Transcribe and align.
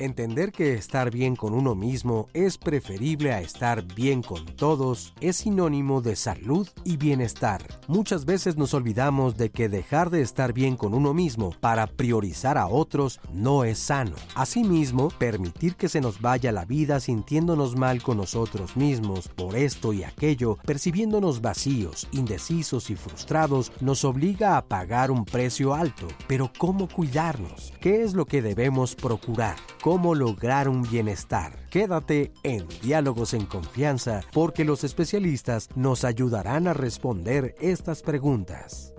Entender 0.00 0.50
que 0.50 0.72
estar 0.72 1.10
bien 1.10 1.36
con 1.36 1.52
uno 1.52 1.74
mismo 1.74 2.28
es 2.32 2.56
preferible 2.56 3.34
a 3.34 3.42
estar 3.42 3.84
bien 3.94 4.22
con 4.22 4.46
todos 4.46 5.12
es 5.20 5.36
sinónimo 5.36 6.00
de 6.00 6.16
salud 6.16 6.66
y 6.84 6.96
bienestar. 6.96 7.62
Muchas 7.86 8.24
veces 8.24 8.56
nos 8.56 8.72
olvidamos 8.72 9.36
de 9.36 9.50
que 9.50 9.68
dejar 9.68 10.08
de 10.08 10.22
estar 10.22 10.54
bien 10.54 10.78
con 10.78 10.94
uno 10.94 11.12
mismo 11.12 11.52
para 11.60 11.86
priorizar 11.86 12.56
a 12.56 12.66
otros 12.66 13.20
no 13.34 13.64
es 13.64 13.78
sano. 13.78 14.16
Asimismo, 14.34 15.10
permitir 15.18 15.76
que 15.76 15.90
se 15.90 16.00
nos 16.00 16.22
vaya 16.22 16.50
la 16.50 16.64
vida 16.64 16.98
sintiéndonos 16.98 17.76
mal 17.76 18.02
con 18.02 18.16
nosotros 18.16 18.78
mismos 18.78 19.28
por 19.28 19.54
esto 19.54 19.92
y 19.92 20.04
aquello, 20.04 20.56
percibiéndonos 20.64 21.42
vacíos, 21.42 22.08
indecisos 22.10 22.88
y 22.88 22.96
frustrados, 22.96 23.70
nos 23.82 24.06
obliga 24.06 24.56
a 24.56 24.64
pagar 24.64 25.10
un 25.10 25.26
precio 25.26 25.74
alto. 25.74 26.08
Pero 26.26 26.50
¿cómo 26.56 26.88
cuidarnos? 26.88 27.74
¿Qué 27.82 28.02
es 28.02 28.14
lo 28.14 28.24
que 28.24 28.40
debemos 28.40 28.94
procurar? 28.94 29.56
Cómo 29.90 30.14
lograr 30.14 30.68
un 30.68 30.88
bienestar. 30.88 31.50
Quédate 31.68 32.30
en 32.44 32.64
Diálogos 32.80 33.34
en 33.34 33.44
Confianza 33.44 34.20
porque 34.32 34.64
los 34.64 34.84
especialistas 34.84 35.68
nos 35.74 36.04
ayudarán 36.04 36.68
a 36.68 36.74
responder 36.74 37.56
estas 37.60 38.02
preguntas. 38.02 38.94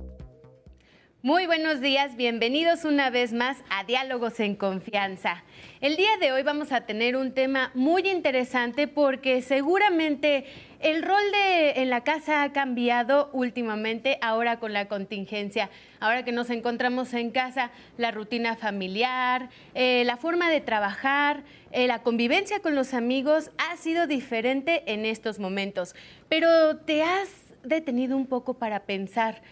Muy 1.24 1.46
buenos 1.46 1.80
días, 1.80 2.18
bienvenidos 2.18 2.84
una 2.84 3.10
vez 3.10 3.32
más 3.32 3.56
a 3.70 3.86
Diálogos 3.86 4.42
en 4.42 4.56
Confianza. 4.58 5.46
El 5.80 5.96
día 5.96 6.18
de 6.20 6.34
hoy 6.34 6.44
vamos 6.44 6.74
a 6.74 6.82
tener 6.82 7.16
un 7.16 7.34
tema 7.34 7.72
muy 7.74 8.02
interesante 8.10 8.90
porque 8.90 9.42
seguramente 9.42 10.44
el 10.82 11.04
rol 11.04 11.22
de 11.32 11.82
en 11.82 11.90
la 11.90 12.04
casa 12.04 12.42
ha 12.42 12.52
cambiado 12.52 13.30
últimamente 13.34 14.18
ahora 14.22 14.60
con 14.60 14.74
la 14.74 14.88
contingencia. 14.88 15.70
Ahora 16.00 16.26
que 16.26 16.32
nos 16.32 16.50
encontramos 16.50 17.14
en 17.14 17.30
casa, 17.30 17.72
la 17.98 18.10
rutina 18.12 18.56
familiar, 18.56 19.50
eh, 19.76 20.04
la 20.06 20.18
forma 20.18 20.50
de 20.50 20.60
trabajar, 20.60 21.44
eh, 21.72 21.88
la 21.88 22.02
convivencia 22.02 22.62
con 22.62 22.74
los 22.74 22.94
amigos 22.96 23.52
ha 23.58 23.78
sido 23.78 24.08
diferente 24.08 24.84
en 24.92 25.06
estos 25.06 25.38
momentos. 25.38 25.96
Pero 26.30 26.78
te 26.78 27.04
has 27.04 27.30
detenido 27.64 28.18
un 28.18 28.26
poco 28.26 28.56
para 28.56 28.82
pensar, 28.82 29.44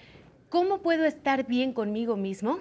¿cómo 0.49 0.81
puedo 0.81 1.05
estar 1.05 1.45
bien 1.45 1.73
conmigo 1.73 2.17
mismo? 2.17 2.59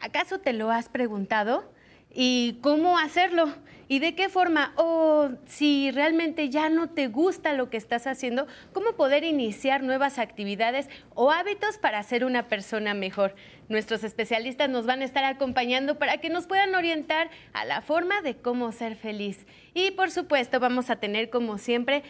¿Acaso 0.00 0.40
te 0.40 0.52
lo 0.52 0.70
has 0.70 0.88
preguntado? 0.88 1.70
¿Y 2.12 2.58
cómo 2.62 2.98
hacerlo? 2.98 3.52
¿Y 3.90 4.00
de 4.00 4.14
qué 4.14 4.28
forma? 4.28 4.74
O 4.76 5.30
si 5.46 5.90
realmente 5.90 6.50
ya 6.50 6.68
no 6.68 6.90
te 6.90 7.08
gusta 7.08 7.54
lo 7.54 7.70
que 7.70 7.78
estás 7.78 8.06
haciendo, 8.06 8.46
¿cómo 8.74 8.92
poder 8.92 9.24
iniciar 9.24 9.82
nuevas 9.82 10.18
actividades 10.18 10.90
o 11.14 11.30
hábitos 11.30 11.78
para 11.78 12.02
ser 12.02 12.26
una 12.26 12.48
persona 12.48 12.92
mejor? 12.92 13.34
Nuestros 13.70 14.04
especialistas 14.04 14.68
nos 14.68 14.84
van 14.84 15.00
a 15.00 15.06
estar 15.06 15.24
acompañando 15.24 15.98
para 15.98 16.18
que 16.18 16.28
nos 16.28 16.46
puedan 16.46 16.74
orientar 16.74 17.30
a 17.54 17.64
la 17.64 17.80
forma 17.80 18.20
de 18.20 18.36
cómo 18.36 18.72
ser 18.72 18.94
feliz. 18.94 19.46
Y 19.72 19.90
por 19.92 20.10
supuesto 20.10 20.60
vamos 20.60 20.90
a 20.90 20.96
tener 20.96 21.30
como 21.30 21.56
siempre 21.56 22.02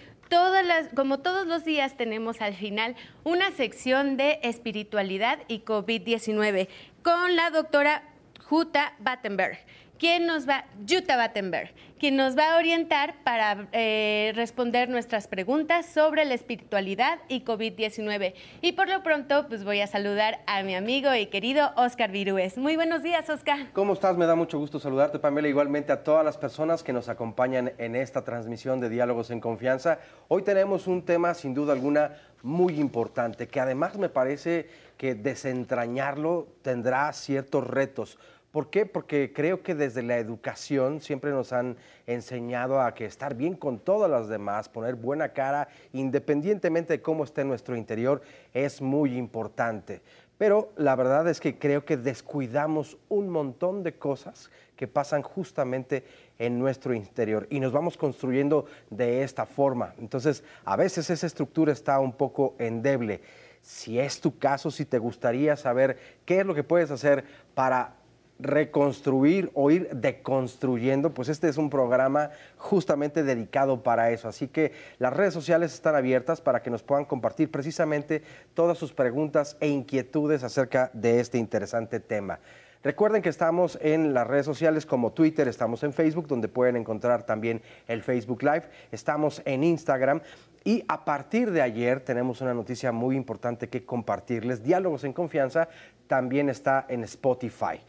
como 0.95 1.21
todos 1.21 1.47
los 1.47 1.65
días 1.65 1.97
tenemos 1.97 2.43
al 2.43 2.55
final 2.55 2.97
una 3.25 3.51
sección 3.51 4.19
de 4.19 4.41
espiritualidad 4.43 5.39
y 5.49 5.61
COVID-19 5.61 6.69
con 7.03 7.35
la 7.35 7.49
doctora 7.49 8.03
Jutta 8.45 8.95
Battenberg. 8.99 9.59
¿Quién 9.99 10.27
nos 10.27 10.49
va, 10.49 10.65
Jutta 10.89 11.17
Battenberg, 11.17 11.71
quien 11.99 12.15
nos 12.15 12.39
va 12.39 12.55
a 12.55 12.59
orientar 12.59 13.17
para 13.25 13.67
eh, 13.73 14.31
responder 14.37 14.89
nuestras 14.89 15.27
preguntas 15.27 15.87
sobre 15.87 16.25
la 16.25 16.35
espiritualidad 16.35 17.19
y 17.27 17.43
COVID-19. 17.43 18.35
Y 18.61 18.73
por 18.73 18.89
lo 18.89 19.03
pronto, 19.03 19.49
pues 19.49 19.65
voy 19.65 19.81
a 19.81 19.89
saludar 19.89 20.39
a 20.47 20.63
mi 20.63 20.77
amigo 20.77 21.13
y 21.17 21.27
querido 21.27 21.73
Oscar 21.77 22.13
Virúes. 22.13 22.57
Muy 22.59 22.77
buenos 22.77 23.03
días, 23.03 23.29
Oscar. 23.29 23.73
¿Cómo 23.73 23.95
estás? 23.95 24.17
Me 24.17 24.27
da 24.27 24.37
mucho 24.37 24.61
gusto 24.61 24.79
saludarte, 24.79 25.19
Pamela, 25.19 25.49
igualmente 25.49 25.91
a 25.91 26.05
todas 26.05 26.25
las 26.25 26.39
personas 26.39 26.85
que 26.85 26.93
nos 26.93 27.09
acompañan 27.09 27.73
en 27.79 27.97
esta 27.97 28.23
transmisión 28.23 28.79
de 28.79 28.91
Diálogos 28.91 29.33
en 29.33 29.41
Confianza. 29.41 29.99
Hoy 30.29 30.43
tenemos 30.43 30.87
un 30.87 31.03
tema, 31.03 31.35
sin 31.35 31.55
duda 31.55 31.73
alguna, 31.73 32.13
muy 32.45 32.79
importante, 32.79 33.49
que 33.49 33.59
además 33.59 33.97
me 33.97 34.09
parece 34.09 34.69
que 34.97 35.17
desentrañarlo 35.17 36.47
tendrá 36.63 37.13
ciertos 37.13 37.67
retos 37.67 38.19
¿Por 38.59 38.71
qué? 38.71 38.87
Porque 38.87 39.33
creo 39.33 39.63
que 39.63 39.77
desde 39.77 40.03
la 40.03 40.19
educación 40.19 41.01
siempre 41.01 41.31
nos 41.31 41.53
han 41.53 41.77
enseñado 42.09 42.81
a 42.81 42.93
que 42.93 43.05
estar 43.05 43.37
bien 43.37 43.55
con 43.55 43.79
todas 43.79 44.11
las 44.11 44.27
demás, 44.27 44.69
poner 44.69 44.97
buena 44.97 45.29
cara, 45.29 45.69
independientemente 45.93 46.95
de 46.95 47.01
cómo 47.01 47.23
esté 47.23 47.45
nuestro 47.45 47.77
interior, 47.77 48.21
es 48.53 48.83
muy 48.83 49.17
importante. 49.17 50.03
Pero 50.39 50.73
la 50.75 50.97
verdad 50.97 51.29
es 51.29 51.39
que 51.39 51.57
creo 51.57 51.85
que 51.85 51.97
descuidamos 51.97 52.99
un 53.09 53.29
montón 53.29 53.85
de 53.85 53.95
cosas 53.95 54.51
que 54.75 54.89
pasan 54.89 55.23
justamente 55.23 56.03
en 56.37 56.59
nuestro 56.59 56.95
interior 56.95 57.47
y 57.51 57.61
nos 57.61 57.71
vamos 57.71 57.97
construyendo 57.97 58.67
de 58.91 59.23
esta 59.23 59.47
forma. 59.47 59.95
Entonces, 59.99 60.43
a 60.65 60.75
veces 60.75 61.09
esa 61.11 61.29
estructura 61.29 61.73
está 61.73 62.01
un 62.01 62.13
poco 62.13 62.57
endeble. 62.59 63.21
Si 63.63 64.01
es 64.01 64.21
tu 64.21 64.37
caso, 64.37 64.73
si 64.73 64.85
te 64.85 64.99
gustaría 64.99 65.55
saber 65.57 65.97
qué 66.25 66.41
es 66.41 66.47
lo 66.47 66.57
que 66.57 66.65
puedes 66.65 66.91
hacer 66.91 67.25
para 67.55 67.98
reconstruir 68.39 69.51
o 69.55 69.71
ir 69.71 69.89
deconstruyendo, 69.91 71.13
pues 71.13 71.29
este 71.29 71.49
es 71.49 71.57
un 71.57 71.71
programa 71.71 72.31
justamente 72.57 73.23
dedicado 73.23 73.83
para 73.83 74.11
eso. 74.11 74.29
Así 74.29 74.49
que 74.49 74.73
las 74.99 75.13
redes 75.13 75.35
sociales 75.35 75.75
están 75.75 75.95
abiertas 75.95 76.41
para 76.41 76.63
que 76.63 76.71
nos 76.71 76.83
puedan 76.83 77.05
compartir 77.05 77.51
precisamente 77.51 78.23
todas 78.55 78.79
sus 78.79 78.93
preguntas 78.93 79.57
e 79.61 79.69
inquietudes 79.69 80.45
acerca 80.45 80.91
de 80.95 81.21
este 81.21 81.39
interesante 81.39 82.01
tema. 82.01 82.39
Recuerden 82.85 83.23
que 83.23 83.29
estamos 83.29 83.77
en 83.83 84.15
las 84.15 84.25
redes 84.25 84.47
sociales 84.47 84.87
como 84.87 85.13
Twitter, 85.13 85.49
estamos 85.49 85.83
en 85.83 85.93
Facebook, 85.93 86.29
donde 86.29 86.47
pueden 86.47 86.77
encontrar 86.77 87.27
también 87.27 87.61
el 87.89 88.03
Facebook 88.03 88.45
Live, 88.45 88.63
estamos 88.93 89.43
en 89.45 89.65
Instagram 89.65 90.21
y 90.63 90.85
a 90.87 91.05
partir 91.05 91.51
de 91.51 91.61
ayer 91.61 92.01
tenemos 92.01 92.41
una 92.41 92.55
noticia 92.55 92.93
muy 92.93 93.17
importante 93.17 93.69
que 93.69 93.85
compartirles. 93.85 94.63
Diálogos 94.63 95.03
en 95.03 95.13
Confianza 95.13 95.69
también 96.07 96.49
está 96.49 96.87
en 96.89 97.03
Spotify. 97.03 97.81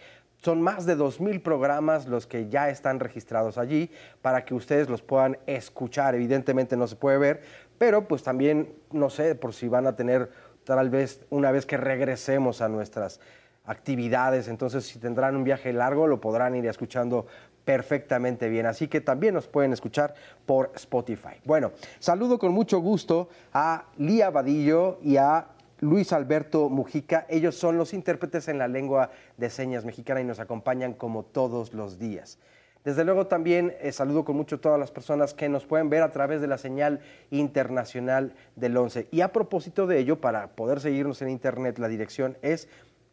Son 0.42 0.62
más 0.62 0.86
de 0.86 0.98
2.000 0.98 1.42
programas 1.42 2.08
los 2.08 2.26
que 2.26 2.50
ya 2.50 2.70
están 2.70 3.00
registrados 3.00 3.58
allí 3.58 3.92
para 4.22 4.46
que 4.46 4.54
ustedes 4.54 4.90
los 4.90 5.02
puedan 5.02 5.38
escuchar. 5.46 6.16
Evidentemente 6.16 6.78
no 6.78 6.88
se 6.88 6.96
puede 6.96 7.18
ver, 7.18 7.42
pero 7.78 8.08
pues 8.08 8.24
también 8.24 8.74
no 8.92 9.10
sé 9.10 9.36
por 9.36 9.54
si 9.54 9.68
van 9.68 9.86
a 9.86 9.96
tener 9.96 10.32
tal 10.64 10.90
vez 10.90 11.26
una 11.30 11.52
vez 11.52 11.66
que 11.66 11.78
regresemos 11.78 12.62
a 12.62 12.70
nuestras 12.70 13.20
actividades, 13.66 14.48
entonces 14.48 14.86
si 14.86 14.98
tendrán 14.98 15.36
un 15.36 15.44
viaje 15.44 15.74
largo 15.74 16.08
lo 16.08 16.20
podrán 16.20 16.56
ir 16.56 16.66
escuchando 16.66 17.28
perfectamente 17.66 18.50
bien. 18.50 18.66
Así 18.66 18.88
que 18.88 19.02
también 19.02 19.36
nos 19.36 19.48
pueden 19.48 19.74
escuchar 19.74 20.16
por 20.46 20.72
Spotify. 20.76 21.36
Bueno, 21.46 21.72
saludo 22.00 22.40
con 22.40 22.52
mucho 22.52 22.80
gusto 22.80 23.30
a 23.54 23.86
Lía 23.98 24.32
Vadillo 24.32 24.98
y 25.04 25.18
a 25.18 25.46
Luis 25.82 26.14
Alberto 26.14 26.70
Mujica. 26.70 27.26
Ellos 27.30 27.56
son 27.56 27.78
los 27.78 27.94
intérpretes 27.94 28.48
en 28.48 28.58
la 28.58 28.68
lengua 28.68 29.12
de 29.38 29.50
señas 29.50 29.86
mexicana 29.86 30.22
y 30.22 30.26
nos 30.26 30.40
acompañan 30.40 30.94
como 30.94 31.24
todos 31.24 31.74
los 31.74 32.00
días. 32.00 32.40
Desde 32.84 33.04
luego 33.04 33.26
también 33.28 33.76
eh, 33.82 33.92
saludo 33.92 34.24
con 34.24 34.38
mucho 34.38 34.56
a 34.56 34.62
todas 34.62 34.80
las 34.80 34.92
personas 34.92 35.34
que 35.34 35.50
nos 35.50 35.66
pueden 35.66 35.90
ver 35.90 36.02
a 36.02 36.12
través 36.12 36.40
de 36.42 36.48
la 36.48 36.58
señal 36.58 37.02
internacional 37.30 38.34
del 38.56 38.78
11. 38.78 39.10
Y 39.12 39.20
a 39.22 39.34
propósito 39.34 39.86
de 39.86 40.00
ello, 40.00 40.22
para 40.22 40.56
poder 40.56 40.80
seguirnos 40.80 41.22
en 41.22 41.30
internet, 41.30 41.78
la 41.78 41.90
dirección 41.90 42.38
es 42.42 42.70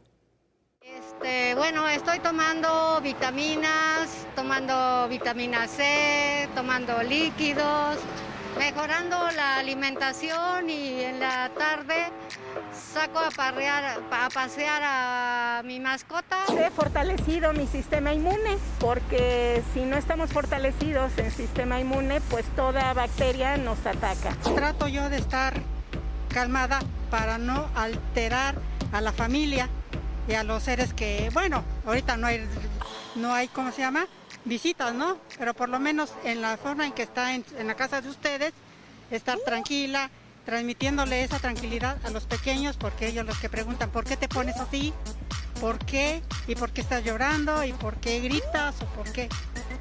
Este, 0.80 1.56
bueno, 1.56 1.90
estoy 1.90 2.20
tomando 2.20 3.02
vitaminas, 3.02 4.26
tomando 4.34 5.10
vitamina 5.10 5.68
C, 5.68 6.48
tomando 6.56 7.04
líquidos, 7.04 7.98
mejorando 8.58 9.18
la 9.36 9.58
alimentación 9.58 10.70
y 10.70 11.02
en 11.02 11.20
la 11.20 11.50
tarde 11.50 12.12
saco 12.94 13.20
a, 13.20 13.30
parrear, 13.30 14.02
a 14.12 14.30
pasear 14.30 14.82
a 14.84 15.62
mi 15.64 15.80
mascota. 15.80 16.44
He 16.58 16.70
fortalecido 16.72 17.54
mi 17.54 17.68
sistema 17.68 18.14
inmune 18.14 18.58
porque 18.80 19.62
si 19.74 19.82
no 19.82 19.98
estamos 19.98 20.32
fortalecidos 20.32 21.12
en 21.18 21.32
sistema 21.32 21.80
inmune, 21.80 22.22
pues 22.22 22.46
toda 22.56 22.94
bacteria 22.94 23.58
nos 23.58 23.86
ataca. 23.86 24.36
Trato 24.56 24.88
yo 24.88 25.10
de 25.10 25.18
estar 25.18 25.54
calmada 26.30 26.80
para 27.10 27.38
no 27.38 27.70
alterar 27.76 28.56
a 28.92 29.02
la 29.02 29.12
familia 29.12 29.70
y 30.28 30.34
a 30.34 30.44
los 30.44 30.64
seres 30.64 30.94
que, 30.94 31.30
bueno, 31.34 31.64
ahorita 31.86 32.18
no 32.18 32.28
hay, 32.28 32.48
no 33.16 33.34
hay, 33.34 33.48
¿cómo 33.48 33.72
se 33.72 33.82
llama? 33.82 34.08
Visitas, 34.50 34.96
¿no? 34.96 35.18
Pero 35.38 35.54
por 35.54 35.70
lo 35.70 35.80
menos 35.80 36.12
en 36.24 36.42
la 36.42 36.58
forma 36.58 36.88
en 36.88 36.92
que 36.92 37.04
está 37.04 37.36
en, 37.36 37.46
en 37.60 37.68
la 37.68 37.76
casa 37.76 38.02
de 38.02 38.10
ustedes, 38.10 38.52
estar 39.12 39.38
tranquila, 39.46 40.10
transmitiéndole 40.44 41.24
esa 41.24 41.38
tranquilidad 41.38 42.04
a 42.04 42.10
los 42.10 42.26
pequeños, 42.26 42.76
porque 42.76 43.08
ellos 43.08 43.28
los 43.28 43.38
que 43.38 43.48
preguntan, 43.48 43.92
¿por 43.92 44.06
qué 44.06 44.18
te 44.18 44.28
pones 44.28 44.58
así? 44.58 44.92
¿Por 45.62 45.78
qué? 45.86 46.24
¿Y 46.48 46.56
por 46.56 46.72
qué 46.72 46.82
estás 46.82 47.04
llorando? 47.04 47.64
¿Y 47.64 47.74
por 47.74 47.98
qué 47.98 48.22
gritas? 48.22 48.82
¿O 48.82 48.86
por 48.88 49.12
qué? 49.12 49.30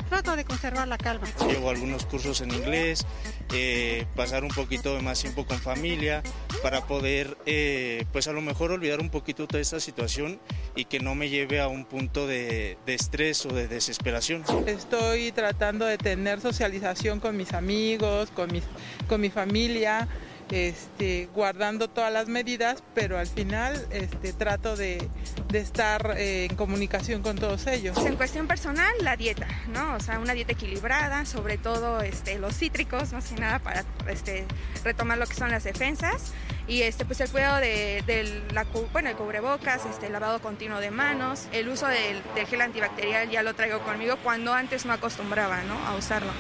Trato 0.08 0.36
de 0.36 0.44
conservar 0.44 0.88
la 0.88 0.98
calma. 0.98 1.26
Llevo 1.48 1.70
algunos 1.70 2.04
cursos 2.06 2.40
en 2.40 2.52
inglés, 2.52 3.06
eh, 3.52 4.06
pasar 4.16 4.44
un 4.44 4.50
poquito 4.50 4.94
de 4.94 5.02
más 5.02 5.20
tiempo 5.20 5.46
con 5.46 5.58
familia 5.58 6.22
para 6.62 6.86
poder, 6.86 7.36
eh, 7.46 8.04
pues 8.12 8.28
a 8.28 8.32
lo 8.32 8.40
mejor 8.40 8.72
olvidar 8.72 9.00
un 9.00 9.10
poquito 9.10 9.46
toda 9.46 9.60
esta 9.60 9.80
situación 9.80 10.40
y 10.74 10.86
que 10.86 11.00
no 11.00 11.14
me 11.14 11.28
lleve 11.28 11.60
a 11.60 11.68
un 11.68 11.84
punto 11.84 12.26
de, 12.26 12.78
de 12.86 12.94
estrés 12.94 13.44
o 13.46 13.48
de 13.48 13.68
desesperación. 13.68 14.44
Estoy 14.66 15.32
tratando 15.32 15.86
de 15.86 15.98
tener 15.98 16.40
socialización 16.40 17.20
con 17.20 17.36
mis 17.36 17.52
amigos, 17.52 18.30
con, 18.30 18.52
mis, 18.52 18.64
con 19.08 19.20
mi 19.20 19.30
familia 19.30 20.08
este, 20.50 21.28
guardando 21.34 21.88
todas 21.88 22.12
las 22.12 22.28
medidas, 22.28 22.82
pero 22.94 23.18
al 23.18 23.26
final 23.26 23.86
este, 23.90 24.32
trato 24.32 24.76
de, 24.76 25.08
estar 25.52 26.14
eh, 26.16 26.46
en 26.50 26.56
comunicación 26.56 27.22
con 27.22 27.36
todos 27.36 27.66
ellos. 27.66 27.96
En 27.98 28.16
cuestión 28.16 28.46
personal, 28.46 28.92
la 29.00 29.16
dieta, 29.16 29.48
¿no? 29.68 29.94
O 29.94 30.00
sea, 30.00 30.18
una 30.18 30.34
dieta 30.34 30.52
equilibrada, 30.52 31.24
sobre 31.24 31.58
todo 31.58 32.00
este, 32.00 32.38
los 32.38 32.56
cítricos, 32.56 33.12
más 33.12 33.26
que 33.26 33.40
nada 33.40 33.58
para 33.58 33.84
este, 34.08 34.46
retomar 34.84 35.18
lo 35.18 35.26
que 35.26 35.34
son 35.34 35.50
las 35.50 35.64
defensas 35.64 36.32
y 36.68 36.82
este 36.82 37.06
pues 37.06 37.18
el 37.20 37.30
cuidado 37.30 37.56
de, 37.60 38.42
la 38.52 38.64
bueno 38.92 39.08
el 39.08 39.16
cubrebocas 39.16 39.86
este 39.86 40.06
el 40.06 40.12
lavado 40.12 40.40
continuo 40.40 40.80
de 40.80 40.90
manos 40.90 41.46
el 41.52 41.68
uso 41.68 41.86
del, 41.86 42.22
del, 42.34 42.46
gel 42.46 42.60
antibacterial 42.60 43.30
ya 43.30 43.42
lo 43.42 43.54
traigo 43.54 43.80
conmigo 43.80 44.16
cuando 44.22 44.52
antes 44.52 44.84
no 44.84 44.92
acostumbraba 44.92 45.62
¿no? 45.62 45.74
a 45.86 45.96
usarlo 45.96 46.30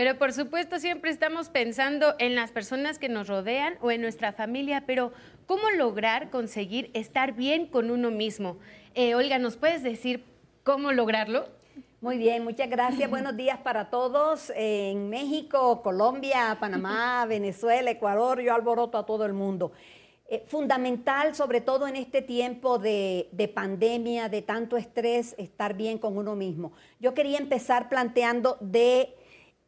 pero 0.00 0.16
por 0.16 0.32
supuesto 0.32 0.78
siempre 0.78 1.10
estamos 1.10 1.50
pensando 1.50 2.14
en 2.18 2.34
las 2.34 2.52
personas 2.52 2.98
que 2.98 3.10
nos 3.10 3.28
rodean 3.28 3.74
o 3.82 3.90
en 3.90 4.00
nuestra 4.00 4.32
familia, 4.32 4.84
pero 4.86 5.12
¿cómo 5.44 5.68
lograr 5.72 6.30
conseguir 6.30 6.90
estar 6.94 7.34
bien 7.34 7.66
con 7.66 7.90
uno 7.90 8.10
mismo? 8.10 8.56
Eh, 8.94 9.14
Olga, 9.14 9.38
¿nos 9.38 9.58
puedes 9.58 9.82
decir 9.82 10.24
cómo 10.64 10.90
lograrlo? 10.92 11.48
Muy 12.00 12.16
bien, 12.16 12.44
muchas 12.44 12.70
gracias. 12.70 13.10
Buenos 13.10 13.36
días 13.36 13.58
para 13.58 13.90
todos 13.90 14.50
en 14.56 15.10
México, 15.10 15.82
Colombia, 15.82 16.56
Panamá, 16.58 17.26
Venezuela, 17.28 17.90
Ecuador. 17.90 18.40
Yo 18.40 18.54
alboroto 18.54 18.96
a 18.96 19.04
todo 19.04 19.26
el 19.26 19.34
mundo. 19.34 19.70
Eh, 20.30 20.44
fundamental, 20.46 21.34
sobre 21.34 21.60
todo 21.60 21.86
en 21.86 21.96
este 21.96 22.22
tiempo 22.22 22.78
de, 22.78 23.28
de, 23.32 23.48
pandemia, 23.48 24.30
de 24.30 24.40
tanto 24.40 24.78
estrés, 24.78 25.34
estar 25.36 25.74
bien 25.74 25.98
con 25.98 26.16
uno 26.16 26.36
mismo. 26.36 26.72
Yo 27.00 27.12
quería 27.12 27.36
empezar 27.36 27.90
planteando 27.90 28.56
de 28.62 29.14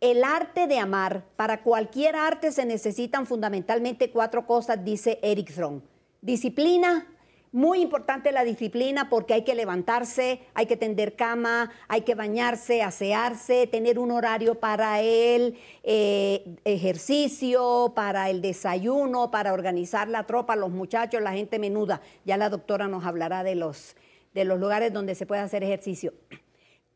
el 0.03 0.25
arte 0.25 0.67
de 0.67 0.81
amar, 0.81 1.25
para 1.37 1.63
cualquier 1.63 2.17
arte 2.17 2.51
se 2.51 2.67
necesitan 2.67 3.25
fundamentalmente 3.25 4.11
cuatro 4.11 4.47
cosas, 4.47 4.85
dice 4.85 5.21
Eric 5.23 5.53
Fromm. 5.53 5.81
Disciplina, 6.21 7.07
muy 7.53 7.81
importante 7.81 8.33
la 8.33 8.43
disciplina 8.43 9.09
porque 9.09 9.35
hay 9.35 9.45
que 9.45 9.55
levantarse, 9.55 10.41
hay 10.55 10.67
que 10.67 10.77
tender 10.77 11.15
cama, 11.15 11.71
hay 11.87 12.01
que 12.01 12.17
bañarse, 12.17 12.83
asearse, 12.83 13.69
tener 13.69 14.01
un 14.01 14.11
horario 14.11 14.57
para 14.57 15.01
el 15.03 15.57
eh, 15.85 16.57
ejercicio, 16.65 17.93
para 17.95 18.29
el 18.29 18.43
desayuno, 18.43 19.31
para 19.31 19.53
organizar 19.53 20.09
la 20.09 20.27
tropa, 20.27 20.57
los 20.57 20.73
muchachos, 20.73 21.23
la 21.23 21.33
gente 21.33 21.61
menuda. 21.61 22.01
Ya 22.25 22.37
la 22.37 22.49
doctora 22.49 22.89
nos 22.89 23.05
hablará 23.05 23.45
de 23.45 23.55
los, 23.55 23.95
de 24.35 24.45
los 24.47 24.59
lugares 24.59 24.93
donde 24.93 25.15
se 25.15 25.27
puede 25.27 25.43
hacer 25.43 25.63
ejercicio 25.63 26.13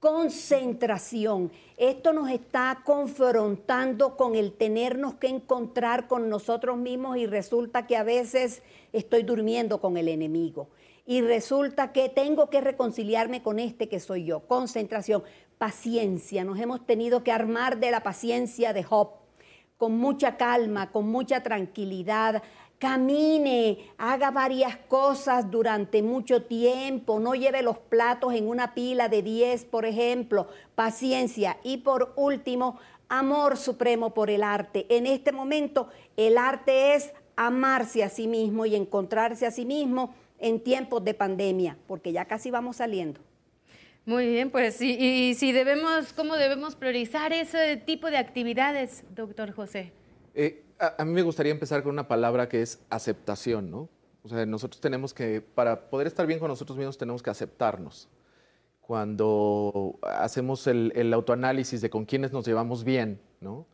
concentración. 0.01 1.51
Esto 1.77 2.13
nos 2.13 2.31
está 2.31 2.83
confrontando 2.85 4.17
con 4.17 4.35
el 4.35 4.53
tenernos 4.53 5.15
que 5.15 5.29
encontrar 5.29 6.07
con 6.07 6.29
nosotros 6.29 6.77
mismos 6.77 7.17
y 7.17 7.27
resulta 7.27 7.87
que 7.87 7.97
a 7.97 8.03
veces 8.03 8.63
estoy 8.93 9.23
durmiendo 9.23 9.81
con 9.81 9.97
el 9.97 10.09
enemigo. 10.09 10.69
Y 11.07 11.21
resulta 11.21 11.93
que 11.93 12.09
tengo 12.09 12.51
que 12.51 12.61
reconciliarme 12.61 13.43
con 13.43 13.59
este 13.59 13.89
que 13.89 14.01
soy 14.01 14.25
yo. 14.25 14.41
Concentración, 14.41 15.23
paciencia. 15.57 16.45
Nos 16.45 16.59
hemos 16.59 16.85
tenido 16.85 17.23
que 17.23 17.33
armar 17.33 17.79
de 17.79 17.91
la 17.91 18.03
paciencia 18.03 18.73
de 18.73 18.83
Job, 18.83 19.11
con 19.77 19.97
mucha 19.97 20.37
calma, 20.37 20.91
con 20.91 21.09
mucha 21.09 21.43
tranquilidad, 21.43 22.43
Camine, 22.79 23.91
haga 23.97 24.31
varias 24.31 24.77
cosas 24.77 25.51
durante 25.51 26.03
mucho 26.03 26.43
tiempo, 26.43 27.19
no 27.19 27.35
lleve 27.35 27.63
los 27.63 27.79
platos 27.79 28.35
en 28.35 28.47
una 28.47 28.75
pila 28.75 29.09
de 29.09 29.23
10, 29.23 29.65
por 29.65 29.87
ejemplo, 29.87 30.49
paciencia. 30.75 31.57
Y 31.63 31.79
por 31.79 32.13
último, 32.17 32.79
amor 33.09 33.57
supremo 33.57 34.13
por 34.13 34.29
el 34.29 34.43
arte. 34.43 34.85
En 34.91 35.07
este 35.07 35.33
momento, 35.33 35.89
el 36.19 36.37
arte 36.37 36.95
es 36.95 37.15
amarse 37.35 38.05
a 38.05 38.11
sí 38.11 38.27
mismo 38.27 38.67
y 38.67 38.75
encontrarse 38.75 39.47
a 39.47 39.51
sí 39.51 39.65
mismo 39.65 40.15
en 40.39 40.61
tiempos 40.61 41.03
de 41.03 41.15
pandemia, 41.15 41.79
porque 41.87 42.13
ya 42.13 42.27
casi 42.27 42.51
vamos 42.51 42.77
saliendo. 42.77 43.21
Muy 44.05 44.27
bien, 44.27 44.51
pues 44.51 44.77
sí, 44.77 44.97
y 45.01 45.35
si 45.35 45.51
debemos, 45.51 46.13
¿cómo 46.13 46.37
debemos 46.37 46.77
priorizar 46.77 47.33
ese 47.33 47.77
tipo 47.77 48.11
de 48.11 48.19
actividades, 48.19 49.03
doctor 49.15 49.51
José? 49.51 49.93
Eh, 50.35 50.63
a, 50.79 51.05
mí 51.05 51.13
me 51.13 51.23
gustaría 51.23 51.53
empezar 51.53 51.83
con 51.83 51.93
una 51.93 52.09
palabra 52.09 52.49
que 52.49 52.63
es 52.63 52.81
aceptación, 52.91 53.71
¿no? 53.71 53.89
O 54.23 54.29
sea, 54.29 54.45
nosotros 54.45 54.81
tenemos 54.81 55.15
que, 55.15 55.41
para 55.41 55.89
poder 55.89 56.07
estar 56.07 56.27
bien 56.27 56.39
con 56.41 56.49
nosotros 56.49 56.77
mismos, 56.77 56.99
tenemos 56.99 57.23
que 57.23 57.31
aceptarnos. 57.31 58.09
Cuando 58.81 59.99
hacemos 60.03 60.67
el, 60.67 61.13
autoanálisis 61.13 61.81
de 61.81 61.91
con 61.91 62.05
quiénes 62.05 62.33
nos 62.33 62.47
llevamos 62.47 62.85
bien, 62.85 63.21
¿no? 63.41 63.67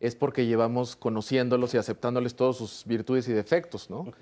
Es 0.00 0.14
porque 0.14 0.46
llevamos 0.46 0.96
conociéndolos 0.96 1.74
y 1.74 1.78
aceptándoles 1.78 2.36
todas 2.36 2.56
sus 2.56 2.84
virtudes 2.84 3.28
y 3.28 3.32
defectos, 3.32 3.90
¿no? 3.90 4.12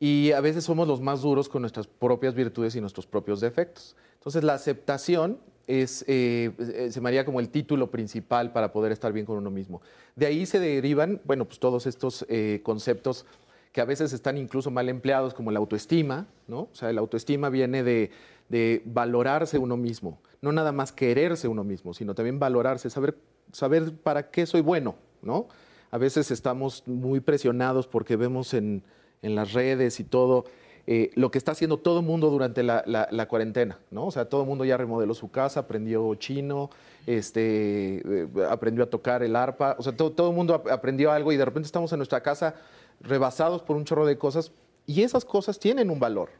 Y 0.00 0.32
a 0.32 0.40
veces 0.40 0.64
somos 0.64 0.88
los 0.88 1.00
más 1.00 1.22
duros 1.22 1.48
con 1.48 1.62
nuestras 1.62 1.86
propias 1.86 2.34
virtudes 2.34 2.74
y 2.76 2.80
nuestros 2.80 3.06
propios 3.06 3.40
defectos. 3.40 3.96
Entonces, 4.14 4.44
la 4.44 4.54
aceptación 4.54 5.38
es, 5.68 6.02
eh, 6.08 6.50
eh, 6.58 6.88
se 6.90 7.00
me 7.00 7.10
haría 7.10 7.26
como 7.26 7.40
el 7.40 7.50
título 7.50 7.90
principal 7.90 8.52
para 8.52 8.72
poder 8.72 8.90
estar 8.90 9.12
bien 9.12 9.26
con 9.26 9.36
uno 9.36 9.50
mismo. 9.50 9.82
De 10.16 10.26
ahí 10.26 10.46
se 10.46 10.58
derivan, 10.58 11.20
bueno, 11.24 11.44
pues 11.44 11.60
todos 11.60 11.86
estos 11.86 12.24
eh, 12.28 12.60
conceptos 12.64 13.26
que 13.70 13.82
a 13.82 13.84
veces 13.84 14.14
están 14.14 14.38
incluso 14.38 14.70
mal 14.70 14.88
empleados, 14.88 15.34
como 15.34 15.52
la 15.52 15.58
autoestima, 15.58 16.26
¿no? 16.48 16.60
O 16.60 16.74
sea, 16.74 16.90
la 16.90 17.00
autoestima 17.00 17.50
viene 17.50 17.82
de, 17.82 18.10
de 18.48 18.82
valorarse 18.86 19.58
uno 19.58 19.76
mismo, 19.76 20.18
no 20.40 20.52
nada 20.52 20.72
más 20.72 20.90
quererse 20.90 21.48
uno 21.48 21.64
mismo, 21.64 21.92
sino 21.92 22.14
también 22.14 22.38
valorarse, 22.38 22.88
saber, 22.88 23.18
saber 23.52 23.92
para 23.92 24.30
qué 24.30 24.46
soy 24.46 24.62
bueno, 24.62 24.96
¿no? 25.20 25.48
A 25.90 25.98
veces 25.98 26.30
estamos 26.30 26.82
muy 26.86 27.20
presionados 27.20 27.86
porque 27.86 28.16
vemos 28.16 28.54
en, 28.54 28.82
en 29.20 29.34
las 29.34 29.52
redes 29.52 30.00
y 30.00 30.04
todo 30.04 30.46
eh, 30.90 31.10
lo 31.16 31.30
que 31.30 31.36
está 31.36 31.52
haciendo 31.52 31.76
todo 31.76 32.00
el 32.00 32.06
mundo 32.06 32.30
durante 32.30 32.62
la, 32.62 33.26
cuarentena, 33.28 33.78
¿no? 33.90 34.06
O 34.06 34.10
sea, 34.10 34.24
todo 34.24 34.40
el 34.40 34.46
mundo 34.46 34.64
ya 34.64 34.78
remodeló 34.78 35.12
su 35.12 35.30
casa, 35.30 35.60
aprendió 35.60 36.14
chino, 36.14 36.70
este, 37.06 37.98
eh, 37.98 38.28
aprendió 38.48 38.84
a 38.84 38.86
tocar 38.86 39.22
el 39.22 39.36
arpa, 39.36 39.76
o 39.78 39.82
sea, 39.82 39.94
todo, 39.94 40.30
el 40.30 40.34
mundo 40.34 40.54
aprendió 40.54 41.12
algo 41.12 41.30
y 41.30 41.36
de 41.36 41.44
repente 41.44 41.66
estamos 41.66 41.92
en 41.92 41.98
nuestra 41.98 42.22
casa 42.22 42.54
rebasados 43.02 43.60
por 43.60 43.76
un 43.76 43.84
chorro 43.84 44.06
de 44.06 44.16
cosas 44.16 44.50
y 44.86 45.02
esas 45.02 45.26
cosas 45.26 45.58
tienen 45.58 45.90
un 45.90 46.00
valor. 46.00 46.30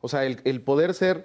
O 0.00 0.08
sea, 0.08 0.24
el, 0.24 0.60
poder 0.62 0.94
ser 0.94 1.24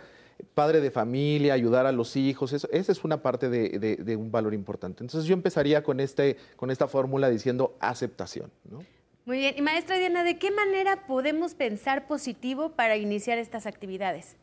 padre 0.54 0.82
de 0.82 0.92
familia, 0.92 1.54
ayudar 1.54 1.86
a 1.86 1.94
los 1.94 2.18
hijos, 2.18 2.52
eso, 2.52 2.68
esa 2.70 2.92
es 2.92 3.06
una 3.06 3.22
parte 3.22 3.48
de- 3.48 3.96
de 3.96 4.16
un 4.18 4.30
valor 4.30 4.54
importante. 4.54 5.06
Entonces 5.06 5.25
yo 5.25 5.34
empezaría 5.34 5.84
con, 5.84 6.02
este, 6.02 6.36
con 6.58 6.70
esta 6.70 6.90
fórmula 6.90 7.30
diciendo 7.30 7.78
aceptación. 7.80 8.52
¿no? 8.70 8.80
Muy 9.25 9.38
bien. 9.38 9.56
Y 9.58 9.62
maestra 9.62 9.98
Diana, 9.98 10.25
¿de 10.25 10.38
qué 10.38 10.51
manera 10.51 11.08
podemos 11.08 11.56
pensar 11.56 12.08
positivo 12.08 12.70
para 12.70 12.98
iniciar 12.98 13.38
estas 13.38 13.65
actividades? 13.65 14.36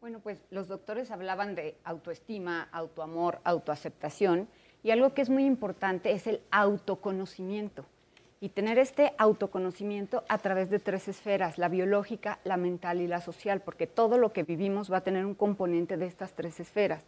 Bueno, 0.00 0.18
pues 0.18 0.38
los 0.50 0.66
doctores 0.66 1.12
hablaban 1.12 1.54
de 1.54 1.76
autoestima, 1.84 2.68
autoamor, 2.72 3.40
autoaceptación 3.44 4.48
y 4.82 4.90
algo 4.90 5.14
que 5.14 5.22
es 5.22 5.30
muy 5.30 5.44
importante 5.44 6.10
es 6.10 6.26
el 6.26 6.40
autoconocimiento 6.50 7.86
y 8.40 8.48
tener 8.48 8.78
este 8.78 9.14
autoconocimiento 9.18 10.24
a 10.28 10.38
través 10.38 10.68
de 10.68 10.80
tres 10.80 11.06
esferas, 11.06 11.56
la 11.56 11.68
biológica, 11.68 12.40
la 12.42 12.56
mental 12.56 13.00
y 13.00 13.06
la 13.06 13.20
social, 13.20 13.62
porque 13.62 13.86
todo 13.86 14.18
lo 14.18 14.32
que 14.32 14.42
vivimos 14.42 14.92
va 14.92 14.98
a 14.98 15.04
tener 15.04 15.24
un 15.24 15.34
componente 15.34 15.96
de 15.96 16.06
estas 16.06 16.32
tres 16.32 16.58
esferas. 16.58 17.04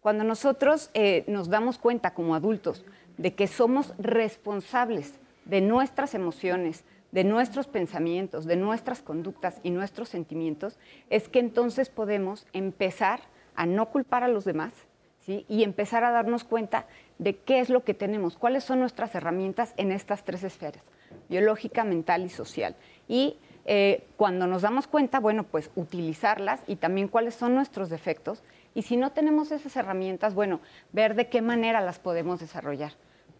Cuando 0.00 0.24
nosotros 0.24 0.90
eh, 0.92 1.24
nos 1.28 1.48
damos 1.48 1.78
cuenta 1.78 2.14
como 2.14 2.34
adultos 2.34 2.84
de 3.16 3.32
que 3.34 3.46
somos 3.46 3.94
responsables 3.96 5.14
de 5.44 5.60
nuestras 5.60 6.14
emociones, 6.14 6.84
de 7.12 7.24
nuestros 7.24 7.68
pensamientos, 7.68 8.44
de 8.44 8.56
nuestras 8.56 9.02
conductas 9.02 9.60
y 9.62 9.70
nuestros 9.70 10.08
sentimientos, 10.08 10.78
es 11.10 11.28
que 11.28 11.38
entonces 11.38 11.88
podemos 11.88 12.46
empezar 12.52 13.20
a 13.54 13.66
no 13.66 13.90
culpar 13.90 14.24
a 14.24 14.28
los 14.28 14.44
demás 14.44 14.72
¿sí? 15.20 15.46
y 15.48 15.62
empezar 15.62 16.02
a 16.04 16.10
darnos 16.10 16.44
cuenta 16.44 16.86
de 17.18 17.36
qué 17.36 17.60
es 17.60 17.70
lo 17.70 17.84
que 17.84 17.94
tenemos, 17.94 18.36
cuáles 18.36 18.64
son 18.64 18.80
nuestras 18.80 19.14
herramientas 19.14 19.74
en 19.76 19.92
estas 19.92 20.24
tres 20.24 20.42
esferas, 20.42 20.82
biológica, 21.28 21.84
mental 21.84 22.24
y 22.24 22.30
social. 22.30 22.74
Y 23.06 23.36
eh, 23.64 24.08
cuando 24.16 24.46
nos 24.46 24.62
damos 24.62 24.86
cuenta, 24.86 25.20
bueno, 25.20 25.44
pues 25.44 25.70
utilizarlas 25.76 26.62
y 26.66 26.76
también 26.76 27.08
cuáles 27.08 27.34
son 27.34 27.54
nuestros 27.54 27.90
defectos. 27.90 28.42
Y 28.74 28.82
si 28.82 28.96
no 28.96 29.12
tenemos 29.12 29.52
esas 29.52 29.76
herramientas, 29.76 30.34
bueno, 30.34 30.60
ver 30.92 31.14
de 31.14 31.28
qué 31.28 31.42
manera 31.42 31.80
las 31.80 32.00
podemos 32.00 32.40
desarrollar 32.40 32.92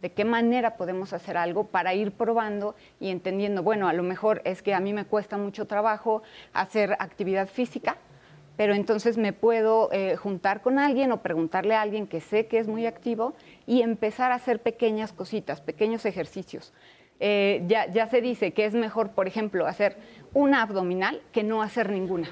de 0.02 0.12
qué 0.12 0.24
manera 0.24 0.76
podemos 0.76 1.12
hacer 1.12 1.36
algo 1.36 1.64
para 1.68 1.94
ir 1.94 2.12
probando 2.12 2.74
y 3.00 3.10
entendiendo, 3.10 3.62
bueno, 3.62 3.88
a 3.88 3.92
lo 3.92 4.02
mejor 4.02 4.42
es 4.44 4.62
que 4.62 4.74
a 4.74 4.80
mí 4.80 4.92
me 4.92 5.04
cuesta 5.04 5.36
mucho 5.38 5.66
trabajo 5.66 6.22
hacer 6.52 6.92
actividad 6.98 7.48
física, 7.48 7.96
pero 8.56 8.74
entonces 8.74 9.16
me 9.18 9.32
puedo 9.32 9.90
eh, 9.92 10.16
juntar 10.16 10.62
con 10.62 10.78
alguien 10.78 11.10
o 11.12 11.22
preguntarle 11.22 11.74
a 11.74 11.82
alguien 11.82 12.06
que 12.06 12.20
sé 12.20 12.46
que 12.46 12.58
es 12.58 12.68
muy 12.68 12.86
activo 12.86 13.34
y 13.66 13.82
empezar 13.82 14.30
a 14.30 14.36
hacer 14.36 14.60
pequeñas 14.60 15.12
cositas, 15.12 15.60
pequeños 15.60 16.04
ejercicios. 16.04 16.72
Eh, 17.20 17.62
ya, 17.66 17.90
ya 17.90 18.06
se 18.06 18.20
dice 18.20 18.52
que 18.52 18.66
es 18.66 18.74
mejor, 18.74 19.10
por 19.10 19.26
ejemplo, 19.26 19.66
hacer 19.66 19.96
una 20.32 20.62
abdominal 20.62 21.20
que 21.32 21.42
no 21.42 21.62
hacer 21.62 21.90
ninguna, 21.90 22.28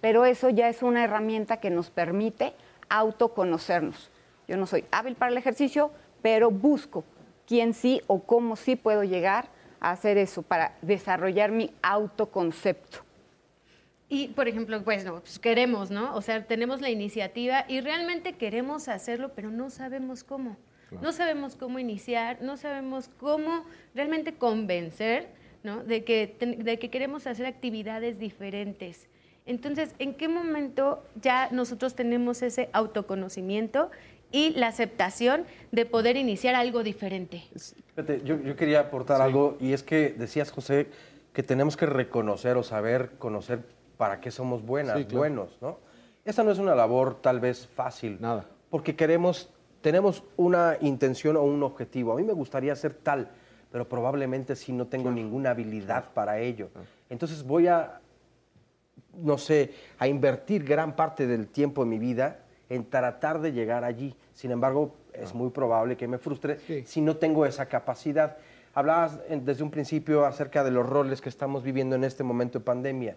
pero 0.00 0.24
eso 0.24 0.50
ya 0.50 0.68
es 0.68 0.82
una 0.82 1.04
herramienta 1.04 1.58
que 1.58 1.70
nos 1.70 1.90
permite 1.90 2.54
autoconocernos. 2.88 4.10
Yo 4.48 4.56
no 4.56 4.66
soy 4.66 4.84
hábil 4.90 5.16
para 5.16 5.32
el 5.32 5.38
ejercicio, 5.38 5.90
pero 6.26 6.50
busco 6.50 7.04
quién 7.46 7.72
sí 7.72 8.02
o 8.08 8.18
cómo 8.18 8.56
sí 8.56 8.74
puedo 8.74 9.04
llegar 9.04 9.48
a 9.78 9.92
hacer 9.92 10.18
eso 10.18 10.42
para 10.42 10.76
desarrollar 10.82 11.52
mi 11.52 11.70
autoconcepto. 11.82 12.98
Y, 14.08 14.26
por 14.30 14.48
ejemplo, 14.48 14.82
pues, 14.82 15.04
no, 15.04 15.20
pues 15.20 15.38
queremos, 15.38 15.92
¿no? 15.92 16.16
O 16.16 16.22
sea, 16.22 16.44
tenemos 16.44 16.80
la 16.80 16.90
iniciativa 16.90 17.64
y 17.68 17.80
realmente 17.80 18.32
queremos 18.32 18.88
hacerlo, 18.88 19.30
pero 19.36 19.52
no 19.52 19.70
sabemos 19.70 20.24
cómo. 20.24 20.56
No 21.00 21.12
sabemos 21.12 21.54
cómo 21.54 21.78
iniciar, 21.78 22.42
no 22.42 22.56
sabemos 22.56 23.08
cómo 23.20 23.64
realmente 23.94 24.34
convencer, 24.34 25.28
¿no? 25.62 25.84
De 25.84 26.02
que, 26.02 26.34
de 26.58 26.78
que 26.80 26.90
queremos 26.90 27.28
hacer 27.28 27.46
actividades 27.46 28.18
diferentes. 28.18 29.06
Entonces, 29.46 29.94
¿en 30.00 30.14
qué 30.14 30.26
momento 30.26 31.04
ya 31.22 31.50
nosotros 31.52 31.94
tenemos 31.94 32.42
ese 32.42 32.68
autoconocimiento 32.72 33.92
y 34.32 34.50
la 34.50 34.68
aceptación 34.68 35.44
de 35.72 35.86
poder 35.86 36.16
iniciar 36.16 36.54
algo 36.54 36.82
diferente? 36.82 37.44
Yo, 38.24 38.40
yo 38.40 38.56
quería 38.56 38.80
aportar 38.80 39.22
algo 39.22 39.56
y 39.60 39.72
es 39.72 39.82
que 39.82 40.10
decías, 40.10 40.50
José, 40.50 40.88
que 41.32 41.42
tenemos 41.42 41.76
que 41.76 41.86
reconocer 41.86 42.56
o 42.56 42.62
saber 42.62 43.12
conocer 43.18 43.60
para 43.96 44.20
qué 44.20 44.30
somos 44.30 44.64
buenas, 44.64 44.98
Sí, 44.98 45.04
claro. 45.04 45.18
buenos, 45.18 45.58
¿no? 45.60 45.78
Esa 46.24 46.42
no 46.42 46.50
es 46.50 46.58
una 46.58 46.74
labor 46.74 47.20
tal 47.20 47.40
vez 47.40 47.66
fácil. 47.66 48.18
Nada. 48.20 48.46
Porque 48.68 48.96
queremos, 48.96 49.48
tenemos 49.80 50.24
una 50.36 50.76
intención 50.80 51.36
o 51.36 51.42
un 51.42 51.62
objetivo. 51.62 52.12
A 52.12 52.16
mí 52.16 52.24
me 52.24 52.32
gustaría 52.32 52.74
ser 52.74 52.94
tal, 52.94 53.28
pero 53.70 53.88
probablemente 53.88 54.56
sí 54.56 54.72
no 54.72 54.86
tengo 54.86 55.10
ninguna 55.10 55.50
habilidad 55.50 56.12
para 56.12 56.40
ello. 56.40 56.68
Entonces 57.08 57.44
voy 57.44 57.68
a, 57.68 58.00
no 59.14 59.38
sé, 59.38 59.72
a 59.98 60.08
invertir 60.08 60.64
gran 60.64 60.96
parte 60.96 61.26
del 61.26 61.46
tiempo 61.46 61.84
de 61.84 61.90
mi 61.90 61.98
vida 61.98 62.40
en 62.68 62.88
tratar 62.88 63.40
de 63.40 63.52
llegar 63.52 63.84
allí. 63.84 64.14
Sin 64.34 64.50
embargo, 64.50 64.94
es 65.12 65.34
muy 65.34 65.50
probable 65.50 65.96
que 65.96 66.08
me 66.08 66.18
frustre 66.18 66.84
si 66.84 67.00
no 67.00 67.16
tengo 67.16 67.46
esa 67.46 67.66
capacidad. 67.66 68.36
Hablabas 68.74 69.20
desde 69.28 69.62
un 69.62 69.70
principio 69.70 70.26
acerca 70.26 70.62
de 70.62 70.70
los 70.70 70.86
roles 70.86 71.20
que 71.20 71.28
estamos 71.28 71.62
viviendo 71.62 71.96
en 71.96 72.04
este 72.04 72.22
momento 72.22 72.58
de 72.58 72.64
pandemia. 72.64 73.16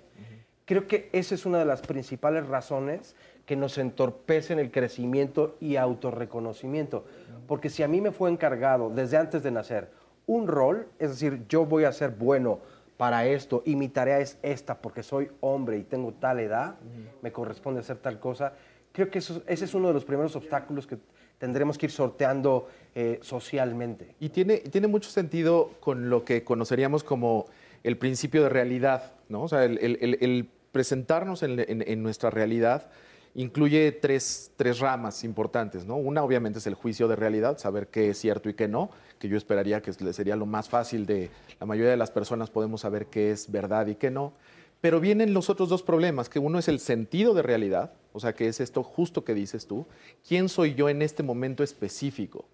Creo 0.66 0.88
que 0.88 1.10
esa 1.14 1.36
es 1.36 1.46
una 1.46 1.58
de 1.58 1.66
las 1.66 1.82
principales 1.82 2.48
razones 2.48 3.16
que 3.46 3.56
nos 3.56 3.78
entorpecen 3.80 4.60
el 4.60 4.72
crecimiento 4.72 5.58
y 5.60 5.76
autorreconocimiento. 5.76 7.06
Porque 7.48 7.70
si 7.70 7.82
a 7.82 7.88
mí 7.88 8.00
me 8.00 8.12
fue 8.12 8.30
encargado 8.30 8.92
desde 8.92 9.18
antes 9.18 9.42
de 9.42 9.52
nacer 9.52 9.90
un 10.28 10.48
rol, 10.48 10.88
es 11.00 11.10
decir, 11.10 11.48
yo 11.50 11.66
voy 11.66 11.86
a 11.86 11.92
ser 11.92 12.12
bueno 12.12 12.60
para 12.98 13.26
esto 13.26 13.64
y 13.66 13.76
mi 13.76 13.90
tarea 13.90 14.20
es 14.20 14.38
esta 14.44 14.76
porque 14.76 15.02
soy 15.02 15.32
hombre 15.40 15.78
y 15.78 15.84
tengo 15.84 16.14
tal 16.14 16.40
edad, 16.40 16.76
me 17.22 17.32
corresponde 17.32 17.80
hacer 17.80 17.98
tal 17.98 18.20
cosa, 18.20 18.54
creo 19.00 19.12
que 19.12 19.20
eso- 19.20 19.42
ese 19.48 19.66
es 19.66 19.74
uno 19.74 19.88
de 19.88 19.94
los 19.94 20.06
primeros 20.06 20.36
obstáculos 20.36 20.86
que 20.86 20.98
tendremos 21.38 21.78
que 21.78 21.86
ir 21.86 21.92
sorteando 21.92 22.68
eh, 22.96 23.20
socialmente. 23.22 24.16
Y 24.20 24.30
tiene, 24.30 24.58
tiene 24.58 24.88
mucho 24.88 25.10
sentido 25.10 25.72
con 25.80 26.10
lo 26.10 26.26
que 26.26 26.44
conoceríamos 26.44 27.04
como 27.04 27.46
el 27.84 27.98
principio 27.98 28.44
de 28.44 28.50
realidad, 28.50 29.14
¿no? 29.30 29.44
O 29.44 29.48
sea, 29.48 29.64
el, 29.64 29.78
el- 29.78 29.98
el- 30.02 30.18
el 30.22 30.50
presentarnos 30.72 31.44
en, 31.44 31.60
en- 31.60 31.84
en 31.88 32.04
nuestra 32.04 32.30
realidad 32.30 32.88
incluye 33.36 33.92
tres, 33.92 34.52
tres 34.58 34.80
ramas 34.80 35.24
importantes, 35.24 35.86
¿no? 35.86 35.96
Una 35.96 36.24
obviamente 36.24 36.60
es 36.60 36.68
el 36.68 36.74
juicio 36.74 37.08
de 37.08 37.16
realidad, 37.16 37.58
saber 37.58 37.88
qué 37.88 38.10
es 38.10 38.18
cierto 38.18 38.50
y 38.50 38.54
qué 38.56 38.68
no, 38.68 38.90
que 39.20 39.30
yo 39.30 39.38
esperaría 39.38 39.82
que 39.82 39.94
sería 39.94 40.36
lo 40.36 40.46
más 40.46 40.68
fácil 40.68 41.06
de 41.06 41.30
la 41.60 41.66
mayoría 41.66 41.92
de 41.92 41.98
las 41.98 42.12
personas 42.12 42.50
podemos 42.50 42.82
saber 42.82 43.06
qué 43.06 43.32
es 43.32 43.50
verdad 43.52 43.88
y 43.88 43.96
qué 43.96 44.10
no. 44.12 44.34
Pero 44.82 45.00
vienen 45.00 45.34
los 45.34 45.50
otros 45.50 45.70
dos 45.70 45.84
problemas, 45.84 46.30
que 46.30 46.40
uno 46.40 46.58
es 46.58 46.68
el 46.68 46.80
sentido 46.80 47.34
de 47.34 47.42
realidad, 47.42 47.94
o 48.14 48.20
sea, 48.20 48.34
que 48.34 48.48
es 48.48 48.60
esto 48.60 48.84
justo 48.84 49.26
que 49.26 49.34
dices 49.34 49.68
tú, 49.68 49.86
¿quién 50.28 50.48
soy 50.48 50.74
yo 50.74 50.88
en 50.88 51.02
este 51.02 51.22
momento 51.22 51.64
específico? 51.64 52.46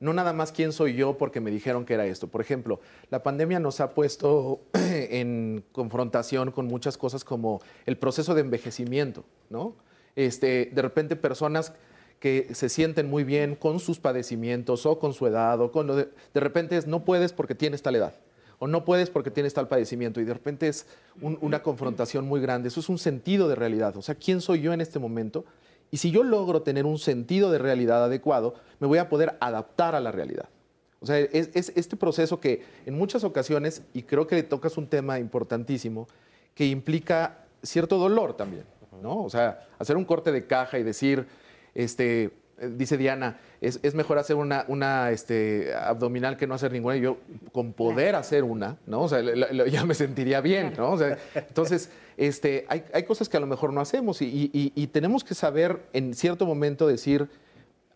No 0.00 0.12
nada 0.12 0.32
más 0.32 0.50
quién 0.50 0.72
soy 0.72 0.94
yo 0.94 1.18
porque 1.18 1.40
me 1.40 1.50
dijeron 1.50 1.84
que 1.84 1.94
era 1.94 2.06
esto. 2.06 2.28
Por 2.28 2.40
ejemplo, 2.40 2.80
la 3.10 3.22
pandemia 3.22 3.60
nos 3.60 3.80
ha 3.80 3.94
puesto 3.94 4.62
en 4.72 5.64
confrontación 5.72 6.50
con 6.50 6.66
muchas 6.66 6.96
cosas 6.96 7.22
como 7.22 7.60
el 7.86 7.96
proceso 7.96 8.34
de 8.34 8.40
envejecimiento, 8.40 9.24
¿no? 9.50 9.76
Este, 10.16 10.70
de 10.72 10.82
repente 10.82 11.16
personas 11.16 11.74
que 12.18 12.48
se 12.54 12.68
sienten 12.68 13.10
muy 13.10 13.24
bien 13.24 13.56
con 13.56 13.78
sus 13.80 13.98
padecimientos 13.98 14.86
o 14.86 14.98
con 14.98 15.12
su 15.12 15.26
edad 15.26 15.60
o 15.60 15.70
con 15.70 15.88
de, 15.88 16.08
de 16.32 16.40
repente 16.40 16.76
es 16.76 16.86
no 16.86 17.04
puedes 17.04 17.32
porque 17.32 17.54
tienes 17.54 17.82
tal 17.82 17.96
edad 17.96 18.14
o 18.64 18.66
no 18.66 18.82
puedes 18.86 19.10
porque 19.10 19.30
tienes 19.30 19.52
tal 19.52 19.68
padecimiento 19.68 20.22
y 20.22 20.24
de 20.24 20.32
repente 20.32 20.68
es 20.68 20.86
un- 21.20 21.36
una 21.42 21.62
confrontación 21.62 22.26
muy 22.26 22.40
grande. 22.40 22.68
Eso 22.68 22.80
es 22.80 22.88
un 22.88 22.96
sentido 22.96 23.46
de 23.46 23.54
realidad. 23.56 23.94
O 23.98 24.00
sea, 24.00 24.14
¿quién 24.14 24.40
soy 24.40 24.62
yo 24.62 24.72
en 24.72 24.80
este 24.80 24.98
momento? 24.98 25.44
Y 25.90 25.98
si 25.98 26.10
yo 26.10 26.22
logro 26.22 26.62
tener 26.62 26.86
un 26.86 26.98
sentido 26.98 27.50
de 27.50 27.58
realidad 27.58 28.02
adecuado, 28.02 28.54
me 28.80 28.86
voy 28.86 28.96
a 28.96 29.10
poder 29.10 29.36
adaptar 29.40 29.94
a 29.94 30.00
la 30.00 30.10
realidad. 30.12 30.48
O 31.00 31.06
sea, 31.06 31.18
es, 31.18 31.50
es 31.52 31.72
este 31.76 31.96
proceso 31.98 32.40
que 32.40 32.62
en 32.86 32.94
muchas 32.96 33.22
ocasiones, 33.22 33.82
y 33.92 34.04
creo 34.04 34.26
que 34.26 34.42
tocas 34.42 34.78
un 34.78 34.86
tema 34.86 35.18
importantísimo, 35.18 36.08
que 36.54 36.64
implica 36.66 37.44
cierto 37.62 37.98
dolor 37.98 38.34
también, 38.34 38.64
¿no? 39.02 39.22
O 39.24 39.28
sea, 39.28 39.68
hacer 39.78 39.98
un 39.98 40.06
corte 40.06 40.32
de 40.32 40.46
caja 40.46 40.78
y 40.78 40.82
decir, 40.82 41.26
este, 41.74 42.30
dice 42.60 42.96
Diana, 42.96 43.38
es, 43.60 43.80
es 43.82 43.94
mejor 43.94 44.18
hacer 44.18 44.36
una, 44.36 44.64
una 44.68 45.10
este, 45.10 45.74
abdominal 45.74 46.36
que 46.36 46.46
no 46.46 46.54
hacer 46.54 46.72
ninguna. 46.72 46.96
Y 46.96 47.00
yo, 47.00 47.18
con 47.52 47.72
poder 47.72 48.14
hacer 48.14 48.44
una, 48.44 48.76
¿no? 48.86 49.02
O 49.02 49.08
sea, 49.08 49.22
la- 49.22 49.52
la- 49.52 49.66
ya 49.68 49.84
me 49.84 49.94
sentiría 49.94 50.40
bien, 50.40 50.72
¿no? 50.76 50.92
O 50.92 50.98
sea, 50.98 51.18
entonces, 51.34 51.90
este, 52.16 52.64
hay, 52.68 52.84
hay 52.92 53.02
cosas 53.04 53.28
que 53.28 53.36
a 53.36 53.40
lo 53.40 53.46
mejor 53.46 53.72
no 53.72 53.80
hacemos 53.80 54.22
y, 54.22 54.26
y- 54.26 54.50
y- 54.52 54.72
y 54.74 54.86
tenemos 54.88 55.24
que 55.24 55.34
saber 55.34 55.80
en 55.92 56.14
cierto 56.14 56.46
momento 56.46 56.86
decir, 56.86 57.28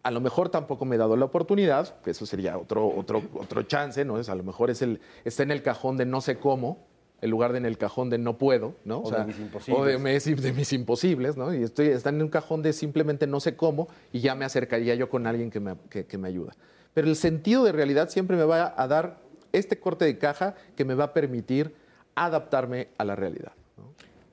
a 0.03 0.11
lo 0.11 0.21
mejor 0.21 0.49
tampoco 0.49 0.85
me 0.85 0.97
he 0.97 0.99
dado 0.99 1.17
la 1.17 1.27
oportunidad, 1.27 2.01
que 2.01 2.13
eso 2.13 2.25
sería 2.27 2.57
otro, 2.57 2.89
otro, 2.89 3.23
otro 3.35 3.63
chance, 3.65 4.05
¿no? 4.05 4.19
Es, 4.19 4.29
a 4.29 4.35
lo 4.35 4.43
mejor 4.43 4.71
es 4.71 4.81
el, 4.83 5.01
está 5.25 5.43
en 5.43 5.51
el 5.51 5.63
cajón 5.63 5.97
de 5.97 6.07
no 6.07 6.21
sé 6.21 6.37
cómo, 6.39 6.88
en 7.21 7.31
lugar 7.31 7.53
de 7.53 7.59
en 7.59 7.67
el 7.67 7.79
cajón 7.79 8.11
de 8.11 8.19
no 8.19 8.39
puedo, 8.39 8.75
¿no? 8.85 8.99
O 9.01 9.11
de 9.11 9.25
mis 9.25 9.39
imposibles. 9.39 9.81
O 9.81 9.85
de, 9.85 9.99
mis- 9.99 10.43
de 10.43 10.53
mis 10.53 10.73
imposibles, 10.73 11.37
¿no? 11.37 11.53
Y 11.55 11.63
estoy, 11.63 11.89
está 11.89 12.11
en 12.11 12.23
un 12.23 12.29
cajón 12.29 12.63
de 12.63 12.73
simplemente 12.73 13.27
no 13.27 13.41
sé 13.41 13.57
cómo 13.57 13.89
y 14.13 14.21
ya 14.21 14.35
me 14.35 14.45
acercaría 14.45 14.95
yo 14.95 15.09
con 15.09 15.27
alguien 15.27 15.51
que 15.51 15.61
me, 15.61 15.75
que- 15.91 16.07
que 16.07 16.19
me 16.19 16.29
ayuda. 16.29 16.55
Pero 16.95 17.09
el 17.09 17.17
sentido 17.17 17.65
de 17.65 17.73
realidad 17.73 18.09
siempre 18.09 18.37
me 18.37 18.45
va 18.45 18.75
a 18.77 18.87
dar 18.89 19.19
este 19.53 19.79
corte 19.81 20.05
de 20.05 20.19
caja 20.19 20.55
que 20.77 20.85
me 20.85 20.95
va 20.95 21.05
a 21.05 21.13
permitir 21.13 21.75
adaptarme 22.15 22.89
a 22.99 23.05
la 23.05 23.17
realidad. 23.17 23.53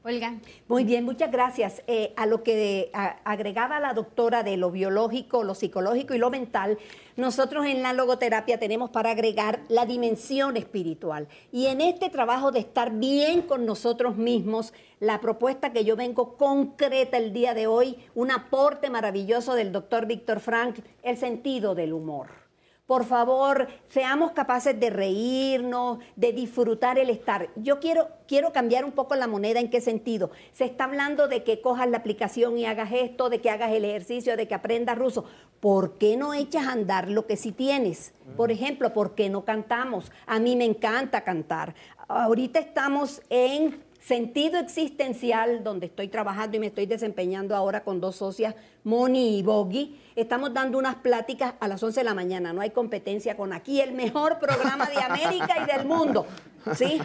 Olga. 0.03 0.35
Muy 0.67 0.83
bien, 0.83 1.03
muchas 1.03 1.31
gracias. 1.31 1.81
Eh, 1.87 2.13
a 2.15 2.27
lo 2.27 2.43
que 2.43 2.91
agregaba 3.23 3.79
la 3.79 3.95
doctora 3.95 4.43
de 4.43 4.55
lo 4.55 4.69
biológico, 4.69 5.43
lo 5.43 5.55
psicológico 5.55 6.13
y 6.13 6.19
lo 6.19 6.29
mental, 6.29 6.77
nosotros 7.17 7.65
en 7.65 7.81
la 7.81 7.93
logoterapia 7.93 8.59
tenemos 8.59 8.89
para 8.89 9.11
agregar 9.11 9.61
la 9.69 9.85
dimensión 9.85 10.57
espiritual. 10.57 11.27
Y 11.51 11.67
en 11.67 11.81
este 11.81 12.09
trabajo 12.09 12.51
de 12.51 12.59
estar 12.59 12.91
bien 12.91 13.41
con 13.41 13.65
nosotros 13.65 14.17
mismos, 14.17 14.73
la 14.99 15.21
propuesta 15.21 15.71
que 15.71 15.85
yo 15.85 15.95
vengo 15.95 16.37
concreta 16.37 17.17
el 17.17 17.31
día 17.31 17.53
de 17.53 17.67
hoy, 17.67 17.97
un 18.15 18.31
aporte 18.31 18.89
maravilloso 18.89 19.53
del 19.53 19.71
doctor 19.71 20.05
Víctor 20.05 20.39
Frank, 20.39 20.79
el 21.03 21.17
sentido 21.17 21.73
del 21.73 21.93
humor. 21.93 22.44
Por 22.85 23.03
favor, 23.03 23.67
seamos 23.87 24.33
capaces 24.33 24.79
de 24.79 24.91
reírnos, 24.91 25.97
de 26.15 26.33
disfrutar 26.33 26.99
el 26.99 27.09
estar. 27.09 27.49
Yo 27.55 27.79
quiero, 27.79 28.09
quiero 28.27 28.53
cambiar 28.53 28.85
un 28.85 28.91
poco 28.91 29.15
la 29.15 29.25
moneda. 29.25 29.59
¿En 29.59 29.71
qué 29.71 29.81
sentido? 29.81 30.29
Se 30.51 30.65
está 30.65 30.83
hablando 30.83 31.27
de 31.27 31.43
que 31.43 31.61
cojas 31.61 31.89
la 31.89 31.97
aplicación 31.97 32.59
y 32.59 32.67
hagas 32.67 32.91
esto, 32.91 33.29
de 33.29 33.41
que 33.41 33.49
hagas 33.49 33.71
el 33.71 33.85
ejercicio, 33.85 34.37
de 34.37 34.47
que 34.47 34.53
aprendas 34.53 34.99
ruso. 34.99 35.25
¿Por 35.59 35.97
qué 35.97 36.15
no 36.15 36.35
echas 36.35 36.67
a 36.67 36.73
andar 36.73 37.09
lo 37.09 37.25
que 37.25 37.37
sí 37.37 37.51
tienes? 37.51 38.13
Por 38.37 38.51
ejemplo, 38.51 38.93
¿por 38.93 39.15
qué 39.15 39.29
no 39.29 39.45
cantamos? 39.45 40.11
A 40.27 40.37
mí 40.37 40.55
me 40.55 40.65
encanta 40.65 41.23
cantar. 41.23 41.73
Ahorita 42.07 42.59
estamos 42.59 43.23
en 43.31 43.83
sentido 44.05 44.59
existencial, 44.59 45.63
donde 45.63 45.87
estoy 45.87 46.09
trabajando 46.09 46.57
y 46.57 46.59
me 46.59 46.67
estoy 46.67 46.85
desempeñando 46.85 47.55
ahora 47.55 47.83
con 47.83 47.99
dos 47.99 48.17
socias, 48.17 48.53
Moni 48.83 49.39
y 49.39 49.43
Bogi. 49.43 49.99
Estamos 50.15 50.53
dando 50.53 50.77
unas 50.77 50.95
pláticas 50.95 51.55
a 51.59 51.67
las 51.67 51.81
11 51.81 52.01
de 52.01 52.03
la 52.03 52.13
mañana. 52.13 52.53
No 52.53 52.61
hay 52.61 52.69
competencia 52.69 53.35
con 53.35 53.51
aquí, 53.51 53.81
el 53.81 53.93
mejor 53.93 54.37
programa 54.37 54.85
de 54.85 54.97
América 54.97 55.55
y 55.63 55.75
del 55.75 55.87
mundo. 55.87 56.27
¿Sí? 56.75 57.01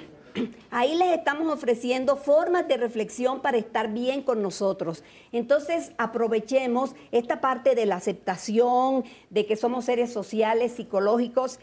Ahí 0.71 0.95
les 0.95 1.17
estamos 1.17 1.53
ofreciendo 1.53 2.17
formas 2.17 2.69
de 2.69 2.77
reflexión 2.77 3.41
para 3.41 3.57
estar 3.57 3.91
bien 3.93 4.23
con 4.23 4.43
nosotros. 4.43 5.03
Entonces, 5.33 5.93
aprovechemos 5.97 6.95
esta 7.13 7.41
parte 7.41 7.75
de 7.75 7.87
la 7.87 7.97
aceptación, 7.97 9.05
de 9.31 9.47
que 9.47 9.57
somos 9.57 9.87
seres 9.87 10.13
sociales, 10.13 10.73
psicológicos 10.73 11.61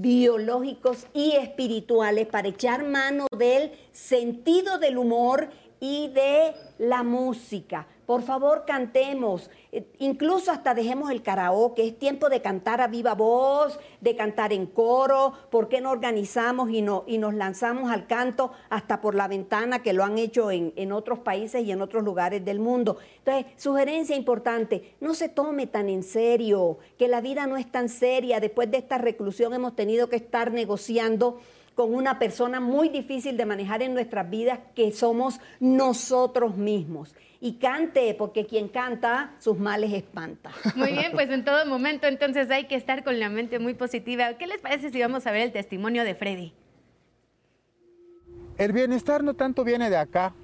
biológicos 0.00 1.06
y 1.12 1.32
espirituales 1.32 2.26
para 2.26 2.48
echar 2.48 2.84
mano 2.84 3.26
del 3.36 3.72
sentido 3.92 4.78
del 4.78 4.96
humor 4.96 5.48
y 5.80 6.08
de 6.08 6.54
la 6.78 7.02
música. 7.02 7.86
Por 8.08 8.22
favor, 8.22 8.64
cantemos. 8.66 9.50
Eh, 9.70 9.84
incluso 9.98 10.50
hasta 10.50 10.72
dejemos 10.72 11.10
el 11.10 11.20
karaoke. 11.20 11.86
Es 11.86 11.98
tiempo 11.98 12.30
de 12.30 12.40
cantar 12.40 12.80
a 12.80 12.86
viva 12.86 13.12
voz, 13.12 13.78
de 14.00 14.16
cantar 14.16 14.50
en 14.54 14.64
coro. 14.64 15.34
¿Por 15.50 15.68
qué 15.68 15.82
no 15.82 15.90
organizamos 15.90 16.70
y, 16.70 16.80
no, 16.80 17.04
y 17.06 17.18
nos 17.18 17.34
lanzamos 17.34 17.90
al 17.90 18.06
canto 18.06 18.50
hasta 18.70 19.02
por 19.02 19.14
la 19.14 19.28
ventana 19.28 19.82
que 19.82 19.92
lo 19.92 20.04
han 20.04 20.16
hecho 20.16 20.50
en, 20.50 20.72
en 20.76 20.90
otros 20.92 21.18
países 21.18 21.62
y 21.62 21.70
en 21.70 21.82
otros 21.82 22.02
lugares 22.02 22.42
del 22.42 22.60
mundo? 22.60 22.96
Entonces, 23.18 23.52
sugerencia 23.58 24.16
importante, 24.16 24.94
no 25.02 25.12
se 25.12 25.28
tome 25.28 25.66
tan 25.66 25.90
en 25.90 26.02
serio, 26.02 26.78
que 26.96 27.08
la 27.08 27.20
vida 27.20 27.46
no 27.46 27.58
es 27.58 27.70
tan 27.70 27.90
seria. 27.90 28.40
Después 28.40 28.70
de 28.70 28.78
esta 28.78 28.96
reclusión 28.96 29.52
hemos 29.52 29.76
tenido 29.76 30.08
que 30.08 30.16
estar 30.16 30.50
negociando 30.50 31.40
con 31.74 31.94
una 31.94 32.18
persona 32.18 32.58
muy 32.58 32.88
difícil 32.88 33.36
de 33.36 33.44
manejar 33.44 33.82
en 33.82 33.92
nuestras 33.92 34.30
vidas 34.30 34.60
que 34.74 34.92
somos 34.92 35.40
nosotros 35.60 36.56
mismos. 36.56 37.14
Y 37.40 37.54
cante, 37.54 38.14
porque 38.18 38.46
quien 38.46 38.68
canta, 38.68 39.34
sus 39.38 39.58
males 39.58 39.92
espanta. 39.92 40.50
Muy 40.74 40.92
bien, 40.92 41.12
pues 41.12 41.30
en 41.30 41.44
todo 41.44 41.64
momento 41.66 42.06
entonces 42.08 42.50
hay 42.50 42.66
que 42.66 42.74
estar 42.74 43.04
con 43.04 43.20
la 43.20 43.28
mente 43.28 43.58
muy 43.58 43.74
positiva. 43.74 44.34
¿Qué 44.34 44.46
les 44.46 44.60
parece 44.60 44.90
si 44.90 45.00
vamos 45.00 45.26
a 45.26 45.30
ver 45.30 45.42
el 45.42 45.52
testimonio 45.52 46.02
de 46.02 46.14
Freddy? 46.14 46.52
El 48.56 48.72
bienestar 48.72 49.22
no 49.22 49.34
tanto 49.34 49.62
viene 49.62 49.88
de 49.88 49.96
acá, 49.96 50.34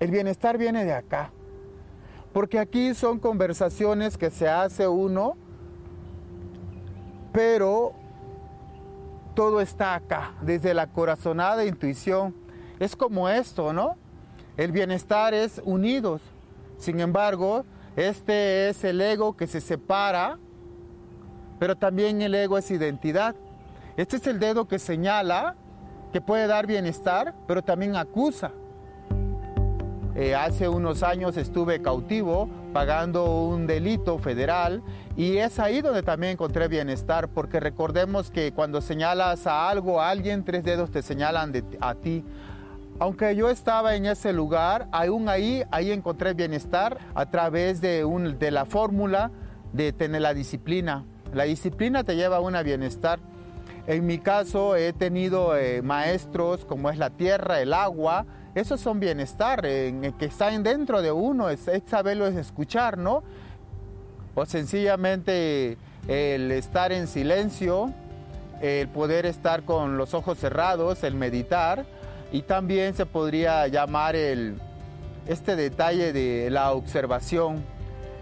el 0.00 0.10
bienestar 0.10 0.58
viene 0.58 0.84
de 0.84 0.92
acá. 0.92 1.30
Porque 2.32 2.58
aquí 2.58 2.94
son 2.94 3.20
conversaciones 3.20 4.18
que 4.18 4.28
se 4.28 4.48
hace 4.48 4.88
uno, 4.88 5.36
pero 7.32 7.94
todo 9.36 9.60
está 9.60 9.94
acá, 9.94 10.34
desde 10.40 10.74
la 10.74 10.88
corazonada 10.88 11.64
intuición. 11.64 12.34
Es 12.80 12.96
como 12.96 13.28
esto, 13.28 13.72
¿no? 13.72 13.96
El 14.56 14.72
bienestar 14.72 15.32
es 15.32 15.62
unidos. 15.64 16.22
Sin 16.84 17.00
embargo, 17.00 17.64
este 17.96 18.68
es 18.68 18.84
el 18.84 19.00
ego 19.00 19.38
que 19.38 19.46
se 19.46 19.62
separa, 19.62 20.38
pero 21.58 21.76
también 21.76 22.20
el 22.20 22.34
ego 22.34 22.58
es 22.58 22.70
identidad. 22.70 23.34
Este 23.96 24.16
es 24.16 24.26
el 24.26 24.38
dedo 24.38 24.68
que 24.68 24.78
señala, 24.78 25.56
que 26.12 26.20
puede 26.20 26.46
dar 26.46 26.66
bienestar, 26.66 27.32
pero 27.48 27.62
también 27.62 27.96
acusa. 27.96 28.52
Eh, 30.14 30.34
hace 30.34 30.68
unos 30.68 31.02
años 31.02 31.38
estuve 31.38 31.80
cautivo 31.80 32.50
pagando 32.74 33.46
un 33.46 33.66
delito 33.66 34.18
federal 34.18 34.82
y 35.16 35.38
es 35.38 35.58
ahí 35.58 35.80
donde 35.80 36.02
también 36.02 36.32
encontré 36.32 36.68
bienestar, 36.68 37.28
porque 37.28 37.60
recordemos 37.60 38.30
que 38.30 38.52
cuando 38.52 38.82
señalas 38.82 39.46
a 39.46 39.70
algo, 39.70 40.02
a 40.02 40.10
alguien, 40.10 40.44
tres 40.44 40.64
dedos 40.64 40.90
te 40.90 41.00
señalan 41.00 41.50
a 41.80 41.94
ti. 41.94 42.22
Aunque 43.00 43.34
yo 43.34 43.50
estaba 43.50 43.96
en 43.96 44.06
ese 44.06 44.32
lugar, 44.32 44.86
aún 44.92 45.28
ahí, 45.28 45.64
ahí 45.70 45.90
encontré 45.90 46.32
bienestar 46.32 46.98
a 47.14 47.26
través 47.26 47.80
de, 47.80 48.04
un, 48.04 48.38
de 48.38 48.50
la 48.52 48.64
fórmula 48.66 49.32
de 49.72 49.92
tener 49.92 50.22
la 50.22 50.32
disciplina. 50.32 51.04
La 51.32 51.44
disciplina 51.44 52.04
te 52.04 52.14
lleva 52.14 52.36
a 52.36 52.40
un 52.40 52.54
bienestar. 52.64 53.18
En 53.88 54.06
mi 54.06 54.18
caso 54.18 54.76
he 54.76 54.92
tenido 54.92 55.56
eh, 55.56 55.82
maestros 55.82 56.64
como 56.64 56.88
es 56.88 56.96
la 56.96 57.10
tierra, 57.10 57.60
el 57.60 57.74
agua, 57.74 58.26
esos 58.54 58.80
son 58.80 59.00
bienestar, 59.00 59.62
que 59.62 60.14
están 60.20 60.62
dentro 60.62 61.02
de 61.02 61.10
uno, 61.10 61.50
es, 61.50 61.68
saberlo, 61.86 62.28
es 62.28 62.36
escuchar, 62.36 62.98
¿no? 62.98 63.24
O 64.36 64.46
sencillamente 64.46 65.76
el 66.06 66.52
estar 66.52 66.92
en 66.92 67.08
silencio, 67.08 67.92
el 68.62 68.86
poder 68.88 69.26
estar 69.26 69.64
con 69.64 69.96
los 69.96 70.14
ojos 70.14 70.38
cerrados, 70.38 71.02
el 71.02 71.16
meditar, 71.16 71.84
y 72.32 72.42
también 72.42 72.94
se 72.94 73.06
podría 73.06 73.66
llamar 73.68 74.16
el, 74.16 74.56
este 75.26 75.56
detalle 75.56 76.12
de 76.12 76.50
la 76.50 76.72
observación 76.72 77.62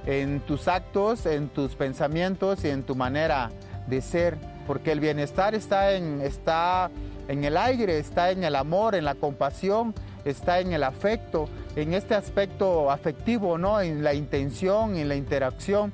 en 0.07 0.41
tus 0.41 0.69
actos, 0.69 1.27
en 1.27 1.49
tus 1.49 1.75
pensamientos 1.75 2.65
y 2.65 2.69
en 2.69 2.83
tu 2.83 2.95
manera 2.95 3.51
de 3.87 4.01
ser, 4.01 4.37
porque 4.67 4.93
el 4.93 5.01
bienestar 5.01 5.55
está 5.55 5.93
en, 5.93 6.21
está 6.21 6.91
en 7.29 7.45
el 7.45 7.57
aire, 7.57 7.99
está 7.99 8.31
en 8.31 8.45
el 8.45 8.57
amor, 8.57 8.95
en 8.95 9.05
la 9.05 9.15
compasión, 9.15 9.95
está 10.25 10.61
en 10.61 10.73
el 10.73 10.85
afecto, 10.85 11.49
en 11.77 11.95
este 11.95 12.15
aspecto 12.15 12.91
afectivo, 12.91 13.59
¿no? 13.59 13.81
En 13.81 14.03
la 14.05 14.15
intención, 14.15 14.97
en 14.97 15.09
la 15.09 15.17
interacción. 15.17 15.93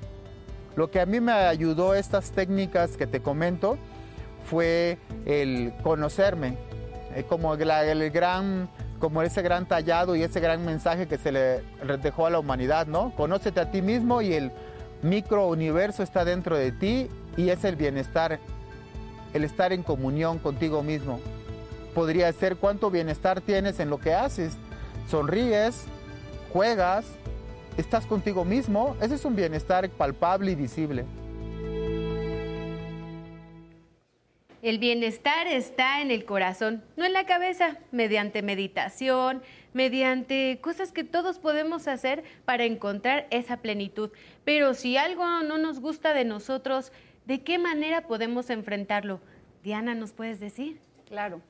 Lo 0.76 0.90
que 0.90 1.00
a 1.00 1.06
mí 1.06 1.20
me 1.20 1.32
ayudó 1.32 1.94
estas 1.94 2.30
técnicas 2.32 2.96
que 2.96 3.06
te 3.06 3.20
comento 3.20 3.78
fue 4.44 4.98
el 5.26 5.72
conocerme, 5.82 6.56
eh, 7.14 7.24
como 7.28 7.54
el 7.54 8.10
gran 8.10 8.68
como 8.98 9.22
ese 9.22 9.42
gran 9.42 9.66
tallado 9.66 10.16
y 10.16 10.24
ese 10.24 10.40
gran 10.40 10.64
mensaje 10.64 11.06
que 11.06 11.18
se 11.18 11.30
le 11.30 11.62
dejó 12.02 12.26
a 12.26 12.30
la 12.30 12.40
humanidad, 12.40 12.88
¿no? 12.88 13.14
Conócete 13.14 13.60
a 13.60 13.70
ti 13.70 13.80
mismo 13.80 14.22
y 14.22 14.34
el 14.34 14.50
microuniverso 15.02 16.02
está 16.02 16.24
dentro 16.24 16.56
de 16.56 16.72
ti 16.72 17.08
y 17.36 17.50
es 17.50 17.62
el 17.62 17.76
bienestar, 17.76 18.40
el 19.34 19.44
estar 19.44 19.72
en 19.72 19.84
comunión 19.84 20.38
contigo 20.38 20.82
mismo 20.82 21.20
podría 21.98 22.32
ser 22.32 22.56
cuánto 22.56 22.92
bienestar 22.92 23.40
tienes 23.40 23.80
en 23.80 23.90
lo 23.90 23.98
que 23.98 24.14
haces. 24.14 24.56
Sonríes, 25.10 25.82
juegas, 26.52 27.04
estás 27.76 28.06
contigo 28.06 28.44
mismo. 28.44 28.94
Ese 29.00 29.16
es 29.16 29.24
un 29.24 29.34
bienestar 29.34 29.90
palpable 29.90 30.52
y 30.52 30.54
visible. 30.54 31.04
El 34.60 34.80
bienestar 34.80 35.46
está 35.46 36.02
en 36.02 36.10
el 36.10 36.24
corazón, 36.24 36.82
no 36.96 37.04
en 37.04 37.12
la 37.12 37.26
cabeza, 37.26 37.78
mediante 37.92 38.42
meditación, 38.42 39.40
mediante 39.72 40.58
cosas 40.60 40.90
que 40.90 41.04
todos 41.04 41.38
podemos 41.38 41.86
hacer 41.86 42.24
para 42.44 42.64
encontrar 42.64 43.28
esa 43.30 43.58
plenitud. 43.58 44.10
Pero 44.44 44.74
si 44.74 44.96
algo 44.96 45.24
no 45.44 45.58
nos 45.58 45.78
gusta 45.78 46.12
de 46.12 46.24
nosotros, 46.24 46.90
¿de 47.24 47.44
qué 47.44 47.58
manera 47.58 48.08
podemos 48.08 48.50
enfrentarlo? 48.50 49.20
Diana, 49.62 49.94
¿nos 49.94 50.12
puedes 50.12 50.40
decir? 50.40 50.80
Claro. 51.06 51.40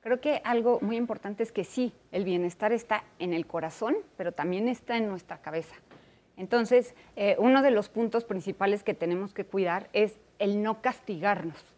Creo 0.00 0.20
que 0.20 0.40
algo 0.42 0.80
muy 0.82 0.96
importante 0.96 1.44
es 1.44 1.52
que 1.52 1.62
sí, 1.62 1.92
el 2.10 2.24
bienestar 2.24 2.72
está 2.72 3.04
en 3.20 3.32
el 3.32 3.46
corazón, 3.46 3.96
pero 4.16 4.32
también 4.32 4.66
está 4.66 4.96
en 4.96 5.08
nuestra 5.08 5.40
cabeza. 5.40 5.76
Entonces, 6.36 6.96
eh, 7.14 7.36
uno 7.38 7.62
de 7.62 7.70
los 7.70 7.88
puntos 7.88 8.24
principales 8.24 8.82
que 8.82 8.92
tenemos 8.92 9.32
que 9.32 9.44
cuidar 9.44 9.88
es 9.92 10.18
el 10.40 10.64
no 10.64 10.82
castigarnos. 10.82 11.75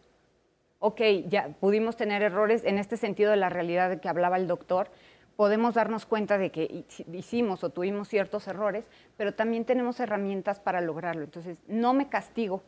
Ok, 0.79 1.01
ya 1.27 1.49
pudimos 1.59 1.97
tener 1.97 2.21
errores 2.21 2.63
en 2.63 2.77
este 2.77 2.95
sentido 2.95 3.31
de 3.31 3.37
la 3.37 3.49
realidad 3.49 3.89
de 3.89 3.99
que 3.99 4.07
hablaba 4.07 4.37
el 4.37 4.47
doctor, 4.47 4.89
podemos 5.35 5.73
darnos 5.73 6.05
cuenta 6.05 6.37
de 6.37 6.51
que 6.51 6.85
hicimos 7.11 7.63
o 7.65 7.69
tuvimos 7.69 8.07
ciertos 8.07 8.47
errores, 8.47 8.85
pero 9.17 9.33
también 9.33 9.65
tenemos 9.65 9.99
herramientas 9.99 10.59
para 10.61 10.79
lograrlo. 10.79 11.23
Entonces, 11.23 11.59
no 11.67 11.93
me 11.93 12.07
castigo. 12.07 12.63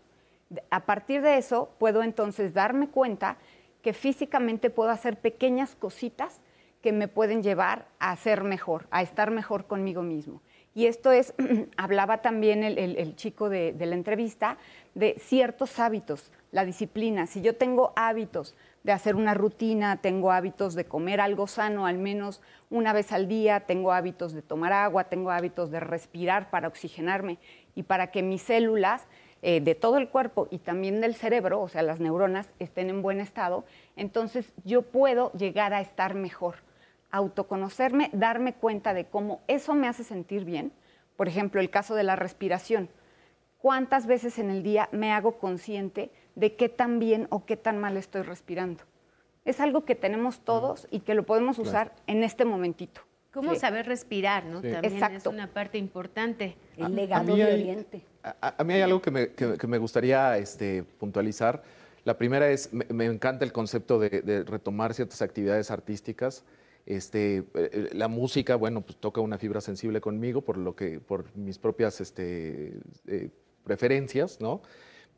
A 0.70 0.86
partir 0.86 1.22
de 1.22 1.38
eso, 1.38 1.70
puedo 1.80 2.04
entonces 2.04 2.54
darme 2.54 2.90
cuenta 2.90 3.38
que 3.82 3.94
físicamente 3.94 4.70
puedo 4.70 4.90
hacer 4.90 5.18
pequeñas 5.18 5.76
cositas 5.76 6.42
que 6.82 6.92
me 6.92 7.08
pueden 7.08 7.44
llevar 7.44 7.88
a 8.00 8.16
ser 8.18 8.44
mejor, 8.44 8.88
a 8.92 9.02
estar 9.02 9.32
mejor 9.32 9.68
conmigo 9.68 10.02
mismo. 10.02 10.42
Y 10.74 10.86
esto 10.86 11.12
es, 11.12 11.34
hablaba 11.78 12.22
también 12.22 12.64
el, 12.64 13.16
chico 13.16 13.50
de, 13.50 13.74
de 13.74 13.86
la 13.86 13.96
entrevista, 13.96 14.58
de 14.96 15.16
ciertos 15.20 15.80
hábitos, 15.80 16.32
la 16.52 16.66
disciplina. 16.66 17.28
Si 17.28 17.42
yo 17.42 17.56
tengo 17.56 17.94
hábitos 17.96 18.56
de 18.84 18.92
hacer 18.92 19.16
una 19.16 19.34
rutina, 19.34 19.98
tengo 19.98 20.32
hábitos 20.32 20.74
de 20.76 20.86
comer 20.86 21.22
algo 21.22 21.48
sano 21.48 21.86
al 21.86 21.98
menos 21.98 22.42
una 22.70 22.94
vez 22.94 23.12
al 23.12 23.28
día, 23.28 23.62
tengo 23.62 23.94
hábitos 23.94 24.34
de 24.34 24.42
tomar 24.42 24.74
agua, 24.74 25.06
tengo 25.06 25.32
hábitos 25.32 25.72
de 25.72 25.80
respirar 25.80 26.50
para 26.50 26.68
oxigenarme 26.68 27.38
y 27.76 27.84
para 27.84 28.12
que 28.12 28.22
mis 28.22 28.42
células 28.42 29.08
eh, 29.44 29.60
de 29.62 29.76
todo 29.76 29.98
el 29.98 30.10
cuerpo 30.10 30.48
y 30.52 30.60
también 30.60 31.02
del 31.02 31.16
cerebro, 31.16 31.62
o 31.62 31.68
sea, 31.68 31.82
las 31.82 32.00
neuronas, 32.00 32.54
estén 32.60 32.90
en 32.90 33.02
buen 33.02 33.20
estado, 33.20 33.66
entonces 33.96 34.52
yo 34.66 34.84
puedo 34.84 35.32
llegar 35.34 35.74
a 35.74 35.82
estar 35.82 36.14
mejor, 36.14 36.58
autoconocerme, 37.12 38.10
darme 38.14 38.54
cuenta 38.54 38.94
de 38.94 39.06
cómo 39.06 39.42
eso 39.48 39.74
me 39.74 39.88
hace 39.88 40.04
sentir 40.04 40.46
bien. 40.46 40.72
Por 41.18 41.28
ejemplo, 41.28 41.62
el 41.62 41.70
caso 41.70 41.96
de 41.96 42.04
la 42.04 42.16
respiración. 42.16 42.90
¿Cuántas 43.58 44.08
veces 44.08 44.40
en 44.40 44.50
el 44.50 44.64
día 44.64 44.90
me 44.92 45.12
hago 45.12 45.38
consciente 45.38 46.12
de 46.36 46.56
qué 46.56 46.70
tan 46.70 47.00
bien 47.00 47.28
o 47.30 47.46
qué 47.46 47.58
tan 47.58 47.78
mal 47.80 47.98
estoy 47.98 48.22
respirando? 48.22 48.84
Es 49.46 49.60
algo 49.60 49.86
que 49.86 49.96
tenemos 49.96 50.42
todos 50.42 50.88
y 50.92 51.00
que 51.00 51.16
lo 51.16 51.24
podemos 51.24 51.58
usar 51.58 51.94
en 52.08 52.24
este 52.24 52.46
momentito. 52.46 53.02
¿Cómo 53.34 53.56
saber 53.56 53.86
respirar, 53.86 54.46
no? 54.46 54.62
También 54.62 55.04
es 55.16 55.26
una 55.26 55.48
parte 55.48 55.78
importante. 55.78 56.58
El 56.78 56.96
legado 56.96 57.36
de 57.36 57.46
Oriente. 57.46 58.02
A, 58.24 58.64
mí 58.64 58.74
hay 58.74 58.82
algo 58.82 59.02
que 59.02 59.10
me, 59.12 59.78
gustaría 59.78 60.38
este, 60.38 60.84
puntualizar. 60.84 61.64
La 62.04 62.18
primera 62.18 62.50
es, 62.50 62.72
me, 62.74 63.06
encanta 63.06 63.46
el 63.46 63.52
concepto 63.52 64.00
de, 64.00 64.44
retomar 64.46 64.94
ciertas 64.94 65.22
actividades 65.22 65.72
artísticas. 65.72 66.44
Este, 66.86 67.44
eh, 67.54 67.90
la 67.94 68.08
música, 68.08 68.56
bueno, 68.56 68.82
pues 68.82 68.98
toca 68.98 69.22
una 69.22 69.38
fibra 69.38 69.62
sensible 69.62 70.02
conmigo 70.02 70.42
por, 70.42 70.58
lo 70.58 70.76
que, 70.76 71.00
por 71.00 71.36
mis 71.38 71.58
propias 71.58 72.02
este, 72.02 72.80
eh, 73.08 73.30
preferencias, 73.64 74.42
¿no? 74.42 74.62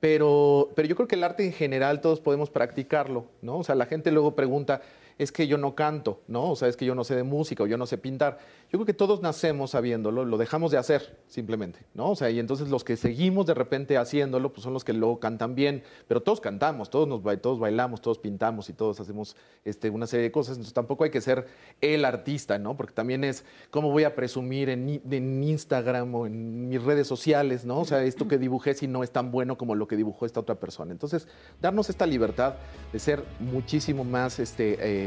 Pero, 0.03 0.73
pero 0.75 0.85
yo 0.85 0.97
creo 0.97 1.07
que 1.07 1.15
el 1.15 1.23
arte 1.23 1.45
en 1.45 1.53
general 1.53 2.01
todos 2.01 2.19
podemos 2.19 2.49
practicarlo, 2.49 3.23
¿no? 3.41 3.59
O 3.59 3.63
sea, 3.63 3.73
la 3.73 3.85
gente 3.85 4.11
luego 4.11 4.35
pregunta, 4.35 4.81
es 5.17 5.31
que 5.31 5.47
yo 5.47 5.57
no 5.57 5.75
canto, 5.75 6.21
¿no? 6.27 6.51
O 6.51 6.55
sea, 6.55 6.67
es 6.67 6.77
que 6.77 6.85
yo 6.85 6.95
no 6.95 7.03
sé 7.03 7.15
de 7.15 7.23
música 7.23 7.63
o 7.63 7.67
yo 7.67 7.77
no 7.77 7.85
sé 7.85 7.97
pintar. 7.97 8.39
Yo 8.71 8.79
creo 8.79 8.85
que 8.85 8.93
todos 8.93 9.21
nacemos 9.21 9.71
sabiéndolo, 9.71 10.25
lo 10.25 10.37
dejamos 10.37 10.71
de 10.71 10.77
hacer 10.77 11.19
simplemente, 11.27 11.85
¿no? 11.93 12.11
O 12.11 12.15
sea, 12.15 12.31
y 12.31 12.39
entonces 12.39 12.69
los 12.69 12.83
que 12.83 12.97
seguimos 12.97 13.45
de 13.45 13.53
repente 13.53 13.97
haciéndolo, 13.97 14.51
pues 14.51 14.63
son 14.63 14.73
los 14.73 14.83
que 14.83 14.93
luego 14.93 15.19
cantan 15.19 15.53
bien, 15.53 15.83
pero 16.07 16.23
todos 16.23 16.41
cantamos, 16.41 16.89
todos, 16.89 17.07
nos, 17.07 17.21
todos 17.41 17.59
bailamos, 17.59 18.01
todos 18.01 18.17
pintamos 18.17 18.69
y 18.69 18.73
todos 18.73 18.99
hacemos 18.99 19.35
este, 19.63 19.91
una 19.91 20.07
serie 20.07 20.23
de 20.23 20.31
cosas, 20.31 20.53
entonces 20.53 20.73
tampoco 20.73 21.03
hay 21.03 21.11
que 21.11 21.21
ser 21.21 21.45
el 21.81 22.03
artista, 22.03 22.57
¿no? 22.57 22.75
Porque 22.75 22.93
también 22.93 23.23
es 23.23 23.45
cómo 23.69 23.91
voy 23.91 24.05
a 24.05 24.15
presumir 24.15 24.69
en, 24.69 25.43
Instagram 25.43 26.15
o 26.15 26.25
en 26.25 26.69
mis 26.69 26.81
redes 26.81 27.05
sociales, 27.05 27.65
¿no? 27.65 27.81
O 27.81 27.85
sea, 27.85 28.03
esto 28.03 28.27
que 28.27 28.39
dibujé 28.39 28.73
si 28.73 28.87
no 28.87 29.03
es 29.03 29.11
tan 29.11 29.31
bueno 29.31 29.57
como 29.57 29.75
lo 29.75 29.87
que 29.87 29.95
dibujó 29.95 30.25
esta 30.25 30.39
otra 30.39 30.55
persona. 30.55 30.91
Entonces, 30.91 31.27
darnos 31.61 31.89
esta 31.89 32.07
libertad 32.07 32.55
de 32.91 32.99
ser 32.99 33.23
muchísimo 33.39 34.03
más 34.03 34.39
este, 34.39 34.77
eh, 34.79 35.02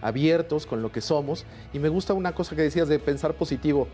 abiertos 0.00 0.66
con 0.66 0.82
lo 0.82 0.92
que 0.92 1.00
somos. 1.00 1.44
Y 1.72 1.78
me 1.78 1.88
gusta 1.88 2.14
una 2.14 2.34
cosa 2.34 2.56
que 2.56 2.62
decías 2.62 2.88
de 2.88 2.98
pensar 2.98 3.34
positivo. 3.34 3.88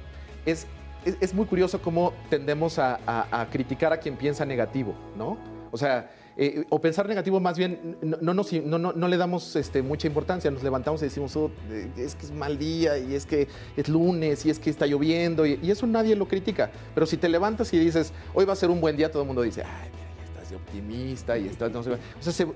Es, 0.46 0.66
es, 1.04 1.34
muy 1.34 1.46
curioso 1.46 1.80
cómo 1.80 2.12
tendemos 2.30 2.78
a, 2.78 3.48
criticar 3.50 3.92
a 3.92 3.98
quien 3.98 4.16
piensa 4.16 4.44
negativo, 4.44 4.94
¿no? 5.16 5.38
O 5.70 5.76
sea, 5.76 6.10
eh, 6.36 6.64
o 6.68 6.80
pensar 6.80 7.08
negativo 7.08 7.40
más 7.40 7.56
bien, 7.56 7.96
no, 8.02 8.34
no, 8.34 8.44
no, 8.78 8.92
no 8.92 9.08
le 9.08 9.16
damos 9.16 9.54
este, 9.56 9.82
mucha 9.82 10.06
importancia, 10.06 10.50
nos 10.50 10.62
levantamos 10.62 11.00
y 11.02 11.06
decimos, 11.06 11.36
oh, 11.36 11.50
es 11.96 12.14
que 12.14 12.26
es 12.26 12.32
mal 12.32 12.58
día, 12.58 12.98
y 12.98 13.14
es 13.14 13.26
que 13.26 13.48
es 13.76 13.88
lunes, 13.88 14.44
y 14.46 14.50
es 14.50 14.58
que 14.58 14.70
está 14.70 14.86
lloviendo, 14.86 15.46
y, 15.46 15.58
eso 15.70 15.86
nadie 15.86 16.16
lo 16.16 16.26
critica. 16.26 16.70
Pero 16.94 17.06
si 17.06 17.16
te 17.16 17.28
levantas 17.28 17.72
y 17.72 17.78
dices, 17.78 18.12
hoy 18.34 18.44
va 18.44 18.52
a 18.52 18.56
ser 18.56 18.70
un 18.70 18.80
buen 18.80 18.96
día, 18.96 19.10
todo 19.10 19.22
el 19.22 19.26
mundo 19.26 19.42
dice, 19.42 19.62
ay, 19.62 19.90
optimista, 20.54 21.36
y 21.38 21.46
estás, 21.46 21.70
no. 21.70 21.80
O 21.80 21.82
sea, 21.82 21.98
se, 22.20 22.46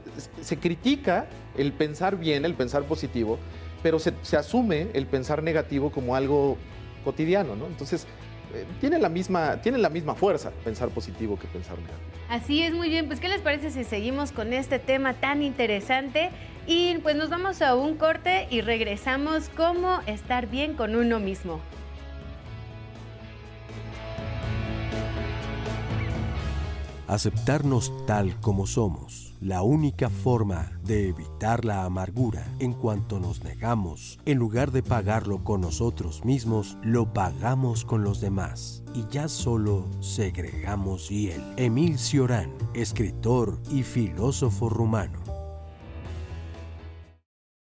se 0.41 0.57
critica 0.59 1.27
el 1.57 1.73
pensar 1.73 2.17
bien, 2.19 2.45
el 2.45 2.55
pensar 2.55 2.85
positivo, 2.85 3.39
pero 3.83 3.99
se, 3.99 4.13
asume 4.37 4.89
el 4.95 5.07
pensar 5.07 5.43
negativo 5.43 5.91
como 5.91 6.17
algo 6.17 6.57
cotidiano, 7.05 7.57
¿no? 7.57 7.67
Entonces, 7.67 8.07
eh, 8.55 8.65
tiene, 8.81 8.99
la 8.99 9.09
misma, 9.09 9.61
tiene 9.61 9.79
la 9.79 9.91
misma 9.91 10.15
fuerza 10.15 10.51
pensar 10.65 10.89
positivo 10.89 11.39
que 11.39 11.47
pensar 11.47 11.77
negativo. 11.77 12.09
Así 12.29 12.63
es, 12.63 12.75
muy 12.75 12.89
bien. 12.89 13.07
Pues, 13.07 13.21
¿qué 13.21 13.29
les 13.29 13.41
parece 13.41 13.71
si 13.71 13.85
seguimos 13.85 14.33
con 14.33 14.53
este 14.53 14.79
tema 14.79 15.15
tan 15.15 15.43
interesante? 15.43 16.31
Y 16.67 16.99
pues 16.99 17.17
nos 17.17 17.31
vamos 17.31 17.63
a 17.63 17.75
un 17.75 17.97
corte 17.97 18.47
y 18.51 18.61
regresamos 18.61 19.49
cómo 19.57 20.01
estar 20.07 20.49
bien 20.49 20.75
con 20.75 20.97
uno 20.97 21.19
mismo. 21.19 21.61
Aceptarnos 27.09 27.91
tal 28.07 28.39
como 28.41 28.67
somos 28.67 29.29
la 29.41 29.63
única 29.63 30.11
forma 30.11 30.73
de 30.85 31.09
evitar 31.09 31.65
la 31.65 31.85
amargura 31.85 32.45
en 32.59 32.73
cuanto 32.73 33.21
nos 33.21 33.45
negamos, 33.45 34.19
en 34.27 34.39
lugar 34.39 34.73
de 34.73 34.83
pagarlo 34.83 35.45
con 35.45 35.61
nosotros 35.61 36.25
mismos, 36.25 36.77
lo 36.83 37.13
pagamos 37.13 37.85
con 37.85 38.03
los 38.03 38.21
demás 38.21 38.83
y 38.95 39.07
ya 39.11 39.29
solo 39.29 39.87
segregamos 40.01 41.09
hiel. 41.09 41.43
Emil 41.57 41.99
Cioran, 41.99 42.53
escritor 42.75 43.59
y 43.71 43.85
filósofo 43.85 44.69
rumano. 44.69 45.28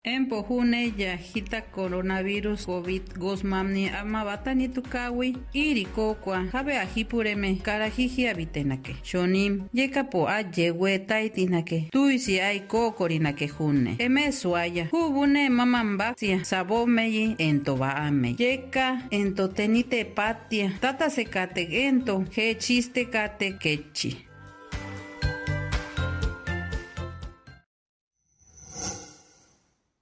Empojune 0.03 0.93
yajita 0.97 1.61
coronavirus 1.61 2.65
COVID 2.65 3.19
gosmamni 3.19 3.89
amabatani 3.89 4.67
tukawi 4.67 5.37
irikokwa 5.53 6.45
jabe 6.53 6.79
ajipureme 6.79 7.55
karajiji 7.55 8.27
abitenake 8.27 8.95
shonim 9.03 9.61
yekapo 9.73 10.29
ayewe 10.29 10.99
taitinake 10.99 11.87
tuisi 11.91 12.39
ai 12.41 12.59
kokorinake 12.59 13.51
june 13.59 13.95
eme 13.99 14.31
suaya 14.31 14.85
hubune 14.91 15.49
mamambaxia 15.49 16.45
sabomeyi 16.45 17.35
entobaame 17.37 18.35
yeka 18.39 19.01
entotenite 19.11 20.03
patia 20.03 20.71
tata 20.81 21.09
sekate 21.09 21.63
ento 21.63 22.23
je 22.35 22.55
chiste 22.55 23.05
kate 23.05 23.51
kechi 23.51 24.30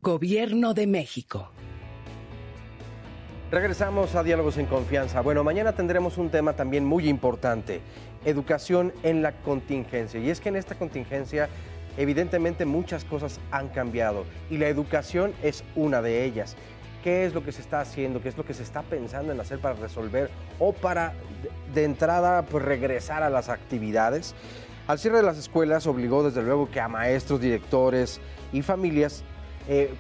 Gobierno 0.02 0.74
de 0.74 0.88
México. 0.88 1.52
Regresamos 3.52 4.16
a 4.16 4.24
Diálogos 4.24 4.58
en 4.58 4.66
Confianza. 4.66 5.20
Bueno, 5.20 5.44
mañana 5.44 5.74
tendremos 5.74 6.18
un 6.18 6.30
tema 6.30 6.54
también 6.54 6.86
muy 6.86 7.10
importante, 7.10 7.82
educación 8.24 8.94
en 9.04 9.22
la 9.22 9.34
contingencia. 9.42 10.18
Y 10.22 10.30
es 10.30 10.40
que 10.40 10.48
en 10.48 10.56
esta 10.56 10.76
contingencia 10.76 11.50
evidentemente 11.98 12.64
muchas 12.64 13.04
cosas 13.04 13.42
han 13.52 13.68
cambiado 13.68 14.24
y 14.50 14.58
la 14.58 14.70
educación 14.70 15.34
es 15.44 15.66
una 15.76 16.02
de 16.02 16.24
ellas. 16.24 16.56
¿Qué 17.04 17.26
es 17.26 17.34
lo 17.34 17.44
que 17.44 17.52
se 17.52 17.60
está 17.60 17.82
haciendo? 17.82 18.22
¿Qué 18.22 18.30
es 18.30 18.38
lo 18.38 18.46
que 18.46 18.54
se 18.54 18.64
está 18.64 18.84
pensando 18.84 19.34
en 19.34 19.40
hacer 19.42 19.60
para 19.60 19.76
resolver 19.76 20.30
o 20.60 20.72
para 20.72 21.14
de 21.74 21.84
entrada 21.84 22.46
pues, 22.46 22.64
regresar 22.64 23.22
a 23.22 23.30
las 23.30 23.50
actividades? 23.50 24.34
Al 24.88 24.98
cierre 24.98 25.18
de 25.18 25.24
las 25.24 25.38
escuelas 25.38 25.86
obligó 25.88 26.24
desde 26.24 26.42
luego 26.42 26.72
que 26.72 26.80
a 26.80 26.88
maestros, 26.88 27.42
directores 27.42 28.22
y 28.54 28.62
familias 28.62 29.26
eh, 29.71 29.93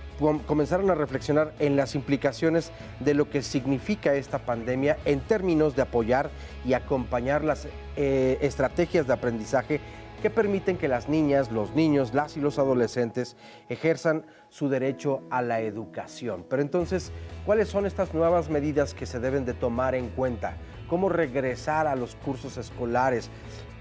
comenzaron 0.47 0.89
a 0.89 0.95
reflexionar 0.95 1.53
en 1.59 1.75
las 1.75 1.93
implicaciones 1.93 2.71
de 2.99 3.13
lo 3.13 3.29
que 3.29 3.43
significa 3.43 4.15
esta 4.15 4.39
pandemia 4.39 4.97
en 5.05 5.19
términos 5.19 5.75
de 5.75 5.83
apoyar 5.83 6.31
y 6.65 6.73
acompañar 6.73 7.43
las 7.43 7.67
eh, 7.95 8.39
estrategias 8.41 9.05
de 9.05 9.13
aprendizaje 9.13 9.79
que 10.23 10.31
permiten 10.31 10.75
que 10.77 10.87
las 10.87 11.07
niñas, 11.07 11.51
los 11.51 11.75
niños, 11.75 12.15
las 12.15 12.35
y 12.35 12.41
los 12.41 12.57
adolescentes 12.57 13.37
ejerzan 13.69 14.25
su 14.49 14.69
derecho 14.69 15.21
a 15.29 15.43
la 15.43 15.61
educación. 15.61 16.45
Pero 16.49 16.63
entonces, 16.63 17.11
¿cuáles 17.45 17.69
son 17.69 17.85
estas 17.85 18.11
nuevas 18.15 18.49
medidas 18.49 18.95
que 18.95 19.05
se 19.05 19.19
deben 19.19 19.45
de 19.45 19.53
tomar 19.53 19.93
en 19.93 20.09
cuenta? 20.09 20.57
¿Cómo 20.89 21.09
regresar 21.09 21.85
a 21.85 21.95
los 21.95 22.15
cursos 22.15 22.57
escolares? 22.57 23.29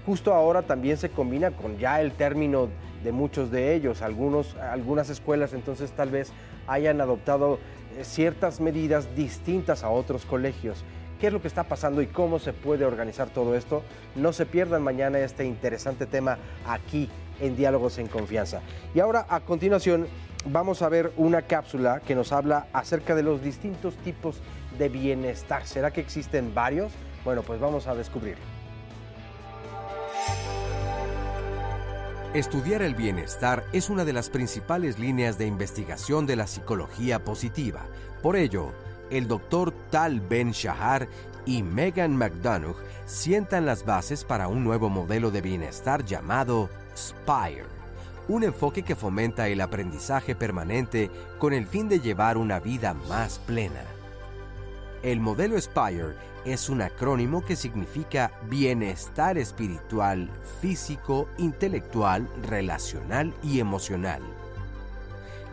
Justo 0.05 0.35
ahora 0.35 0.61
también 0.61 0.97
se 0.97 1.09
combina 1.09 1.49
con 1.49 1.79
ya 1.79 1.99
el 1.99 2.11
término 2.11 2.69
de 3.03 3.11
muchos 3.11 3.51
de 3.51 3.75
ellos. 3.75 4.01
Algunos, 4.01 4.55
algunas 4.55 5.09
escuelas 5.09 5.53
entonces 5.53 5.91
tal 5.91 6.09
vez 6.09 6.31
hayan 6.67 7.01
adoptado 7.01 7.59
eh, 7.97 8.03
ciertas 8.03 8.59
medidas 8.59 9.15
distintas 9.15 9.83
a 9.83 9.89
otros 9.89 10.25
colegios. 10.25 10.83
¿Qué 11.19 11.27
es 11.27 11.33
lo 11.33 11.41
que 11.41 11.49
está 11.49 11.65
pasando 11.65 12.01
y 12.01 12.07
cómo 12.07 12.39
se 12.39 12.53
puede 12.53 12.85
organizar 12.85 13.29
todo 13.29 13.55
esto? 13.55 13.83
No 14.15 14.31
se 14.31 14.45
pierdan 14.45 14.83
mañana 14.83 15.19
este 15.19 15.45
interesante 15.45 16.05
tema 16.05 16.37
aquí 16.65 17.09
en 17.41 17.57
Diálogos 17.57 17.97
en 17.97 18.07
Confianza. 18.07 18.61
Y 18.95 19.01
ahora 19.01 19.25
a 19.29 19.41
continuación 19.41 20.07
vamos 20.45 20.81
a 20.81 20.87
ver 20.87 21.11
una 21.17 21.41
cápsula 21.41 21.99
que 21.99 22.15
nos 22.15 22.31
habla 22.31 22.67
acerca 22.71 23.15
de 23.15 23.23
los 23.23 23.43
distintos 23.43 23.95
tipos 23.97 24.41
de 24.77 24.87
bienestar. 24.87 25.65
¿Será 25.65 25.91
que 25.91 25.99
existen 25.99 26.53
varios? 26.53 26.91
Bueno, 27.25 27.41
pues 27.43 27.59
vamos 27.59 27.87
a 27.87 27.95
descubrirlo. 27.95 28.58
Estudiar 32.33 32.83
el 32.83 32.93
bienestar 32.93 33.65
es 33.73 33.89
una 33.89 34.05
de 34.05 34.13
las 34.13 34.29
principales 34.29 34.99
líneas 34.99 35.39
de 35.39 35.47
investigación 35.47 36.27
de 36.27 36.35
la 36.35 36.45
psicología 36.45 37.23
positiva. 37.23 37.87
Por 38.21 38.35
ello, 38.35 38.71
el 39.09 39.27
doctor 39.27 39.73
Tal 39.89 40.21
Ben 40.21 40.51
Shahar 40.51 41.07
y 41.47 41.63
Megan 41.63 42.15
McDonough 42.15 42.77
sientan 43.07 43.65
las 43.65 43.83
bases 43.83 44.23
para 44.23 44.47
un 44.47 44.63
nuevo 44.63 44.89
modelo 44.89 45.31
de 45.31 45.41
bienestar 45.41 46.05
llamado 46.05 46.69
SPIRE, 46.95 47.65
un 48.27 48.43
enfoque 48.43 48.83
que 48.83 48.95
fomenta 48.95 49.47
el 49.47 49.59
aprendizaje 49.59 50.35
permanente 50.35 51.09
con 51.39 51.51
el 51.51 51.65
fin 51.65 51.89
de 51.89 51.99
llevar 51.99 52.37
una 52.37 52.59
vida 52.59 52.93
más 52.93 53.39
plena. 53.39 53.81
El 55.01 55.21
modelo 55.21 55.59
SPIRE 55.59 56.13
es 56.43 56.67
un 56.67 56.81
acrónimo 56.81 57.45
que 57.45 57.55
significa 57.55 58.31
bienestar 58.49 59.37
espiritual, 59.37 60.29
físico, 60.61 61.29
intelectual, 61.37 62.27
relacional 62.43 63.33
y 63.41 63.59
emocional. 63.59 64.21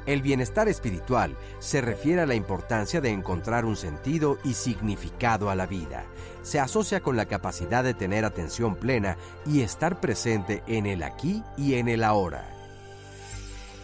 El 0.07 0.23
bienestar 0.23 0.69
espiritual 0.69 1.37
se 1.61 1.81
refiere 1.81 2.23
a 2.23 2.27
la 2.27 2.35
importancia 2.35 3.01
de 3.01 3.11
encontrar 3.11 3.65
un 3.65 3.77
sentido 3.77 4.39
y 4.45 4.55
significado 4.55 5.51
a 5.51 5.57
la 5.57 5.67
vida. 5.67 6.05
Se 6.43 6.59
asocia 6.61 7.01
con 7.01 7.17
la 7.17 7.27
capacidad 7.27 7.85
de 7.85 7.95
tener 7.95 8.25
atención 8.25 8.77
plena 8.77 9.17
y 9.45 9.63
estar 9.63 10.01
presente 10.01 10.63
en 10.67 10.87
el 10.87 11.03
aquí 11.03 11.43
y 11.57 11.75
en 11.75 11.89
el 11.89 12.03
ahora. 12.05 12.49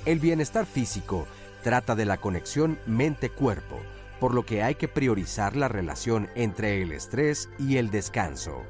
El 0.07 0.19
bienestar 0.19 0.67
físico 0.67 1.27
trata 1.63 1.95
de 1.95 2.05
la 2.05 2.19
conexión 2.19 2.79
mente-cuerpo, 2.87 3.81
por 4.23 4.35
lo 4.35 4.47
que 4.47 4.63
hay 4.63 4.77
que 4.77 4.87
priorizar 4.87 5.57
la 5.57 5.67
relación 5.67 6.29
entre 6.37 6.81
el 6.81 6.93
estrés 6.93 7.49
y 7.59 7.79
el 7.79 7.91
descanso. 7.91 8.63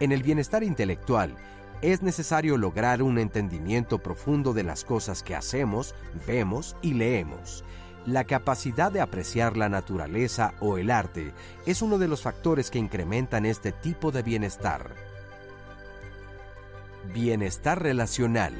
En 0.00 0.10
el 0.10 0.24
bienestar 0.24 0.64
intelectual, 0.64 1.36
es 1.80 2.02
necesario 2.02 2.56
lograr 2.56 3.04
un 3.04 3.20
entendimiento 3.20 4.00
profundo 4.00 4.52
de 4.52 4.64
las 4.64 4.82
cosas 4.82 5.22
que 5.22 5.36
hacemos, 5.36 5.94
vemos 6.26 6.74
y 6.82 6.94
leemos. 6.94 7.62
La 8.04 8.24
capacidad 8.24 8.90
de 8.90 9.00
apreciar 9.00 9.56
la 9.56 9.68
naturaleza 9.68 10.54
o 10.58 10.76
el 10.76 10.90
arte 10.90 11.32
es 11.64 11.82
uno 11.82 11.98
de 11.98 12.08
los 12.08 12.20
factores 12.20 12.68
que 12.68 12.80
incrementan 12.80 13.46
este 13.46 13.70
tipo 13.70 14.10
de 14.10 14.24
bienestar. 14.24 14.92
Bienestar 17.14 17.80
relacional 17.80 18.54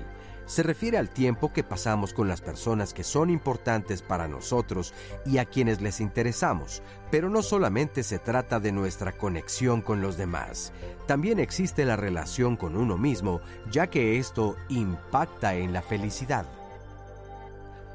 se 0.47 0.63
refiere 0.63 0.99
al 0.99 1.09
tiempo 1.09 1.53
que 1.53 1.63
pasamos 1.63 2.13
con 2.13 2.29
las 2.29 2.41
personas 2.41 2.95
que 2.95 3.05
son 3.05 3.31
importantes 3.31 4.03
para 4.03 4.29
nosotros 4.29 4.95
y 5.25 5.39
a 5.39 5.45
quienes 5.45 5.81
les 5.81 6.01
interesamos, 6.01 6.83
pero 7.11 7.31
no 7.31 7.43
solamente 7.43 8.03
se 8.03 8.19
trata 8.19 8.61
de 8.61 8.73
nuestra 8.73 9.13
conexión 9.13 9.83
con 9.83 10.01
los 10.01 10.17
demás, 10.17 10.73
también 11.07 11.41
existe 11.41 11.85
la 11.85 11.97
relación 11.97 12.57
con 12.57 12.77
uno 12.77 12.97
mismo, 12.97 13.41
ya 13.71 13.89
que 13.89 14.19
esto 14.19 14.57
impacta 14.69 15.55
en 15.55 15.73
la 15.73 15.83
felicidad. 15.83 16.47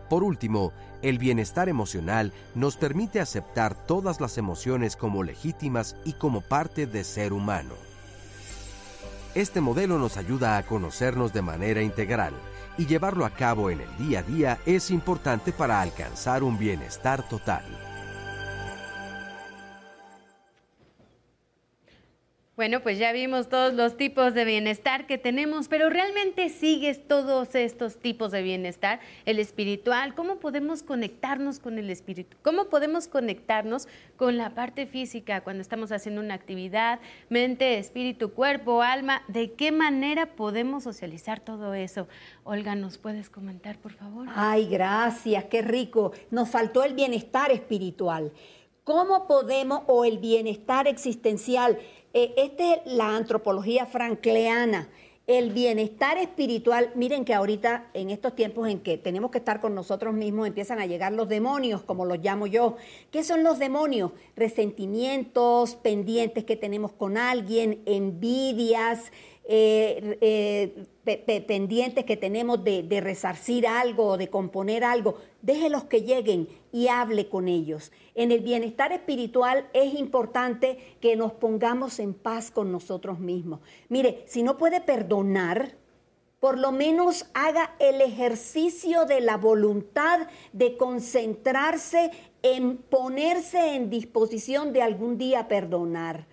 Por 0.09 0.23
último, 0.23 0.71
el 1.01 1.17
bienestar 1.17 1.69
emocional 1.69 2.33
nos 2.55 2.77
permite 2.77 3.19
aceptar 3.19 3.75
todas 3.85 4.21
las 4.21 4.37
emociones 4.37 4.95
como 4.95 5.23
legítimas 5.23 5.95
y 6.05 6.13
como 6.13 6.41
parte 6.41 6.87
de 6.87 7.03
ser 7.03 7.33
humano. 7.33 7.86
Este 9.37 9.61
modelo 9.61 9.99
nos 9.99 10.17
ayuda 10.17 10.57
a 10.57 10.63
conocernos 10.63 11.31
de 11.31 11.43
manera 11.43 11.83
integral 11.83 12.33
y 12.75 12.87
llevarlo 12.87 13.23
a 13.23 13.29
cabo 13.29 13.69
en 13.69 13.81
el 13.81 13.97
día 13.99 14.21
a 14.21 14.23
día 14.23 14.57
es 14.65 14.89
importante 14.89 15.51
para 15.51 15.79
alcanzar 15.79 16.41
un 16.41 16.57
bienestar 16.57 17.21
total. 17.29 17.86
Bueno, 22.57 22.81
pues 22.81 22.97
ya 22.97 23.11
vimos 23.11 23.49
todos 23.49 23.75
los 23.75 23.97
tipos 23.97 24.33
de 24.33 24.43
bienestar 24.43 25.05
que 25.05 25.19
tenemos, 25.19 25.67
pero 25.67 25.91
¿realmente 25.91 26.49
sigues 26.49 27.07
todos 27.07 27.53
estos 27.53 27.97
tipos 27.97 28.31
de 28.31 28.41
bienestar? 28.41 28.99
El 29.25 29.37
espiritual, 29.37 30.15
¿cómo 30.15 30.39
podemos 30.39 30.81
conectarnos 30.81 31.59
con 31.59 31.77
el 31.77 31.91
espíritu? 31.91 32.35
¿Cómo 32.41 32.65
podemos 32.65 33.07
conectarnos 33.07 33.87
con 34.15 34.37
la 34.37 34.55
parte 34.55 34.87
física 34.87 35.41
cuando 35.41 35.61
estamos 35.61 35.91
haciendo 35.91 36.19
una 36.19 36.33
actividad? 36.33 36.99
Mente, 37.29 37.77
espíritu, 37.77 38.33
cuerpo, 38.33 38.81
alma. 38.81 39.21
¿De 39.27 39.53
qué 39.53 39.71
manera 39.71 40.35
podemos 40.35 40.85
socializar 40.85 41.39
todo 41.39 41.75
eso? 41.75 42.07
Olga, 42.43 42.73
¿nos 42.73 42.97
puedes 42.97 43.29
comentar, 43.29 43.77
por 43.77 43.93
favor? 43.93 44.29
Ay, 44.33 44.67
gracias, 44.67 45.45
qué 45.45 45.61
rico. 45.61 46.11
Nos 46.31 46.49
faltó 46.49 46.83
el 46.83 46.95
bienestar 46.95 47.51
espiritual. 47.51 48.31
¿Cómo 48.87 49.27
podemos, 49.27 49.81
o 49.87 50.05
el 50.05 50.17
bienestar 50.17 50.87
existencial? 50.87 51.77
Eh, 52.13 52.33
esta 52.37 52.73
es 52.75 52.79
la 52.85 53.15
antropología 53.15 53.85
frankleana. 53.85 54.89
El 55.27 55.51
bienestar 55.51 56.17
espiritual, 56.17 56.91
miren 56.95 57.25
que 57.25 57.33
ahorita 57.33 57.89
en 57.93 58.11
estos 58.11 58.33
tiempos 58.33 58.69
en 58.69 58.79
que 58.79 58.97
tenemos 58.97 59.29
que 59.29 59.39
estar 59.39 59.59
con 59.59 59.75
nosotros 59.75 60.13
mismos 60.13 60.47
empiezan 60.47 60.79
a 60.79 60.85
llegar 60.85 61.11
los 61.11 61.27
demonios, 61.27 61.83
como 61.83 62.05
los 62.05 62.19
llamo 62.19 62.47
yo. 62.47 62.77
¿Qué 63.11 63.25
son 63.25 63.43
los 63.43 63.59
demonios? 63.59 64.13
Resentimientos, 64.37 65.75
pendientes 65.75 66.45
que 66.45 66.55
tenemos 66.55 66.93
con 66.93 67.17
alguien, 67.17 67.81
envidias, 67.85 69.11
eh, 69.49 70.17
eh, 70.21 71.43
pendientes 71.45 72.05
que 72.05 72.15
tenemos 72.15 72.63
de, 72.63 72.83
de 72.83 73.01
resarcir 73.01 73.67
algo 73.67 74.05
o 74.05 74.17
de 74.17 74.29
componer 74.29 74.85
algo, 74.85 75.17
déjelos 75.41 75.83
que 75.85 76.03
lleguen 76.03 76.47
y 76.77 76.89
hable 76.89 77.27
con 77.27 77.47
ellos. 77.47 77.91
En 78.13 78.31
el 78.31 78.41
bienestar 78.41 78.91
espiritual 78.91 79.67
es 79.73 79.95
importante 79.95 80.77
que 81.01 81.15
nos 81.15 81.33
pongamos 81.33 81.97
en 81.97 82.13
paz 82.13 82.51
con 82.51 82.71
nosotros 82.71 83.17
mismos. 83.17 83.61
Mire, 83.89 84.23
si 84.27 84.43
no 84.43 84.59
puede 84.59 84.79
perdonar, 84.79 85.75
por 86.39 86.59
lo 86.59 86.71
menos 86.71 87.25
haga 87.33 87.73
el 87.79 87.99
ejercicio 87.99 89.05
de 89.05 89.21
la 89.21 89.37
voluntad 89.37 90.27
de 90.53 90.77
concentrarse 90.77 92.11
en 92.43 92.77
ponerse 92.77 93.73
en 93.73 93.89
disposición 93.89 94.71
de 94.71 94.83
algún 94.83 95.17
día 95.17 95.47
perdonar 95.47 96.27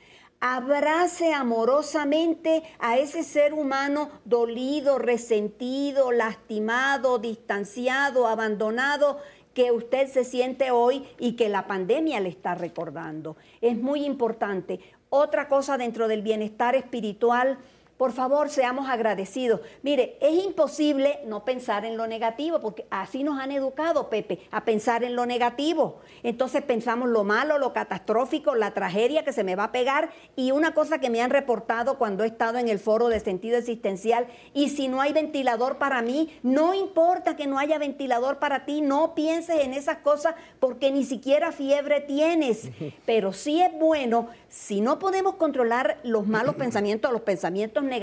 abrace 0.46 1.32
amorosamente 1.32 2.64
a 2.78 2.98
ese 2.98 3.22
ser 3.22 3.54
humano 3.54 4.10
dolido, 4.26 4.98
resentido, 4.98 6.12
lastimado, 6.12 7.18
distanciado, 7.18 8.28
abandonado 8.28 9.20
que 9.54 9.72
usted 9.72 10.08
se 10.08 10.24
siente 10.24 10.70
hoy 10.70 11.06
y 11.18 11.32
que 11.32 11.48
la 11.48 11.66
pandemia 11.66 12.20
le 12.20 12.28
está 12.28 12.54
recordando. 12.54 13.36
Es 13.60 13.76
muy 13.76 14.04
importante. 14.04 14.80
Otra 15.08 15.48
cosa 15.48 15.78
dentro 15.78 16.08
del 16.08 16.22
bienestar 16.22 16.74
espiritual 16.74 17.58
por 17.96 18.10
favor, 18.10 18.50
seamos 18.50 18.88
agradecidos. 18.88 19.60
Mire, 19.82 20.18
es 20.20 20.44
imposible 20.44 21.20
no 21.26 21.44
pensar 21.44 21.84
en 21.84 21.96
lo 21.96 22.08
negativo, 22.08 22.60
porque 22.60 22.86
así 22.90 23.22
nos 23.22 23.38
han 23.38 23.52
educado, 23.52 24.10
Pepe, 24.10 24.40
a 24.50 24.64
pensar 24.64 25.04
en 25.04 25.14
lo 25.14 25.26
negativo. 25.26 26.00
Entonces 26.24 26.62
pensamos 26.62 27.08
lo 27.08 27.22
malo, 27.22 27.58
lo 27.58 27.72
catastrófico, 27.72 28.56
la 28.56 28.74
tragedia 28.74 29.24
que 29.24 29.32
se 29.32 29.44
me 29.44 29.54
va 29.54 29.64
a 29.64 29.72
pegar. 29.72 30.10
Y 30.34 30.50
una 30.50 30.74
cosa 30.74 30.98
que 30.98 31.08
me 31.08 31.22
han 31.22 31.30
reportado 31.30 31.96
cuando 31.96 32.24
he 32.24 32.26
estado 32.26 32.58
en 32.58 32.68
el 32.68 32.80
foro 32.80 33.08
de 33.08 33.20
sentido 33.20 33.58
existencial, 33.58 34.26
y 34.52 34.70
si 34.70 34.88
no 34.88 35.00
hay 35.00 35.12
ventilador 35.12 35.78
para 35.78 36.02
mí, 36.02 36.36
no 36.42 36.74
importa 36.74 37.36
que 37.36 37.46
no 37.46 37.60
haya 37.60 37.78
ventilador 37.78 38.38
para 38.38 38.64
ti, 38.64 38.80
no 38.80 39.14
pienses 39.14 39.60
en 39.60 39.72
esas 39.72 39.98
cosas 39.98 40.34
porque 40.58 40.90
ni 40.90 41.04
siquiera 41.04 41.52
fiebre 41.52 42.00
tienes. 42.00 42.70
Pero 43.06 43.32
sí 43.32 43.62
es 43.62 43.72
bueno, 43.72 44.28
si 44.48 44.80
no 44.80 44.98
podemos 44.98 45.36
controlar 45.36 45.98
los 46.02 46.26
malos 46.26 46.54
pensamientos, 46.56 47.12
los 47.12 47.22
pensamientos 47.22 47.84
negativos 47.84 47.93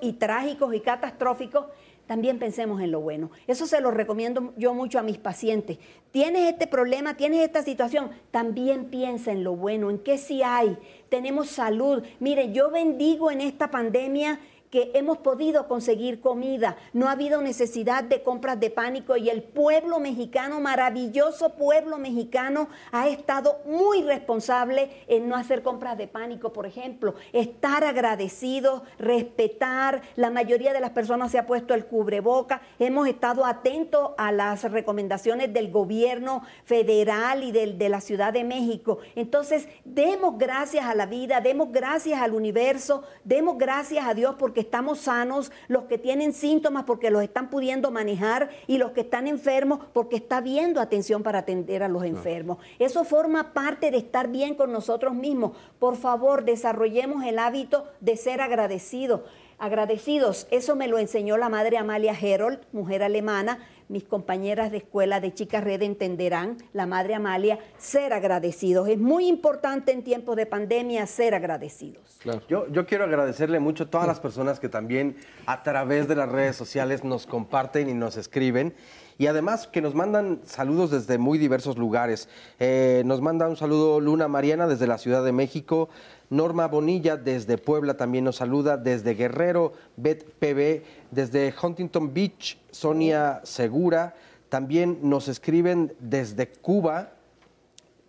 y 0.00 0.12
trágicos 0.14 0.74
y 0.74 0.80
catastróficos, 0.80 1.66
también 2.06 2.38
pensemos 2.38 2.82
en 2.82 2.90
lo 2.90 3.00
bueno. 3.00 3.30
Eso 3.46 3.66
se 3.66 3.80
lo 3.80 3.90
recomiendo 3.90 4.52
yo 4.56 4.74
mucho 4.74 4.98
a 4.98 5.02
mis 5.02 5.16
pacientes. 5.16 5.78
Tienes 6.10 6.52
este 6.52 6.66
problema, 6.66 7.16
tienes 7.16 7.40
esta 7.40 7.62
situación, 7.62 8.10
también 8.30 8.86
piensa 8.86 9.32
en 9.32 9.42
lo 9.42 9.56
bueno, 9.56 9.90
en 9.90 9.98
qué 9.98 10.18
sí 10.18 10.42
hay. 10.42 10.76
Tenemos 11.08 11.48
salud. 11.48 12.02
Mire, 12.20 12.52
yo 12.52 12.70
bendigo 12.70 13.30
en 13.30 13.40
esta 13.40 13.70
pandemia 13.70 14.38
que 14.74 14.90
hemos 14.94 15.18
podido 15.18 15.68
conseguir 15.68 16.20
comida, 16.20 16.76
no 16.92 17.06
ha 17.06 17.12
habido 17.12 17.40
necesidad 17.40 18.02
de 18.02 18.24
compras 18.24 18.58
de 18.58 18.70
pánico 18.70 19.16
y 19.16 19.30
el 19.30 19.44
pueblo 19.44 20.00
mexicano, 20.00 20.58
maravilloso 20.58 21.50
pueblo 21.50 21.96
mexicano, 21.96 22.68
ha 22.90 23.06
estado 23.06 23.60
muy 23.66 24.02
responsable 24.02 24.90
en 25.06 25.28
no 25.28 25.36
hacer 25.36 25.62
compras 25.62 25.96
de 25.96 26.08
pánico, 26.08 26.52
por 26.52 26.66
ejemplo, 26.66 27.14
estar 27.32 27.84
agradecidos, 27.84 28.82
respetar, 28.98 30.02
la 30.16 30.30
mayoría 30.30 30.72
de 30.72 30.80
las 30.80 30.90
personas 30.90 31.30
se 31.30 31.38
ha 31.38 31.46
puesto 31.46 31.72
el 31.74 31.86
cubreboca, 31.86 32.60
hemos 32.80 33.06
estado 33.06 33.46
atentos 33.46 34.10
a 34.18 34.32
las 34.32 34.68
recomendaciones 34.72 35.52
del 35.52 35.70
gobierno 35.70 36.42
federal 36.64 37.44
y 37.44 37.52
del, 37.52 37.78
de 37.78 37.90
la 37.90 38.00
Ciudad 38.00 38.32
de 38.32 38.42
México. 38.42 38.98
Entonces, 39.14 39.68
demos 39.84 40.36
gracias 40.36 40.84
a 40.84 40.96
la 40.96 41.06
vida, 41.06 41.40
demos 41.40 41.70
gracias 41.70 42.20
al 42.20 42.34
universo, 42.34 43.04
demos 43.22 43.56
gracias 43.56 44.04
a 44.04 44.14
Dios 44.14 44.34
porque 44.36 44.63
estamos 44.64 44.98
sanos, 44.98 45.52
los 45.68 45.84
que 45.84 45.98
tienen 45.98 46.32
síntomas 46.32 46.84
porque 46.84 47.10
los 47.10 47.22
están 47.22 47.48
pudiendo 47.48 47.90
manejar 47.90 48.50
y 48.66 48.78
los 48.78 48.90
que 48.90 49.02
están 49.02 49.26
enfermos 49.28 49.80
porque 49.92 50.16
está 50.16 50.40
viendo 50.40 50.80
atención 50.80 51.22
para 51.22 51.40
atender 51.40 51.82
a 51.82 51.88
los 51.88 52.04
enfermos. 52.04 52.58
Eso 52.78 53.04
forma 53.04 53.52
parte 53.52 53.90
de 53.90 53.98
estar 53.98 54.28
bien 54.28 54.54
con 54.54 54.72
nosotros 54.72 55.14
mismos. 55.14 55.52
Por 55.78 55.96
favor, 55.96 56.44
desarrollemos 56.44 57.24
el 57.24 57.38
hábito 57.38 57.86
de 58.00 58.16
ser 58.16 58.40
agradecidos. 58.40 59.22
Agradecidos, 59.58 60.46
eso 60.50 60.76
me 60.76 60.88
lo 60.88 60.98
enseñó 60.98 61.36
la 61.36 61.48
madre 61.48 61.78
Amalia 61.78 62.16
Herold, 62.20 62.58
mujer 62.72 63.02
alemana. 63.02 63.58
Mis 63.88 64.04
compañeras 64.04 64.70
de 64.70 64.78
escuela 64.78 65.20
de 65.20 65.32
Chicas 65.34 65.62
Red 65.62 65.82
entenderán, 65.82 66.56
la 66.72 66.86
madre 66.86 67.14
Amalia, 67.14 67.58
ser 67.76 68.12
agradecidos. 68.14 68.88
Es 68.88 68.98
muy 68.98 69.28
importante 69.28 69.92
en 69.92 70.02
tiempos 70.02 70.36
de 70.36 70.46
pandemia 70.46 71.06
ser 71.06 71.34
agradecidos. 71.34 72.18
Yo, 72.48 72.66
yo 72.68 72.86
quiero 72.86 73.04
agradecerle 73.04 73.60
mucho 73.60 73.84
a 73.84 73.90
todas 73.90 74.06
las 74.06 74.20
personas 74.20 74.58
que 74.58 74.70
también 74.70 75.16
a 75.46 75.62
través 75.62 76.08
de 76.08 76.16
las 76.16 76.30
redes 76.30 76.56
sociales 76.56 77.04
nos 77.04 77.26
comparten 77.26 77.88
y 77.88 77.94
nos 77.94 78.16
escriben 78.16 78.74
y 79.18 79.26
además 79.26 79.66
que 79.66 79.80
nos 79.80 79.94
mandan 79.94 80.40
saludos 80.44 80.90
desde 80.90 81.18
muy 81.18 81.38
diversos 81.38 81.78
lugares. 81.78 82.28
Eh, 82.58 83.02
nos 83.06 83.20
manda 83.20 83.48
un 83.48 83.56
saludo 83.56 84.00
Luna 84.00 84.28
Mariana 84.28 84.66
desde 84.66 84.86
la 84.86 84.98
Ciudad 84.98 85.24
de 85.24 85.32
México, 85.32 85.88
Norma 86.30 86.66
Bonilla 86.66 87.16
desde 87.16 87.58
Puebla 87.58 87.96
también 87.96 88.24
nos 88.24 88.36
saluda, 88.36 88.76
desde 88.76 89.14
Guerrero, 89.14 89.72
Bet 89.96 90.24
PB, 90.24 90.82
desde 91.10 91.54
Huntington 91.60 92.12
Beach, 92.12 92.58
Sonia 92.70 93.40
Segura, 93.44 94.14
también 94.48 94.98
nos 95.02 95.28
escriben 95.28 95.92
desde 96.00 96.48
Cuba, 96.48 97.14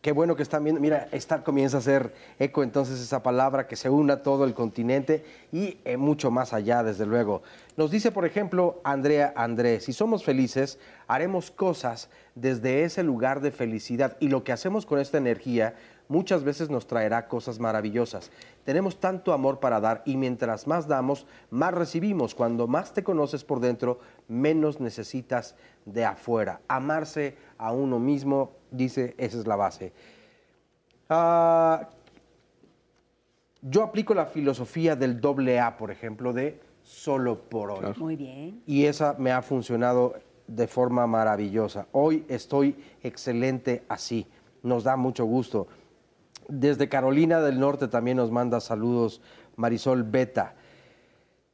Qué 0.06 0.12
bueno 0.12 0.36
que 0.36 0.44
están 0.44 0.64
viendo. 0.64 0.80
Mira, 0.80 1.08
esta 1.12 1.44
comienza 1.44 1.78
a 1.78 1.80
hacer 1.80 2.14
eco 2.38 2.62
entonces 2.62 3.00
esa 3.00 3.24
palabra 3.24 3.66
que 3.66 3.76
se 3.76 3.90
une 3.90 4.14
a 4.14 4.22
todo 4.22 4.46
el 4.46 4.54
continente 4.54 5.26
y 5.52 5.80
eh, 5.84 5.98
mucho 5.98 6.30
más 6.30 6.54
allá, 6.54 6.84
desde 6.84 7.08
luego. 7.08 7.42
Nos 7.76 7.90
dice, 7.90 8.12
por 8.12 8.24
ejemplo, 8.24 8.80
Andrea 8.84 9.34
Andrés, 9.36 9.86
si 9.86 9.94
somos 9.94 10.24
felices, 10.24 10.78
haremos 11.08 11.50
cosas 11.50 12.10
desde 12.36 12.84
ese 12.84 13.02
lugar 13.02 13.42
de 13.42 13.50
felicidad 13.50 14.16
y 14.20 14.28
lo 14.28 14.44
que 14.44 14.52
hacemos 14.52 14.86
con 14.86 15.00
esta 15.00 15.18
energía 15.18 15.74
muchas 16.08 16.44
veces 16.44 16.70
nos 16.70 16.88
traerá 16.88 17.28
cosas 17.28 17.60
maravillosas. 17.60 18.32
Tenemos 18.64 19.00
tanto 19.00 19.34
amor 19.34 19.60
para 19.60 19.80
dar 19.80 20.02
y 20.06 20.18
mientras 20.18 20.68
más 20.68 20.88
damos, 20.88 21.26
más 21.50 21.74
recibimos. 21.74 22.36
Cuando 22.36 22.68
más 22.68 22.94
te 22.94 23.04
conoces 23.04 23.44
por 23.44 23.60
dentro, 23.60 24.00
menos 24.28 24.80
necesitas 24.80 25.56
de 25.86 26.06
afuera. 26.06 26.62
Amarse 26.68 27.38
a 27.58 27.72
uno 27.72 28.00
mismo, 28.00 28.52
dice, 28.72 29.16
esa 29.18 29.38
es 29.38 29.48
la 29.48 29.56
base. 29.56 29.94
Ah, 31.10 31.90
yo 33.62 33.84
aplico 33.84 34.14
la 34.14 34.26
filosofía 34.26 34.96
del 34.96 35.20
doble 35.20 35.60
A, 35.60 35.78
por 35.78 35.92
ejemplo, 35.92 36.34
de 36.34 36.60
solo 36.84 37.36
por 37.36 37.72
hoy. 37.72 37.94
Muy 37.98 38.16
bien. 38.16 38.62
Y 38.66 38.86
esa 38.86 39.16
me 39.18 39.32
ha 39.32 39.42
funcionado 39.42 40.16
de 40.48 40.68
forma 40.68 41.08
maravillosa. 41.08 41.88
Hoy 41.92 42.26
estoy 42.28 42.76
excelente 43.02 43.84
así. 43.90 44.28
Nos 44.62 44.84
da 44.84 44.96
mucho 44.96 45.26
gusto. 45.26 45.68
Desde 46.48 46.90
Carolina 46.90 47.42
del 47.42 47.60
Norte 47.60 47.88
también 47.88 48.18
nos 48.18 48.32
manda 48.32 48.60
saludos 48.60 49.22
Marisol 49.56 50.04
Beta. 50.04 50.56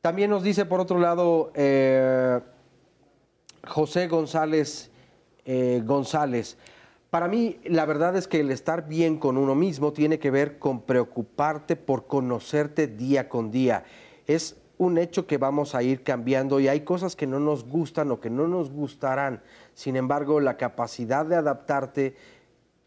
También 0.01 0.29
nos 0.29 0.43
dice, 0.43 0.65
por 0.65 0.79
otro 0.79 0.99
lado, 0.99 1.51
eh, 1.53 2.39
José 3.67 4.07
González 4.07 4.91
eh, 5.45 5.81
González. 5.85 6.57
Para 7.09 7.27
mí, 7.27 7.59
la 7.65 7.85
verdad 7.85 8.15
es 8.15 8.27
que 8.27 8.39
el 8.39 8.51
estar 8.51 8.87
bien 8.87 9.17
con 9.17 9.37
uno 9.37 9.55
mismo 9.55 9.91
tiene 9.91 10.19
que 10.19 10.31
ver 10.31 10.59
con 10.59 10.81
preocuparte 10.81 11.75
por 11.75 12.07
conocerte 12.07 12.87
día 12.87 13.27
con 13.27 13.51
día. 13.51 13.83
Es 14.27 14.61
un 14.77 14.97
hecho 14.97 15.27
que 15.27 15.37
vamos 15.37 15.75
a 15.75 15.83
ir 15.83 16.03
cambiando 16.03 16.59
y 16.59 16.67
hay 16.67 16.81
cosas 16.81 17.15
que 17.15 17.27
no 17.27 17.39
nos 17.39 17.65
gustan 17.67 18.11
o 18.11 18.19
que 18.19 18.29
no 18.29 18.47
nos 18.47 18.71
gustarán. 18.71 19.41
Sin 19.73 19.95
embargo, 19.95 20.39
la 20.39 20.57
capacidad 20.57 21.25
de 21.25 21.35
adaptarte 21.35 22.15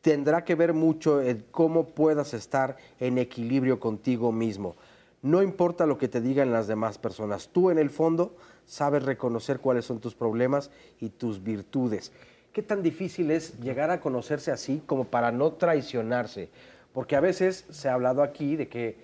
tendrá 0.04 0.44
que 0.44 0.54
ver 0.54 0.74
mucho 0.74 1.22
en 1.22 1.46
cómo 1.50 1.88
puedas 1.88 2.34
estar 2.34 2.76
en 3.00 3.16
equilibrio 3.16 3.80
contigo 3.80 4.32
mismo. 4.32 4.76
No 5.22 5.42
importa 5.42 5.86
lo 5.86 5.96
que 5.96 6.08
te 6.08 6.20
digan 6.20 6.52
las 6.52 6.66
demás 6.66 6.98
personas, 6.98 7.48
tú 7.48 7.70
en 7.70 7.78
el 7.78 7.88
fondo 7.88 8.36
sabes 8.66 9.02
reconocer 9.02 9.60
cuáles 9.60 9.86
son 9.86 10.00
tus 10.00 10.14
problemas 10.14 10.70
y 11.00 11.08
tus 11.08 11.42
virtudes. 11.42 12.12
¿Qué 12.52 12.62
tan 12.62 12.82
difícil 12.82 13.30
es 13.30 13.58
llegar 13.60 13.90
a 13.90 14.02
conocerse 14.02 14.52
así 14.52 14.82
como 14.84 15.04
para 15.04 15.32
no 15.32 15.54
traicionarse? 15.54 16.50
Porque 16.92 17.16
a 17.16 17.20
veces 17.20 17.64
se 17.70 17.88
ha 17.88 17.94
hablado 17.94 18.22
aquí 18.22 18.56
de 18.56 18.68
que 18.68 18.98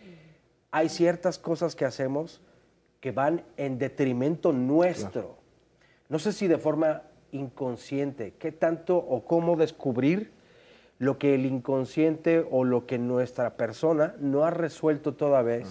hay 0.70 0.90
ciertas 0.90 1.38
cosas 1.38 1.74
que 1.74 1.86
hacemos 1.86 2.42
que 3.00 3.10
van 3.10 3.42
en 3.56 3.78
detrimento 3.78 4.52
nuestro. 4.52 5.38
No 6.10 6.18
sé 6.18 6.34
si 6.34 6.46
de 6.46 6.58
forma 6.58 7.04
inconsciente, 7.32 8.34
qué 8.38 8.52
tanto 8.52 8.98
o 8.98 9.24
cómo 9.24 9.56
descubrir 9.56 10.38
lo 11.00 11.18
que 11.18 11.34
el 11.34 11.46
inconsciente 11.46 12.46
o 12.50 12.62
lo 12.62 12.86
que 12.86 12.98
nuestra 12.98 13.56
persona 13.56 14.14
no 14.20 14.44
ha 14.44 14.50
resuelto 14.50 15.14
todavía, 15.14 15.64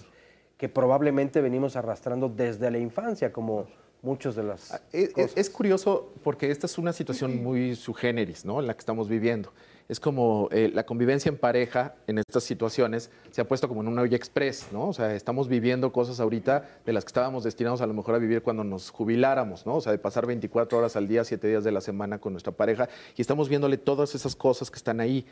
que 0.58 0.68
probablemente 0.70 1.40
venimos 1.40 1.76
arrastrando 1.76 2.30
desde 2.30 2.72
la 2.72 2.80
infancia, 2.80 3.32
como 3.32 3.68
muchos 4.02 4.36
de 4.36 4.44
las 4.44 4.74
ah, 4.74 4.82
es, 4.92 5.14
es, 5.38 5.50
curioso 5.52 6.12
porque 6.24 6.50
esta 6.50 6.66
es 6.66 6.80
una 6.80 6.94
situación 6.94 7.44
muy 7.44 7.76
su 7.76 7.94
generis, 7.94 8.44
¿no? 8.44 8.60
En 8.60 8.66
la 8.66 8.74
que 8.74 8.80
estamos 8.80 9.08
viviendo. 9.08 9.54
Es 9.90 10.00
como 10.00 10.50
eh, 10.52 10.70
la 10.72 10.86
convivencia 10.86 11.30
en 11.30 11.38
pareja 11.38 11.96
en 12.06 12.20
estas 12.20 12.44
situaciones 12.44 13.10
se 13.32 13.42
ha 13.42 13.48
puesto 13.48 13.68
como 13.68 13.82
en 13.82 13.88
una 13.88 14.04
olla 14.04 14.16
express, 14.16 14.68
¿no? 14.72 14.90
O 14.90 14.94
sea, 14.94 15.16
estamos 15.16 15.48
viviendo 15.48 15.92
cosas 15.92 16.20
ahorita 16.20 16.70
de 16.86 16.94
las 16.94 17.04
que 17.04 17.10
estábamos 17.10 17.44
destinados 17.44 17.82
a 17.82 17.88
lo 17.88 17.96
mejor 17.96 18.14
a 18.14 18.20
vivir 18.20 18.44
cuando 18.44 18.64
nos 18.64 18.92
jubiláramos, 18.92 19.66
¿no? 19.66 19.78
O 19.78 19.82
sea, 19.82 19.92
de 19.92 19.98
pasar 19.98 20.28
24 20.28 20.78
horas 20.78 20.96
al 20.96 21.08
día, 21.08 21.24
7 21.24 21.48
días 21.48 21.64
de 21.64 21.72
la 21.72 21.82
semana 21.82 22.20
con 22.20 22.34
nuestra 22.34 22.54
pareja 22.54 22.88
y 23.18 23.22
estamos 23.22 23.50
viéndole 23.50 23.80
todas 23.80 24.14
esas 24.14 24.36
cosas 24.36 24.70
que 24.70 24.78
están 24.78 25.00
ahí. 25.00 25.26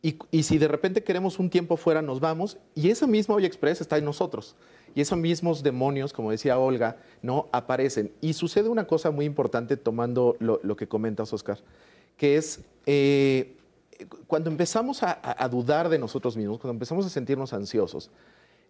Y, 0.00 0.16
y 0.30 0.44
si 0.44 0.56
de 0.56 0.68
repente 0.68 1.04
queremos 1.04 1.38
un 1.38 1.50
tiempo 1.50 1.76
fuera, 1.76 2.00
nos 2.00 2.20
vamos 2.20 2.56
y 2.74 2.88
esa 2.88 3.06
misma 3.06 3.34
olla 3.34 3.46
express 3.46 3.82
está 3.82 3.98
en 3.98 4.06
nosotros. 4.06 4.56
Y 4.94 5.02
esos 5.02 5.18
mismos 5.18 5.62
demonios, 5.62 6.14
como 6.14 6.30
decía 6.30 6.58
Olga, 6.58 6.96
no 7.20 7.50
aparecen. 7.52 8.12
Y 8.22 8.32
sucede 8.32 8.70
una 8.70 8.86
cosa 8.86 9.10
muy 9.10 9.26
importante 9.26 9.76
tomando 9.76 10.36
lo, 10.40 10.76
que 10.76 10.88
comentas, 10.88 11.34
Oscar, 11.34 11.58
que 12.16 12.36
es 12.36 12.60
eh, 12.86 13.57
cuando 14.26 14.50
empezamos 14.50 15.02
a, 15.02 15.48
dudar 15.50 15.88
de 15.88 15.98
nosotros 15.98 16.36
mismos, 16.36 16.58
cuando 16.58 16.74
empezamos 16.74 17.06
a 17.06 17.08
sentirnos 17.08 17.52
ansiosos, 17.52 18.10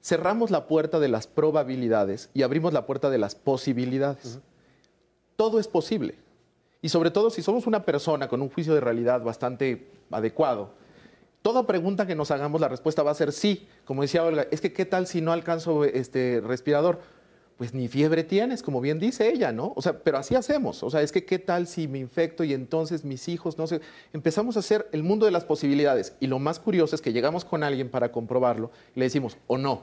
cerramos 0.02 0.50
la 0.50 0.66
puerta 0.66 0.98
de 1.00 1.08
las 1.08 1.26
probabilidades 1.26 2.30
y 2.34 2.42
abrimos 2.42 2.72
la 2.72 2.86
puerta 2.86 3.10
de 3.10 3.18
las 3.18 3.34
posibilidades. 3.34 4.38
Todo 5.36 5.58
es 5.58 5.68
posible. 5.68 6.16
Y 6.80 6.88
sobre 6.88 7.10
todo 7.10 7.30
si 7.30 7.42
somos 7.42 7.66
una 7.66 7.84
persona 7.84 8.28
con 8.28 8.40
un 8.40 8.50
juicio 8.50 8.74
de 8.74 8.80
realidad 8.80 9.22
bastante 9.22 9.90
adecuado, 10.10 10.70
toda 11.42 11.66
pregunta 11.66 12.06
que 12.06 12.14
nos 12.14 12.30
hagamos, 12.30 12.60
la 12.60 12.68
respuesta 12.68 13.02
va 13.02 13.10
a 13.10 13.14
ser 13.14 13.32
sí. 13.32 13.66
Como 13.84 14.02
decía 14.02 14.24
Olga, 14.24 14.46
es 14.50 14.60
que 14.60 14.72
¿qué 14.72 14.84
tal 14.84 15.06
si 15.06 15.20
no 15.20 15.32
alcanzo 15.32 15.84
este 15.84 16.40
respirador? 16.40 17.00
Pues 17.58 17.74
ni 17.74 17.88
fiebre 17.88 18.22
tienes, 18.22 18.62
como 18.62 18.80
bien 18.80 19.00
dice 19.00 19.28
ella, 19.28 19.50
¿no? 19.50 19.72
O 19.74 19.82
sea, 19.82 19.98
pero 19.98 20.18
así 20.18 20.36
hacemos. 20.36 20.84
O 20.84 20.90
sea, 20.90 21.02
es 21.02 21.10
que 21.10 21.24
¿qué 21.24 21.40
tal 21.40 21.66
si 21.66 21.88
me 21.88 21.98
infecto 21.98 22.44
y 22.44 22.54
entonces 22.54 23.04
mis 23.04 23.28
hijos 23.28 23.58
no 23.58 23.66
sé? 23.66 23.80
Empezamos 24.12 24.56
a 24.56 24.60
hacer 24.60 24.88
el 24.92 25.02
mundo 25.02 25.26
de 25.26 25.32
las 25.32 25.44
posibilidades. 25.44 26.14
Y 26.20 26.28
lo 26.28 26.38
más 26.38 26.60
curioso 26.60 26.94
es 26.94 27.02
que 27.02 27.12
llegamos 27.12 27.44
con 27.44 27.64
alguien 27.64 27.90
para 27.90 28.12
comprobarlo 28.12 28.70
y 28.94 29.00
le 29.00 29.06
decimos, 29.06 29.36
o 29.48 29.58
no. 29.58 29.82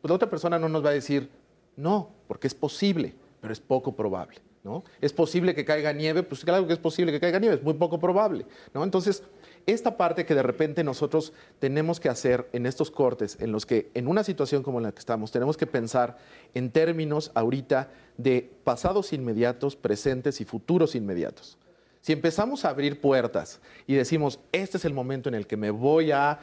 Pues 0.00 0.10
la 0.10 0.16
otra 0.16 0.28
persona 0.28 0.58
no 0.58 0.68
nos 0.68 0.84
va 0.84 0.88
a 0.90 0.94
decir, 0.94 1.30
no, 1.76 2.10
porque 2.26 2.48
es 2.48 2.54
posible, 2.54 3.14
pero 3.40 3.52
es 3.52 3.60
poco 3.60 3.94
probable, 3.94 4.38
¿no? 4.64 4.82
Es 5.00 5.12
posible 5.12 5.54
que 5.54 5.64
caiga 5.64 5.92
nieve, 5.92 6.24
pues 6.24 6.44
claro 6.44 6.66
que 6.66 6.72
es 6.72 6.80
posible 6.80 7.12
que 7.12 7.20
caiga 7.20 7.38
nieve, 7.38 7.54
es 7.54 7.62
muy 7.62 7.74
poco 7.74 8.00
probable, 8.00 8.46
¿no? 8.74 8.82
Entonces, 8.82 9.22
esta 9.66 9.96
parte 9.96 10.26
que 10.26 10.34
de 10.34 10.42
repente 10.42 10.84
nosotros 10.84 11.32
tenemos 11.58 12.00
que 12.00 12.08
hacer 12.08 12.48
en 12.52 12.66
estos 12.66 12.90
cortes, 12.90 13.36
en 13.40 13.52
los 13.52 13.66
que 13.66 13.90
en 13.94 14.08
una 14.08 14.24
situación 14.24 14.62
como 14.62 14.80
la 14.80 14.92
que 14.92 14.98
estamos, 14.98 15.30
tenemos 15.30 15.56
que 15.56 15.66
pensar 15.66 16.18
en 16.54 16.70
términos 16.70 17.30
ahorita 17.34 17.90
de 18.16 18.50
pasados 18.64 19.12
inmediatos, 19.12 19.76
presentes 19.76 20.40
y 20.40 20.44
futuros 20.44 20.94
inmediatos. 20.94 21.58
Si 22.00 22.12
empezamos 22.12 22.64
a 22.64 22.70
abrir 22.70 23.00
puertas 23.00 23.60
y 23.86 23.94
decimos, 23.94 24.40
este 24.50 24.76
es 24.76 24.84
el 24.84 24.92
momento 24.92 25.28
en 25.28 25.36
el 25.36 25.46
que 25.46 25.56
me 25.56 25.70
voy 25.70 26.10
a 26.10 26.40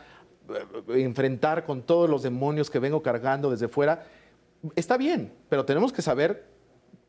eh, 0.49 1.01
enfrentar 1.01 1.65
con 1.65 1.81
todos 1.81 2.09
los 2.09 2.23
demonios 2.23 2.69
que 2.69 2.79
vengo 2.79 3.03
cargando 3.03 3.51
desde 3.51 3.67
fuera, 3.67 4.05
está 4.75 4.97
bien, 4.97 5.33
pero 5.49 5.65
tenemos 5.65 5.91
que 5.91 6.01
saber 6.01 6.47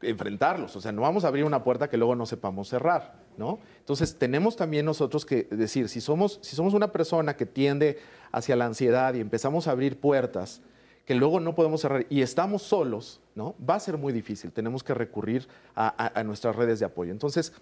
enfrentarlos. 0.03 0.75
O 0.77 0.81
sea, 0.81 0.93
no 0.93 1.03
vamos 1.03 1.25
a 1.25 1.29
abrir 1.29 1.45
una 1.45 1.63
puerta 1.63 1.89
que 1.89 1.97
luego 1.97 2.17
no 2.17 2.27
sepamos 2.27 2.69
cerrar, 2.69 3.20
¿no? 3.37 3.59
Entonces, 3.79 4.17
tenemos 4.17 4.57
también 4.57 4.85
nosotros 4.85 5.25
que 5.25 5.45
decir, 5.51 5.89
si 5.89 6.01
somos, 6.01 6.39
si 6.43 6.57
somos 6.57 6.75
una 6.75 6.93
persona 6.93 7.37
que 7.37 7.47
tiende 7.47 7.99
hacia 8.33 8.57
la 8.57 8.67
ansiedad 8.67 9.15
y 9.15 9.21
empezamos 9.21 9.67
a 9.67 9.73
abrir 9.73 9.99
puertas 9.99 10.61
que 11.05 11.15
luego 11.15 11.41
no 11.41 11.55
podemos 11.55 11.81
cerrar 11.81 12.07
y 12.09 12.23
estamos 12.23 12.63
solos, 12.63 13.21
¿no? 13.35 13.57
Va 13.69 13.75
a 13.75 13.81
ser 13.81 13.99
muy 13.99 14.13
difícil. 14.13 14.53
Tenemos 14.53 14.85
que 14.85 14.95
recurrir 14.95 15.49
a, 15.75 16.19
a 16.19 16.23
nuestras 16.23 16.55
redes 16.55 16.79
de 16.79 16.87
apoyo. 16.87 17.11
Entonces, 17.11 17.53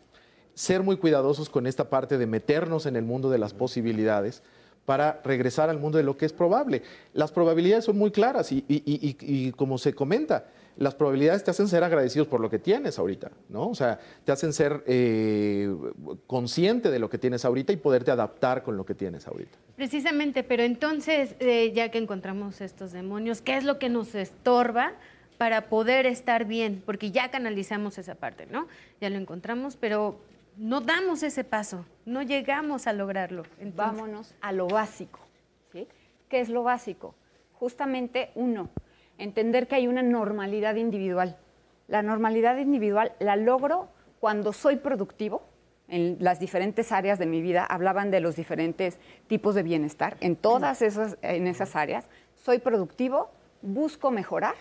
ser 0.55 0.83
muy 0.83 0.97
cuidadosos 0.97 1.49
con 1.49 1.67
esta 1.67 1.89
parte 1.89 2.19
de 2.19 2.27
meternos 2.27 2.85
en 2.85 2.97
el 2.97 3.05
mundo 3.05 3.31
de 3.31 3.39
las 3.39 3.55
posibilidades 3.55 4.43
para 4.85 5.21
regresar 5.23 5.71
al 5.71 5.79
mundo 5.79 5.99
de 5.99 6.05
lo 6.05 6.17
que 6.17 6.27
es 6.27 6.33
probable. 6.33 6.83
Las 7.13 7.31
probabilidades 7.31 7.85
son 7.85 7.97
muy 7.97 8.11
claras 8.11 8.51
y, 8.53 8.65
y, 8.69 8.83
y, 8.85 9.17
y 9.21 9.53
como 9.53 9.79
se 9.79 9.95
comenta, 9.95 10.47
las 10.79 10.95
probabilidades 10.95 11.43
te 11.43 11.51
hacen 11.51 11.67
ser 11.67 11.83
agradecidos 11.83 12.29
por 12.29 12.41
lo 12.41 12.49
que 12.49 12.61
tienes 12.61 12.99
ahorita, 12.99 13.33
¿no? 13.49 13.69
O 13.69 13.75
sea, 13.75 13.99
te 14.25 14.31
hacen 14.31 14.53
ser 14.53 14.85
eh, 14.87 15.69
consciente 16.27 16.91
de 16.91 17.01
lo 17.01 17.11
que 17.11 17.19
tienes 17.19 17.45
ahorita 17.45 17.73
y 17.73 17.77
poderte 17.77 18.13
adaptar 18.13 18.63
con 18.63 18.77
lo 18.77 18.87
que 18.87 18.95
tienes 18.95 19.27
ahorita. 19.27 19.59
Precisamente, 19.75 20.45
pero 20.45 20.63
entonces, 20.63 21.35
eh, 21.41 21.73
ya 21.75 21.91
que 21.91 21.99
encontramos 21.99 22.61
estos 22.61 22.93
demonios, 22.93 23.43
¿qué 23.43 23.57
es 23.57 23.65
lo 23.65 23.79
que 23.81 23.89
nos 23.89 24.15
estorba 24.15 24.93
para 25.37 25.69
poder 25.69 26.07
estar 26.07 26.45
bien? 26.45 26.81
Porque 26.87 27.11
ya 27.11 27.31
canalizamos 27.31 27.99
esa 27.99 28.15
parte, 28.15 28.47
¿no? 28.47 28.69
Ya 29.01 29.11
lo 29.11 29.17
encontramos, 29.17 29.77
pero 29.77 30.21
no 30.57 30.81
damos 30.81 31.25
ese 31.25 31.43
paso, 31.43 31.87
no 32.07 32.23
llegamos 32.23 32.87
a 32.87 32.93
lograrlo. 32.93 33.43
Vámonos 33.75 34.33
a 34.41 34.53
lo 34.53 34.69
básico. 34.69 35.19
¿sí? 35.73 35.89
¿Qué 36.29 36.41
es 36.41 36.49
lo 36.49 36.63
básico? 36.63 37.15
Justamente 37.55 38.31
uno, 38.37 38.69
entender 39.19 39.67
que 39.67 39.75
hay 39.75 39.87
una 39.87 40.03
normalidad 40.03 40.77
individual. 40.77 41.37
La 41.89 42.03
normalidad 42.03 42.57
individual 42.57 43.13
la 43.19 43.37
logro 43.37 43.89
cuando 44.21 44.53
soy 44.53 44.77
productivo, 44.77 45.43
en 45.89 46.19
las 46.21 46.39
diferentes 46.39 46.93
áreas 46.93 47.19
de 47.19 47.27
mi 47.27 47.41
vida, 47.41 47.65
hablaban 47.65 48.11
de 48.11 48.21
los 48.21 48.37
diferentes 48.37 48.99
tipos 49.27 49.55
de 49.55 49.63
bienestar, 49.63 50.19
en 50.21 50.37
todas 50.37 50.83
esas, 50.83 51.17
en 51.23 51.47
esas 51.47 51.77
áreas, 51.77 52.09
soy 52.35 52.59
productivo, 52.59 53.31
busco 53.63 54.11
mejorar 54.11 54.55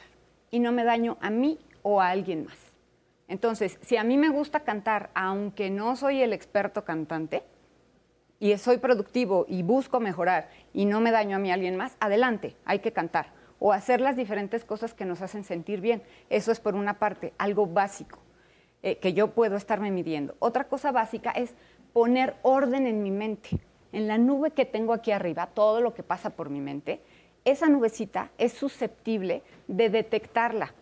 y 0.51 0.59
no 0.59 0.71
me 0.71 0.85
daño 0.85 1.17
a 1.19 1.29
mí 1.29 1.59
o 1.81 1.99
a 2.01 2.09
alguien 2.09 2.45
más. 2.45 2.57
Entonces, 3.27 3.77
si 3.81 3.97
a 3.97 4.05
mí 4.05 4.17
me 4.17 4.29
gusta 4.29 4.61
cantar, 4.61 5.09
aunque 5.13 5.69
no 5.69 5.97
soy 5.97 6.21
el 6.21 6.31
experto 6.31 6.85
cantante, 6.85 7.43
y 8.39 8.55
soy 8.57 8.77
productivo 8.77 9.45
y 9.49 9.63
busco 9.63 9.99
mejorar 9.99 10.49
y 10.71 10.85
no 10.85 11.01
me 11.01 11.11
daño 11.11 11.37
a 11.37 11.39
mí 11.39 11.51
a 11.51 11.55
alguien 11.55 11.75
más, 11.75 11.97
adelante, 11.99 12.55
hay 12.65 12.79
que 12.79 12.93
cantar 12.93 13.36
o 13.59 13.73
hacer 13.73 14.01
las 14.01 14.15
diferentes 14.15 14.63
cosas 14.63 14.93
que 14.93 15.05
nos 15.05 15.21
hacen 15.21 15.43
sentir 15.43 15.81
bien. 15.81 16.03
Eso 16.29 16.51
es 16.51 16.59
por 16.59 16.75
una 16.75 16.99
parte, 16.99 17.33
algo 17.37 17.65
básico 17.65 18.19
eh, 18.83 18.97
que 18.97 19.13
yo 19.13 19.31
puedo 19.31 19.55
estarme 19.55 19.91
midiendo. 19.91 20.35
Otra 20.39 20.65
cosa 20.65 20.91
básica 20.91 21.31
es 21.31 21.55
poner 21.93 22.35
orden 22.43 22.85
en 22.87 23.01
mi 23.01 23.11
mente. 23.11 23.59
En 23.91 24.07
la 24.07 24.17
nube 24.17 24.51
que 24.51 24.65
tengo 24.65 24.93
aquí 24.93 25.11
arriba, 25.11 25.47
todo 25.47 25.81
lo 25.81 25.93
que 25.93 26.03
pasa 26.03 26.31
por 26.31 26.49
mi 26.49 26.61
mente, 26.61 27.01
esa 27.45 27.69
nubecita 27.69 28.29
es 28.37 28.53
susceptible 28.53 29.41
de 29.67 29.89
detectarla. 29.89 30.73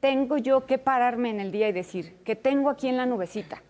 Tengo 0.00 0.38
yo 0.38 0.66
que 0.66 0.78
pararme 0.78 1.30
en 1.30 1.40
el 1.40 1.52
día 1.52 1.68
y 1.68 1.72
decir, 1.72 2.16
que 2.24 2.36
tengo 2.36 2.70
aquí 2.70 2.88
en 2.88 2.96
la 2.96 3.06
nubecita? 3.06 3.62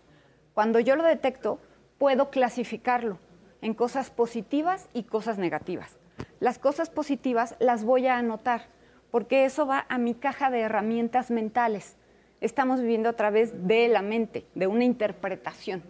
Cuando 0.53 0.79
yo 0.79 0.95
lo 0.95 1.03
detecto, 1.03 1.59
puedo 1.97 2.29
clasificarlo 2.29 3.19
en 3.61 3.73
cosas 3.73 4.09
positivas 4.09 4.89
y 4.93 5.03
cosas 5.03 5.37
negativas. 5.37 5.97
Las 6.39 6.59
cosas 6.59 6.89
positivas 6.89 7.55
las 7.59 7.83
voy 7.83 8.07
a 8.07 8.17
anotar, 8.17 8.67
porque 9.11 9.45
eso 9.45 9.65
va 9.65 9.85
a 9.89 9.97
mi 9.97 10.13
caja 10.13 10.49
de 10.49 10.61
herramientas 10.61 11.31
mentales. 11.31 11.97
Estamos 12.41 12.81
viviendo 12.81 13.09
a 13.09 13.13
través 13.13 13.67
de 13.67 13.87
la 13.87 14.01
mente, 14.01 14.45
de 14.53 14.67
una 14.67 14.83
interpretación. 14.83 15.83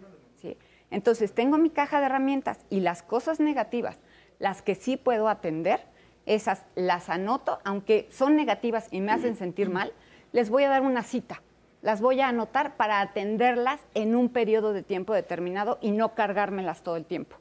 Entonces, 0.90 1.34
tengo 1.34 1.58
mi 1.58 1.68
caja 1.68 2.00
de 2.00 2.06
herramientas 2.06 2.64
y 2.70 2.80
las 2.80 3.02
cosas 3.02 3.40
negativas, 3.40 3.98
las 4.38 4.62
que 4.62 4.74
sí 4.74 4.96
puedo 4.96 5.28
atender, 5.28 5.80
esas 6.24 6.64
las 6.76 7.10
anoto, 7.10 7.58
aunque 7.64 8.06
son 8.10 8.36
negativas 8.36 8.88
y 8.90 9.00
me 9.02 9.12
hacen 9.12 9.36
sentir 9.36 9.68
mal, 9.68 9.92
les 10.32 10.48
voy 10.48 10.64
a 10.64 10.70
dar 10.70 10.82
una 10.82 11.02
cita. 11.02 11.42
Las 11.82 12.00
voy 12.00 12.20
a 12.20 12.28
anotar 12.28 12.76
para 12.76 13.00
atenderlas 13.00 13.80
en 13.94 14.16
un 14.16 14.30
periodo 14.30 14.72
de 14.72 14.82
tiempo 14.82 15.12
determinado 15.12 15.78
y 15.80 15.90
no 15.90 16.14
cargármelas 16.14 16.82
todo 16.82 16.96
el 16.96 17.04
tiempo. 17.04 17.36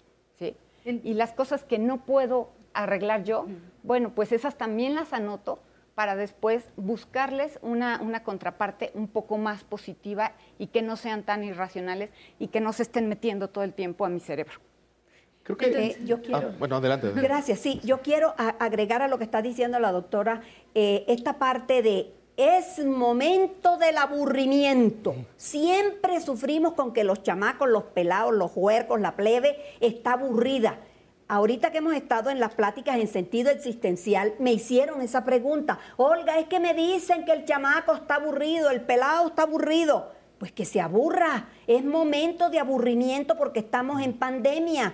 Y 0.83 1.15
las 1.15 1.33
cosas 1.33 1.63
que 1.63 1.79
no 1.79 2.05
puedo 2.05 2.49
arreglar 2.83 3.23
yo, 3.23 3.47
bueno, 3.83 4.11
pues 4.13 4.31
esas 4.31 4.57
también 4.57 4.95
las 4.95 5.13
anoto 5.13 5.59
para 5.95 6.15
después 6.15 6.69
buscarles 6.75 7.57
una, 7.63 8.23
contraparte 8.23 8.91
un 8.93 9.07
poco 9.07 9.37
más 9.37 9.63
positiva 9.63 10.33
y 10.59 10.67
que 10.67 10.83
no 10.83 10.95
sean 10.95 11.23
tan 11.23 11.43
irracionales 11.43 12.11
y 12.37 12.49
que 12.49 12.61
no 12.61 12.71
se 12.71 12.83
estén 12.83 13.09
metiendo 13.09 13.49
todo 13.49 13.63
el 13.63 13.73
tiempo 13.73 14.05
a 14.05 14.09
mi 14.09 14.19
cerebro. 14.19 14.59
Creo 15.41 15.57
que 15.57 15.67
eh, 15.67 15.97
yo 16.05 16.21
quiero. 16.21 16.37
Ah, 16.37 16.55
bueno, 16.59 16.75
adelante. 16.75 17.11
Gracias. 17.15 17.59
Sí, 17.59 17.79
yo 17.83 18.01
quiero 18.01 18.35
agregar 18.37 19.01
a 19.01 19.07
lo 19.07 19.17
que 19.17 19.23
está 19.23 19.41
diciendo 19.41 19.79
la 19.79 19.91
doctora 19.91 20.41
eh, 20.75 21.05
esta 21.07 21.39
parte 21.39 21.81
de 21.81 22.13
es 22.37 22.85
momento 22.85 23.77
del 23.77 23.97
aburrimiento. 23.97 25.15
Siempre 25.35 26.21
sufrimos 26.21 26.73
con 26.73 26.93
que 26.93 27.03
los 27.03 27.23
chamacos, 27.23 27.67
los 27.67 27.85
pelados, 27.85 28.35
los 28.35 28.51
huercos, 28.53 29.01
la 29.01 29.15
plebe 29.15 29.57
está 29.79 30.13
aburrida. 30.13 30.79
Ahorita 31.29 31.71
que 31.71 31.79
hemos 31.79 31.93
estado 31.93 32.29
en 32.29 32.39
las 32.39 32.53
pláticas 32.53 32.97
en 32.97 33.07
sentido 33.09 33.51
existencial, 33.51 34.33
me 34.39 34.53
hicieron 34.53 35.01
esa 35.01 35.25
pregunta. 35.25 35.77
Olga, 35.97 36.39
es 36.39 36.47
que 36.47 36.61
me 36.61 36.73
dicen 36.73 37.25
que 37.25 37.33
el 37.33 37.43
chamaco 37.43 37.93
está 37.93 38.15
aburrido, 38.15 38.69
el 38.69 38.81
pelado 38.81 39.27
está 39.27 39.43
aburrido. 39.43 40.13
Pues 40.39 40.53
que 40.53 40.63
se 40.63 40.79
aburra. 40.79 41.49
Es 41.65 41.83
momento 41.83 42.49
de 42.49 42.59
aburrimiento 42.59 43.37
porque 43.37 43.59
estamos 43.59 44.01
en 44.01 44.13
pandemia. 44.13 44.93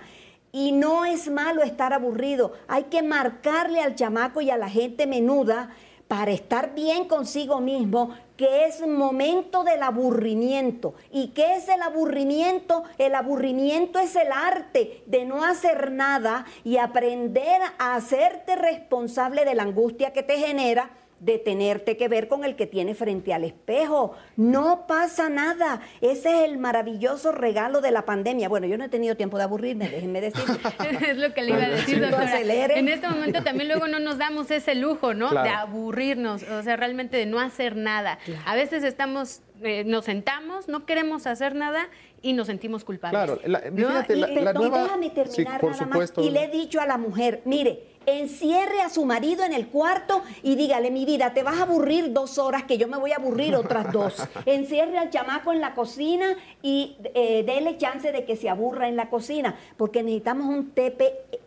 Y 0.50 0.72
no 0.72 1.04
es 1.04 1.30
malo 1.30 1.62
estar 1.62 1.92
aburrido. 1.92 2.52
Hay 2.66 2.84
que 2.84 3.02
marcarle 3.02 3.80
al 3.80 3.94
chamaco 3.94 4.40
y 4.40 4.50
a 4.50 4.56
la 4.56 4.68
gente 4.68 5.06
menuda 5.06 5.70
para 6.08 6.32
estar 6.32 6.74
bien 6.74 7.06
consigo 7.06 7.60
mismo, 7.60 8.14
que 8.36 8.66
es 8.66 8.86
momento 8.86 9.64
del 9.64 9.82
aburrimiento. 9.82 10.94
¿Y 11.12 11.28
qué 11.28 11.56
es 11.56 11.68
el 11.68 11.82
aburrimiento? 11.82 12.84
El 12.98 13.14
aburrimiento 13.14 13.98
es 13.98 14.16
el 14.16 14.32
arte 14.32 15.02
de 15.06 15.24
no 15.24 15.44
hacer 15.44 15.92
nada 15.92 16.44
y 16.64 16.78
aprender 16.78 17.60
a 17.78 17.94
hacerte 17.94 18.56
responsable 18.56 19.44
de 19.44 19.54
la 19.54 19.62
angustia 19.62 20.12
que 20.12 20.22
te 20.22 20.38
genera 20.38 20.90
de 21.24 21.38
tenerte 21.38 21.96
que 21.96 22.08
ver 22.08 22.28
con 22.28 22.44
el 22.44 22.54
que 22.54 22.66
tiene 22.66 22.94
frente 22.94 23.32
al 23.32 23.44
espejo. 23.44 24.14
No 24.36 24.86
pasa 24.86 25.28
nada. 25.30 25.80
Ese 26.00 26.44
es 26.44 26.50
el 26.50 26.58
maravilloso 26.58 27.32
regalo 27.32 27.80
de 27.80 27.90
la 27.90 28.04
pandemia. 28.04 28.48
Bueno, 28.48 28.66
yo 28.66 28.76
no 28.76 28.84
he 28.84 28.88
tenido 28.88 29.16
tiempo 29.16 29.38
de 29.38 29.44
aburrirme, 29.44 29.88
déjenme 29.88 30.20
decir. 30.20 30.44
es 31.08 31.16
lo 31.16 31.32
que 31.32 31.42
le 31.42 31.50
iba 31.50 31.64
a 31.64 31.70
decir, 31.70 32.00
doctora. 32.00 32.40
En 32.40 32.88
este 32.88 33.08
momento 33.08 33.42
también 33.42 33.68
luego 33.68 33.88
no 33.88 33.98
nos 34.00 34.18
damos 34.18 34.50
ese 34.50 34.74
lujo, 34.74 35.14
¿no? 35.14 35.30
De 35.30 35.48
aburrirnos, 35.48 36.42
o 36.42 36.62
sea, 36.62 36.76
realmente 36.76 37.16
de 37.16 37.26
no 37.26 37.40
hacer 37.40 37.76
nada. 37.76 38.18
A 38.44 38.54
veces 38.54 38.84
estamos, 38.84 39.40
eh, 39.62 39.84
nos 39.84 40.04
sentamos, 40.04 40.68
no 40.68 40.84
queremos 40.84 41.26
hacer 41.26 41.54
nada 41.54 41.88
y 42.24 42.32
nos 42.32 42.46
sentimos 42.46 42.84
culpables. 42.84 43.22
Claro, 43.22 43.40
la, 43.44 43.60
fíjate, 43.60 44.16
la, 44.16 44.52
nueva... 44.54 44.84
Déjame 44.84 45.10
terminar 45.10 45.62
nada 45.62 45.86
más. 45.86 46.12
Y 46.16 46.30
le 46.30 46.44
he 46.44 46.48
dicho 46.48 46.80
a 46.80 46.86
la 46.86 46.96
mujer, 46.96 47.42
mire, 47.44 47.93
encierre 48.06 48.80
a 48.80 48.88
su 48.88 49.04
marido 49.04 49.44
en 49.44 49.52
el 49.52 49.68
cuarto 49.68 50.22
y 50.42 50.56
dígale, 50.56 50.90
mi 50.90 51.04
vida, 51.04 51.34
te 51.34 51.42
vas 51.42 51.58
a 51.58 51.62
aburrir 51.62 52.12
dos 52.12 52.38
horas, 52.38 52.64
que 52.64 52.78
yo 52.78 52.88
me 52.88 52.96
voy 52.96 53.12
a 53.12 53.16
aburrir 53.16 53.54
otras 53.56 53.92
dos. 53.92 54.16
Encierre 54.46 54.98
al 54.98 55.10
chamaco 55.10 55.52
en 55.52 55.60
la 55.60 55.74
cocina 55.74 56.36
y 56.62 56.96
eh, 57.14 57.42
dele 57.44 57.76
chance 57.78 58.12
de 58.12 58.24
que 58.24 58.36
se 58.36 58.48
aburra 58.48 58.88
en 58.88 58.96
la 58.96 59.10
cocina, 59.10 59.56
porque 59.76 60.02
necesitamos 60.02 60.46
un, 60.46 60.70
TP, 60.70 61.02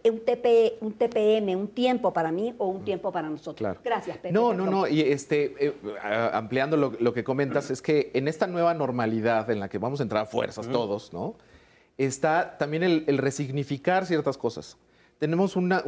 un, 0.06 0.20
TP, 0.20 0.78
un 0.82 0.94
TPM, 0.94 1.56
un 1.56 1.68
tiempo 1.70 2.12
para 2.12 2.32
mí 2.32 2.54
o 2.58 2.68
un 2.68 2.84
tiempo 2.84 3.12
para 3.12 3.30
nosotros. 3.30 3.78
Gracias, 3.84 4.18
Pepe. 4.18 4.32
No, 4.32 4.54
no, 4.54 4.66
no, 4.66 4.88
y 4.88 5.02
este, 5.02 5.56
eh, 5.60 5.74
ampliando 6.34 6.78
lo, 6.78 7.14
que 7.14 7.24
comentas, 7.24 7.72
es 7.72 7.82
que 7.82 8.12
en 8.14 8.28
esta 8.28 8.48
nueva 8.48 8.74
normalidad 8.74 9.50
en 9.50 9.60
la 9.60 9.70
que 9.70 9.78
vamos 9.78 10.00
a 10.00 10.04
entrar 10.04 10.24
a 10.24 10.26
fuerzas 10.26 10.68
todos, 10.68 11.14
¿no? 11.14 11.36
Está 11.98 12.58
también 12.60 12.84
el 12.84 13.18
resignificar 13.18 14.06
ciertas 14.06 14.38
cosas 14.38 14.78
tenemos 15.20 15.56
una, 15.56 15.84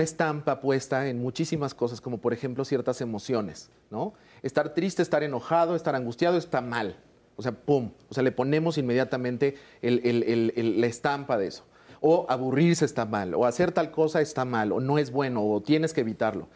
estampa 0.00 0.60
puesta 0.60 1.08
en 1.08 1.20
muchísimas 1.20 1.74
cosas, 1.74 2.00
como 2.00 2.18
por 2.18 2.32
ejemplo 2.32 2.64
ciertas 2.64 3.00
emociones, 3.00 3.70
¿no? 3.90 4.14
Estar 4.42 4.74
triste, 4.74 5.02
estar 5.02 5.22
enojado, 5.22 5.74
estar 5.74 5.94
angustiado 5.94 6.36
está 6.36 6.60
mal. 6.60 6.96
O 7.36 7.42
sea, 7.42 7.52
¡pum! 7.52 7.90
O 8.08 8.14
sea, 8.14 8.22
le 8.22 8.32
ponemos 8.32 8.78
inmediatamente 8.78 9.56
la 9.82 10.86
estampa 10.86 11.38
de 11.38 11.48
eso. 11.48 11.64
O 12.00 12.26
aburrirse 12.28 12.84
está 12.84 13.06
mal, 13.06 13.34
o 13.34 13.46
hacer 13.46 13.70
tal 13.72 13.90
cosa 13.90 14.20
está 14.20 14.44
mal, 14.44 14.72
o 14.72 14.80
no 14.80 14.98
es 14.98 15.12
bueno, 15.12 15.44
o 15.44 15.62
tienes 15.62 15.92
que 15.92 16.00
evitarlo 16.00 16.48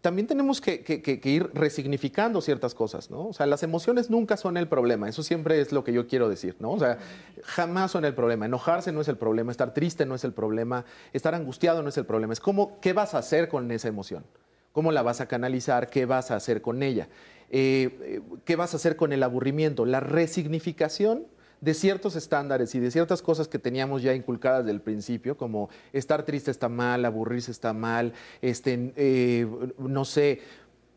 también 0.00 0.26
tenemos 0.26 0.60
que, 0.60 1.20
ir 1.24 1.50
resignificando 1.54 2.40
ciertas 2.40 2.74
cosas, 2.74 3.10
¿no? 3.10 3.28
O 3.28 3.32
sea, 3.32 3.46
las 3.46 3.62
emociones 3.62 4.10
nunca 4.10 4.36
son 4.36 4.56
el 4.56 4.68
problema, 4.68 5.08
eso 5.08 5.22
siempre 5.22 5.60
es 5.60 5.72
lo 5.72 5.84
que 5.84 5.92
yo 5.92 6.06
quiero 6.06 6.28
decir, 6.28 6.56
¿no? 6.58 6.72
O 6.72 6.78
sea, 6.78 6.98
jamás 7.44 7.90
son 7.90 8.04
el 8.04 8.14
problema. 8.14 8.46
Enojarse 8.46 8.92
no 8.92 9.00
es 9.00 9.08
el 9.08 9.16
problema, 9.16 9.50
estar 9.50 9.74
triste 9.74 10.06
no 10.06 10.14
es 10.14 10.24
el 10.24 10.32
problema, 10.32 10.84
estar 11.12 11.34
angustiado 11.34 11.82
no 11.82 11.88
es 11.88 11.96
el 11.96 12.06
problema. 12.06 12.32
Es 12.32 12.40
cómo, 12.40 12.80
qué 12.80 12.92
vas 12.92 13.14
a 13.14 13.18
hacer 13.18 13.48
con 13.48 13.70
esa 13.70 13.88
emoción, 13.88 14.24
cómo 14.72 14.92
la 14.92 15.02
vas 15.02 15.20
a 15.20 15.26
canalizar, 15.26 15.88
qué 15.88 16.06
vas 16.06 16.30
a 16.30 16.36
hacer 16.36 16.62
con 16.62 16.82
ella, 16.82 17.08
eh, 17.50 17.98
eh, 18.02 18.20
qué 18.44 18.56
vas 18.56 18.74
a 18.74 18.76
hacer 18.76 18.96
con 18.96 19.12
el 19.12 19.22
aburrimiento. 19.22 19.84
La 19.84 20.00
resignificación 20.00 21.26
de 21.62 21.74
ciertos 21.74 22.16
estándares 22.16 22.74
y 22.74 22.80
de 22.80 22.90
ciertas 22.90 23.22
cosas 23.22 23.46
que 23.46 23.58
teníamos 23.58 24.02
ya 24.02 24.12
inculcadas 24.14 24.66
del 24.66 24.80
principio, 24.80 25.36
como 25.36 25.70
estar 25.92 26.24
triste 26.24 26.50
está 26.50 26.68
mal, 26.68 27.04
aburrirse 27.04 27.52
está 27.52 27.72
mal, 27.72 28.12
este, 28.42 28.92
eh, 28.96 29.46
no 29.78 30.04
sé, 30.04 30.40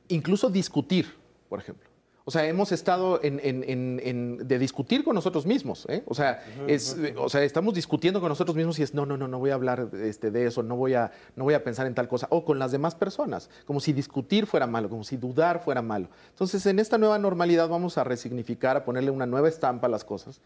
incluso 0.08 0.50
discutir, 0.50 1.14
por 1.50 1.60
ejemplo. 1.60 1.85
O 2.28 2.32
sea, 2.32 2.48
hemos 2.48 2.72
estado 2.72 3.20
en, 3.22 4.48
de 4.48 4.60
discutir 4.60 5.04
con 5.04 5.14
nosotros 5.14 5.46
mismos. 5.46 5.86
¿eh? 5.90 6.02
O, 6.08 6.16
sea, 6.16 6.44
es, 6.66 6.98
o 7.18 7.30
sea, 7.30 7.44
estamos 7.44 7.76
discutiendo 7.76 8.20
con 8.20 8.30
nosotros 8.30 8.58
mismos 8.58 8.80
y 8.80 8.84
es, 8.84 8.96
no, 8.96 9.06
no, 9.06 9.16
no, 9.16 9.28
no 9.28 9.38
voy 9.38 9.52
a 9.52 9.54
hablar 9.54 9.90
este, 10.02 10.32
de 10.32 10.48
eso, 10.48 10.64
no 10.64 10.76
voy, 10.76 10.96
a, 10.96 11.12
no 11.36 11.44
voy 11.44 11.54
a 11.54 11.64
pensar 11.64 11.86
en 11.86 11.94
tal 11.94 12.08
cosa. 12.08 12.26
O 12.32 12.44
con 12.44 12.58
las 12.58 12.72
demás 12.72 12.96
personas, 12.96 13.52
como 13.66 13.80
si 13.80 13.94
discutir 13.94 14.48
fuera 14.48 14.66
malo, 14.66 14.90
como 14.90 15.04
si 15.04 15.18
dudar 15.18 15.64
fuera 15.64 15.84
malo. 15.84 16.08
Entonces, 16.32 16.66
en 16.66 16.80
esta 16.80 16.98
nueva 16.98 17.20
normalidad 17.20 17.70
vamos 17.70 18.00
a 18.00 18.04
resignificar, 18.04 18.76
a 18.76 18.86
ponerle 18.86 19.12
una 19.12 19.28
nueva 19.28 19.48
estampa 19.48 19.86
a 19.86 19.92
las 19.92 20.04
cosas 20.04 20.42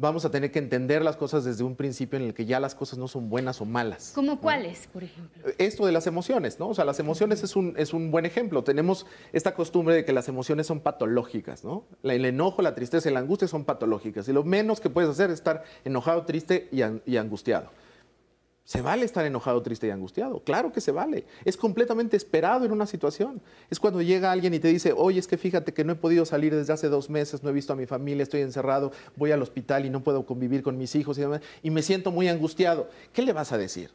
vamos 0.00 0.24
a 0.24 0.30
tener 0.30 0.50
que 0.50 0.58
entender 0.58 1.02
las 1.02 1.16
cosas 1.16 1.44
desde 1.44 1.62
un 1.62 1.76
principio 1.76 2.18
en 2.18 2.24
el 2.24 2.34
que 2.34 2.46
ya 2.46 2.58
las 2.58 2.74
cosas 2.74 2.98
no 2.98 3.06
son 3.06 3.28
buenas 3.28 3.60
o 3.60 3.66
malas. 3.66 4.12
¿Cómo 4.14 4.40
cuáles, 4.40 4.86
por 4.86 5.04
ejemplo? 5.04 5.42
Esto 5.58 5.84
de 5.84 5.92
las 5.92 6.06
emociones, 6.06 6.58
¿no? 6.58 6.68
O 6.68 6.74
sea, 6.74 6.84
las 6.84 6.98
emociones 6.98 7.42
es 7.42 7.54
un, 7.54 7.74
es 7.76 7.92
un 7.92 8.10
buen 8.10 8.24
ejemplo. 8.24 8.64
Tenemos 8.64 9.06
esta 9.32 9.54
costumbre 9.54 9.94
de 9.94 10.04
que 10.04 10.12
las 10.12 10.28
emociones 10.28 10.66
son 10.66 10.80
patológicas, 10.80 11.64
¿no? 11.64 11.84
El 12.02 12.24
enojo, 12.24 12.62
la 12.62 12.74
tristeza 12.74 13.10
y 13.10 13.12
la 13.12 13.20
angustia 13.20 13.46
son 13.46 13.64
patológicas. 13.64 14.26
Y 14.28 14.32
lo 14.32 14.42
menos 14.42 14.80
que 14.80 14.88
puedes 14.88 15.10
hacer 15.10 15.30
es 15.30 15.34
estar 15.34 15.64
enojado, 15.84 16.24
triste 16.24 16.68
y 16.72 17.16
angustiado. 17.16 17.70
Se 18.70 18.82
vale 18.82 19.04
estar 19.04 19.26
enojado, 19.26 19.60
triste 19.62 19.88
y 19.88 19.90
angustiado. 19.90 20.44
Claro 20.44 20.70
que 20.70 20.80
se 20.80 20.92
vale. 20.92 21.24
Es 21.44 21.56
completamente 21.56 22.16
esperado 22.16 22.64
en 22.64 22.70
una 22.70 22.86
situación. 22.86 23.42
Es 23.68 23.80
cuando 23.80 24.00
llega 24.00 24.30
alguien 24.30 24.54
y 24.54 24.60
te 24.60 24.68
dice, 24.68 24.94
oye, 24.96 25.18
es 25.18 25.26
que 25.26 25.36
fíjate 25.36 25.74
que 25.74 25.82
no 25.82 25.94
he 25.94 25.96
podido 25.96 26.24
salir 26.24 26.54
desde 26.54 26.72
hace 26.72 26.88
dos 26.88 27.10
meses, 27.10 27.42
no 27.42 27.50
he 27.50 27.52
visto 27.52 27.72
a 27.72 27.76
mi 27.76 27.86
familia, 27.86 28.22
estoy 28.22 28.42
encerrado, 28.42 28.92
voy 29.16 29.32
al 29.32 29.42
hospital 29.42 29.86
y 29.86 29.90
no 29.90 30.04
puedo 30.04 30.24
convivir 30.24 30.62
con 30.62 30.78
mis 30.78 30.94
hijos 30.94 31.18
y 31.18 31.22
demás, 31.22 31.40
y 31.64 31.70
me 31.70 31.82
siento 31.82 32.12
muy 32.12 32.28
angustiado. 32.28 32.88
¿Qué 33.12 33.22
le 33.22 33.32
vas 33.32 33.50
a 33.50 33.58
decir? 33.58 33.90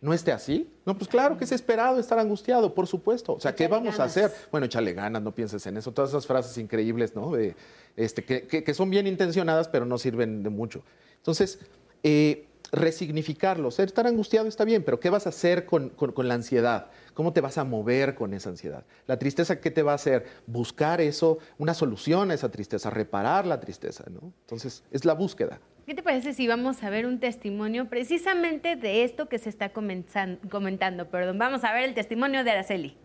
¿No 0.00 0.14
esté 0.14 0.30
así? 0.30 0.70
No, 0.86 0.96
pues 0.96 1.08
claro 1.08 1.36
que 1.36 1.42
es 1.42 1.50
esperado 1.50 1.98
estar 1.98 2.20
angustiado, 2.20 2.72
por 2.76 2.86
supuesto. 2.86 3.32
O 3.32 3.40
sea, 3.40 3.56
¿qué 3.56 3.66
vamos 3.66 3.98
a 3.98 4.04
hacer? 4.04 4.30
Bueno, 4.52 4.66
échale 4.66 4.92
ganas, 4.92 5.20
no 5.20 5.34
pienses 5.34 5.66
en 5.66 5.78
eso. 5.78 5.90
Todas 5.90 6.10
esas 6.10 6.28
frases 6.28 6.56
increíbles, 6.58 7.16
¿no? 7.16 7.32
De, 7.32 7.56
este, 7.96 8.24
que, 8.24 8.46
que- 8.46 8.62
que 8.62 8.72
son 8.74 8.88
bien 8.88 9.08
intencionadas, 9.08 9.66
pero 9.66 9.84
no 9.84 9.98
sirven 9.98 10.44
de 10.44 10.50
mucho. 10.50 10.84
Entonces, 11.16 11.58
eh, 12.04 12.46
resignificarlo. 12.72 13.70
Ser 13.70 13.86
estar 13.88 14.06
angustiado 14.06 14.48
está 14.48 14.64
bien, 14.64 14.82
pero 14.82 14.98
¿qué 14.98 15.10
vas 15.10 15.26
a 15.26 15.28
hacer 15.28 15.66
con, 15.66 15.90
con- 15.90 16.12
con 16.12 16.26
la 16.26 16.34
ansiedad? 16.34 16.86
¿Cómo 17.14 17.32
te 17.34 17.40
vas 17.42 17.58
a 17.58 17.64
mover 17.64 18.14
con 18.14 18.32
esa 18.34 18.48
ansiedad? 18.48 18.84
La 19.06 19.18
tristeza, 19.18 19.60
¿qué 19.60 19.70
te 19.70 19.82
va 19.82 19.92
a 19.92 19.96
hacer? 19.96 20.24
Buscar 20.46 21.00
eso, 21.02 21.38
una 21.58 21.74
solución 21.74 22.30
a 22.30 22.34
esa 22.34 22.50
tristeza, 22.50 22.88
reparar 22.90 23.46
la 23.46 23.60
tristeza, 23.60 24.04
¿no? 24.10 24.32
Entonces, 24.40 24.82
es 24.90 25.04
la 25.04 25.12
búsqueda. 25.12 25.60
¿Qué 25.86 25.94
te 25.94 26.02
parece 26.02 26.32
si 26.32 26.46
vamos 26.48 26.82
a 26.82 26.90
ver 26.90 27.06
un 27.06 27.18
testimonio 27.20 27.88
precisamente 27.88 28.76
de 28.76 29.04
esto 29.04 29.28
que 29.28 29.38
se 29.38 29.48
está 29.50 29.70
comentando? 29.72 31.06
Perdón, 31.10 31.38
vamos 31.38 31.64
a 31.64 31.72
ver 31.72 31.84
el 31.84 31.94
testimonio 31.94 32.44
de 32.44 32.52
Araceli. 32.52 32.96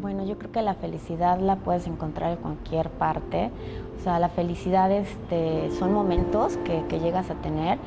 Bueno, 0.00 0.26
yo 0.26 0.36
creo 0.38 0.52
que 0.52 0.62
la 0.62 0.74
felicidad 0.74 1.40
la 1.40 1.56
puedes 1.56 1.86
encontrar 1.86 2.32
en 2.32 2.36
cualquier 2.38 2.90
parte. 2.90 3.50
O 3.98 4.02
sea, 4.02 4.18
la 4.18 4.28
felicidad 4.28 4.92
este, 4.92 5.70
son 5.78 5.92
momentos 5.92 6.56
que, 6.58 6.84
que 6.88 7.00
llegas 7.00 7.30
a 7.30 7.34
tener 7.40 7.78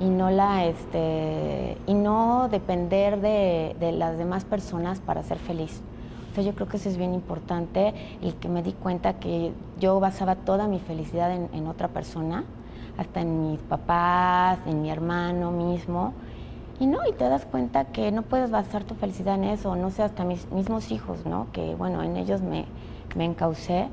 y 0.00 0.06
no 0.06 0.30
la 0.30 0.64
este, 0.64 1.76
y 1.86 1.94
no 1.94 2.48
depender 2.48 3.20
de, 3.20 3.76
de 3.80 3.92
las 3.92 4.18
demás 4.18 4.44
personas 4.44 5.00
para 5.00 5.22
ser 5.22 5.38
feliz. 5.38 5.82
O 6.30 6.34
sea, 6.34 6.44
yo 6.44 6.54
creo 6.54 6.68
que 6.68 6.76
eso 6.76 6.88
es 6.88 6.96
bien 6.96 7.14
importante, 7.14 7.94
el 8.22 8.34
que 8.34 8.48
me 8.48 8.62
di 8.62 8.72
cuenta 8.72 9.14
que 9.14 9.52
yo 9.80 9.98
basaba 9.98 10.36
toda 10.36 10.68
mi 10.68 10.78
felicidad 10.78 11.32
en, 11.32 11.48
en 11.52 11.66
otra 11.66 11.88
persona, 11.88 12.44
hasta 12.96 13.20
en 13.20 13.50
mis 13.50 13.60
papás, 13.60 14.58
en 14.66 14.82
mi 14.82 14.90
hermano 14.90 15.50
mismo. 15.50 16.12
Y 16.80 16.86
no, 16.86 16.98
y 17.08 17.12
te 17.12 17.28
das 17.28 17.44
cuenta 17.44 17.86
que 17.86 18.12
no 18.12 18.22
puedes 18.22 18.52
basar 18.52 18.84
tu 18.84 18.94
felicidad 18.94 19.34
en 19.34 19.44
eso, 19.44 19.74
no 19.74 19.90
sé, 19.90 20.04
hasta 20.04 20.24
mis 20.24 20.48
mismos 20.52 20.92
hijos, 20.92 21.26
¿no? 21.26 21.48
Que 21.52 21.74
bueno, 21.74 22.04
en 22.04 22.16
ellos 22.16 22.40
me, 22.40 22.66
me 23.16 23.24
encaucé. 23.24 23.88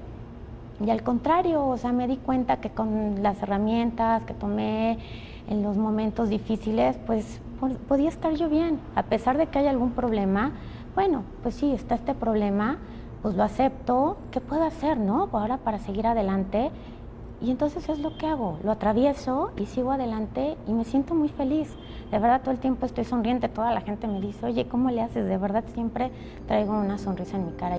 Y 0.86 0.90
al 0.92 1.02
contrario, 1.02 1.66
o 1.66 1.78
sea, 1.78 1.94
me 1.94 2.08
di 2.08 2.18
cuenta 2.18 2.58
que 2.58 2.70
con 2.70 3.24
las 3.24 3.42
herramientas 3.42 4.24
que 4.26 4.34
tomé 4.34 5.00
en 5.48 5.64
los 5.64 5.78
momentos 5.78 6.30
difíciles, 6.30 6.98
pues 7.06 7.40
po- 7.60 7.70
podía 7.88 8.10
estar 8.10 8.34
yo 8.36 8.50
bien. 8.50 8.80
A 8.96 9.04
pesar 9.04 9.38
de 9.38 9.48
que 9.48 9.60
haya 9.60 9.70
algún 9.70 9.92
problema, 9.92 10.52
bueno, 10.96 11.24
pues 11.44 11.56
sí, 11.56 11.72
está 11.72 11.96
este 11.96 12.14
problema, 12.14 12.78
pues 13.22 13.36
lo 13.36 13.44
acepto, 13.44 14.18
¿qué 14.32 14.40
puedo 14.42 14.64
hacer, 14.64 14.98
no? 14.98 15.30
Ahora 15.32 15.58
para 15.58 15.80
seguir 15.80 16.08
adelante. 16.08 16.72
Y 17.42 17.52
entonces 17.52 17.90
es 17.90 18.00
lo 18.00 18.18
que 18.18 18.28
hago, 18.28 18.58
lo 18.64 18.72
atravieso 18.72 19.52
y 19.58 19.66
sigo 19.66 19.92
adelante 19.92 20.56
y 20.68 20.72
me 20.74 20.86
siento 20.86 21.14
muy 21.16 21.28
feliz. 21.30 21.76
De 22.10 22.18
verdad 22.18 22.42
todo 22.42 22.52
el 22.52 22.60
tiempo 22.60 22.86
estoy 22.86 23.04
sonriente, 23.04 23.50
toda 23.50 23.74
la 23.74 23.82
gente 23.82 24.08
me 24.08 24.22
dice, 24.22 24.46
oye, 24.46 24.68
¿cómo 24.68 24.90
le 24.90 25.02
haces? 25.02 25.28
De 25.28 25.38
verdad 25.38 25.64
siempre 25.74 26.12
traigo 26.48 26.74
una 26.74 26.98
sonrisa 26.98 27.36
en 27.36 27.46
mi 27.48 27.52
cara. 27.54 27.78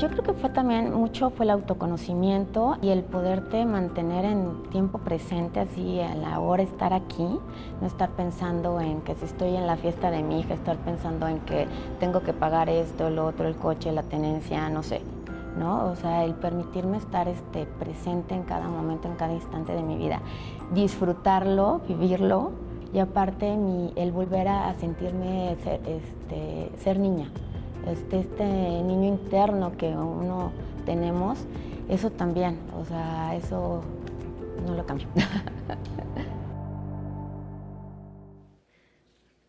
Yo 0.00 0.08
creo 0.08 0.24
que 0.24 0.32
fue 0.32 0.48
también 0.48 0.94
mucho 0.94 1.28
fue 1.28 1.44
el 1.44 1.50
autoconocimiento 1.50 2.78
y 2.80 2.88
el 2.88 3.02
poderte 3.02 3.66
mantener 3.66 4.24
en 4.24 4.62
tiempo 4.70 4.96
presente, 4.96 5.60
así 5.60 6.00
a 6.00 6.14
la 6.14 6.40
hora 6.40 6.62
estar 6.62 6.94
aquí, 6.94 7.38
no 7.82 7.86
estar 7.86 8.08
pensando 8.08 8.80
en 8.80 9.02
que 9.02 9.14
si 9.14 9.26
estoy 9.26 9.56
en 9.56 9.66
la 9.66 9.76
fiesta 9.76 10.10
de 10.10 10.22
mi 10.22 10.40
hija, 10.40 10.54
estar 10.54 10.78
pensando 10.78 11.28
en 11.28 11.40
que 11.40 11.66
tengo 11.98 12.22
que 12.22 12.32
pagar 12.32 12.70
esto, 12.70 13.10
lo 13.10 13.26
otro, 13.26 13.46
el 13.46 13.56
coche, 13.56 13.92
la 13.92 14.02
tenencia, 14.02 14.70
no 14.70 14.82
sé, 14.82 15.02
¿no? 15.58 15.90
O 15.90 15.96
sea, 15.96 16.24
el 16.24 16.32
permitirme 16.32 16.96
estar 16.96 17.28
este, 17.28 17.66
presente 17.66 18.34
en 18.34 18.44
cada 18.44 18.68
momento, 18.68 19.06
en 19.06 19.16
cada 19.16 19.34
instante 19.34 19.74
de 19.74 19.82
mi 19.82 19.98
vida, 19.98 20.22
disfrutarlo, 20.72 21.82
vivirlo 21.86 22.52
y 22.94 23.00
aparte 23.00 23.54
mi, 23.54 23.92
el 23.96 24.12
volver 24.12 24.48
a 24.48 24.72
sentirme 24.76 25.58
ser, 25.62 25.82
este, 25.86 26.72
ser 26.78 26.98
niña 26.98 27.30
este, 27.88 28.20
este 28.20 28.44
niño 28.44 29.08
interno 29.08 29.76
que 29.76 29.88
uno 29.88 30.52
tenemos, 30.86 31.38
eso 31.88 32.10
también, 32.10 32.58
o 32.76 32.84
sea, 32.84 33.34
eso 33.36 33.82
no 34.66 34.74
lo 34.74 34.84
cambio. 34.86 35.08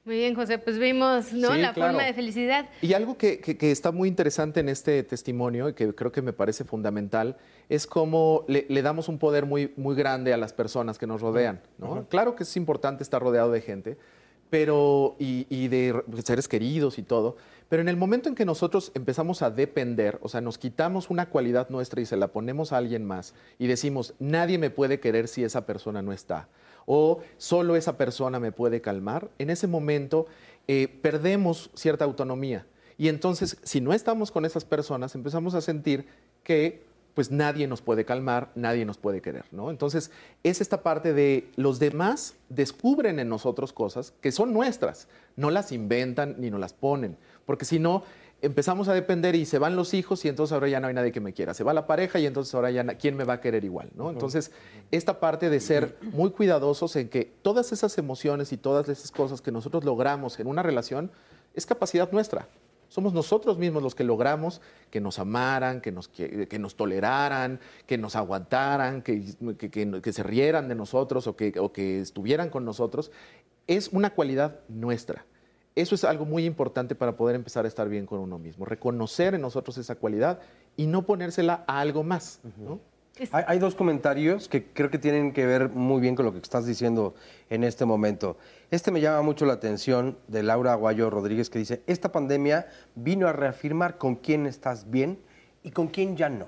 Muy 0.03 0.15
bien, 0.17 0.33
José, 0.33 0.57
pues 0.57 0.79
vimos 0.79 1.31
¿no? 1.31 1.53
Sí, 1.53 1.59
la 1.61 1.73
claro. 1.73 1.91
forma 1.93 2.07
de 2.07 2.13
felicidad. 2.15 2.67
Y 2.81 2.93
algo 2.93 3.17
que, 3.17 3.39
que- 3.39 3.55
que 3.55 3.69
está 3.71 3.91
muy 3.91 4.09
interesante 4.09 4.59
en 4.59 4.67
este 4.67 5.03
testimonio 5.03 5.69
y 5.69 5.73
que 5.73 5.93
creo 5.93 6.11
que 6.11 6.23
me 6.23 6.33
parece 6.33 6.63
fundamental 6.63 7.37
es 7.69 7.85
cómo 7.85 8.43
le, 8.47 8.65
le 8.67 8.81
damos 8.81 9.09
un 9.09 9.19
poder 9.19 9.45
muy, 9.45 9.71
muy 9.77 9.95
grande 9.95 10.33
a 10.33 10.37
las 10.37 10.53
personas 10.53 10.97
que 10.97 11.05
nos 11.05 11.21
rodean. 11.21 11.61
¿no? 11.77 12.05
Claro 12.09 12.35
que 12.35 12.43
es 12.43 12.57
importante 12.57 13.03
estar 13.03 13.21
rodeado 13.21 13.51
de 13.51 13.61
gente 13.61 13.97
pero, 14.49 15.15
y, 15.17 15.45
y 15.49 15.69
de 15.69 15.93
re- 15.93 16.21
seres 16.23 16.49
queridos 16.49 16.97
y 16.97 17.03
todo, 17.03 17.37
pero 17.71 17.81
en 17.81 17.87
el 17.87 17.95
momento 17.95 18.27
en 18.27 18.35
que 18.35 18.43
nosotros 18.43 18.91
empezamos 18.95 19.41
a 19.41 19.49
depender, 19.49 20.19
o 20.21 20.27
sea, 20.27 20.41
nos 20.41 20.57
quitamos 20.57 21.09
una 21.09 21.29
cualidad 21.29 21.69
nuestra 21.69 22.01
y 22.01 22.05
se 22.05 22.17
la 22.17 22.27
ponemos 22.27 22.73
a 22.73 22.77
alguien 22.77 23.05
más 23.05 23.33
y 23.57 23.67
decimos, 23.67 24.13
nadie 24.19 24.57
me 24.57 24.69
puede 24.69 24.99
querer 24.99 25.29
si 25.29 25.45
esa 25.45 25.65
persona 25.65 26.01
no 26.01 26.11
está, 26.11 26.49
o 26.85 27.21
solo 27.37 27.77
esa 27.77 27.95
persona 27.95 28.41
me 28.41 28.51
puede 28.51 28.81
calmar, 28.81 29.31
en 29.39 29.49
ese 29.49 29.67
momento 29.67 30.25
eh, 30.67 30.89
perdemos 31.01 31.71
cierta 31.73 32.03
autonomía. 32.03 32.65
Y 32.97 33.07
entonces, 33.07 33.55
si 33.63 33.79
no 33.79 33.93
estamos 33.93 34.31
con 34.31 34.43
esas 34.43 34.65
personas, 34.65 35.15
empezamos 35.15 35.53
a 35.53 35.61
sentir 35.61 36.07
que 36.43 36.83
pues 37.13 37.31
nadie 37.31 37.67
nos 37.67 37.81
puede 37.81 38.05
calmar, 38.05 38.51
nadie 38.55 38.85
nos 38.85 38.97
puede 38.97 39.21
querer, 39.21 39.45
¿no? 39.51 39.69
Entonces, 39.69 40.11
es 40.43 40.61
esta 40.61 40.81
parte 40.81 41.13
de 41.13 41.49
los 41.55 41.79
demás 41.79 42.35
descubren 42.49 43.19
en 43.19 43.29
nosotros 43.29 43.73
cosas 43.73 44.13
que 44.21 44.31
son 44.31 44.53
nuestras, 44.53 45.07
no 45.35 45.51
las 45.51 45.71
inventan 45.71 46.35
ni 46.37 46.49
nos 46.49 46.59
las 46.59 46.73
ponen, 46.73 47.17
porque 47.45 47.65
si 47.65 47.79
no, 47.79 48.03
empezamos 48.41 48.87
a 48.87 48.93
depender 48.93 49.35
y 49.35 49.45
se 49.45 49.59
van 49.59 49.75
los 49.75 49.93
hijos 49.93 50.25
y 50.25 50.27
entonces 50.29 50.51
ahora 50.53 50.67
ya 50.67 50.79
no 50.79 50.87
hay 50.87 50.93
nadie 50.95 51.11
que 51.11 51.19
me 51.19 51.31
quiera, 51.33 51.53
se 51.53 51.63
va 51.63 51.73
la 51.73 51.85
pareja 51.85 52.17
y 52.19 52.25
entonces 52.25 52.53
ahora 52.55 52.71
ya 52.71 52.83
quién 52.95 53.15
me 53.15 53.23
va 53.23 53.33
a 53.33 53.41
querer 53.41 53.63
igual, 53.63 53.89
¿no? 53.95 54.09
Entonces, 54.09 54.51
esta 54.89 55.19
parte 55.19 55.49
de 55.51 55.59
ser 55.59 55.97
muy 56.11 56.31
cuidadosos 56.31 56.95
en 56.95 57.09
que 57.09 57.25
todas 57.43 57.71
esas 57.71 57.97
emociones 57.99 58.51
y 58.51 58.57
todas 58.57 58.89
esas 58.89 59.11
cosas 59.11 59.41
que 59.41 59.51
nosotros 59.51 59.83
logramos 59.83 60.39
en 60.39 60.47
una 60.47 60.63
relación 60.63 61.11
es 61.53 61.65
capacidad 61.67 62.11
nuestra. 62.11 62.47
Somos 62.89 63.13
nosotros 63.13 63.57
mismos 63.57 63.83
los 63.83 63.95
que 63.95 64.03
logramos 64.03 64.59
que 64.89 64.99
nos 64.99 65.17
amaran, 65.19 65.79
que 65.79 65.91
nos, 65.93 66.09
que, 66.09 66.47
que 66.47 66.59
nos 66.59 66.75
toleraran, 66.75 67.59
que 67.85 67.97
nos 67.97 68.15
aguantaran, 68.17 69.01
que- 69.01 69.23
que 70.01 70.13
se 70.13 70.23
rieran 70.23 70.67
de 70.67 70.75
nosotros 70.75 71.25
o 71.27 71.35
que, 71.37 71.53
o 71.59 71.71
que 71.71 72.01
estuvieran 72.01 72.49
con 72.49 72.65
nosotros. 72.65 73.11
Es 73.67 73.89
una 73.89 74.09
cualidad 74.09 74.59
nuestra. 74.67 75.25
Eso 75.75 75.95
es 75.95 76.03
algo 76.03 76.25
muy 76.25 76.45
importante 76.45 76.95
para 76.95 77.15
poder 77.15 77.35
empezar 77.35 77.65
a 77.65 77.67
estar 77.67 77.87
bien 77.87 78.05
con 78.05 78.19
uno 78.19 78.37
mismo. 78.37 78.65
Reconocer 78.65 79.35
en 79.35 79.41
nosotros 79.41 79.77
esa 79.77 79.95
cualidad 79.95 80.39
y 80.75 80.87
no 80.87 81.05
ponérsela 81.05 81.63
a 81.67 81.79
algo 81.79 82.03
más. 82.03 82.41
¿no? 82.57 82.79
Hay, 83.31 83.43
hay 83.47 83.59
dos 83.59 83.75
comentarios 83.75 84.49
que 84.49 84.65
creo 84.65 84.89
que 84.89 84.97
tienen 84.97 85.31
que 85.31 85.45
ver 85.45 85.69
muy 85.69 86.01
bien 86.01 86.15
con 86.15 86.25
lo 86.25 86.33
que 86.33 86.39
estás 86.39 86.65
diciendo 86.65 87.15
en 87.49 87.63
este 87.63 87.85
momento. 87.85 88.37
Este 88.69 88.91
me 88.91 88.99
llama 88.99 89.21
mucho 89.21 89.45
la 89.45 89.53
atención 89.53 90.17
de 90.27 90.43
Laura 90.43 90.73
Aguayo 90.73 91.09
Rodríguez 91.09 91.49
que 91.49 91.59
dice, 91.59 91.81
esta 91.87 92.11
pandemia 92.11 92.67
vino 92.95 93.27
a 93.27 93.33
reafirmar 93.33 93.97
con 93.97 94.15
quién 94.15 94.47
estás 94.47 94.89
bien 94.89 95.19
y 95.63 95.71
con 95.71 95.87
quién 95.87 96.17
ya 96.17 96.29
no. 96.29 96.47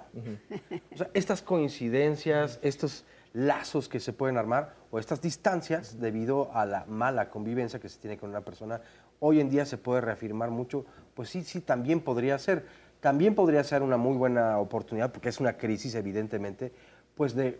O 0.94 0.98
sea, 0.98 1.10
estas 1.14 1.42
coincidencias, 1.42 2.60
estos 2.62 3.06
lazos 3.34 3.90
que 3.90 4.00
se 4.00 4.14
pueden 4.14 4.38
armar 4.38 4.76
o 4.92 5.00
estas 5.00 5.22
distancias 5.22 6.00
debido 6.00 6.56
a 6.56 6.66
la 6.66 6.86
mala 6.86 7.30
convivencia 7.30 7.80
que 7.80 7.90
se 7.90 8.00
tiene 8.00 8.18
con 8.18 8.30
una 8.30 8.42
persona, 8.42 8.82
hoy 9.26 9.40
en 9.40 9.50
día 9.50 9.66
se 9.66 9.78
puede 9.78 10.02
reafirmar 10.02 10.52
mucho, 10.52 10.86
pues 11.14 11.30
sí, 11.30 11.44
sí, 11.44 11.62
también 11.62 12.02
podría 12.02 12.38
ser. 12.38 12.66
También 13.00 13.36
podría 13.36 13.64
ser 13.64 13.82
una 13.82 13.96
muy 13.96 14.18
buena 14.18 14.60
oportunidad, 14.60 15.14
porque 15.14 15.30
es 15.30 15.40
una 15.40 15.54
crisis 15.58 15.96
evidentemente, 15.96 16.74
pues 17.16 17.34
de, 17.34 17.58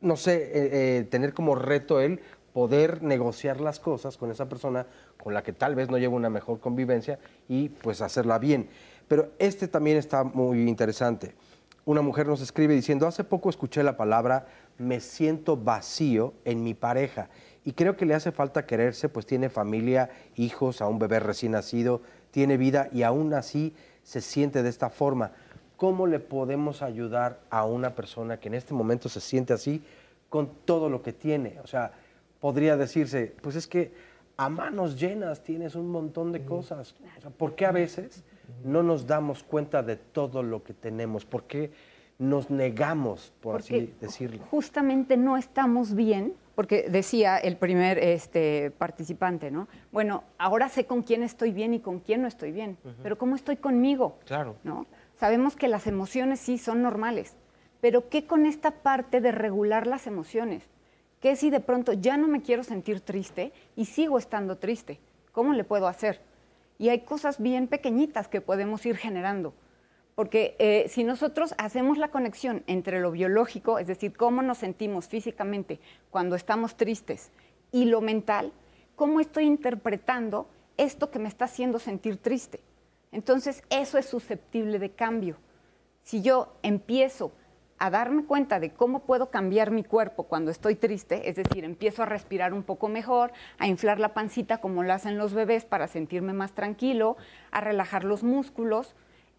no 0.00 0.16
sé, 0.16 0.34
eh, 0.34 0.50
eh, 0.98 1.04
tener 1.04 1.32
como 1.32 1.54
reto 1.54 2.00
el 2.00 2.20
poder 2.52 3.04
negociar 3.04 3.60
las 3.60 3.78
cosas 3.78 4.16
con 4.16 4.32
esa 4.32 4.48
persona 4.48 4.86
con 5.22 5.32
la 5.32 5.44
que 5.44 5.52
tal 5.52 5.76
vez 5.76 5.90
no 5.90 5.98
lleva 5.98 6.16
una 6.16 6.30
mejor 6.30 6.58
convivencia 6.58 7.20
y 7.48 7.68
pues 7.68 8.00
hacerla 8.00 8.40
bien. 8.40 8.68
Pero 9.06 9.30
este 9.38 9.68
también 9.68 9.96
está 9.96 10.24
muy 10.24 10.68
interesante. 10.68 11.36
Una 11.84 12.02
mujer 12.02 12.26
nos 12.26 12.40
escribe 12.40 12.74
diciendo, 12.74 13.06
hace 13.06 13.22
poco 13.22 13.48
escuché 13.48 13.84
la 13.84 13.96
palabra 13.96 14.48
me 14.76 14.98
siento 14.98 15.56
vacío 15.56 16.34
en 16.44 16.64
mi 16.64 16.74
pareja 16.74 17.30
y 17.66 17.72
creo 17.72 17.96
que 17.96 18.06
le 18.06 18.14
hace 18.14 18.30
falta 18.30 18.64
quererse, 18.64 19.08
pues 19.08 19.26
tiene 19.26 19.50
familia, 19.50 20.08
hijos, 20.36 20.80
a 20.80 20.86
un 20.86 21.00
bebé 21.00 21.18
recién 21.18 21.50
nacido, 21.50 22.00
tiene 22.30 22.56
vida 22.56 22.88
y 22.92 23.02
aún 23.02 23.34
así 23.34 23.74
se 24.04 24.20
siente 24.20 24.62
de 24.62 24.68
esta 24.68 24.88
forma. 24.88 25.32
¿Cómo 25.76 26.06
le 26.06 26.20
podemos 26.20 26.80
ayudar 26.80 27.40
a 27.50 27.64
una 27.64 27.96
persona 27.96 28.38
que 28.38 28.46
en 28.46 28.54
este 28.54 28.72
momento 28.72 29.08
se 29.08 29.20
siente 29.20 29.52
así 29.52 29.82
con 30.28 30.48
todo 30.64 30.88
lo 30.88 31.02
que 31.02 31.12
tiene? 31.12 31.58
O 31.64 31.66
sea, 31.66 31.90
podría 32.40 32.76
decirse, 32.76 33.34
pues 33.42 33.56
es 33.56 33.66
que 33.66 33.92
a 34.36 34.48
manos 34.48 34.96
llenas 34.96 35.42
tienes 35.42 35.74
un 35.74 35.88
montón 35.88 36.30
de 36.30 36.44
cosas. 36.44 36.94
O 37.18 37.20
sea, 37.20 37.30
¿Por 37.30 37.56
qué 37.56 37.66
a 37.66 37.72
veces 37.72 38.22
no 38.62 38.84
nos 38.84 39.08
damos 39.08 39.42
cuenta 39.42 39.82
de 39.82 39.96
todo 39.96 40.44
lo 40.44 40.62
que 40.62 40.72
tenemos? 40.72 41.24
¿Por 41.24 41.48
qué 41.48 41.72
nos 42.18 42.50
negamos, 42.50 43.32
por 43.40 43.56
así 43.56 43.94
decirlo? 44.00 44.42
Justamente 44.50 45.16
no 45.16 45.36
estamos 45.36 45.94
bien, 45.94 46.34
porque 46.54 46.88
decía 46.88 47.36
el 47.36 47.56
primer 47.56 47.98
este, 47.98 48.70
participante, 48.70 49.50
¿no? 49.50 49.68
Bueno, 49.92 50.24
ahora 50.38 50.68
sé 50.68 50.86
con 50.86 51.02
quién 51.02 51.22
estoy 51.22 51.52
bien 51.52 51.74
y 51.74 51.80
con 51.80 52.00
quién 52.00 52.22
no 52.22 52.28
estoy 52.28 52.52
bien, 52.52 52.78
pero 53.02 53.18
¿cómo 53.18 53.36
estoy 53.36 53.56
conmigo? 53.56 54.18
Claro. 54.24 54.56
¿No? 54.64 54.86
Sabemos 55.14 55.56
que 55.56 55.68
las 55.68 55.86
emociones 55.86 56.40
sí 56.40 56.56
son 56.56 56.82
normales, 56.82 57.36
pero 57.80 58.08
¿qué 58.08 58.26
con 58.26 58.46
esta 58.46 58.70
parte 58.70 59.20
de 59.20 59.32
regular 59.32 59.86
las 59.86 60.06
emociones? 60.06 60.62
¿Qué 61.20 61.36
si 61.36 61.50
de 61.50 61.60
pronto 61.60 61.92
ya 61.92 62.16
no 62.16 62.28
me 62.28 62.42
quiero 62.42 62.62
sentir 62.62 63.00
triste 63.00 63.52
y 63.74 63.86
sigo 63.86 64.18
estando 64.18 64.56
triste? 64.56 64.98
¿Cómo 65.32 65.52
le 65.52 65.64
puedo 65.64 65.88
hacer? 65.88 66.20
Y 66.78 66.88
hay 66.88 67.00
cosas 67.00 67.40
bien 67.40 67.68
pequeñitas 67.68 68.28
que 68.28 68.40
podemos 68.40 68.84
ir 68.86 68.96
generando. 68.96 69.54
Porque 70.16 70.56
eh, 70.58 70.86
si 70.88 71.04
nosotros 71.04 71.54
hacemos 71.58 71.98
la 71.98 72.08
conexión 72.08 72.64
entre 72.66 73.00
lo 73.00 73.12
biológico, 73.12 73.78
es 73.78 73.86
decir, 73.86 74.16
cómo 74.16 74.42
nos 74.42 74.58
sentimos 74.58 75.06
físicamente 75.06 75.78
cuando 76.10 76.36
estamos 76.36 76.76
tristes, 76.76 77.30
y 77.70 77.84
lo 77.84 78.00
mental, 78.00 78.52
cómo 78.96 79.20
estoy 79.20 79.44
interpretando 79.44 80.48
esto 80.78 81.10
que 81.10 81.18
me 81.18 81.28
está 81.28 81.44
haciendo 81.44 81.78
sentir 81.78 82.16
triste. 82.16 82.60
Entonces, 83.12 83.62
eso 83.68 83.98
es 83.98 84.06
susceptible 84.06 84.78
de 84.78 84.90
cambio. 84.90 85.36
Si 86.02 86.22
yo 86.22 86.54
empiezo 86.62 87.32
a 87.78 87.90
darme 87.90 88.24
cuenta 88.24 88.58
de 88.58 88.70
cómo 88.70 89.00
puedo 89.00 89.30
cambiar 89.30 89.70
mi 89.70 89.84
cuerpo 89.84 90.22
cuando 90.22 90.50
estoy 90.50 90.76
triste, 90.76 91.28
es 91.28 91.36
decir, 91.36 91.64
empiezo 91.64 92.02
a 92.02 92.06
respirar 92.06 92.54
un 92.54 92.62
poco 92.62 92.88
mejor, 92.88 93.32
a 93.58 93.66
inflar 93.66 94.00
la 94.00 94.14
pancita 94.14 94.58
como 94.58 94.82
lo 94.82 94.94
hacen 94.94 95.18
los 95.18 95.34
bebés 95.34 95.66
para 95.66 95.88
sentirme 95.88 96.32
más 96.32 96.52
tranquilo, 96.52 97.18
a 97.50 97.60
relajar 97.60 98.04
los 98.04 98.22
músculos, 98.22 98.94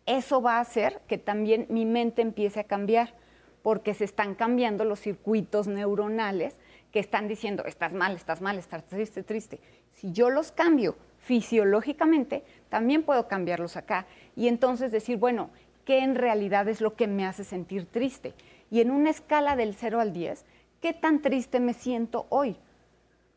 eso 0.07 0.41
va 0.41 0.57
a 0.57 0.61
hacer 0.61 1.01
que 1.07 1.19
también 1.19 1.67
mi 1.69 1.85
mente 1.85 2.23
empiece 2.23 2.61
a 2.61 2.63
cambiar, 2.63 3.13
porque 3.61 3.93
se 3.93 4.05
están 4.05 4.33
cambiando 4.33 4.85
los 4.85 5.01
circuitos 5.01 5.67
neuronales 5.67 6.55
que 6.91 6.99
están 6.99 7.27
diciendo, 7.27 7.65
estás 7.65 7.93
mal, 7.93 8.15
estás 8.15 8.41
mal, 8.41 8.57
estás 8.57 8.85
triste, 8.85 9.21
triste. 9.23 9.59
Si 9.93 10.13
yo 10.13 10.29
los 10.29 10.51
cambio 10.51 10.95
fisiológicamente, 11.19 12.43
también 12.69 13.03
puedo 13.03 13.27
cambiarlos 13.27 13.75
acá. 13.75 14.07
Y 14.35 14.47
entonces 14.47 14.91
decir, 14.91 15.17
bueno, 15.17 15.49
¿qué 15.83 15.99
en 15.99 16.15
realidad 16.15 16.69
es 16.69 16.79
lo 16.79 16.95
que 16.95 17.07
me 17.07 17.25
hace 17.25 17.43
sentir 17.43 17.85
triste? 17.85 18.33
Y 18.71 18.79
en 18.79 18.91
una 18.91 19.09
escala 19.09 19.57
del 19.57 19.75
0 19.75 19.99
al 19.99 20.13
10, 20.13 20.45
¿qué 20.81 20.93
tan 20.93 21.21
triste 21.21 21.59
me 21.59 21.73
siento 21.73 22.27
hoy? 22.29 22.55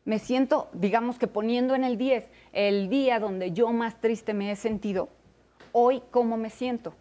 Me 0.05 0.17
siento, 0.17 0.69
digamos 0.71 1.19
que 1.19 1.27
poniendo 1.27 1.75
en 1.75 1.83
el 1.83 1.97
10 1.97 2.29
el 2.53 2.89
día 2.89 3.19
donde 3.19 3.51
yo 3.51 3.71
más 3.73 3.99
triste 3.99 4.33
me 4.33 4.51
he 4.51 4.55
sentido, 4.55 5.09
hoy 5.71 6.01
cómo 6.11 6.37
me 6.37 6.49
siento. 6.49 6.93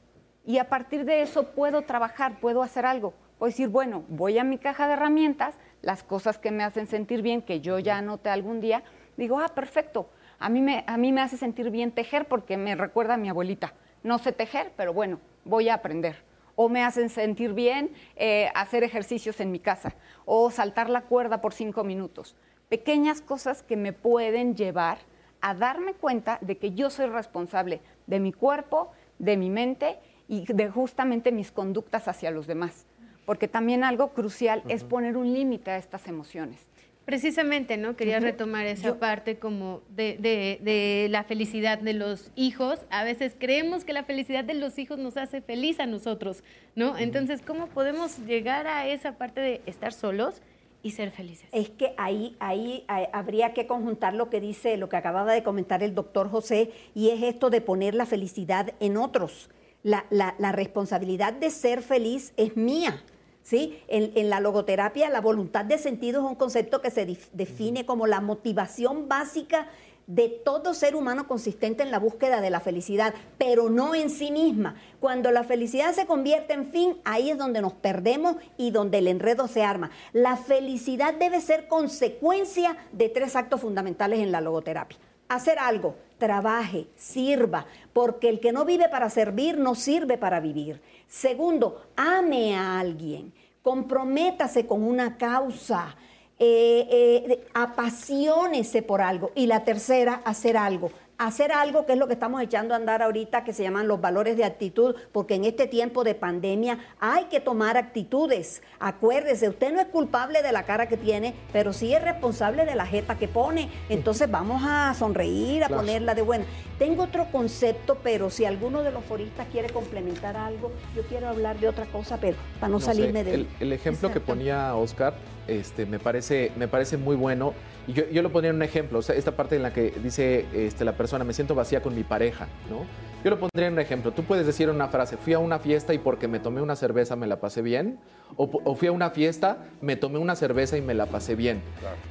Y 0.45 0.59
a 0.59 0.68
partir 0.68 1.05
de 1.05 1.23
eso 1.23 1.53
puedo 1.53 1.83
trabajar, 1.83 2.41
puedo 2.41 2.62
hacer 2.62 2.87
algo. 2.87 3.14
Puedo 3.39 3.51
decir, 3.51 3.68
bueno, 3.68 4.05
voy 4.09 4.39
a 4.39 4.45
mi 4.45 4.59
caja 4.59 4.87
de 4.87 4.95
herramientas, 4.95 5.55
las 5.83 6.03
cosas 6.03 6.39
que 6.39 6.51
me 6.51 6.64
hacen 6.64 6.87
sentir 6.87 7.23
bien, 7.23 7.43
que 7.43 7.61
yo 7.61 7.79
ya 7.79 7.99
anoté 7.99 8.31
algún 8.31 8.61
día, 8.61 8.83
digo, 9.16 9.39
ah, 9.39 9.49
perfecto. 9.49 10.11
A 10.39 10.49
mí, 10.49 10.61
me, 10.61 10.85
a 10.87 10.97
mí 10.97 11.12
me 11.12 11.21
hace 11.21 11.37
sentir 11.37 11.71
bien 11.71 11.93
tejer 11.93 12.27
porque 12.27 12.57
me 12.57 12.75
recuerda 12.75 13.14
a 13.14 13.18
mi 13.18 13.29
abuelita. 13.29 13.75
No 14.03 14.18
sé 14.18 14.33
tejer, 14.33 14.73
pero 14.77 14.93
bueno, 14.93 15.21
voy 15.45 15.68
a 15.68 15.75
aprender. 15.75 16.16
O 16.57 16.68
me 16.68 16.83
hacen 16.83 17.09
sentir 17.09 17.53
bien 17.53 17.93
eh, 18.16 18.51
hacer 18.55 18.85
ejercicios 18.85 19.41
en 19.41 19.51
mi 19.51 19.59
casa. 19.59 19.95
O 20.25 20.51
saltar 20.51 20.91
la 20.91 21.03
cuerda 21.03 21.41
por 21.41 21.53
cinco 21.53 21.85
minutos. 21.85 22.37
Pequeñas 22.68 23.21
cosas 23.21 23.62
que 23.62 23.77
me 23.77 23.93
pueden 23.93 24.55
llevar 24.55 24.99
a 25.41 25.55
darme 25.55 25.95
cuenta 25.95 26.38
de 26.41 26.59
que 26.59 26.72
yo 26.72 26.91
soy 26.91 27.07
responsable 27.07 27.80
de 28.07 28.20
mi 28.20 28.32
cuerpo, 28.32 28.93
de 29.18 29.36
mi 29.36 29.51
mente 29.51 29.99
y 30.28 30.45
de 30.53 30.68
justamente 30.70 31.32
mis 31.32 31.51
conductas 31.53 32.09
hacia 32.09 32.30
los 32.30 32.47
demás. 32.47 32.86
Porque 33.26 33.49
también 33.49 33.84
algo 33.84 34.12
crucial 34.12 34.62
es 34.68 34.84
poner 34.84 35.16
un 35.16 35.32
límite 35.32 35.70
a 35.70 35.76
estas 35.76 36.09
emociones. 36.09 36.66
Precisamente, 37.05 37.76
¿no? 37.76 37.97
Quería 37.97 38.20
retomar 38.20 38.66
esa 38.66 39.01
parte 39.01 39.36
como 39.36 39.82
de, 39.88 40.16
de, 40.20 41.09
la 41.11 41.24
felicidad 41.24 41.78
de 41.78 41.93
los 41.93 42.30
hijos. 42.36 42.78
A 42.91 43.03
veces 43.03 43.34
creemos 43.36 43.84
que 43.84 43.93
la 43.93 44.05
felicidad 44.05 44.45
de 44.45 44.55
los 44.55 44.78
hijos 44.78 44.99
nos 44.99 45.16
hace 45.16 45.41
feliz 45.41 45.80
a 45.80 45.86
nosotros, 45.86 46.45
¿no? 46.76 46.97
Entonces, 46.99 47.43
¿cómo 47.43 47.66
podemos 47.66 48.18
llegar 48.26 48.68
a 48.68 48.86
esa 48.86 49.18
parte 49.18 49.41
de 49.41 49.61
estar 49.66 49.93
solos 49.93 50.41
y 50.83 50.93
ser 50.93 51.11
felices. 51.11 51.49
Es 51.53 51.70
que 51.70 51.95
ahí, 51.97 52.37
ahí, 52.39 52.85
habría 53.12 53.53
que 53.53 53.66
conjuntar 53.66 54.14
lo 54.14 54.31
que 54.31 54.41
dice, 54.41 54.76
lo 54.76 54.89
que 54.89 54.97
acababa 54.97 55.33
de 55.33 55.43
comentar 55.43 55.83
el 55.83 55.95
doctor 55.95 56.31
José, 56.31 56.72
y 56.95 57.11
es 57.11 57.22
esto 57.22 57.51
de 57.51 57.61
poner 57.61 57.95
la 57.95 58.07
felicidad 58.07 58.72
en 58.81 58.97
otros. 58.97 59.51
La, 59.83 60.05
la, 60.11 60.53
responsabilidad 60.53 61.33
de 61.33 61.51
ser 61.51 61.83
feliz 61.83 62.33
es 62.37 62.57
mía. 62.57 63.03
¿sí? 63.43 63.78
En, 63.89 64.12
en, 64.14 64.28
la 64.28 64.41
logoterapia, 64.41 65.09
la 65.09 65.22
voluntad 65.22 65.64
de 65.64 65.78
sentido 65.78 66.20
es 66.20 66.28
un 66.28 66.35
concepto 66.35 66.83
que 66.83 66.91
se 66.91 67.07
define 67.33 67.87
como 67.87 68.07
la 68.07 68.20
motivación 68.20 69.09
básica 69.09 69.68
de 70.11 70.28
todo 70.28 70.74
ser 70.74 70.96
humano 70.96 71.28
consistente 71.28 71.84
en 71.84 71.92
la 71.92 72.00
búsqueda 72.00 72.40
de 72.40 72.50
la 72.50 72.58
felicidad, 72.58 73.14
pero 73.38 73.70
no 73.70 73.94
en 73.94 74.11
sí 74.11 74.32
misma. 74.32 74.74
Cuando 74.98 75.30
la 75.30 75.44
felicidad 75.44 75.92
se 75.94 76.06
convierte 76.06 76.52
en 76.52 76.66
fin, 76.66 76.96
ahí 77.04 77.30
es 77.30 77.38
donde 77.38 77.61
nos 77.61 77.74
perdemos 77.74 78.34
y 78.56 78.72
donde 78.72 78.98
el 78.98 79.06
enredo 79.06 79.46
se 79.46 79.62
arma. 79.62 79.92
La 80.12 80.36
felicidad 80.36 81.14
debe 81.14 81.40
ser 81.40 81.68
consecuencia 81.68 82.76
de 82.90 83.08
tres 83.08 83.36
actos 83.36 83.61
fundamentales 83.61 84.18
en 84.18 84.32
la 84.32 84.40
logoterapia. 84.40 84.98
Hacer 85.28 85.61
algo, 85.61 85.94
trabaje, 86.18 86.88
sirva, 86.96 87.66
porque 87.92 88.28
el 88.28 88.40
que 88.40 88.50
no 88.50 88.64
vive 88.64 88.88
para 88.88 89.11
servir 89.11 89.58
no 89.58 89.76
sirve 89.76 90.18
para 90.18 90.40
vivir. 90.40 90.82
Segundo, 91.06 91.86
ame 91.94 92.56
a 92.56 92.80
alguien, 92.80 93.32
comprométase 93.62 94.66
con 94.66 94.82
una 94.82 95.16
causa 95.16 95.94
eh, 96.41 96.88
eh, 96.91 97.47
apasionese 97.55 98.82
por 98.82 99.03
algo. 99.03 99.30
Y 99.34 99.47
la 99.47 99.62
tercera, 99.62 100.22
hacer 100.24 100.57
algo 100.57 100.91
hacer 101.20 101.53
algo 101.53 101.84
que 101.84 101.93
es 101.93 101.99
lo 101.99 102.07
que 102.07 102.14
estamos 102.14 102.41
echando 102.41 102.72
a 102.72 102.78
andar 102.78 103.03
ahorita, 103.03 103.45
que 103.45 103.53
se 103.53 103.62
llaman 103.62 103.86
los 103.86 104.01
valores 104.01 104.38
de 104.38 104.45
actitud, 104.45 104.97
porque 105.12 105.34
en 105.34 105.45
este 105.45 105.66
tiempo 105.66 106.03
de 106.03 106.14
pandemia 106.14 106.78
hay 106.99 107.24
que 107.24 107.41
tomar 107.41 107.76
actitudes. 107.76 108.62
Acuérdese, 108.78 109.51
usted 109.51 109.70
no 109.70 109.80
es 109.80 109.88
culpable 109.88 110.43
de 110.43 110.51
la 110.51 110.62
cara 110.62 110.88
que 110.88 110.97
tiene, 110.97 111.34
pero 111.53 111.74
sí 111.74 111.93
es 111.93 112.03
responsable 112.03 112.64
de 112.64 112.74
la 112.74 112.86
jeta 112.86 113.18
que 113.18 113.28
pone. 113.28 113.68
Entonces 113.91 114.30
vamos 114.41 114.62
a 114.64 114.95
sonreír, 114.95 115.62
a 115.62 115.68
ponerla 115.68 116.14
de 116.14 116.22
buena. 116.22 116.47
Tengo 116.78 117.03
otro 117.03 117.26
concepto, 117.30 117.99
pero 118.03 118.30
si 118.30 118.47
alguno 118.47 118.82
de 118.82 118.91
los 118.91 119.05
foristas 119.05 119.47
quiere 119.53 119.68
complementar 119.68 120.38
algo, 120.38 120.72
yo 120.97 121.03
quiero 121.03 121.28
hablar 121.28 121.61
de 121.61 121.68
otra 121.68 121.84
cosa, 121.84 122.16
pero 122.18 122.38
para 122.59 122.70
no, 122.70 122.80
salirme 122.80 123.24
de... 123.24 123.34
El, 123.34 123.49
el 123.61 123.72
ejemplo 123.74 124.11
que 124.11 124.20
ponía 124.20 124.74
Oscar 124.74 125.12
este, 125.51 125.84
me, 125.84 125.98
parece, 125.98 126.53
me 126.57 126.68
parece 126.68 126.96
muy 126.96 127.16
bueno 127.16 127.55
y 127.88 127.92
yo, 127.92 128.09
yo 128.11 128.22
lo 128.22 128.30
pondría 128.30 128.51
en 128.51 128.57
un 128.57 128.62
ejemplo, 128.62 129.01
o 129.01 129.03
sea, 129.03 129.16
esta 129.16 129.32
parte 129.32 129.57
en 129.57 129.62
la 129.62 129.72
que 129.72 129.92
dice 130.03 130.46
este, 130.55 130.84
la 130.84 130.92
persona, 130.92 131.24
me 131.24 131.32
siento 131.32 131.55
vacía 131.55 131.82
con 131.82 131.94
mi 131.94 132.05
pareja, 132.05 132.46
¿no? 132.70 132.84
Yo 133.24 133.30
lo 133.30 133.38
pondría 133.38 133.66
en 133.66 133.74
un 133.74 133.80
ejemplo. 133.80 134.12
Tú 134.12 134.22
puedes 134.22 134.46
decir 134.46 134.70
una 134.70 134.88
frase, 134.88 135.16
fui 135.16 135.34
a 135.34 135.38
una 135.38 135.59
fiesta 135.59 135.92
y 135.92 135.98
porque 135.98 136.28
me 136.28 136.38
tomé 136.38 136.62
una 136.62 136.76
cerveza 136.76 137.16
me 137.16 137.26
la 137.26 137.40
pasé 137.40 137.62
bien, 137.62 137.98
o, 138.36 138.74
fui 138.76 138.88
a 138.88 138.92
una 138.92 139.11
fiesta, 139.11 139.66
me 139.80 139.96
tomé 139.96 140.18
una 140.18 140.36
cerveza 140.36 140.78
y 140.78 140.80
me 140.80 140.94
la 140.94 141.07
pasé 141.07 141.34
bien. 141.34 141.61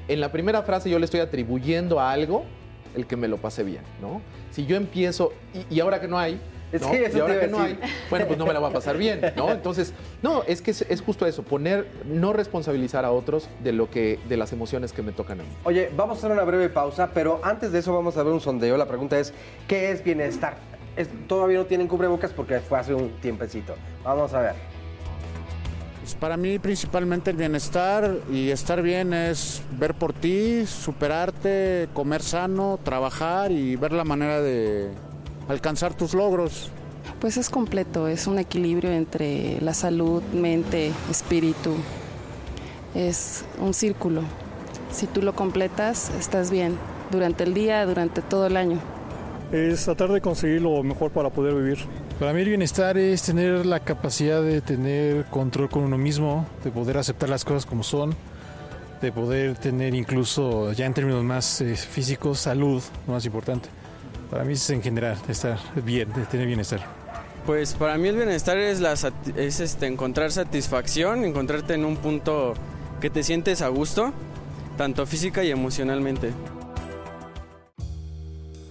En 0.08 0.20
la 0.20 0.32
primera 0.32 0.62
frase 0.64 0.90
yo 0.90 1.00
le 1.00 1.06
estoy 1.06 1.22
atribuyendo 1.22 2.00
a 2.00 2.12
algo 2.12 2.44
el 2.96 3.08
que 3.08 3.16
me 3.16 3.28
lo 3.28 3.38
pasé 3.38 3.64
bien, 3.64 3.84
¿no? 4.02 4.22
Si 4.52 4.66
yo 4.66 4.76
empiezo, 4.76 5.32
y 5.70 5.80
ahora 5.80 6.02
que 6.02 6.08
no 6.08 6.20
hay, 6.20 6.40
y 6.72 7.20
ahora 7.20 7.40
que 7.40 7.48
no 7.48 7.60
hay, 7.60 7.80
bueno, 8.10 8.28
pues 8.28 8.38
no 8.38 8.46
me 8.46 8.54
la 8.54 8.60
va 8.60 8.70
a 8.70 8.74
pasar 8.74 8.98
bien, 8.98 9.22
¿no? 9.36 9.52
Entonces, 9.52 9.94
no, 10.22 10.44
es 10.44 10.62
que 10.62 10.72
es, 10.72 11.02
justo 11.02 11.26
eso, 11.26 11.44
poner, 11.44 11.88
no 12.06 12.34
responsabilizar 12.34 13.06
a 13.06 13.12
otros 13.12 13.50
de 13.64 13.72
lo 13.72 13.90
que, 13.90 14.20
de 14.28 14.38
las 14.38 14.54
emociones 14.54 14.94
que 14.94 15.02
me 15.02 15.12
tocan 15.12 15.42
a 15.42 15.44
mí. 15.44 15.50
Oye, 15.64 15.92
vamos 15.96 16.18
a 16.18 16.20
hacer 16.20 16.32
una 16.32 16.44
breve 16.44 16.70
pausa, 16.70 17.10
pero 17.14 17.40
antes 17.44 17.72
de 17.72 17.80
eso 17.80 17.94
vamos 17.94 18.18
a 18.18 18.24
ver 18.24 18.34
un 18.34 18.42
sondeo. 18.42 18.78
La 18.78 18.88
pregunta 18.88 19.18
es, 19.20 19.34
¿qué 19.68 19.92
es 19.92 20.04
bienestar? 20.04 20.70
todavía 21.28 21.60
no 21.60 21.66
tienen 21.66 21.88
cubrebocas 21.88 22.32
porque 22.32 22.60
fue 22.60 22.78
hace 22.78 22.94
un 22.94 23.10
tiempecito. 23.22 23.76
Vamos 24.04 24.34
a 24.34 24.42
ver. 24.42 24.56
Pues 26.02 26.16
para 26.16 26.38
mí 26.38 26.60
principalmente 26.60 27.32
el 27.32 27.38
bienestar 27.38 28.18
y 28.32 28.50
estar 28.50 28.82
bien 28.82 29.14
es 29.14 29.62
ver 29.78 29.94
por 29.94 30.12
ti, 30.12 30.66
superarte, 30.66 31.88
comer 31.94 32.22
sano, 32.22 32.80
trabajar 32.84 33.52
y 33.52 33.76
ver 33.76 33.92
la 33.92 34.04
manera 34.04 34.42
de 34.42 34.90
alcanzar 35.50 35.94
tus 35.94 36.14
logros. 36.14 36.70
Pues 37.20 37.36
es 37.36 37.50
completo, 37.50 38.08
es 38.08 38.28
un 38.28 38.40
equilibrio 38.40 38.92
entre 38.92 39.60
la 39.62 39.74
salud, 39.74 40.24
mente, 40.32 40.92
espíritu. 41.10 41.76
Es 42.96 43.44
un 43.60 43.74
círculo. 43.74 44.22
Si 44.92 45.06
tú 45.06 45.22
lo 45.22 45.36
completas, 45.36 46.12
estás 46.18 46.50
bien 46.50 46.78
durante 47.12 47.44
el 47.44 47.54
día, 47.54 47.86
durante 47.86 48.22
todo 48.22 48.46
el 48.46 48.56
año. 48.56 48.80
Es 49.52 49.84
tratar 49.86 50.12
de 50.12 50.22
conseguir 50.22 50.62
lo 50.62 50.82
mejor 50.84 51.12
para 51.12 51.30
poder 51.30 51.56
vivir. 51.56 51.80
Para 52.20 52.34
mí 52.34 52.42
el 52.42 52.50
bienestar 52.50 52.98
es 52.98 53.24
tener 53.24 53.66
la 53.66 53.80
capacidad 53.80 54.42
de 54.42 54.62
tener 54.62 55.26
control 55.26 55.70
con 55.70 55.84
uno 55.84 55.98
mismo, 55.98 56.46
de 56.64 56.72
poder 56.72 56.98
aceptar 56.98 57.30
las 57.30 57.44
cosas 57.44 57.66
como 57.66 57.84
son, 57.84 58.16
de 59.02 59.12
poder 59.12 59.56
tener 59.58 59.96
incluso, 59.96 60.72
ya 60.74 60.86
en 60.86 60.94
términos 60.94 61.24
más 61.24 61.62
eh, 61.62 61.76
físicos, 61.76 62.40
salud, 62.40 62.84
lo 63.08 63.14
más 63.14 63.26
importante. 63.26 63.70
Para 64.30 64.44
mí 64.44 64.54
es 64.54 64.70
en 64.70 64.82
general 64.82 65.18
estar 65.28 65.58
bien, 65.84 66.10
tener 66.30 66.46
bienestar. 66.46 66.86
Pues 67.46 67.74
para 67.74 67.98
mí 67.98 68.08
el 68.10 68.16
bienestar 68.16 68.58
es, 68.58 68.80
la, 68.80 68.94
es 68.94 69.60
este, 69.60 69.88
encontrar 69.88 70.32
satisfacción, 70.32 71.26
encontrarte 71.26 71.74
en 71.74 71.86
un 71.86 71.98
punto 71.98 72.54
que 73.02 73.10
te 73.10 73.24
sientes 73.24 73.62
a 73.62 73.70
gusto, 73.70 74.12
tanto 74.78 75.06
física 75.08 75.44
y 75.44 75.52
emocionalmente. 75.52 76.32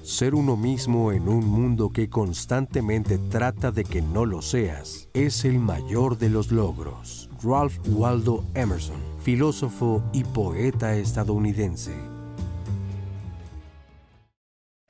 Ser 0.03 0.35
uno 0.35 0.57
mismo 0.57 1.13
en 1.13 1.29
un 1.29 1.45
mundo 1.45 1.91
que 1.91 2.09
constantemente 2.09 3.19
trata 3.19 3.71
de 3.71 3.85
que 3.85 4.01
no 4.01 4.25
lo 4.25 4.43
seas 4.43 5.09
es 5.13 5.45
el 5.45 5.59
mayor 5.59 6.19
de 6.19 6.31
los 6.31 6.51
logros. 6.51 7.29
Ralph 7.43 7.79
Waldo 7.89 8.45
Emerson, 8.55 8.97
filósofo 9.23 10.03
y 10.13 10.25
poeta 10.25 10.97
estadounidense. 10.97 11.93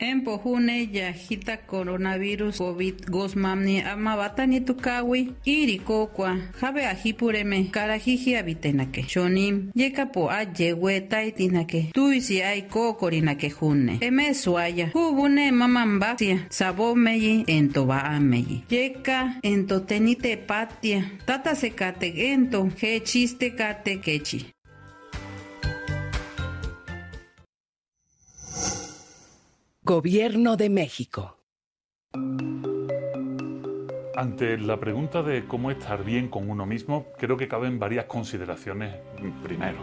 Empohune 0.01 0.89
yajita 0.93 1.57
coronavirus 1.67 2.59
COVID 2.59 3.11
gosmamni 3.11 3.81
amabatani 3.83 4.61
tukawi 4.61 5.33
irikokwa 5.45 6.37
jabe 6.63 6.87
ajipureme 6.87 7.65
karajiji 7.65 8.37
abitenake. 8.37 9.03
Shonim 9.09 9.71
yekapo 9.75 10.31
ayewe 10.31 11.01
taitinake 11.01 11.91
tuisi 11.95 12.43
ai 12.43 12.63
kokorinake 12.63 13.53
june. 13.61 13.99
Eme 14.01 14.35
suaya 14.35 14.87
hubune 14.93 15.51
mamambasia 15.51 16.47
sabo 16.49 16.95
meyi 16.95 17.45
entoba 17.47 18.05
ameyi 18.05 18.63
yeka 18.71 19.35
entotenite 19.43 20.37
patia. 20.37 21.11
Tata 21.27 21.57
sekate 21.57 22.09
ento 22.09 22.71
he 22.81 23.01
chiste 23.01 23.51
kate 23.51 23.97
kechi 23.97 24.47
Gobierno 29.89 30.59
de 30.59 30.68
México. 30.68 31.39
Ante 34.14 34.59
la 34.59 34.78
pregunta 34.78 35.22
de 35.22 35.47
cómo 35.47 35.70
estar 35.70 36.05
bien 36.05 36.28
con 36.28 36.51
uno 36.51 36.66
mismo, 36.66 37.07
creo 37.16 37.39
que 37.39 37.49
caben 37.49 37.78
varias 37.78 38.05
consideraciones 38.05 38.97
primero. 39.43 39.78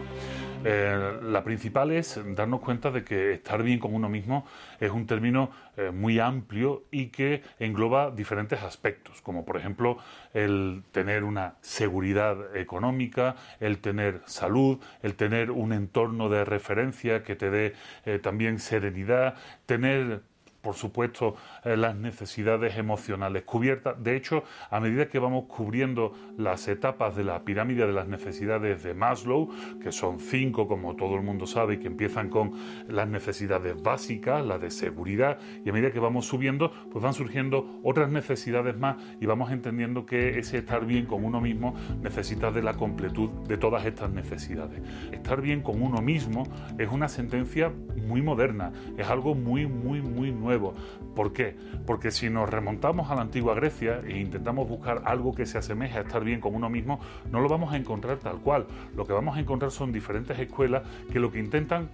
Eh, 0.64 1.18
la 1.22 1.42
principal 1.42 1.90
es 1.90 2.20
darnos 2.34 2.60
cuenta 2.60 2.90
de 2.90 3.04
que 3.04 3.32
estar 3.34 3.62
bien 3.62 3.78
con 3.78 3.94
uno 3.94 4.08
mismo 4.08 4.46
es 4.80 4.90
un 4.90 5.06
término 5.06 5.50
eh, 5.76 5.90
muy 5.90 6.18
amplio 6.18 6.84
y 6.90 7.06
que 7.06 7.42
engloba 7.58 8.10
diferentes 8.10 8.62
aspectos, 8.62 9.22
como 9.22 9.44
por 9.44 9.56
ejemplo 9.56 9.98
el 10.36 10.82
tener 10.92 11.24
una 11.24 11.54
seguridad 11.62 12.54
económica, 12.54 13.36
el 13.58 13.78
tener 13.78 14.20
salud, 14.26 14.78
el 15.02 15.14
tener 15.14 15.50
un 15.50 15.72
entorno 15.72 16.28
de 16.28 16.44
referencia 16.44 17.22
que 17.22 17.36
te 17.36 17.50
dé 17.50 17.74
eh, 18.04 18.18
también 18.18 18.58
serenidad, 18.58 19.34
tener 19.64 20.20
por 20.60 20.74
supuesto, 20.74 21.36
las 21.74 21.96
necesidades 21.96 22.76
emocionales 22.76 23.42
cubiertas. 23.42 24.02
De 24.02 24.14
hecho, 24.16 24.44
a 24.70 24.78
medida 24.78 25.08
que 25.08 25.18
vamos 25.18 25.46
cubriendo 25.48 26.12
las 26.36 26.68
etapas 26.68 27.16
de 27.16 27.24
la 27.24 27.44
pirámide 27.44 27.86
de 27.86 27.92
las 27.92 28.06
necesidades 28.06 28.82
de 28.82 28.94
Maslow, 28.94 29.50
que 29.82 29.90
son 29.90 30.20
cinco, 30.20 30.68
como 30.68 30.94
todo 30.94 31.16
el 31.16 31.22
mundo 31.22 31.46
sabe, 31.46 31.74
y 31.74 31.78
que 31.78 31.88
empiezan 31.88 32.28
con 32.28 32.52
las 32.88 33.08
necesidades 33.08 33.82
básicas, 33.82 34.44
la 34.44 34.58
de 34.58 34.70
seguridad, 34.70 35.38
y 35.64 35.70
a 35.70 35.72
medida 35.72 35.90
que 35.90 35.98
vamos 35.98 36.26
subiendo, 36.26 36.70
pues 36.92 37.02
van 37.02 37.14
surgiendo 37.14 37.80
otras 37.82 38.10
necesidades 38.10 38.76
más 38.76 38.96
y 39.20 39.26
vamos 39.26 39.50
entendiendo 39.50 40.06
que 40.06 40.38
ese 40.38 40.58
estar 40.58 40.84
bien 40.84 41.06
con 41.06 41.24
uno 41.24 41.40
mismo 41.40 41.74
necesita 42.02 42.52
de 42.52 42.62
la 42.62 42.74
completud 42.74 43.30
de 43.48 43.56
todas 43.56 43.84
estas 43.86 44.10
necesidades. 44.10 44.80
Estar 45.10 45.40
bien 45.40 45.62
con 45.62 45.82
uno 45.82 46.00
mismo 46.00 46.44
es 46.78 46.90
una 46.90 47.08
sentencia 47.08 47.72
muy 48.06 48.22
moderna, 48.22 48.72
es 48.96 49.08
algo 49.08 49.34
muy, 49.34 49.66
muy, 49.66 50.00
muy 50.00 50.30
nuevo 50.30 50.74
¿Por 51.14 51.32
qué? 51.32 51.55
Porque 51.86 52.10
si 52.10 52.30
nos 52.30 52.50
remontamos 52.50 53.10
a 53.10 53.14
la 53.14 53.22
antigua 53.22 53.54
Grecia 53.54 54.00
e 54.06 54.18
intentamos 54.18 54.68
buscar 54.68 55.02
algo 55.04 55.34
que 55.34 55.46
se 55.46 55.58
asemeje 55.58 55.98
a 55.98 56.02
estar 56.02 56.24
bien 56.24 56.40
con 56.40 56.54
uno 56.54 56.68
mismo, 56.68 57.00
no 57.30 57.40
lo 57.40 57.48
vamos 57.48 57.72
a 57.72 57.76
encontrar 57.76 58.18
tal 58.18 58.38
cual. 58.40 58.66
Lo 58.94 59.06
que 59.06 59.12
vamos 59.12 59.36
a 59.36 59.40
encontrar 59.40 59.70
son 59.70 59.92
diferentes 59.92 60.38
escuelas 60.38 60.82
que 61.12 61.20
lo 61.20 61.30
que 61.30 61.38
intentan 61.38 61.88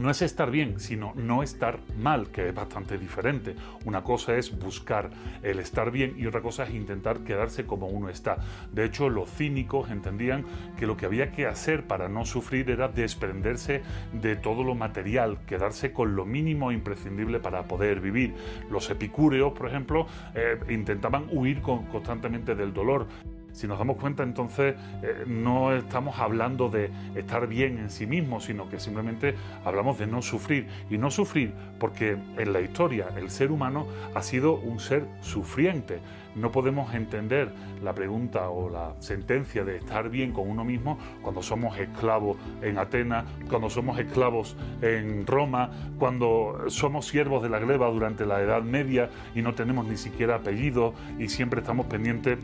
no 0.00 0.10
es 0.10 0.22
estar 0.22 0.50
bien, 0.50 0.80
sino 0.80 1.12
no 1.14 1.42
estar 1.42 1.78
mal, 1.98 2.30
que 2.30 2.48
es 2.48 2.54
bastante 2.54 2.98
diferente. 2.98 3.54
Una 3.84 4.02
cosa 4.02 4.34
es 4.36 4.58
buscar 4.58 5.10
el 5.42 5.58
estar 5.58 5.90
bien 5.90 6.14
y 6.16 6.26
otra 6.26 6.40
cosa 6.40 6.64
es 6.64 6.74
intentar 6.74 7.20
quedarse 7.20 7.66
como 7.66 7.86
uno 7.86 8.08
está. 8.08 8.38
De 8.72 8.84
hecho, 8.84 9.10
los 9.10 9.30
cínicos 9.30 9.90
entendían 9.90 10.44
que 10.78 10.86
lo 10.86 10.96
que 10.96 11.06
había 11.06 11.30
que 11.32 11.46
hacer 11.46 11.86
para 11.86 12.08
no 12.08 12.24
sufrir 12.24 12.70
era 12.70 12.88
desprenderse 12.88 13.82
de 14.12 14.36
todo 14.36 14.64
lo 14.64 14.74
material, 14.74 15.38
quedarse 15.46 15.92
con 15.92 16.16
lo 16.16 16.24
mínimo 16.24 16.72
imprescindible 16.72 17.38
para 17.38 17.64
poder 17.64 18.00
vivir. 18.00 18.34
Los 18.70 18.88
epicúreos, 18.90 19.52
por 19.52 19.68
ejemplo, 19.68 20.06
eh, 20.34 20.58
intentaban 20.70 21.26
huir 21.30 21.60
constantemente 21.60 22.54
del 22.54 22.72
dolor. 22.72 23.06
Si 23.52 23.66
nos 23.66 23.78
damos 23.78 23.96
cuenta, 23.96 24.22
entonces 24.22 24.74
eh, 25.02 25.24
no 25.26 25.74
estamos 25.74 26.18
hablando 26.18 26.68
de 26.68 26.90
estar 27.14 27.46
bien 27.46 27.78
en 27.78 27.90
sí 27.90 28.06
mismo, 28.06 28.40
sino 28.40 28.68
que 28.68 28.78
simplemente 28.78 29.34
hablamos 29.64 29.98
de 29.98 30.06
no 30.06 30.22
sufrir. 30.22 30.66
Y 30.90 30.98
no 30.98 31.10
sufrir 31.10 31.52
porque 31.78 32.16
en 32.36 32.52
la 32.52 32.60
historia 32.60 33.08
el 33.16 33.30
ser 33.30 33.50
humano 33.50 33.86
ha 34.14 34.22
sido 34.22 34.54
un 34.54 34.80
ser 34.80 35.04
sufriente. 35.20 36.00
No 36.36 36.52
podemos 36.52 36.94
entender 36.94 37.50
la 37.82 37.92
pregunta 37.92 38.50
o 38.50 38.70
la 38.70 38.94
sentencia 39.00 39.64
de 39.64 39.78
estar 39.78 40.10
bien 40.10 40.32
con 40.32 40.48
uno 40.48 40.64
mismo 40.64 40.96
cuando 41.22 41.42
somos 41.42 41.76
esclavos 41.78 42.36
en 42.62 42.78
Atenas, 42.78 43.24
cuando 43.48 43.68
somos 43.68 43.98
esclavos 43.98 44.56
en 44.80 45.26
Roma, 45.26 45.70
cuando 45.98 46.66
somos 46.68 47.06
siervos 47.06 47.42
de 47.42 47.48
la 47.48 47.58
gleba 47.58 47.88
durante 47.90 48.26
la 48.26 48.40
Edad 48.40 48.62
Media 48.62 49.10
y 49.34 49.42
no 49.42 49.54
tenemos 49.54 49.86
ni 49.86 49.96
siquiera 49.96 50.36
apellido 50.36 50.94
y 51.18 51.28
siempre 51.28 51.60
estamos 51.60 51.86
pendientes 51.86 52.38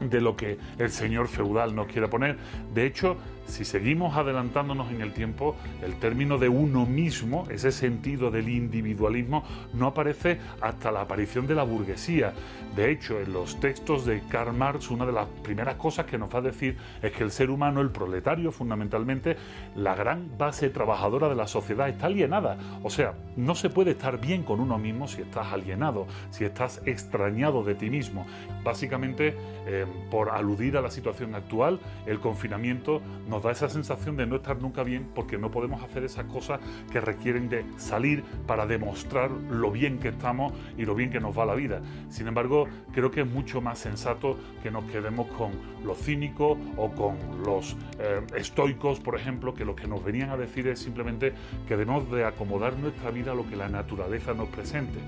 de 0.00 0.20
lo 0.20 0.36
que 0.36 0.58
el 0.78 0.90
señor 0.90 1.28
feudal 1.28 1.74
nos 1.74 1.86
quiere 1.86 2.08
poner. 2.08 2.36
De 2.74 2.86
hecho, 2.86 3.16
si 3.48 3.64
seguimos 3.64 4.16
adelantándonos 4.16 4.90
en 4.92 5.00
el 5.00 5.12
tiempo, 5.12 5.56
el 5.82 5.98
término 5.98 6.38
de 6.38 6.48
uno 6.48 6.86
mismo, 6.86 7.46
ese 7.50 7.72
sentido 7.72 8.30
del 8.30 8.48
individualismo, 8.48 9.42
no 9.72 9.88
aparece 9.88 10.38
hasta 10.60 10.92
la 10.92 11.00
aparición 11.00 11.46
de 11.46 11.54
la 11.54 11.64
burguesía. 11.64 12.34
De 12.76 12.90
hecho, 12.90 13.18
en 13.18 13.32
los 13.32 13.58
textos 13.58 14.04
de 14.04 14.22
Karl 14.28 14.54
Marx, 14.54 14.90
una 14.90 15.06
de 15.06 15.12
las 15.12 15.26
primeras 15.42 15.76
cosas 15.76 16.06
que 16.06 16.18
nos 16.18 16.32
va 16.32 16.38
a 16.38 16.42
decir 16.42 16.76
es 17.02 17.12
que 17.12 17.24
el 17.24 17.30
ser 17.30 17.50
humano, 17.50 17.80
el 17.80 17.90
proletario, 17.90 18.52
fundamentalmente, 18.52 19.36
la 19.74 19.94
gran 19.94 20.30
base 20.38 20.70
trabajadora 20.70 21.28
de 21.28 21.34
la 21.34 21.46
sociedad, 21.46 21.88
está 21.88 22.06
alienada. 22.06 22.58
O 22.82 22.90
sea, 22.90 23.14
no 23.36 23.54
se 23.54 23.70
puede 23.70 23.92
estar 23.92 24.20
bien 24.20 24.42
con 24.42 24.60
uno 24.60 24.78
mismo 24.78 25.08
si 25.08 25.22
estás 25.22 25.52
alienado, 25.52 26.06
si 26.30 26.44
estás 26.44 26.82
extrañado 26.84 27.64
de 27.64 27.74
ti 27.74 27.88
mismo. 27.90 28.26
Básicamente, 28.62 29.34
eh, 29.66 29.86
por 30.10 30.30
aludir 30.30 30.76
a 30.76 30.82
la 30.82 30.90
situación 30.90 31.34
actual, 31.34 31.80
el 32.06 32.20
confinamiento 32.20 33.00
nos 33.28 33.37
nos 33.38 33.44
da 33.44 33.52
esa 33.52 33.68
sensación 33.68 34.16
de 34.16 34.26
no 34.26 34.34
estar 34.34 34.60
nunca 34.60 34.82
bien 34.82 35.06
porque 35.14 35.38
no 35.38 35.48
podemos 35.48 35.80
hacer 35.84 36.02
esas 36.02 36.24
cosas 36.24 36.58
que 36.90 37.00
requieren 37.00 37.48
de 37.48 37.64
salir 37.76 38.24
para 38.48 38.66
demostrar 38.66 39.30
lo 39.30 39.70
bien 39.70 40.00
que 40.00 40.08
estamos 40.08 40.52
y 40.76 40.84
lo 40.84 40.96
bien 40.96 41.10
que 41.10 41.20
nos 41.20 41.38
va 41.38 41.46
la 41.46 41.54
vida. 41.54 41.80
Sin 42.08 42.26
embargo, 42.26 42.66
creo 42.92 43.12
que 43.12 43.20
es 43.20 43.28
mucho 43.28 43.60
más 43.60 43.78
sensato 43.78 44.36
que 44.60 44.72
nos 44.72 44.90
quedemos 44.90 45.28
con 45.28 45.52
los 45.84 45.98
cínicos 45.98 46.58
o 46.76 46.90
con 46.90 47.16
los 47.44 47.76
eh, 48.00 48.22
estoicos, 48.36 48.98
por 48.98 49.14
ejemplo, 49.14 49.54
que 49.54 49.64
lo 49.64 49.76
que 49.76 49.86
nos 49.86 50.02
venían 50.02 50.30
a 50.30 50.36
decir 50.36 50.66
es 50.66 50.80
simplemente 50.80 51.32
que 51.68 51.76
debemos 51.76 52.10
de 52.10 52.24
acomodar 52.24 52.76
nuestra 52.76 53.12
vida 53.12 53.30
a 53.30 53.34
lo 53.36 53.48
que 53.48 53.54
la 53.54 53.68
naturaleza 53.68 54.34
nos 54.34 54.48
presente, 54.48 54.98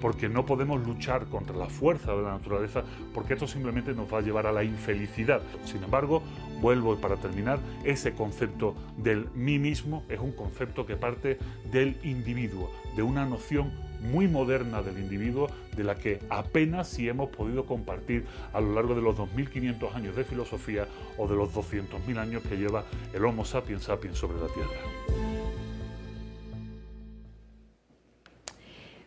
porque 0.00 0.28
no 0.28 0.46
podemos 0.46 0.86
luchar 0.86 1.26
contra 1.26 1.56
la 1.56 1.66
fuerza 1.66 2.14
de 2.14 2.22
la 2.22 2.30
naturaleza, 2.30 2.84
porque 3.12 3.32
esto 3.32 3.48
simplemente 3.48 3.94
nos 3.94 4.12
va 4.12 4.18
a 4.18 4.20
llevar 4.20 4.46
a 4.46 4.52
la 4.52 4.62
infelicidad. 4.62 5.42
Sin 5.64 5.82
embargo, 5.82 6.22
vuelvo 6.60 6.96
para 6.96 7.16
terminar, 7.16 7.58
ese 7.84 8.12
concepto 8.12 8.74
del 8.96 9.30
mí 9.34 9.58
mismo 9.58 10.04
es 10.08 10.20
un 10.20 10.32
concepto 10.32 10.86
que 10.86 10.96
parte 10.96 11.38
del 11.70 11.96
individuo, 12.02 12.70
de 12.96 13.02
una 13.02 13.24
noción 13.26 13.72
muy 14.00 14.28
moderna 14.28 14.82
del 14.82 14.98
individuo 14.98 15.48
de 15.76 15.84
la 15.84 15.94
que 15.94 16.20
apenas 16.30 16.88
si 16.88 17.08
hemos 17.08 17.30
podido 17.30 17.66
compartir 17.66 18.24
a 18.52 18.60
lo 18.60 18.74
largo 18.74 18.94
de 18.94 19.02
los 19.02 19.16
2.500 19.16 19.94
años 19.94 20.16
de 20.16 20.24
filosofía 20.24 20.86
o 21.18 21.28
de 21.28 21.36
los 21.36 21.54
200.000 21.54 22.18
años 22.18 22.42
que 22.42 22.56
lleva 22.56 22.84
el 23.12 23.24
Homo 23.24 23.44
sapiens 23.44 23.84
sapiens 23.84 24.18
sobre 24.18 24.40
la 24.40 24.48
Tierra. 24.48 25.30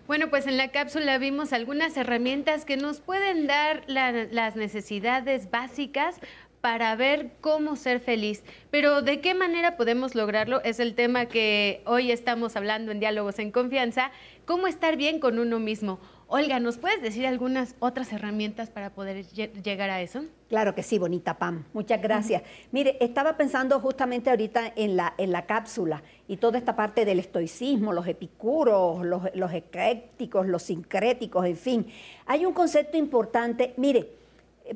Bueno, 0.05 0.29
pues 0.29 0.47
en 0.47 0.57
la 0.57 0.67
cápsula 0.67 1.17
vimos 1.17 1.53
algunas 1.53 1.95
herramientas 1.95 2.65
que 2.65 2.75
nos 2.75 2.99
pueden 2.99 3.47
dar 3.47 3.83
las 3.87 4.57
necesidades 4.57 5.49
básicas 5.49 6.19
para 6.63 6.95
ver 6.95 7.31
cómo 7.41 7.75
ser 7.75 7.99
feliz. 7.99 8.41
Pero 8.71 9.01
de 9.01 9.19
qué 9.19 9.33
manera 9.33 9.75
podemos 9.75 10.15
lograrlo 10.15 10.61
es 10.63 10.79
el 10.79 10.95
tema 10.95 11.25
que 11.25 11.81
hoy 11.85 12.09
estamos 12.09 12.55
hablando 12.55 12.93
en 12.93 13.01
Diálogos 13.01 13.37
en 13.39 13.51
Confianza, 13.51 14.11
cómo 14.45 14.67
estar 14.67 14.95
bien 14.95 15.19
con 15.19 15.39
uno 15.39 15.59
mismo. 15.59 15.99
Olga, 16.27 16.61
¿nos 16.61 16.77
puedes 16.77 17.01
decir 17.01 17.27
algunas 17.27 17.75
otras 17.79 18.13
herramientas 18.13 18.69
para 18.69 18.91
poder 18.91 19.25
llegar 19.25 19.89
a 19.89 20.01
eso? 20.01 20.23
Claro 20.47 20.73
que 20.73 20.83
sí, 20.83 20.97
bonita 20.97 21.37
Pam. 21.37 21.65
Muchas 21.73 22.01
gracias. 22.01 22.43
Mire, 22.71 22.95
estaba 23.01 23.35
pensando 23.35 23.77
justamente 23.81 24.29
ahorita 24.29 24.71
en 24.77 24.95
la, 24.95 25.15
en 25.17 25.33
la 25.33 25.45
cápsula 25.45 26.01
y 26.29 26.37
toda 26.37 26.59
esta 26.59 26.77
parte 26.77 27.03
del 27.03 27.19
estoicismo, 27.19 27.91
los 27.91 28.07
epicuros, 28.07 29.05
los, 29.05 29.23
los 29.35 29.51
eclécticos, 29.51 30.47
los 30.47 30.63
sincréticos, 30.63 31.45
en 31.45 31.57
fin. 31.57 31.87
Hay 32.25 32.45
un 32.45 32.53
concepto 32.53 32.95
importante. 32.95 33.73
Mire, 33.75 34.22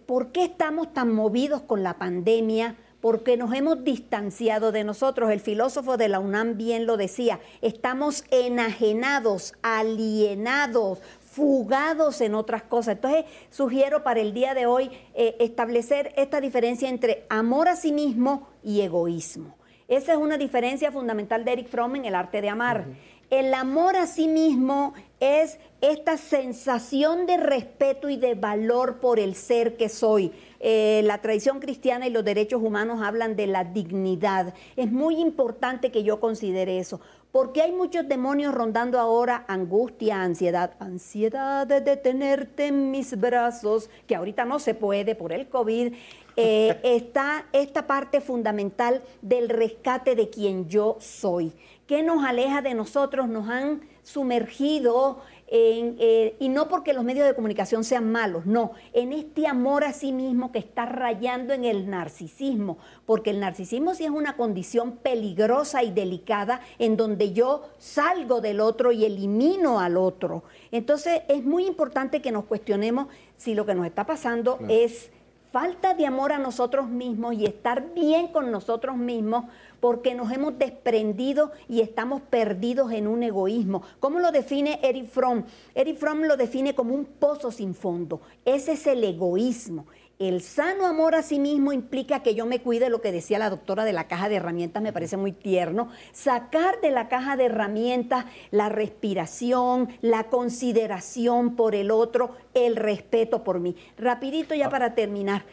¿por 0.05 0.31
qué 0.31 0.43
estamos 0.43 0.93
tan 0.93 1.13
movidos 1.13 1.61
con 1.61 1.83
la 1.83 1.97
pandemia? 1.97 2.75
porque 3.01 3.37
nos 3.37 3.53
hemos 3.53 3.83
distanciado 3.83 4.71
de 4.71 4.83
nosotros. 4.83 5.31
El 5.31 5.39
filósofo 5.39 5.97
de 5.97 6.09
la 6.09 6.19
UNAM 6.19 6.57
bien 6.57 6.85
lo 6.85 6.97
decía, 6.97 7.39
estamos 7.61 8.23
enajenados, 8.31 9.53
alienados, 9.61 10.99
fugados 11.21 12.21
en 12.21 12.33
otras 12.33 12.63
cosas. 12.63 12.95
Entonces, 12.95 13.25
sugiero 13.51 14.03
para 14.03 14.19
el 14.19 14.33
día 14.33 14.53
de 14.55 14.65
hoy 14.65 14.89
eh, 15.13 15.35
establecer 15.39 16.11
esta 16.17 16.41
diferencia 16.41 16.89
entre 16.89 17.25
amor 17.29 17.67
a 17.67 17.75
sí 17.75 17.91
mismo 17.91 18.49
y 18.63 18.81
egoísmo. 18.81 19.55
Esa 19.87 20.13
es 20.13 20.17
una 20.17 20.37
diferencia 20.37 20.91
fundamental 20.91 21.45
de 21.45 21.53
Eric 21.53 21.69
Fromm 21.69 21.95
en 21.95 22.05
el 22.05 22.15
arte 22.15 22.41
de 22.41 22.49
amar. 22.49 22.87
El 23.29 23.53
amor 23.53 23.95
a 23.95 24.07
sí 24.07 24.27
mismo 24.27 24.93
es 25.19 25.59
esta 25.81 26.17
sensación 26.17 27.25
de 27.25 27.37
respeto 27.37 28.09
y 28.09 28.17
de 28.17 28.35
valor 28.35 28.99
por 28.99 29.19
el 29.19 29.35
ser 29.35 29.77
que 29.77 29.89
soy. 29.89 30.31
Eh, 30.59 31.01
la 31.03 31.19
tradición 31.19 31.59
cristiana 31.59 32.07
y 32.07 32.11
los 32.11 32.25
derechos 32.25 32.61
humanos 32.61 33.01
hablan 33.01 33.35
de 33.35 33.47
la 33.47 33.63
dignidad. 33.63 34.53
Es 34.75 34.91
muy 34.91 35.19
importante 35.19 35.91
que 35.91 36.03
yo 36.03 36.19
considere 36.19 36.79
eso. 36.79 36.99
Porque 37.31 37.61
hay 37.61 37.71
muchos 37.71 38.07
demonios 38.07 38.53
rondando 38.55 38.99
ahora, 38.99 39.43
angustia, 39.47 40.23
ansiedad, 40.23 40.73
ansiedad 40.79 41.67
de 41.67 41.97
tenerte 41.97 42.67
en 42.67 42.89
mis 42.89 43.19
brazos, 43.19 43.89
que 44.07 44.15
ahorita 44.15 44.45
no 44.45 44.59
se 44.59 44.73
puede 44.73 45.13
por 45.13 45.33
el 45.33 45.47
COVID. 45.47 45.93
Eh, 46.35 46.79
está 46.83 47.45
esta 47.51 47.85
parte 47.85 48.21
fundamental 48.21 49.03
del 49.21 49.49
rescate 49.49 50.15
de 50.15 50.29
quien 50.29 50.67
yo 50.69 50.97
soy. 50.99 51.53
que 51.85 52.01
nos 52.01 52.25
aleja 52.25 52.61
de 52.61 52.73
nosotros? 52.73 53.29
Nos 53.29 53.47
han 53.47 53.81
sumergido 54.07 55.19
eh, 55.49 56.35
y 56.39 56.47
no 56.47 56.69
porque 56.69 56.93
los 56.93 57.03
medios 57.03 57.27
de 57.27 57.35
comunicación 57.35 57.83
sean 57.83 58.09
malos, 58.09 58.45
no, 58.45 58.71
en 58.93 59.11
este 59.11 59.47
amor 59.47 59.83
a 59.83 59.91
sí 59.91 60.13
mismo 60.13 60.51
que 60.53 60.59
está 60.59 60.85
rayando 60.85 61.53
en 61.53 61.65
el 61.65 61.89
narcisismo, 61.89 62.77
porque 63.05 63.31
el 63.31 63.41
narcisismo 63.41 63.95
sí 63.95 64.05
es 64.05 64.09
una 64.09 64.37
condición 64.37 64.97
peligrosa 64.97 65.83
y 65.83 65.91
delicada 65.91 66.61
en 66.79 66.95
donde 66.95 67.33
yo 67.33 67.63
salgo 67.77 68.39
del 68.39 68.61
otro 68.61 68.93
y 68.93 69.03
elimino 69.03 69.81
al 69.81 69.97
otro. 69.97 70.43
Entonces 70.71 71.23
es 71.27 71.43
muy 71.43 71.65
importante 71.65 72.21
que 72.21 72.31
nos 72.31 72.45
cuestionemos 72.45 73.07
si 73.35 73.55
lo 73.55 73.65
que 73.65 73.75
nos 73.75 73.85
está 73.85 74.05
pasando 74.05 74.57
es 74.69 75.11
falta 75.59 75.95
de 75.95 76.05
amor 76.05 76.33
a 76.33 76.37
nosotros 76.37 76.87
mismos 76.87 77.33
y 77.33 77.45
estar 77.45 77.91
bien 77.95 78.27
con 78.27 78.51
nosotros 78.51 78.95
mismos 78.95 79.45
porque 79.79 80.13
nos 80.13 80.31
hemos 80.31 80.59
desprendido 80.59 81.51
y 81.67 81.81
estamos 81.81 82.21
perdidos 82.21 82.91
en 82.91 83.07
un 83.07 83.23
egoísmo. 83.23 83.81
¿Cómo 83.99 84.19
lo 84.19 84.31
define 84.31 84.79
Eric 84.83 85.07
Fromm? 85.07 85.45
Eric 85.73 85.97
Fromm 85.97 86.25
lo 86.25 86.37
define 86.37 86.75
como 86.75 86.93
un 86.93 87.05
pozo 87.05 87.49
sin 87.49 87.73
fondo. 87.73 88.21
Ese 88.45 88.73
es 88.73 88.85
el 88.85 89.03
egoísmo. 89.03 89.87
El 90.19 90.41
sano 90.41 90.87
amor 90.87 91.13
a 91.13 91.21
sí 91.21 91.37
mismo 91.37 91.71
implica 91.71 92.23
que 92.23 92.33
yo 92.33 92.47
me 92.47 92.59
cuide, 92.59 92.89
lo 92.89 93.01
que 93.01 93.11
decía 93.11 93.37
la 93.37 93.51
doctora 93.51 93.85
de 93.85 93.93
la 93.93 94.07
caja 94.07 94.29
de 94.29 94.37
herramientas, 94.37 94.81
me 94.81 94.91
parece 94.91 95.15
muy 95.15 95.31
tierno, 95.31 95.89
sacar 96.11 96.81
de 96.81 96.89
la 96.89 97.07
caja 97.07 97.37
de 97.37 97.45
herramientas 97.45 98.25
la 98.49 98.67
respiración, 98.69 99.89
la 100.01 100.23
consideración 100.23 101.55
por 101.55 101.75
el 101.75 101.91
otro, 101.91 102.31
el 102.55 102.77
respeto 102.77 103.43
por 103.43 103.59
mí. 103.59 103.75
Rapidito 103.95 104.55
ya 104.55 104.67
ah. 104.67 104.71
para 104.71 104.95
terminar. 104.95 105.45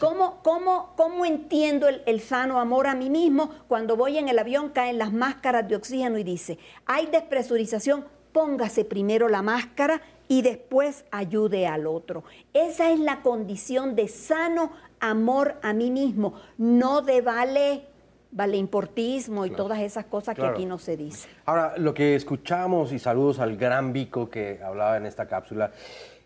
¿Cómo, 0.00 1.24
entiendo 1.24 1.86
el, 1.86 2.20
sano 2.20 2.58
amor 2.58 2.88
a 2.88 2.96
mí 2.96 3.08
mismo? 3.08 3.50
Cuando 3.68 3.96
voy 3.96 4.18
en 4.18 4.28
el 4.28 4.38
avión 4.38 4.70
caen 4.70 4.98
las 4.98 5.12
máscaras 5.12 5.68
de 5.68 5.76
oxígeno 5.76 6.18
y 6.18 6.24
dice, 6.24 6.58
hay 6.86 7.06
despresurización, 7.06 8.06
póngase 8.32 8.84
primero 8.84 9.28
la 9.28 9.42
máscara 9.42 10.00
y 10.28 10.42
después 10.42 11.04
ayude 11.10 11.66
al 11.66 11.86
otro. 11.86 12.24
Esa 12.52 12.92
es 12.92 13.00
la 13.00 13.22
condición 13.22 13.96
de 13.96 14.08
sano 14.08 14.72
amor 15.00 15.56
a 15.62 15.72
mí 15.72 15.90
mismo, 15.90 16.34
no 16.58 17.02
de 17.02 17.22
vale 17.22 17.86
vale 18.30 18.56
importismo 18.56 19.46
y 19.46 19.50
todas 19.50 19.80
esas 19.80 20.04
cosas 20.04 20.36
que 20.36 20.44
aquí 20.44 20.66
no 20.66 20.78
se 20.78 20.96
dicen. 20.96 21.30
Ahora, 21.46 21.74
lo 21.78 21.94
que 21.94 22.14
escuchamos 22.14 22.92
y 22.92 22.98
saludos 22.98 23.38
al 23.38 23.56
gran 23.56 23.92
Vico 23.92 24.28
que 24.28 24.60
hablaba 24.62 24.96
en 24.96 25.06
esta 25.06 25.26
cápsula, 25.26 25.72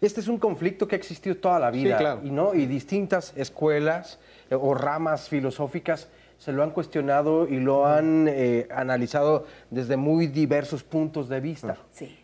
este 0.01 0.21
es 0.21 0.29
un 0.29 0.39
conflicto 0.39 0.89
que 0.89 0.97
ha 0.97 0.99
existido 0.99 1.37
toda 1.37 1.61
la 1.61 1.71
vida 1.71 2.19
y, 2.25 2.31
¿no? 2.31 2.55
y 2.55 2.67
distintas 2.67 3.33
escuelas 3.37 4.19
eh, 4.51 4.57
o 4.57 4.75
ramas 4.75 5.29
filosóficas 5.29 6.09
se 6.43 6.51
lo 6.51 6.65
han 6.65 6.73
cuestionado 6.73 7.47
y 7.47 7.61
lo 7.61 7.87
han 7.87 8.27
eh, 8.27 8.67
analizado 8.75 9.47
desde 9.71 9.97
muy 9.97 10.27
diversos 10.27 10.83
puntos 10.83 11.29
de 11.29 11.39
vista. 11.39 11.77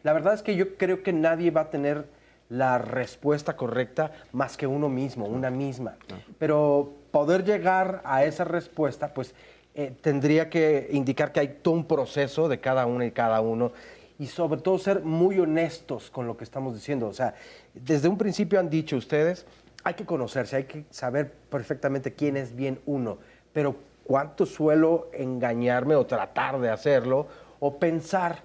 La 0.02 0.12
verdad 0.12 0.34
es 0.34 0.42
que 0.42 0.56
yo 0.56 0.76
creo 0.76 1.04
que 1.04 1.12
nadie 1.12 1.52
va 1.52 1.60
a 1.60 1.70
tener 1.70 2.08
la 2.48 2.78
respuesta 2.78 3.54
correcta 3.54 4.10
más 4.32 4.56
que 4.56 4.66
uno 4.66 4.88
mismo, 4.88 5.26
una 5.26 5.52
misma. 5.52 5.98
Pero 6.36 6.94
poder 7.12 7.44
llegar 7.44 8.02
a 8.04 8.24
esa 8.24 8.42
respuesta, 8.42 9.14
pues 9.14 9.36
eh, 9.76 9.92
tendría 10.00 10.50
que 10.50 10.88
indicar 10.90 11.30
que 11.30 11.38
hay 11.38 11.58
todo 11.62 11.74
un 11.74 11.84
proceso 11.84 12.48
de 12.48 12.58
cada 12.58 12.86
uno 12.86 13.04
y 13.04 13.12
cada 13.12 13.40
uno 13.40 13.70
y 14.18 14.26
sobre 14.26 14.60
todo 14.60 14.78
ser 14.78 15.04
muy 15.04 15.38
honestos 15.38 16.10
con 16.10 16.26
lo 16.26 16.36
que 16.36 16.42
estamos 16.42 16.74
diciendo. 16.74 17.06
O 17.06 17.14
sea, 17.14 17.34
desde 17.72 18.08
un 18.08 18.18
principio 18.18 18.58
han 18.58 18.68
dicho 18.68 18.96
ustedes, 18.96 19.46
hay 19.84 19.94
que 19.94 20.04
conocerse, 20.04 20.56
hay 20.56 20.64
que 20.64 20.86
saber 20.90 21.30
perfectamente 21.30 22.14
quién 22.14 22.36
es 22.36 22.56
bien 22.56 22.80
uno, 22.84 23.18
pero 23.52 23.76
cuánto 24.08 24.46
suelo 24.46 25.10
engañarme 25.12 25.94
o 25.94 26.06
tratar 26.06 26.58
de 26.60 26.70
hacerlo 26.70 27.26
o 27.60 27.78
pensar, 27.78 28.38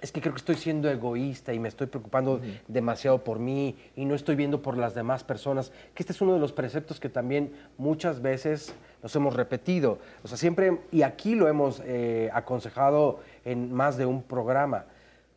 es 0.00 0.10
que 0.10 0.20
creo 0.20 0.34
que 0.34 0.38
estoy 0.38 0.56
siendo 0.56 0.90
egoísta 0.90 1.54
y 1.54 1.60
me 1.60 1.68
estoy 1.68 1.86
preocupando 1.86 2.40
demasiado 2.66 3.22
por 3.22 3.38
mí 3.38 3.76
y 3.94 4.04
no 4.04 4.16
estoy 4.16 4.34
viendo 4.34 4.60
por 4.60 4.76
las 4.76 4.92
demás 4.92 5.22
personas, 5.22 5.70
que 5.94 6.02
este 6.02 6.12
es 6.12 6.20
uno 6.20 6.34
de 6.34 6.40
los 6.40 6.52
preceptos 6.52 6.98
que 6.98 7.08
también 7.08 7.52
muchas 7.78 8.20
veces 8.20 8.74
nos 9.04 9.14
hemos 9.14 9.36
repetido. 9.36 9.98
O 10.24 10.28
sea, 10.28 10.36
siempre, 10.36 10.80
y 10.90 11.02
aquí 11.02 11.36
lo 11.36 11.46
hemos 11.46 11.80
eh, 11.84 12.28
aconsejado 12.32 13.20
en 13.44 13.72
más 13.72 13.96
de 13.96 14.06
un 14.06 14.20
programa, 14.20 14.86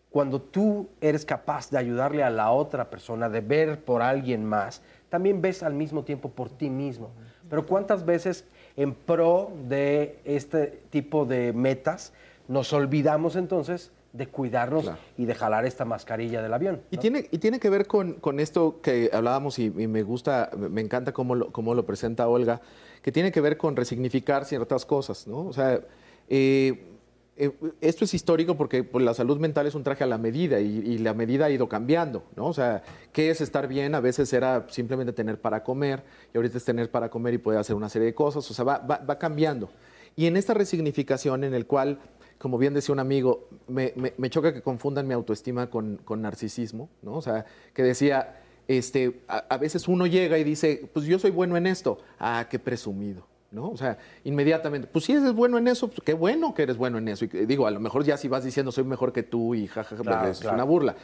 cuando 0.10 0.42
tú 0.42 0.90
eres 1.02 1.24
capaz 1.24 1.70
de 1.70 1.78
ayudarle 1.78 2.24
a 2.24 2.32
la 2.32 2.50
otra 2.50 2.90
persona, 2.90 3.30
de 3.30 3.42
ver 3.42 3.84
por 3.84 4.02
alguien 4.02 4.44
más, 4.44 4.82
también 5.10 5.40
ves 5.40 5.62
al 5.62 5.76
mismo 5.76 6.04
tiempo 6.04 6.30
por 6.30 6.50
ti 6.50 6.72
mismo. 6.72 7.12
Pero 7.48 7.68
¿cuántas 7.68 8.06
veces 8.06 8.46
en 8.78 8.94
pro 8.94 9.52
de 9.68 10.20
este 10.26 10.82
tipo 10.90 11.26
de 11.26 11.54
metas 11.54 12.14
nos 12.48 12.74
olvidamos 12.74 13.36
entonces 13.36 13.92
de 14.14 14.28
cuidarnos 14.28 14.90
y 15.18 15.26
de 15.26 15.36
jalar 15.36 15.66
esta 15.66 15.84
mascarilla 15.84 16.42
del 16.42 16.54
avión. 16.54 16.82
Y, 16.90 16.98
tiene, 16.98 17.28
y 17.32 17.38
tiene 17.38 17.60
que 17.60 17.70
ver 17.70 17.86
con, 17.86 18.40
esto 18.40 18.80
que 18.82 19.10
hablábamos 19.12 19.60
y, 19.60 19.70
me 19.70 20.04
gusta, 20.04 20.52
me 20.58 20.80
encanta 20.80 21.12
cómo 21.12 21.36
lo, 21.36 21.52
cómo 21.52 21.76
lo 21.76 21.86
presenta 21.86 22.28
Olga, 22.28 22.62
que 23.02 23.12
tiene 23.12 23.32
que 23.32 23.42
ver 23.42 23.58
con 23.58 23.76
resignificar 23.76 24.46
ciertas 24.46 24.86
cosas, 24.86 25.28
¿no? 25.28 25.40
O 25.46 25.54
sea, 25.54 25.82
eh, 26.30 26.95
eh, 27.38 27.52
esto 27.82 28.06
es 28.06 28.14
histórico 28.14 28.56
porque 28.56 28.86
pues, 28.86 29.04
la 29.04 29.14
salud 29.14 29.38
mental 29.40 29.68
es 29.68 29.76
un 29.76 29.84
traje 29.84 30.06
a 30.06 30.08
la 30.08 30.18
medida 30.18 30.62
y, 30.62 30.98
la 31.00 31.14
medida 31.14 31.46
ha 31.46 31.50
ido 31.50 31.68
cambiando, 31.68 32.24
¿no? 32.36 32.48
O 32.48 32.54
sea, 32.54 32.82
¿qué 33.12 33.30
es 33.30 33.42
estar 33.42 33.68
bien? 33.68 33.94
A 33.94 34.00
veces 34.00 34.32
era 34.32 34.66
simplemente 34.70 35.12
tener 35.12 35.42
para 35.42 35.62
comer 35.62 36.04
y 36.34 36.38
ahorita 36.38 36.58
es 36.58 36.64
tener 36.64 36.90
para 36.90 37.10
comer 37.10 37.34
y 37.34 37.38
poder 37.38 37.60
hacer 37.60 37.76
una 37.76 37.90
serie 37.90 38.06
de 38.06 38.16
cosas, 38.16 38.50
o 38.50 38.54
sea, 38.54 38.64
va, 38.64 39.20
cambiando. 39.20 39.70
Y 40.16 40.28
en 40.28 40.38
esta 40.38 40.54
resignificación 40.54 41.44
en 41.44 41.54
el 41.54 41.66
cual, 41.68 42.00
como 42.38 42.58
bien 42.58 42.74
decía 42.74 42.94
un 42.94 43.00
amigo, 43.00 43.50
me, 43.68 43.92
choca 44.30 44.54
que 44.54 44.62
confundan 44.62 45.06
mi 45.06 45.14
autoestima 45.14 45.70
con, 45.70 45.98
con, 45.98 46.22
narcisismo, 46.22 46.90
¿no? 47.02 47.16
O 47.16 47.22
sea, 47.22 47.46
que 47.74 47.84
decía, 47.84 48.42
este, 48.70 49.24
a, 49.28 49.40
a 49.50 49.58
veces 49.58 49.90
uno 49.90 50.08
llega 50.08 50.38
y 50.38 50.46
dice, 50.46 50.90
pues 50.94 51.06
yo 51.06 51.20
soy 51.20 51.32
bueno 51.32 51.58
en 51.58 51.68
esto, 51.68 51.98
ah, 52.18 52.48
qué 52.50 52.60
presumido. 52.60 53.28
¿No? 53.56 53.70
O 53.70 53.78
sea, 53.78 53.98
inmediatamente, 54.26 54.88
pues 54.92 55.06
si 55.06 55.14
eres 55.14 55.34
bueno 55.34 55.58
en 55.58 55.68
eso, 55.68 55.88
pues 55.88 56.02
qué 56.06 56.14
bueno 56.14 56.54
que 56.54 56.64
eres 56.64 56.78
bueno 56.78 56.98
en 57.00 57.08
eso. 57.08 57.26
Y 57.26 57.30
digo, 57.46 57.66
a 57.66 57.72
lo 57.72 57.80
mejor 57.80 58.04
ya 58.04 58.18
si 58.18 58.28
vas 58.28 58.44
diciendo 58.44 58.72
soy 58.72 58.84
mejor 58.84 59.14
que 59.14 59.24
tú 59.24 59.56
y 59.56 59.66
jajaja, 59.68 60.04
pues, 60.04 60.42
es 60.42 60.46
una 60.46 60.64
burla. 60.64 60.96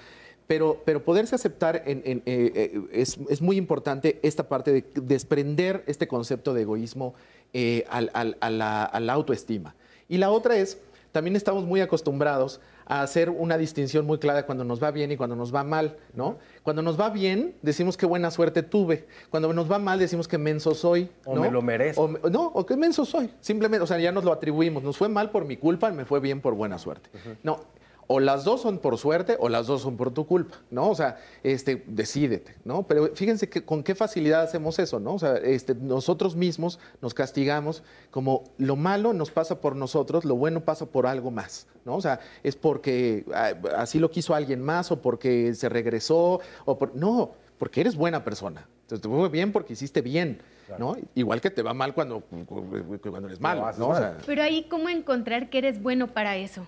Pero, 0.45 0.81
pero 0.85 1.03
poderse 1.03 1.33
aceptar 1.33 1.81
en, 1.85 2.01
eh, 2.05 2.21
eh, 2.25 2.81
es, 2.91 3.41
muy 3.41 3.55
importante 3.55 4.19
esta 4.21 4.49
parte 4.49 4.73
de 4.73 4.85
desprender 5.01 5.83
este 5.87 6.09
concepto 6.09 6.53
de 6.53 6.63
egoísmo 6.63 7.13
eh, 7.53 7.85
al, 7.89 8.11
a, 8.13 8.49
la, 8.49 9.13
autoestima. 9.13 9.75
Y 10.09 10.17
la 10.17 10.29
otra 10.29 10.57
es 10.57 10.77
también 11.11 11.35
estamos 11.35 11.65
muy 11.65 11.81
acostumbrados 11.81 12.61
a 12.85 13.01
hacer 13.01 13.29
una 13.29 13.57
distinción 13.57 14.05
muy 14.05 14.17
clara 14.17 14.45
cuando 14.45 14.63
nos 14.63 14.81
va 14.81 14.91
bien 14.91 15.11
y 15.11 15.17
cuando 15.17 15.35
nos 15.35 15.53
va 15.53 15.63
mal, 15.63 15.97
¿no? 16.13 16.37
Cuando 16.63 16.81
nos 16.81 16.99
va 16.99 17.09
bien, 17.09 17.55
decimos 17.61 17.97
qué 17.97 18.05
buena 18.05 18.31
suerte 18.31 18.63
tuve. 18.63 19.07
Cuando 19.29 19.51
nos 19.53 19.71
va 19.71 19.79
mal, 19.79 19.99
decimos 19.99 20.27
que 20.27 20.37
menso 20.37 20.73
soy. 20.73 21.09
O 21.25 21.35
¿no? 21.35 21.41
me 21.41 21.51
lo 21.51 21.61
merezco. 21.61 22.03
O, 22.03 22.29
no, 22.29 22.47
o 22.47 22.65
qué 22.65 22.75
menso 22.75 23.05
soy. 23.05 23.31
Simplemente, 23.39 23.83
o 23.83 23.87
sea, 23.87 23.99
ya 23.99 24.11
nos 24.11 24.23
lo 24.23 24.31
atribuimos. 24.31 24.83
Nos 24.83 24.97
fue 24.97 25.09
mal 25.09 25.31
por 25.31 25.45
mi 25.45 25.57
culpa, 25.57 25.91
me 25.91 26.05
fue 26.05 26.19
bien 26.19 26.41
por 26.41 26.53
buena 26.55 26.77
suerte. 26.77 27.09
No, 27.43 27.59
o 28.07 28.19
las 28.19 28.43
dos 28.43 28.61
son 28.61 28.79
por 28.79 28.97
suerte 28.97 29.37
o 29.39 29.49
las 29.49 29.67
dos 29.67 29.81
son 29.81 29.97
por 29.97 30.11
tu 30.11 30.25
culpa, 30.25 30.57
¿no? 30.69 30.89
O 30.89 30.95
sea, 30.95 31.17
este, 31.43 31.83
decídete, 31.87 32.55
¿no? 32.65 32.83
Pero 32.83 33.15
fíjense 33.15 33.49
que 33.49 33.63
con 33.63 33.83
qué 33.83 33.95
facilidad 33.95 34.41
hacemos 34.41 34.79
eso, 34.79 34.99
¿no? 34.99 35.13
O 35.13 35.19
sea, 35.19 35.35
este, 35.37 35.75
nosotros 35.75 36.35
mismos 36.35 36.79
nos 37.01 37.13
castigamos 37.13 37.83
como 38.09 38.43
lo 38.57 38.75
malo 38.75 39.13
nos 39.13 39.31
pasa 39.31 39.61
por 39.61 39.75
nosotros, 39.75 40.25
lo 40.25 40.35
bueno 40.35 40.61
pasa 40.61 40.85
por 40.85 41.07
algo 41.07 41.31
más, 41.31 41.67
¿no? 41.85 41.95
O 41.95 42.01
sea, 42.01 42.19
es 42.43 42.55
porque 42.55 43.25
ah, 43.33 43.53
así 43.77 43.99
lo 43.99 44.11
quiso 44.11 44.35
alguien 44.35 44.61
más 44.61 44.91
o 44.91 45.01
porque 45.01 45.53
se 45.53 45.69
regresó 45.69 46.41
o 46.65 46.77
por... 46.77 46.95
No, 46.95 47.31
porque 47.57 47.81
eres 47.81 47.95
buena 47.95 48.23
persona. 48.23 48.67
Entonces 48.81 49.01
te 49.01 49.07
fue 49.07 49.29
bien 49.29 49.51
porque 49.51 49.73
hiciste 49.73 50.01
bien, 50.01 50.41
¿no? 50.77 50.97
Igual 51.15 51.39
que 51.39 51.49
te 51.49 51.61
va 51.61 51.73
mal 51.73 51.93
cuando, 51.93 52.21
cuando 52.21 53.27
eres 53.27 53.39
malo, 53.39 53.71
¿no? 53.77 53.89
O 53.89 53.95
sea, 53.95 54.17
Pero 54.25 54.43
ahí, 54.43 54.65
¿cómo 54.69 54.89
encontrar 54.89 55.49
que 55.49 55.59
eres 55.59 55.81
bueno 55.81 56.07
para 56.07 56.35
eso? 56.35 56.67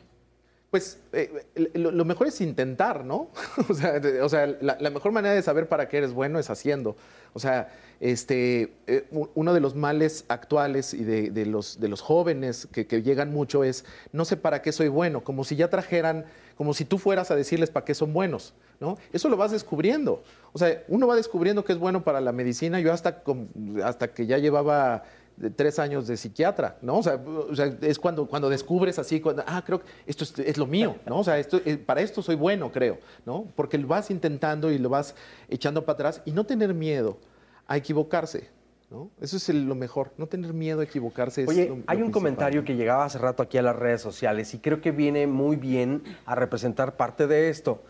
Pues 0.74 0.98
eh, 1.12 1.46
lo, 1.76 1.92
lo 1.92 2.04
mejor 2.04 2.26
es 2.26 2.42
intentar, 2.42 3.06
¿no? 3.06 3.30
o 3.70 3.76
sea, 3.76 4.02
o 4.24 4.28
sea, 4.28 4.48
la, 4.60 4.90
mejor 4.90 5.12
manera 5.12 5.36
de 5.36 5.44
saber 5.44 5.70
para 5.70 5.88
qué 5.88 6.00
eres 6.00 6.14
bueno 6.14 6.40
es 6.40 6.50
haciendo. 6.50 6.96
O 7.34 7.40
sea, 7.40 7.72
este, 8.00 8.74
eh, 8.88 9.06
uno 9.12 9.54
de 9.54 9.60
los 9.60 9.76
males 9.76 10.26
actuales 10.30 10.96
y 10.96 11.04
de, 11.04 11.46
los, 11.46 11.80
de 11.80 11.90
los 11.90 12.02
jóvenes 12.02 12.68
que, 12.72 12.86
llegan 13.04 13.32
mucho 13.32 13.64
es, 13.64 13.86
no 14.14 14.26
sé 14.26 14.36
para 14.36 14.64
qué 14.64 14.72
soy 14.72 14.88
bueno, 14.88 15.24
como 15.24 15.44
si 15.44 15.56
ya 15.56 15.70
trajeran, 15.70 16.26
como 16.58 16.74
si 16.74 16.86
tú 16.86 16.98
fueras 16.98 17.30
a 17.30 17.36
decirles 17.36 17.70
para 17.70 17.86
qué 17.86 17.94
son 17.94 18.12
buenos, 18.12 18.56
¿no? 18.80 18.98
Eso 19.12 19.30
lo 19.30 19.38
vas 19.38 19.52
descubriendo. 19.52 20.24
O 20.54 20.58
sea, 20.58 20.84
uno 20.88 21.06
va 21.06 21.16
descubriendo 21.16 21.64
que 21.64 21.74
es 21.74 21.78
bueno 21.78 22.04
para 22.04 22.20
la 22.20 22.32
medicina. 22.32 22.80
Yo 22.80 22.92
hasta, 22.92 23.22
hasta 23.84 24.08
que 24.08 24.26
ya 24.26 24.40
llevaba 24.40 25.04
de 25.38 25.50
tres 25.50 25.80
años 25.80 26.08
de 26.08 26.16
psiquiatra, 26.18 26.78
¿no? 26.82 26.98
O 27.00 27.04
sea, 27.04 27.16
o 27.16 27.56
sea, 27.56 27.66
es 27.82 27.98
cuando, 28.00 28.28
cuando 28.28 28.50
descubres 28.50 29.00
así, 29.00 29.20
cuando, 29.20 29.44
ah, 29.48 29.64
creo 29.66 29.80
que 29.80 29.86
esto 30.06 30.24
es, 30.24 30.38
es 30.40 30.58
lo 30.58 30.68
mío, 30.68 30.96
¿no? 31.08 31.20
O 31.20 31.24
sea, 31.24 31.40
esto, 31.40 31.60
eh, 31.66 31.78
para 31.78 32.02
esto 32.02 32.22
soy 32.22 32.36
bueno, 32.36 32.72
creo, 32.72 33.00
¿no? 33.26 33.46
Porque 33.56 33.78
lo 33.78 33.88
vas 33.88 34.12
intentando 34.12 34.72
y 34.72 34.78
lo 34.78 34.90
vas 34.90 35.16
echando 35.50 35.84
para 35.86 35.94
atrás 35.96 36.22
y 36.26 36.32
no 36.32 36.46
tener 36.46 36.74
miedo 36.74 37.18
a 37.68 37.78
equivocarse, 37.78 38.50
¿no? 38.92 39.10
Eso 39.22 39.38
es 39.38 39.50
el- 39.50 39.66
lo 39.66 39.74
mejor, 39.76 40.12
no 40.18 40.28
tener 40.28 40.54
miedo 40.54 40.82
a 40.82 40.84
equivocarse. 40.84 41.44
es 41.44 41.48
Oye, 41.50 41.66
lo 41.68 41.74
hay 41.74 41.78
un 41.78 41.84
principal. 41.84 42.12
comentario 42.12 42.64
que 42.64 42.76
llegaba 42.76 43.06
hace 43.06 43.18
rato 43.18 43.42
aquí 43.42 43.58
a 43.58 43.62
las 43.64 43.76
redes 43.76 44.02
sociales 44.02 44.54
y 44.54 44.60
creo 44.60 44.82
que 44.82 44.92
viene 44.92 45.26
muy 45.28 45.56
bien 45.56 46.04
a 46.26 46.36
representar 46.36 46.96
parte 46.96 47.26
de 47.28 47.50
esto. 47.50 47.82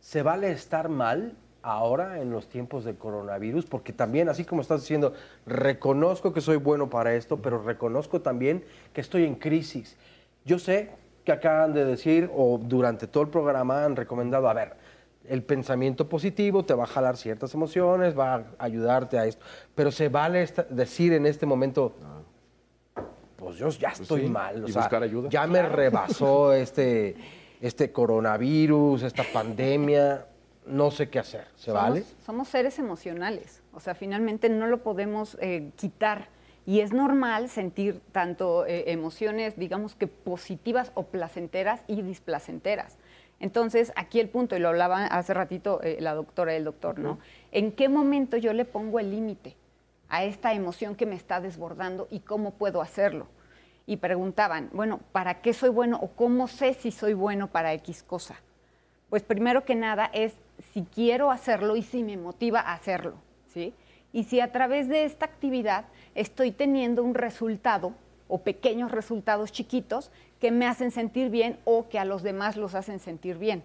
¿Se 0.00 0.22
vale 0.22 0.50
estar 0.50 0.88
mal 0.88 1.34
ahora 1.62 2.20
en 2.20 2.30
los 2.30 2.48
tiempos 2.48 2.84
de 2.84 2.94
coronavirus? 2.96 3.66
Porque 3.66 3.92
también, 3.92 4.28
así 4.28 4.44
como 4.44 4.62
estás 4.62 4.80
diciendo, 4.82 5.12
reconozco 5.46 6.32
que 6.32 6.40
soy 6.40 6.56
bueno 6.56 6.88
para 6.90 7.14
esto, 7.14 7.38
pero 7.38 7.62
reconozco 7.62 8.20
también 8.20 8.64
que 8.92 9.00
estoy 9.00 9.24
en 9.24 9.34
crisis. 9.34 9.96
Yo 10.44 10.58
sé 10.58 10.90
que 11.24 11.32
acaban 11.32 11.74
de 11.74 11.84
decir, 11.84 12.30
o 12.34 12.58
durante 12.62 13.06
todo 13.06 13.22
el 13.24 13.28
programa 13.28 13.84
han 13.84 13.96
recomendado, 13.96 14.48
a 14.48 14.54
ver, 14.54 14.74
el 15.28 15.42
pensamiento 15.42 16.08
positivo 16.08 16.64
te 16.64 16.72
va 16.72 16.84
a 16.84 16.86
jalar 16.86 17.18
ciertas 17.18 17.52
emociones, 17.52 18.18
va 18.18 18.34
a 18.34 18.44
ayudarte 18.58 19.18
a 19.18 19.26
esto, 19.26 19.44
pero 19.74 19.90
se 19.90 20.08
vale 20.08 20.42
esta- 20.42 20.62
decir 20.62 21.12
en 21.12 21.26
este 21.26 21.44
momento, 21.44 21.92
pues 23.36 23.56
yo 23.56 23.68
ya 23.68 23.90
estoy 23.90 24.22
sí, 24.22 24.28
mal, 24.28 24.64
o 24.64 24.68
y 24.68 24.72
sea, 24.72 24.82
buscar 24.82 25.02
ayuda. 25.02 25.28
ya 25.28 25.46
me 25.46 25.60
rebasó 25.62 26.54
este, 26.54 27.14
este 27.60 27.92
coronavirus, 27.92 29.02
esta 29.02 29.22
pandemia, 29.32 30.24
no 30.68 30.90
sé 30.90 31.08
qué 31.08 31.18
hacer, 31.18 31.46
¿se 31.56 31.66
somos, 31.66 31.82
vale? 31.82 32.04
Somos 32.24 32.48
seres 32.48 32.78
emocionales, 32.78 33.62
o 33.72 33.80
sea, 33.80 33.94
finalmente 33.94 34.48
no 34.48 34.66
lo 34.66 34.82
podemos 34.82 35.36
eh, 35.40 35.70
quitar. 35.76 36.28
Y 36.66 36.80
es 36.80 36.92
normal 36.92 37.48
sentir 37.48 38.02
tanto 38.12 38.66
eh, 38.66 38.92
emociones, 38.92 39.56
digamos 39.58 39.94
que 39.94 40.06
positivas 40.06 40.92
o 40.94 41.04
placenteras 41.04 41.80
y 41.86 42.02
displacenteras. 42.02 42.98
Entonces, 43.40 43.90
aquí 43.96 44.20
el 44.20 44.28
punto, 44.28 44.54
y 44.54 44.58
lo 44.58 44.68
hablaba 44.68 45.06
hace 45.06 45.32
ratito 45.32 45.80
eh, 45.82 45.96
la 46.00 46.14
doctora 46.14 46.52
y 46.52 46.56
el 46.56 46.64
doctor, 46.64 46.98
¿no? 46.98 47.20
¿En 47.52 47.72
qué 47.72 47.88
momento 47.88 48.36
yo 48.36 48.52
le 48.52 48.66
pongo 48.66 49.00
el 49.00 49.10
límite 49.10 49.56
a 50.10 50.24
esta 50.24 50.52
emoción 50.52 50.94
que 50.94 51.06
me 51.06 51.14
está 51.14 51.40
desbordando 51.40 52.06
y 52.10 52.20
cómo 52.20 52.50
puedo 52.50 52.82
hacerlo? 52.82 53.28
Y 53.86 53.96
preguntaban, 53.96 54.68
bueno, 54.74 55.00
¿para 55.12 55.40
qué 55.40 55.54
soy 55.54 55.70
bueno 55.70 55.98
o 56.02 56.08
cómo 56.08 56.48
sé 56.48 56.74
si 56.74 56.90
soy 56.90 57.14
bueno 57.14 57.46
para 57.46 57.72
X 57.72 58.02
cosa? 58.02 58.36
Pues 59.10 59.22
primero 59.22 59.64
que 59.64 59.74
nada 59.74 60.10
es 60.12 60.34
si 60.72 60.84
quiero 60.84 61.30
hacerlo 61.30 61.76
y 61.76 61.82
si 61.82 62.02
me 62.02 62.16
motiva 62.16 62.60
a 62.60 62.74
hacerlo, 62.74 63.14
¿sí? 63.46 63.72
Y 64.12 64.24
si 64.24 64.40
a 64.40 64.52
través 64.52 64.88
de 64.88 65.04
esta 65.04 65.26
actividad 65.26 65.86
estoy 66.14 66.50
teniendo 66.50 67.02
un 67.02 67.14
resultado 67.14 67.94
o 68.28 68.38
pequeños 68.42 68.90
resultados 68.90 69.52
chiquitos 69.52 70.10
que 70.40 70.50
me 70.50 70.66
hacen 70.66 70.90
sentir 70.90 71.30
bien 71.30 71.58
o 71.64 71.88
que 71.88 71.98
a 71.98 72.04
los 72.04 72.22
demás 72.22 72.56
los 72.56 72.74
hacen 72.74 73.00
sentir 73.00 73.38
bien. 73.38 73.62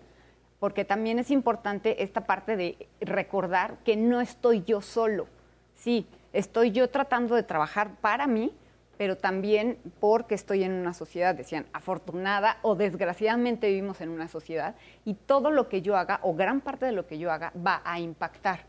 Porque 0.59 0.85
también 0.85 1.19
es 1.19 1.29
importante 1.29 2.03
esta 2.03 2.25
parte 2.25 2.55
de 2.55 2.87
recordar 3.01 3.77
que 3.83 3.97
no 3.97 4.21
estoy 4.21 4.63
yo 4.63 4.81
solo. 4.81 5.27
Sí, 5.75 6.07
estoy 6.31 6.71
yo 6.71 6.89
tratando 6.89 7.35
de 7.35 7.43
trabajar 7.43 7.95
para 7.99 8.27
mí, 8.27 8.53
pero 8.97 9.17
también 9.17 9.77
porque 9.99 10.35
estoy 10.35 10.63
en 10.63 10.73
una 10.73 10.93
sociedad, 10.93 11.35
decían, 11.35 11.65
afortunada 11.73 12.57
o 12.61 12.75
desgraciadamente 12.75 13.67
vivimos 13.67 14.01
en 14.01 14.09
una 14.09 14.27
sociedad 14.27 14.75
y 15.05 15.15
todo 15.15 15.51
lo 15.51 15.69
que 15.69 15.81
yo 15.81 15.97
haga 15.97 16.19
o 16.23 16.35
gran 16.35 16.61
parte 16.61 16.85
de 16.85 16.91
lo 16.91 17.07
que 17.07 17.17
yo 17.17 17.31
haga 17.31 17.51
va 17.55 17.81
a 17.83 17.99
impactar. 17.99 18.61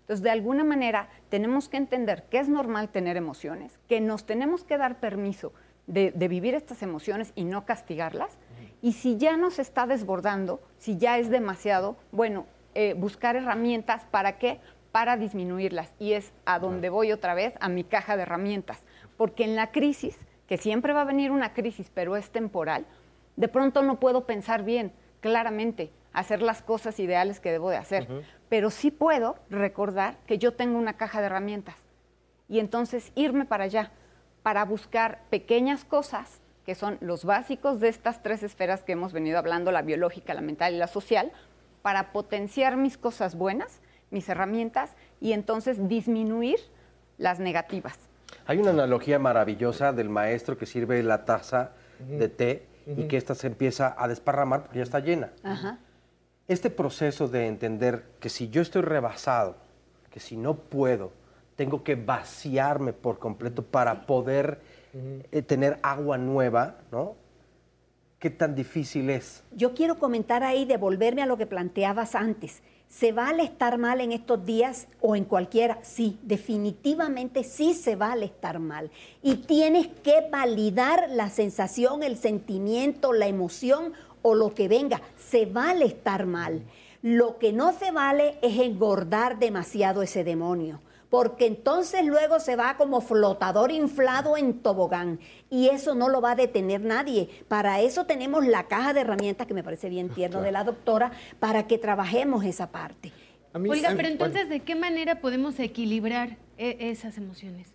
Entonces, 0.00 0.22
de 0.22 0.30
alguna 0.30 0.64
manera, 0.64 1.08
tenemos 1.28 1.68
que 1.68 1.76
entender 1.76 2.24
que 2.24 2.38
es 2.38 2.48
normal 2.48 2.88
tener 2.88 3.16
emociones, 3.16 3.78
que 3.88 4.00
nos 4.00 4.26
tenemos 4.26 4.64
que 4.64 4.76
dar 4.76 5.00
permiso 5.00 5.52
de, 5.86 6.10
de 6.12 6.28
vivir 6.28 6.54
estas 6.54 6.82
emociones 6.82 7.32
y 7.34 7.44
no 7.44 7.64
castigarlas. 7.64 8.36
Y 8.82 8.94
si 8.94 9.16
ya 9.16 9.36
nos 9.36 9.58
está 9.58 9.86
desbordando, 9.86 10.60
si 10.78 10.98
ya 10.98 11.18
es 11.18 11.30
demasiado, 11.30 11.96
bueno, 12.10 12.46
eh, 12.74 12.94
buscar 12.94 13.36
herramientas 13.36 14.04
para 14.10 14.38
qué? 14.38 14.58
Para 14.92 15.16
disminuirlas. 15.16 15.92
Y 15.98 16.14
es 16.14 16.32
a 16.46 16.58
donde 16.58 16.88
voy 16.88 17.12
otra 17.12 17.34
vez, 17.34 17.54
a 17.60 17.68
mi 17.68 17.84
caja 17.84 18.16
de 18.16 18.22
herramientas. 18.22 18.82
Porque 19.16 19.44
en 19.44 19.56
la 19.56 19.70
crisis, 19.70 20.18
que 20.46 20.56
siempre 20.56 20.92
va 20.92 21.02
a 21.02 21.06
venir 21.06 21.30
una 21.30 21.54
crisis, 21.54 21.90
pero 21.92 22.16
es 22.16 22.30
temporal, 22.30 22.86
de 23.36 23.48
pronto 23.48 23.82
no 23.82 23.98
puedo 23.98 24.26
pensar 24.26 24.64
bien, 24.64 24.92
claramente, 25.20 25.92
hacer 26.12 26.42
las 26.42 26.62
cosas 26.62 26.98
ideales 27.00 27.40
que 27.40 27.52
debo 27.52 27.70
de 27.70 27.76
hacer. 27.76 28.08
Pero 28.48 28.70
sí 28.70 28.90
puedo 28.90 29.36
recordar 29.48 30.18
que 30.26 30.38
yo 30.38 30.52
tengo 30.52 30.78
una 30.78 30.96
caja 30.96 31.20
de 31.20 31.26
herramientas. 31.26 31.76
Y 32.48 32.58
entonces 32.58 33.12
irme 33.14 33.46
para 33.46 33.64
allá, 33.64 33.92
para 34.42 34.64
buscar 34.64 35.22
pequeñas 35.30 35.84
cosas 35.84 36.42
que 36.66 36.74
son 36.74 36.98
los 37.00 37.24
básicos 37.24 37.80
de 37.80 37.88
estas 37.88 38.22
tres 38.22 38.42
esferas 38.42 38.84
que 38.84 38.92
hemos 38.92 39.12
venido 39.12 39.38
hablando, 39.38 39.72
la 39.72 39.82
biológica, 39.82 40.34
la 40.34 40.42
mental 40.42 40.74
y 40.74 40.78
la 40.78 40.86
social, 40.86 41.32
para 41.82 42.12
potenciar 42.12 42.76
mis 42.76 42.96
cosas 42.96 43.34
buenas, 43.34 43.80
mis 44.10 44.28
herramientas, 44.28 44.94
y 45.20 45.32
entonces 45.32 45.88
disminuir 45.88 46.60
las 47.18 47.40
negativas. 47.40 47.98
Hay 48.52 48.58
una 48.58 48.68
analogía 48.68 49.18
maravillosa 49.18 49.94
del 49.94 50.10
maestro 50.10 50.58
que 50.58 50.66
sirve 50.66 51.02
la 51.02 51.24
taza 51.24 51.70
de 52.06 52.28
té 52.28 52.66
y 52.86 53.04
que 53.04 53.16
ésta 53.16 53.34
se 53.34 53.46
empieza 53.46 53.96
a 53.96 54.06
desparramar 54.08 54.64
porque 54.64 54.76
ya 54.76 54.82
está 54.82 55.00
llena. 55.00 55.32
Ajá. 55.42 55.78
Este 56.48 56.68
proceso 56.68 57.28
de 57.28 57.46
entender 57.46 58.04
que 58.20 58.28
si 58.28 58.50
yo 58.50 58.60
estoy 58.60 58.82
rebasado, 58.82 59.56
que 60.10 60.20
si 60.20 60.36
no 60.36 60.54
puedo, 60.54 61.12
tengo 61.56 61.82
que 61.82 61.94
vaciarme 61.94 62.92
por 62.92 63.18
completo 63.18 63.62
para 63.62 64.04
poder 64.04 64.60
eh, 64.92 65.40
tener 65.40 65.78
agua 65.82 66.18
nueva, 66.18 66.76
¿no? 66.90 67.16
¿Qué 68.18 68.28
tan 68.28 68.54
difícil 68.54 69.08
es? 69.08 69.44
Yo 69.52 69.72
quiero 69.72 69.98
comentar 69.98 70.42
ahí, 70.42 70.66
devolverme 70.66 71.22
a 71.22 71.26
lo 71.26 71.38
que 71.38 71.46
planteabas 71.46 72.14
antes. 72.14 72.60
¿Se 72.92 73.10
vale 73.10 73.42
estar 73.42 73.78
mal 73.78 74.02
en 74.02 74.12
estos 74.12 74.44
días 74.44 74.86
o 75.00 75.16
en 75.16 75.24
cualquiera? 75.24 75.78
Sí, 75.82 76.18
definitivamente 76.22 77.42
sí 77.42 77.72
se 77.72 77.96
vale 77.96 78.26
estar 78.26 78.58
mal. 78.58 78.90
Y 79.22 79.36
tienes 79.36 79.86
que 79.86 80.28
validar 80.30 81.08
la 81.08 81.30
sensación, 81.30 82.02
el 82.02 82.18
sentimiento, 82.18 83.14
la 83.14 83.28
emoción 83.28 83.94
o 84.20 84.34
lo 84.34 84.54
que 84.54 84.68
venga. 84.68 85.00
Se 85.16 85.46
vale 85.46 85.86
estar 85.86 86.26
mal. 86.26 86.60
Lo 87.00 87.38
que 87.38 87.54
no 87.54 87.72
se 87.72 87.92
vale 87.92 88.36
es 88.42 88.60
engordar 88.60 89.38
demasiado 89.38 90.02
ese 90.02 90.22
demonio 90.22 90.78
porque 91.12 91.44
entonces 91.44 92.06
luego 92.06 92.40
se 92.40 92.56
va 92.56 92.78
como 92.78 93.02
flotador 93.02 93.70
inflado 93.70 94.38
en 94.38 94.60
tobogán 94.60 95.20
y 95.50 95.68
eso 95.68 95.94
no 95.94 96.08
lo 96.08 96.22
va 96.22 96.30
a 96.30 96.36
detener 96.36 96.80
nadie. 96.80 97.28
Para 97.48 97.82
eso 97.82 98.06
tenemos 98.06 98.46
la 98.46 98.66
caja 98.66 98.94
de 98.94 99.02
herramientas 99.02 99.46
que 99.46 99.52
me 99.52 99.62
parece 99.62 99.90
bien 99.90 100.08
tierno 100.08 100.40
de 100.40 100.52
la 100.52 100.64
doctora 100.64 101.12
para 101.38 101.66
que 101.66 101.76
trabajemos 101.76 102.46
esa 102.46 102.72
parte. 102.72 103.12
Oiga, 103.52 103.92
pero 103.94 104.08
entonces, 104.08 104.48
¿de 104.48 104.60
qué 104.60 104.74
manera 104.74 105.20
podemos 105.20 105.60
equilibrar 105.60 106.38
e- 106.56 106.78
esas 106.80 107.18
emociones? 107.18 107.68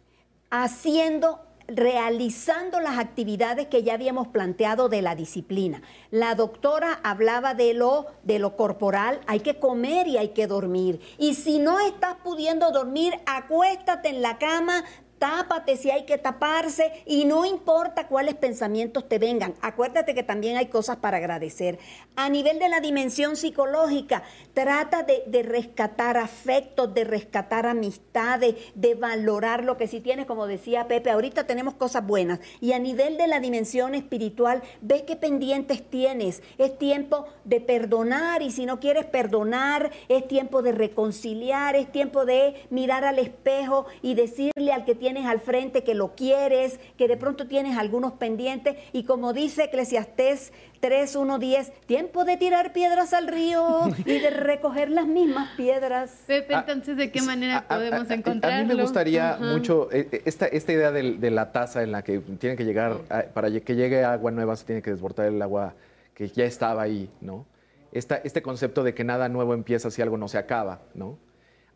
Haciendo 0.50 1.40
realizando 1.68 2.80
las 2.80 2.98
actividades 2.98 3.68
que 3.68 3.84
ya 3.84 3.94
habíamos 3.94 4.28
planteado 4.30 4.90
de 4.90 5.02
la 5.02 5.16
disciplina. 5.16 5.82
La 6.12 6.36
doctora 6.36 7.00
hablaba 7.04 7.54
de 7.54 7.74
lo, 7.74 8.08
de 8.24 8.40
lo 8.40 8.56
corporal, 8.56 9.20
hay 9.28 9.42
que 9.42 9.60
comer 9.60 10.08
y 10.08 10.18
hay 10.18 10.30
que 10.30 10.48
dormir. 10.48 11.00
Y 11.18 11.34
si 11.36 11.60
no 11.60 11.80
estás 11.80 12.16
pudiendo 12.24 12.72
dormir, 12.72 13.14
acuéstate 13.26 14.10
en 14.10 14.22
la 14.22 14.38
cama, 14.38 14.84
tápate 15.20 15.78
si 15.78 15.92
hay 15.92 16.06
que 16.06 16.18
taparse 16.18 16.92
y 17.06 17.26
no 17.26 17.46
importa 17.46 18.08
cuáles 18.08 18.36
pensamientos 18.36 19.08
te 19.08 19.20
vengan. 19.20 19.54
Acuérdate 19.62 20.14
que 20.14 20.24
también 20.24 20.58
hay 20.58 20.68
cosas 20.68 20.98
para 20.98 21.18
agradecer. 21.18 21.80
A 22.16 22.30
nivel 22.30 22.60
de 22.60 22.70
la 22.70 22.80
dimensión 22.80 23.36
psicológica, 23.36 24.24
trata 24.54 25.04
de, 25.04 25.44
rescatar 25.44 26.18
afectos, 26.18 26.94
de 26.94 27.04
rescatar 27.04 27.66
amistades, 27.66 28.56
de 28.76 28.96
valorar 28.96 29.64
lo 29.64 29.78
que 29.78 29.88
sí 29.88 30.02
tienes, 30.02 30.26
como 30.26 30.48
decía 30.48 30.88
Pepe, 30.88 31.12
ahorita 31.12 31.46
tenemos 31.46 31.76
cosas 31.76 32.06
buenas. 32.06 32.40
Y 32.60 32.74
a 32.74 32.80
nivel 32.80 33.18
de 33.18 33.28
la 33.28 33.40
dimensión 33.40 33.96
espiritual, 33.96 34.62
ve 34.82 35.06
qué 35.06 35.16
pendientes 35.16 35.88
tienes. 35.90 36.42
Es 36.58 36.78
tiempo 36.78 37.26
de 37.44 37.62
perdonar 37.62 38.42
y 38.42 38.52
si 38.52 38.66
no 38.66 38.80
quieres 38.80 39.06
perdonar, 39.06 39.92
es 40.10 40.28
tiempo 40.28 40.62
de 40.62 40.72
reconciliar, 40.72 41.76
es 41.76 41.92
tiempo 41.92 42.26
de 42.26 42.66
mirar 42.70 43.06
al 43.06 43.20
espejo 43.20 43.86
y 44.02 44.16
decirle 44.16 44.74
al 44.74 44.86
que 44.86 44.96
tiene 44.96 45.07
tienes 45.08 45.26
al 45.26 45.40
frente, 45.40 45.86
que 45.86 45.96
lo 45.96 46.16
quieres, 46.16 46.82
que 46.98 47.08
de 47.08 47.16
pronto 47.16 47.48
tienes 47.48 47.78
algunos 47.78 48.12
pendientes 48.14 48.76
y 48.92 49.06
como 49.06 49.32
dice 49.32 49.64
Eclesiastés 49.64 50.52
3, 50.82 51.16
1, 51.16 51.40
10, 51.40 51.72
tiempo 51.86 52.26
de 52.26 52.36
tirar 52.36 52.74
piedras 52.74 53.14
al 53.14 53.30
río 53.30 53.88
y 54.06 54.20
de 54.20 54.30
recoger 54.32 54.92
las 54.92 55.08
mismas 55.08 55.56
piedras. 55.56 56.12
Pepe, 56.28 56.54
ah, 56.54 56.66
entonces, 56.68 56.98
¿de 56.98 57.10
qué 57.10 57.22
manera 57.22 57.66
podemos 57.70 58.10
encontrarlo? 58.12 58.60
A 58.60 58.62
mí 58.64 58.76
me 58.76 58.82
gustaría 58.82 59.38
mucho 59.40 59.90
eh, 59.94 60.10
eh, 60.12 60.24
esta, 60.26 60.46
esta 60.48 60.74
idea 60.74 60.92
de, 60.92 61.32
la 61.32 61.54
taza 61.54 61.84
en 61.84 61.94
la 61.94 62.02
que 62.02 62.20
tiene 62.20 62.58
que 62.58 62.66
llegar, 62.66 62.98
para 63.34 63.50
que 63.50 63.76
llegue 63.76 64.04
agua 64.04 64.32
nueva 64.32 64.58
se 64.58 64.66
tiene 64.66 64.82
que 64.82 64.92
desbordar 64.92 65.28
el 65.28 65.42
agua 65.42 65.74
que 66.16 66.28
ya 66.28 66.44
estaba 66.44 66.82
ahí, 66.82 67.10
¿no? 67.22 67.46
Esta, 67.94 68.18
este 68.18 68.42
concepto 68.42 68.84
de 68.84 68.94
que 68.94 69.06
nada 69.06 69.30
nuevo 69.30 69.54
empieza 69.54 69.90
si 69.90 70.02
algo 70.02 70.18
no 70.18 70.28
se 70.28 70.38
acaba, 70.38 70.82
¿no? 70.94 71.18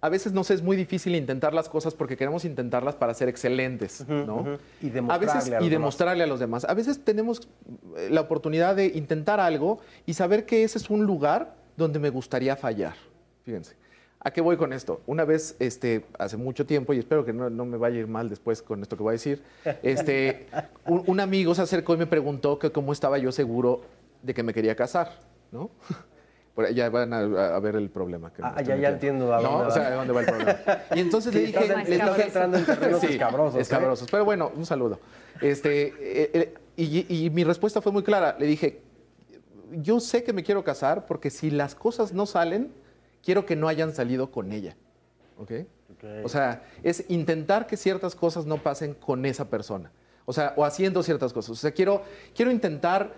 A 0.01 0.09
veces 0.09 0.33
nos 0.33 0.49
es 0.49 0.63
muy 0.63 0.75
difícil 0.75 1.15
intentar 1.15 1.53
las 1.53 1.69
cosas 1.69 1.93
porque 1.93 2.17
queremos 2.17 2.43
intentarlas 2.43 2.95
para 2.95 3.13
ser 3.13 3.29
excelentes, 3.29 4.05
¿no? 4.07 4.57
Y 4.81 4.89
demostrarle 4.89 5.31
a, 5.31 5.33
veces, 5.35 5.53
y 5.61 5.69
demostrarle 5.69 6.23
a 6.23 6.27
los 6.27 6.39
demás. 6.39 6.65
A 6.65 6.73
veces 6.73 7.03
tenemos 7.03 7.47
eh, 7.95 8.09
la 8.09 8.21
oportunidad 8.21 8.75
de 8.75 8.87
intentar 8.87 9.39
algo 9.39 9.79
y 10.07 10.15
saber 10.15 10.47
que 10.47 10.63
ese 10.63 10.79
es 10.79 10.89
un 10.89 11.05
lugar 11.05 11.53
donde 11.77 11.99
me 11.99 12.09
gustaría 12.09 12.55
fallar. 12.55 12.95
Fíjense. 13.45 13.75
¿A 14.19 14.31
qué 14.31 14.41
voy 14.41 14.57
con 14.57 14.73
esto? 14.73 15.01
Una 15.05 15.23
vez, 15.23 15.55
este, 15.59 16.05
hace 16.17 16.37
mucho 16.37 16.65
tiempo, 16.65 16.93
y 16.93 16.99
espero 16.99 17.23
que 17.23 17.33
no, 17.33 17.49
me 17.65 17.77
vaya 17.77 17.97
a 17.97 17.99
ir 17.99 18.07
mal 18.07 18.29
después 18.29 18.61
con 18.61 18.81
esto 18.81 18.97
que 18.97 19.03
voy 19.03 19.11
a 19.11 19.13
decir, 19.13 19.43
este, 19.81 20.47
un, 20.85 21.03
un 21.07 21.19
amigo 21.19 21.55
se 21.55 21.63
acercó 21.63 21.95
y 21.95 21.97
me 21.97 22.05
preguntó 22.07 22.59
que 22.59 22.71
cómo 22.71 22.91
estaba 22.91 23.17
yo 23.17 23.31
seguro 23.31 23.81
de 24.21 24.35
que 24.35 24.43
me 24.43 24.53
quería 24.53 24.75
casar, 24.75 25.19
¿no? 25.51 25.71
Ya 26.69 26.89
van 26.89 27.13
a, 27.13 27.59
ver 27.59 27.75
el 27.75 27.89
problema. 27.89 28.31
ah, 28.41 28.61
ya, 28.61 28.75
ya 28.75 28.89
entiendo. 28.89 29.33
A 29.33 29.41
no, 29.41 29.57
o 29.59 29.71
sea, 29.71 29.89
¿de 29.89 29.95
dónde 29.95 30.13
va 30.13 30.21
el 30.21 30.25
problema? 30.27 30.59
Y 30.95 30.99
entonces 30.99 31.33
le 31.33 31.41
dije... 31.41 31.67
le 31.67 31.95
estás 31.95 32.19
entrando 32.19 32.57
en 32.57 32.65
terrenos 32.65 33.03
escabrosos. 33.03 33.57
¿eh? 33.57 33.61
Escabrosos. 33.61 34.07
Pero 34.11 34.25
bueno, 34.25 34.51
un 34.55 34.65
saludo. 34.65 34.99
Este, 35.41 35.87
eh, 35.87 36.31
eh, 36.33 36.53
y, 36.75 37.25
y, 37.25 37.29
mi 37.29 37.43
respuesta 37.43 37.81
fue 37.81 37.91
muy 37.91 38.03
clara. 38.03 38.35
Le 38.39 38.45
dije, 38.45 38.81
yo 39.71 39.99
sé 39.99 40.23
que 40.23 40.33
me 40.33 40.43
quiero 40.43 40.63
casar 40.63 41.05
porque 41.05 41.29
si 41.29 41.49
las 41.51 41.75
cosas 41.75 42.13
no 42.13 42.25
salen, 42.25 42.71
quiero 43.23 43.45
que 43.45 43.55
no 43.55 43.67
hayan 43.67 43.93
salido 43.93 44.31
con 44.31 44.51
ella. 44.51 44.75
¿Ok? 45.37 45.51
O 46.23 46.29
sea, 46.29 46.63
es 46.83 47.05
intentar 47.09 47.67
que 47.67 47.77
ciertas 47.77 48.15
cosas 48.15 48.45
no 48.45 48.57
pasen 48.57 48.93
con 48.93 49.25
esa 49.25 49.49
persona. 49.49 49.91
O 50.25 50.33
sea, 50.33 50.53
o 50.55 50.65
haciendo 50.65 51.03
ciertas 51.03 51.33
cosas. 51.33 51.51
O 51.51 51.55
sea, 51.55 51.71
quiero, 51.71 52.01
quiero 52.35 52.51
intentar 52.51 53.13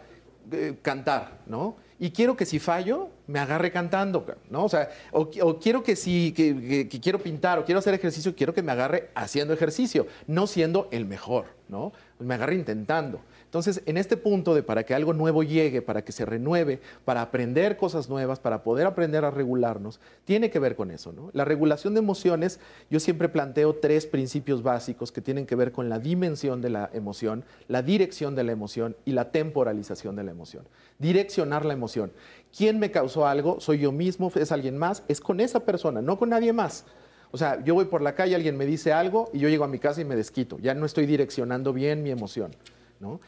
cantar, 0.82 1.39
¿no? 1.46 1.78
Y 2.04 2.12
quiero 2.12 2.36
que 2.36 2.45
si 2.45 2.60
fallo, 2.60 3.12
me 3.28 3.39
agarre 3.39 3.72
cantando, 3.72 4.26
¿no? 4.49 4.66
O 4.66 4.68
sea, 4.68 4.89
o, 5.14 5.30
quiero 5.58 5.84
que 5.84 5.95
si 5.95 6.34
que, 6.34 6.89
quiero 7.01 7.18
pintar 7.18 7.60
o 7.60 7.64
quiero 7.64 7.80
hacer 7.80 7.93
ejercicio, 7.93 8.36
quiero 8.36 8.54
que 8.54 8.62
me 8.62 8.74
agarre 8.74 9.10
haciendo 9.16 9.54
ejercicio, 9.54 10.06
no 10.28 10.45
siendo 10.45 10.89
el 10.91 11.06
mejor, 11.06 11.45
¿no? 11.70 11.93
Me 12.20 12.34
agarre 12.34 12.56
intentando. 12.56 13.22
Entonces, 13.54 13.84
en 13.86 13.97
este 13.97 14.18
punto 14.18 14.56
de 14.56 14.64
para 14.64 14.84
que 14.84 14.95
algo 14.95 15.14
nuevo 15.14 15.43
llegue, 15.43 15.84
para 15.84 16.04
que 16.04 16.12
se 16.12 16.26
renueve, 16.26 16.82
para 17.06 17.22
aprender 17.22 17.78
cosas 17.78 18.10
nuevas, 18.10 18.39
para 18.39 18.64
poder 18.64 18.88
aprender 18.88 19.24
a 19.26 19.30
regularnos, 19.30 19.99
tiene 20.26 20.49
que 20.49 20.58
ver 20.58 20.76
con 20.76 20.89
eso. 20.89 21.14
¿no? 21.14 21.30
La 21.34 21.45
regulación 21.45 21.93
de 21.93 21.99
emociones, 21.99 22.60
yo 22.89 22.99
siempre 22.99 23.30
planteo 23.30 23.76
tres 23.76 24.08
principios 24.08 24.64
básicos 24.64 25.12
que 25.12 25.22
tienen 25.22 25.45
que 25.45 25.54
ver 25.54 25.72
con 25.72 25.88
la 25.88 25.99
dimensión 25.99 26.64
de 26.64 26.72
la 26.72 26.89
emoción, 26.93 27.45
la 27.68 27.84
dirección 27.84 28.34
de 28.34 28.43
la 28.43 28.54
emoción 28.54 28.95
y 29.06 29.12
la 29.12 29.30
temporalización 29.30 30.16
de 30.16 30.24
la 30.24 30.32
emoción. 30.32 30.68
Direccionar 30.97 31.64
la 31.64 31.74
emoción. 31.74 32.12
¿Quién 32.58 32.80
me 32.80 32.89
causó 32.89 33.28
algo? 33.28 33.60
¿Soy 33.60 33.78
yo 33.78 33.91
mismo? 33.91 34.32
¿Es 34.34 34.51
alguien 34.51 34.80
más? 34.80 35.04
Es 35.08 35.22
con 35.22 35.39
esa 35.39 35.60
persona, 35.60 36.01
no 36.01 36.18
con 36.18 36.30
nadie 36.30 36.54
más. 36.54 36.86
O 37.30 37.38
sea, 37.38 37.64
yo 37.64 37.76
voy 37.76 37.86
por 37.86 38.01
la 38.01 38.16
calle, 38.16 38.34
alguien 38.34 38.58
me 38.58 38.66
dice 38.66 38.93
algo 38.93 39.30
y 39.32 39.38
yo 39.38 39.47
llego 39.47 39.64
a 39.64 39.68
mi 39.68 39.78
casa 39.78 40.01
y 40.01 40.06
me 40.06 40.16
desquito. 40.16 40.58
Ya 40.58 40.74
no 40.74 40.88
estoy 40.88 41.06
direccionando 41.06 41.72
bien 41.72 42.01
mi 42.01 42.10
emoción. 42.10 42.56
¿no? 42.99 43.20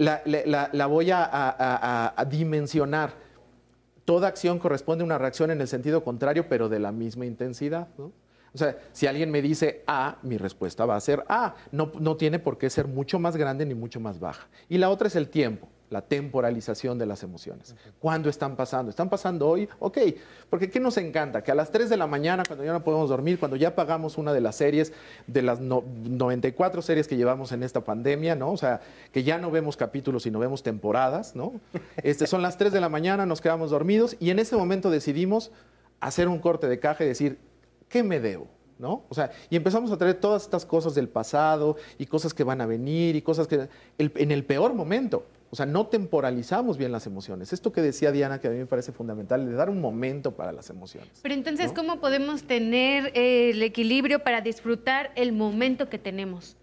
La, 0.00 0.86
voy 0.86 1.10
a, 1.12 2.26
dimensionar. 2.28 3.12
Toda 4.04 4.28
acción 4.28 4.58
corresponde 4.58 5.02
a 5.02 5.06
una 5.06 5.18
reacción 5.18 5.50
en 5.50 5.60
el 5.60 5.68
sentido 5.68 6.02
contrario, 6.02 6.48
pero 6.48 6.68
de 6.68 6.78
la 6.78 6.90
misma 6.90 7.26
intensidad. 7.26 7.88
O 7.98 8.58
sea, 8.58 8.76
si 8.92 9.06
alguien 9.06 9.30
me 9.30 9.42
dice 9.42 9.84
A, 9.86 10.16
mi 10.22 10.36
respuesta 10.36 10.84
va 10.84 10.96
a 10.96 11.00
ser 11.00 11.24
A. 11.28 11.54
No, 11.70 11.92
no 12.00 12.16
tiene 12.16 12.38
por 12.38 12.58
qué 12.58 12.68
ser 12.68 12.88
mucho 12.88 13.18
más 13.18 13.36
grande 13.36 13.64
ni 13.64 13.74
mucho 13.74 14.00
más 14.00 14.18
baja. 14.18 14.48
Y 14.68 14.78
la 14.78 14.90
otra 14.90 15.06
es 15.06 15.14
el 15.14 15.28
tiempo 15.28 15.68
la 15.90 16.02
temporalización 16.02 16.98
de 16.98 17.06
las 17.06 17.24
emociones. 17.24 17.74
¿Cuándo 17.98 18.30
están 18.30 18.54
pasando? 18.54 18.90
¿Están 18.90 19.10
pasando 19.10 19.48
hoy? 19.48 19.68
Ok, 19.80 19.98
porque 20.48 20.70
¿qué 20.70 20.78
nos 20.78 20.96
encanta? 20.96 21.42
Que 21.42 21.50
a 21.50 21.54
las 21.54 21.72
3 21.72 21.90
de 21.90 21.96
la 21.96 22.06
mañana, 22.06 22.44
cuando 22.46 22.64
ya 22.64 22.72
no 22.72 22.82
podemos 22.84 23.10
dormir, 23.10 23.40
cuando 23.40 23.56
ya 23.56 23.74
pagamos 23.74 24.16
una 24.16 24.32
de 24.32 24.40
las 24.40 24.54
series, 24.54 24.92
de 25.26 25.42
las 25.42 25.60
94 25.60 26.80
series 26.80 27.08
que 27.08 27.16
llevamos 27.16 27.50
en 27.50 27.64
esta 27.64 27.82
pandemia, 27.82 28.36
¿no? 28.36 28.52
O 28.52 28.56
sea, 28.56 28.80
que 29.12 29.24
ya 29.24 29.38
no 29.38 29.50
vemos 29.50 29.76
capítulos, 29.76 30.22
sino 30.22 30.38
vemos 30.38 30.62
temporadas, 30.62 31.34
¿no? 31.34 31.54
Este, 32.02 32.28
son 32.28 32.40
las 32.40 32.56
3 32.56 32.72
de 32.72 32.80
la 32.80 32.88
mañana, 32.88 33.26
nos 33.26 33.40
quedamos 33.40 33.70
dormidos 33.70 34.16
y 34.20 34.30
en 34.30 34.38
ese 34.38 34.56
momento 34.56 34.90
decidimos 34.90 35.50
hacer 35.98 36.28
un 36.28 36.38
corte 36.38 36.68
de 36.68 36.78
caja 36.78 37.04
y 37.04 37.08
decir, 37.08 37.38
¿qué 37.88 38.04
me 38.04 38.20
debo? 38.20 38.46
¿No? 38.78 39.04
O 39.10 39.14
sea, 39.14 39.30
y 39.50 39.56
empezamos 39.56 39.90
a 39.92 39.98
traer 39.98 40.14
todas 40.14 40.44
estas 40.44 40.64
cosas 40.64 40.94
del 40.94 41.08
pasado 41.08 41.76
y 41.98 42.06
cosas 42.06 42.32
que 42.32 42.44
van 42.44 42.62
a 42.62 42.66
venir 42.66 43.14
y 43.14 43.20
cosas 43.20 43.46
que 43.46 43.68
en 43.98 44.30
el 44.30 44.44
peor 44.46 44.72
momento, 44.72 45.26
o 45.50 45.56
sea, 45.56 45.66
no 45.66 45.88
temporalizamos 45.88 46.78
bien 46.78 46.92
las 46.92 47.06
emociones. 47.06 47.52
Esto 47.52 47.72
que 47.72 47.82
decía 47.82 48.12
Diana, 48.12 48.40
que 48.40 48.46
a 48.46 48.50
mí 48.52 48.58
me 48.58 48.66
parece 48.66 48.92
fundamental, 48.92 49.44
de 49.44 49.52
dar 49.52 49.68
un 49.68 49.80
momento 49.80 50.36
para 50.36 50.52
las 50.52 50.70
emociones. 50.70 51.10
Pero 51.22 51.34
entonces, 51.34 51.72
¿cómo 51.72 51.98
podemos 52.00 52.44
tener 52.44 53.10
eh, 53.14 53.50
el 53.50 53.62
equilibrio 53.62 54.20
para 54.20 54.40
disfrutar 54.40 55.10
el 55.16 55.32
momento 55.32 55.88
que 55.88 55.98
tenemos? 55.98 56.56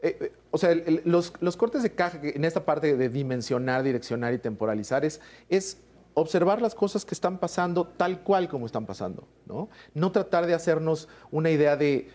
Eh, 0.00 0.16
eh, 0.18 0.32
o 0.50 0.56
sea, 0.56 0.74
los, 1.04 1.30
cortes 1.58 1.82
de 1.82 1.92
caja 1.92 2.18
en 2.22 2.44
esta 2.44 2.64
parte 2.64 2.96
de 2.96 3.08
dimensionar, 3.10 3.82
direccionar 3.82 4.32
y 4.32 4.38
temporalizar 4.38 5.04
es, 5.04 5.20
es 5.50 5.76
observar 6.14 6.62
las 6.62 6.74
cosas 6.74 7.04
que 7.04 7.14
están 7.14 7.38
pasando 7.38 7.86
tal 7.86 8.22
cual 8.22 8.48
como 8.48 8.64
están 8.64 8.86
pasando, 8.86 9.28
¿no? 9.44 9.68
No 9.92 10.10
tratar 10.10 10.46
de 10.46 10.54
hacernos 10.54 11.08
una 11.30 11.50
idea 11.50 11.76
de 11.76 12.08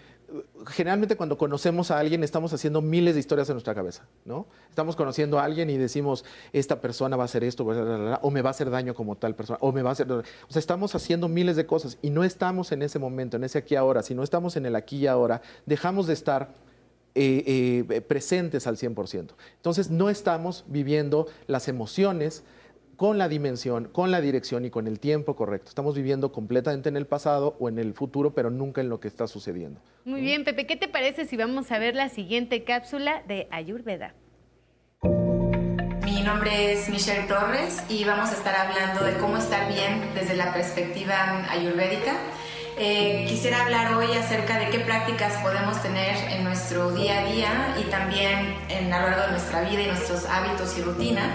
generalmente 0.68 1.16
cuando 1.16 1.38
conocemos 1.38 1.92
a 1.92 2.00
alguien 2.00 2.24
estamos 2.24 2.54
haciendo 2.54 2.82
miles 2.82 3.14
de 3.16 3.20
historias 3.20 3.50
en 3.50 3.56
nuestra 3.56 3.76
cabeza, 3.76 4.06
¿no? 4.26 4.48
Estamos 4.70 4.96
conociendo 4.96 5.40
a 5.40 5.44
alguien 5.44 5.70
y 5.70 5.78
decimos, 5.78 6.26
esta 6.54 6.82
persona 6.82 7.16
va 7.16 7.24
a 7.24 7.26
hacer 7.26 7.44
esto, 7.44 7.66
o 7.66 8.32
me 8.32 8.42
va 8.42 8.50
a 8.50 8.52
hacer 8.52 8.70
daño 8.70 8.94
como 8.94 9.16
tal 9.16 9.36
persona, 9.36 9.58
o 9.62 9.72
me 9.72 9.82
va 9.82 9.90
a 9.90 9.94
hacer... 9.94 10.12
O 10.12 10.24
sea, 10.50 10.60
estamos 10.60 10.96
haciendo 10.96 11.28
miles 11.28 11.56
de 11.56 11.66
cosas 11.66 11.98
y 12.02 12.10
no 12.10 12.24
estamos 12.24 12.72
en 12.72 12.82
ese 12.82 13.00
momento, 13.00 13.38
en 13.38 13.44
ese 13.44 13.58
aquí 13.58 13.76
ahora. 13.76 14.04
Si 14.04 14.14
no 14.14 14.24
estamos 14.24 14.56
en 14.56 14.66
el 14.66 14.76
aquí 14.76 14.98
y 14.98 15.08
ahora, 15.08 15.42
dejamos 15.66 16.08
de 16.08 16.14
estar 16.14 16.50
eh, 17.16 17.86
eh, 17.90 18.02
presentes 18.02 18.68
al 18.68 18.78
100%. 18.78 19.32
Entonces, 19.56 19.90
no 19.90 20.10
estamos 20.10 20.64
viviendo 20.68 21.28
las 21.48 21.68
emociones, 21.68 22.44
con 23.00 23.18
la 23.18 23.30
dimensión, 23.30 23.86
con 23.86 24.12
la 24.12 24.20
dirección 24.20 24.66
y 24.66 24.70
con 24.70 24.86
el 24.86 25.00
tiempo 25.00 25.38
correcto. 25.38 25.70
Estamos 25.70 25.96
viviendo 25.96 26.34
completamente 26.34 26.90
en 26.90 26.98
el 26.98 27.08
pasado 27.08 27.56
o 27.58 27.70
en 27.70 27.80
el 27.80 27.94
futuro, 27.94 28.34
pero 28.34 28.50
nunca 28.50 28.82
en 28.82 28.90
lo 28.90 29.00
que 29.00 29.08
está 29.08 29.26
sucediendo. 29.26 29.80
Muy 30.04 30.20
bien, 30.20 30.44
Pepe, 30.44 30.68
¿qué 30.68 30.76
te 30.76 30.90
parece 30.90 31.24
si 31.24 31.38
vamos 31.38 31.72
a 31.72 31.80
ver 31.80 31.96
la 31.96 32.10
siguiente 32.10 32.66
cápsula 32.66 33.24
de 33.26 33.48
Ayurveda? 33.52 34.16
Mi 36.04 36.22
nombre 36.24 36.74
es 36.74 36.90
Michelle 36.90 37.26
Torres 37.26 37.82
y 37.88 38.04
vamos 38.04 38.32
a 38.32 38.34
estar 38.34 38.54
hablando 38.54 39.06
de 39.06 39.14
cómo 39.14 39.38
estar 39.38 39.74
bien 39.74 40.02
desde 40.14 40.36
la 40.36 40.52
perspectiva 40.54 41.50
ayurvédica. 41.50 42.18
Eh, 42.78 43.26
quisiera 43.30 43.64
hablar 43.64 43.94
hoy 43.94 44.12
acerca 44.12 44.60
de 44.60 44.72
qué 44.72 44.80
prácticas 44.80 45.42
podemos 45.42 45.82
tener 45.82 46.18
en 46.34 46.44
nuestro 46.44 46.92
día 46.92 47.20
a 47.20 47.32
día 47.32 47.76
y 47.80 47.90
también 47.90 48.56
en, 48.68 48.92
a 48.92 49.02
lo 49.02 49.08
largo 49.08 49.26
de 49.28 49.32
nuestra 49.32 49.62
vida 49.62 49.84
y 49.84 49.88
nuestros 49.88 50.26
hábitos 50.26 50.78
y 50.78 50.82
rutina 50.82 51.34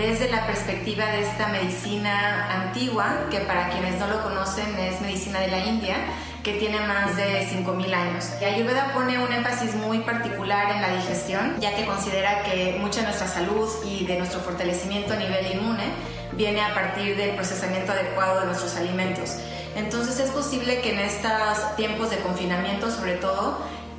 desde 0.00 0.30
la 0.30 0.46
perspectiva 0.46 1.06
de 1.06 1.22
esta 1.22 1.48
medicina 1.48 2.62
antigua, 2.62 3.26
que 3.30 3.40
para 3.40 3.68
quienes 3.70 3.98
no 3.98 4.06
lo 4.06 4.22
conocen 4.22 4.78
es 4.78 5.00
medicina 5.00 5.40
de 5.40 5.48
la 5.48 5.66
India, 5.66 5.96
que 6.44 6.54
tiene 6.54 6.78
más 6.80 7.16
de 7.16 7.48
5.000 7.48 7.92
años. 7.92 8.30
Y 8.40 8.44
Ayurveda 8.44 8.92
pone 8.94 9.18
un 9.18 9.32
énfasis 9.32 9.74
muy 9.74 9.98
particular 9.98 10.70
en 10.70 10.82
la 10.82 10.94
digestión, 10.94 11.60
ya 11.60 11.74
que 11.74 11.84
considera 11.84 12.44
que 12.44 12.78
mucha 12.80 13.00
de 13.00 13.06
nuestra 13.06 13.26
salud 13.26 13.68
y 13.84 14.06
de 14.06 14.18
nuestro 14.18 14.40
fortalecimiento 14.40 15.14
a 15.14 15.16
nivel 15.16 15.52
inmune 15.52 15.84
viene 16.32 16.60
a 16.60 16.72
partir 16.74 17.16
del 17.16 17.34
procesamiento 17.34 17.90
adecuado 17.90 18.40
de 18.40 18.46
nuestros 18.46 18.76
alimentos. 18.76 19.36
Entonces 19.74 20.20
es 20.20 20.30
posible 20.30 20.80
que 20.80 20.92
en 20.92 21.00
estos 21.00 21.76
tiempos 21.76 22.10
de 22.10 22.18
confinamiento, 22.18 22.90
sobre 22.90 23.14
todo, 23.14 23.58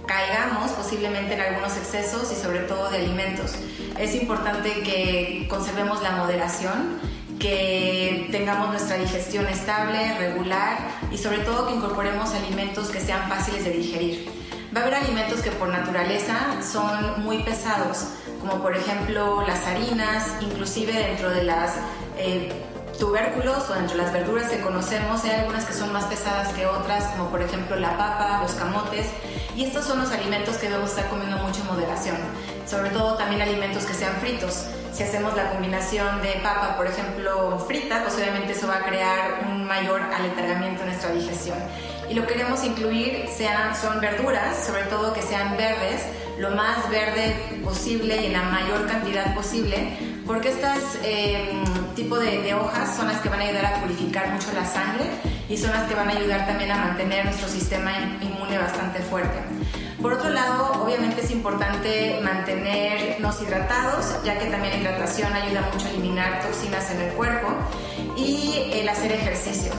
caigamos 0.09 0.71
posiblemente 0.71 1.35
en 1.35 1.41
algunos 1.41 1.77
excesos 1.77 2.31
y 2.31 2.35
sobre 2.35 2.61
todo 2.61 2.89
de 2.89 2.97
alimentos. 2.97 3.53
Es 3.99 4.15
importante 4.15 4.81
que 4.81 5.45
conservemos 5.47 6.01
la 6.01 6.13
moderación, 6.13 6.99
que 7.39 8.27
tengamos 8.31 8.69
nuestra 8.69 8.97
digestión 8.97 9.45
estable, 9.45 10.17
regular 10.17 10.79
y 11.11 11.17
sobre 11.19 11.37
todo 11.39 11.67
que 11.67 11.75
incorporemos 11.75 12.33
alimentos 12.33 12.89
que 12.89 12.99
sean 12.99 13.29
fáciles 13.29 13.63
de 13.63 13.69
digerir. 13.69 14.27
Va 14.75 14.81
a 14.81 14.83
haber 14.85 14.95
alimentos 14.95 15.41
que 15.41 15.51
por 15.51 15.69
naturaleza 15.69 16.59
son 16.63 17.23
muy 17.23 17.43
pesados, 17.43 18.05
como 18.41 18.63
por 18.63 18.75
ejemplo 18.75 19.45
las 19.45 19.63
harinas, 19.67 20.25
inclusive 20.41 20.91
dentro 20.91 21.29
de 21.29 21.43
las 21.43 21.75
eh, 22.17 22.51
tubérculos 22.99 23.69
o 23.69 23.73
dentro 23.73 23.97
de 23.97 24.03
las 24.03 24.13
verduras 24.13 24.49
que 24.49 24.59
conocemos, 24.59 25.23
hay 25.23 25.31
algunas 25.31 25.65
que 25.65 25.73
son 25.73 25.91
más 25.93 26.03
pesadas 26.05 26.53
que 26.53 26.67
otras, 26.67 27.05
como 27.15 27.29
por 27.29 27.41
ejemplo 27.41 27.77
la 27.77 27.97
papa, 27.97 28.41
los 28.43 28.51
camotes, 28.51 29.07
y 29.55 29.63
estos 29.63 29.85
son 29.85 29.99
los 29.99 30.11
alimentos 30.11 30.57
que 30.57 30.67
debemos 30.67 30.91
estar 30.91 31.07
comiendo 31.09 31.37
mucho 31.37 31.61
en 31.61 31.67
moderación, 31.67 32.17
sobre 32.67 32.89
todo 32.91 33.15
también 33.15 33.41
alimentos 33.41 33.85
que 33.85 33.93
sean 33.93 34.13
fritos. 34.17 34.65
Si 34.93 35.03
hacemos 35.03 35.35
la 35.35 35.49
combinación 35.49 36.21
de 36.21 36.33
papa, 36.43 36.75
por 36.75 36.87
ejemplo, 36.87 37.57
frita, 37.67 38.03
pues 38.03 38.15
obviamente 38.15 38.51
eso 38.51 38.67
va 38.67 38.77
a 38.77 38.83
crear 38.83 39.45
un 39.49 39.65
mayor 39.65 40.01
aletargamiento 40.01 40.81
en 40.81 40.89
nuestra 40.89 41.11
digestión. 41.11 41.57
Y 42.09 42.15
lo 42.15 42.23
que 42.25 42.33
queremos 42.33 42.63
incluir 42.63 43.29
sean, 43.29 43.75
son 43.75 44.01
verduras, 44.01 44.65
sobre 44.65 44.83
todo 44.83 45.13
que 45.13 45.21
sean 45.21 45.55
verdes, 45.55 46.01
lo 46.37 46.51
más 46.51 46.89
verde 46.89 47.35
posible 47.63 48.21
y 48.21 48.25
en 48.27 48.33
la 48.33 48.43
mayor 48.43 48.87
cantidad 48.87 49.33
posible, 49.35 50.08
porque 50.29 50.49
estas 50.49 50.99
eh, 51.03 51.59
tipo 51.95 52.19
de, 52.19 52.43
de, 52.43 52.53
hojas 52.53 52.95
son 52.95 53.07
las 53.07 53.19
que 53.19 53.29
van 53.29 53.39
a 53.39 53.45
ayudar 53.45 53.65
a 53.65 53.81
purificar 53.81 54.31
mucho 54.31 54.49
la 54.53 54.63
sangre 54.63 55.05
y 55.49 55.57
son 55.57 55.71
las 55.71 55.89
que 55.89 55.95
van 55.95 56.07
a 56.07 56.11
ayudar 56.11 56.45
también 56.45 56.69
a 56.69 56.75
mantener 56.77 57.25
nuestro 57.25 57.47
sistema 57.47 57.91
inmune 58.21 58.59
bastante 58.59 58.99
fuerte. 58.99 59.39
Por 60.01 60.13
otro 60.13 60.29
lado, 60.29 60.81
obviamente 60.81 61.21
es 61.21 61.31
importante 61.31 62.19
mantenernos 62.23 63.41
hidratados, 63.41 64.23
ya 64.23 64.39
que 64.39 64.45
también 64.45 64.75
la 64.75 64.79
hidratación 64.79 65.33
ayuda 65.33 65.69
mucho 65.73 65.87
a 65.87 65.89
eliminar 65.89 66.41
toxinas 66.41 66.89
en 66.91 67.01
el 67.01 67.13
cuerpo 67.13 67.47
y 68.15 68.71
el 68.73 68.87
hacer 68.87 69.11
ejercicio. 69.11 69.73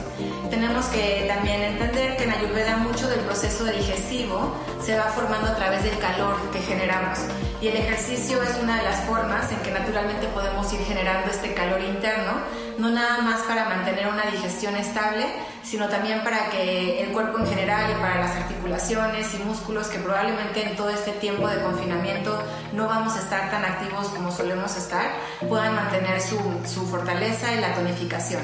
Tenemos 0.51 0.85
que 0.87 1.25
también 1.27 1.61
entender 1.61 2.17
que 2.17 2.25
en 2.25 2.31
Ayurveda 2.33 2.77
mucho 2.77 3.07
del 3.07 3.21
proceso 3.21 3.65
digestivo 3.65 4.55
se 4.79 4.95
va 4.95 5.05
formando 5.05 5.47
a 5.47 5.55
través 5.55 5.83
del 5.83 5.97
calor 5.97 6.35
que 6.51 6.59
generamos 6.59 7.19
y 7.61 7.67
el 7.67 7.77
ejercicio 7.77 8.41
es 8.41 8.57
una 8.61 8.77
de 8.77 8.83
las 8.83 9.05
formas 9.05 9.51
en 9.51 9.59
que 9.59 9.71
naturalmente 9.71 10.27
podemos 10.27 10.73
ir 10.73 10.79
generando 10.81 11.29
este 11.29 11.53
calor 11.53 11.79
interno, 11.79 12.31
no 12.77 12.89
nada 12.89 13.19
más 13.21 13.41
para 13.41 13.65
mantener 13.65 14.07
una 14.07 14.23
digestión 14.31 14.75
estable, 14.75 15.25
sino 15.63 15.87
también 15.89 16.23
para 16.23 16.49
que 16.49 17.03
el 17.03 17.11
cuerpo 17.11 17.39
en 17.39 17.47
general 17.47 17.91
y 17.91 18.01
para 18.01 18.19
las 18.19 18.35
articulaciones 18.35 19.33
y 19.33 19.43
músculos 19.43 19.87
que 19.87 19.99
probablemente 19.99 20.63
en 20.67 20.75
todo 20.75 20.89
este 20.89 21.11
tiempo 21.11 21.47
de 21.47 21.61
confinamiento 21.61 22.41
no 22.73 22.87
vamos 22.87 23.15
a 23.15 23.19
estar 23.19 23.51
tan 23.51 23.63
activos 23.65 24.07
como 24.09 24.31
solemos 24.31 24.75
estar, 24.75 25.11
puedan 25.47 25.75
mantener 25.75 26.21
su, 26.21 26.37
su 26.65 26.87
fortaleza 26.87 27.53
y 27.53 27.59
la 27.59 27.73
tonificación. 27.75 28.41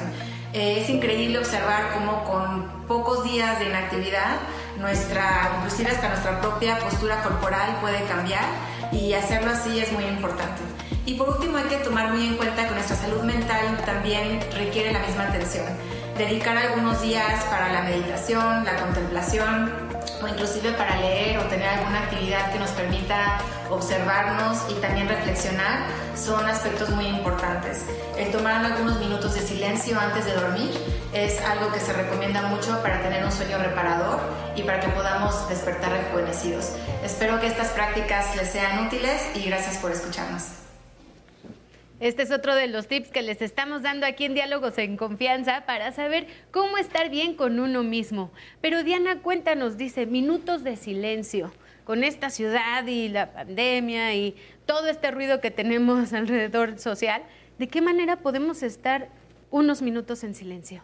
Eh, 0.54 0.82
es 0.82 0.90
increíble 0.90 1.40
observar 1.40 1.94
cómo 1.94 2.24
con 2.24 2.86
pocos 2.88 3.24
días 3.24 3.60
de 3.60 3.66
inactividad, 3.66 4.38
nuestra, 4.80 5.52
inclusive 5.58 5.92
hasta 5.92 6.10
nuestra 6.10 6.40
propia 6.42 6.80
postura 6.80 7.22
corporal 7.22 7.78
puede 7.82 8.04
cambiar 8.06 8.46
y 8.92 9.14
hacerlo 9.14 9.52
así 9.52 9.80
es 9.80 9.92
muy 9.92 10.06
importante. 10.06 10.62
Y 11.06 11.14
por 11.16 11.30
último 11.30 11.58
hay 11.58 11.66
que 11.66 11.78
tomar 11.78 12.12
muy 12.12 12.28
en 12.28 12.38
cuenta 12.38 12.68
que 12.68 12.74
nuestra 12.74 12.96
salud 12.96 13.22
mental 13.24 13.78
también 13.86 14.40
requiere 14.54 14.92
la 14.92 15.00
misma 15.00 15.24
atención. 15.24 15.66
Dedicar 16.18 16.58
algunos 16.58 17.02
días 17.02 17.44
para 17.46 17.72
la 17.72 17.82
meditación, 17.84 18.66
la 18.66 18.76
contemplación 18.76 19.72
o 20.22 20.28
inclusive 20.28 20.72
para 20.72 20.98
leer 20.98 21.38
o 21.38 21.44
tener 21.44 21.68
alguna 21.68 22.00
actividad 22.00 22.52
que 22.52 22.60
nos 22.60 22.72
permita 22.72 23.40
observarnos 23.70 24.58
y 24.70 24.74
también 24.82 25.08
reflexionar 25.08 25.86
son 26.16 26.46
aspectos 26.46 26.90
muy 26.90 27.06
importantes. 27.06 27.84
El 28.18 28.32
tomar 28.32 28.66
algunos 28.66 29.00
minutos 29.00 29.36
de 29.36 29.42
silencio 29.42 30.00
antes 30.00 30.26
de 30.26 30.34
dormir 30.34 30.72
es 31.14 31.40
algo 31.42 31.72
que 31.72 31.80
se 31.80 31.94
recomienda 31.94 32.42
mucho 32.44 32.82
para 32.82 33.02
tener 33.02 33.24
un 33.24 33.32
sueño 33.32 33.58
reparador 33.60 34.20
y 34.56 34.64
para 34.64 34.80
que 34.80 34.88
podamos 34.90 35.48
despertar 35.50 35.92
rejuvenecidos. 35.92 36.72
Espero 37.04 37.40
que 37.40 37.48
estas 37.48 37.70
prácticas 37.70 38.36
les 38.36 38.52
sean 38.52 38.88
útiles 38.88 39.22
y 39.36 39.44
gracias 39.44 39.78
por 39.78 39.92
escucharnos. 39.92 40.44
Este 42.00 42.22
es 42.22 42.32
otro 42.32 42.54
de 42.54 42.68
los 42.68 42.88
tips 42.88 43.10
que 43.10 43.24
les 43.24 43.42
estamos 43.42 43.82
dando 43.82 44.06
aquí 44.06 44.26
en 44.26 44.36
Diálogos 44.36 44.78
en 44.78 44.98
Confianza 44.98 45.64
para 45.66 45.92
saber 45.92 46.28
cómo 46.52 46.78
estar 46.78 47.10
bien 47.10 47.34
con 47.34 47.60
uno 47.60 47.84
mismo. 47.84 48.32
Pero 48.62 48.84
Diana, 48.84 49.24
cuéntanos, 49.24 49.78
dice, 49.78 50.06
minutos 50.06 50.64
de 50.64 50.76
silencio 50.76 51.52
con 51.86 52.04
esta 52.04 52.30
ciudad 52.30 52.86
y 52.86 53.10
la 53.10 53.34
pandemia 53.34 54.14
y 54.14 54.36
todo 54.68 54.90
este 54.90 55.10
ruido 55.10 55.42
que 55.42 55.50
tenemos 55.50 56.14
alrededor 56.14 56.78
social, 56.78 57.24
¿de 57.58 57.68
qué 57.68 57.82
manera 57.82 58.18
podemos 58.18 58.62
estar 58.62 59.10
unos 59.50 59.82
minutos 59.82 60.24
en 60.24 60.36
silencio? 60.36 60.84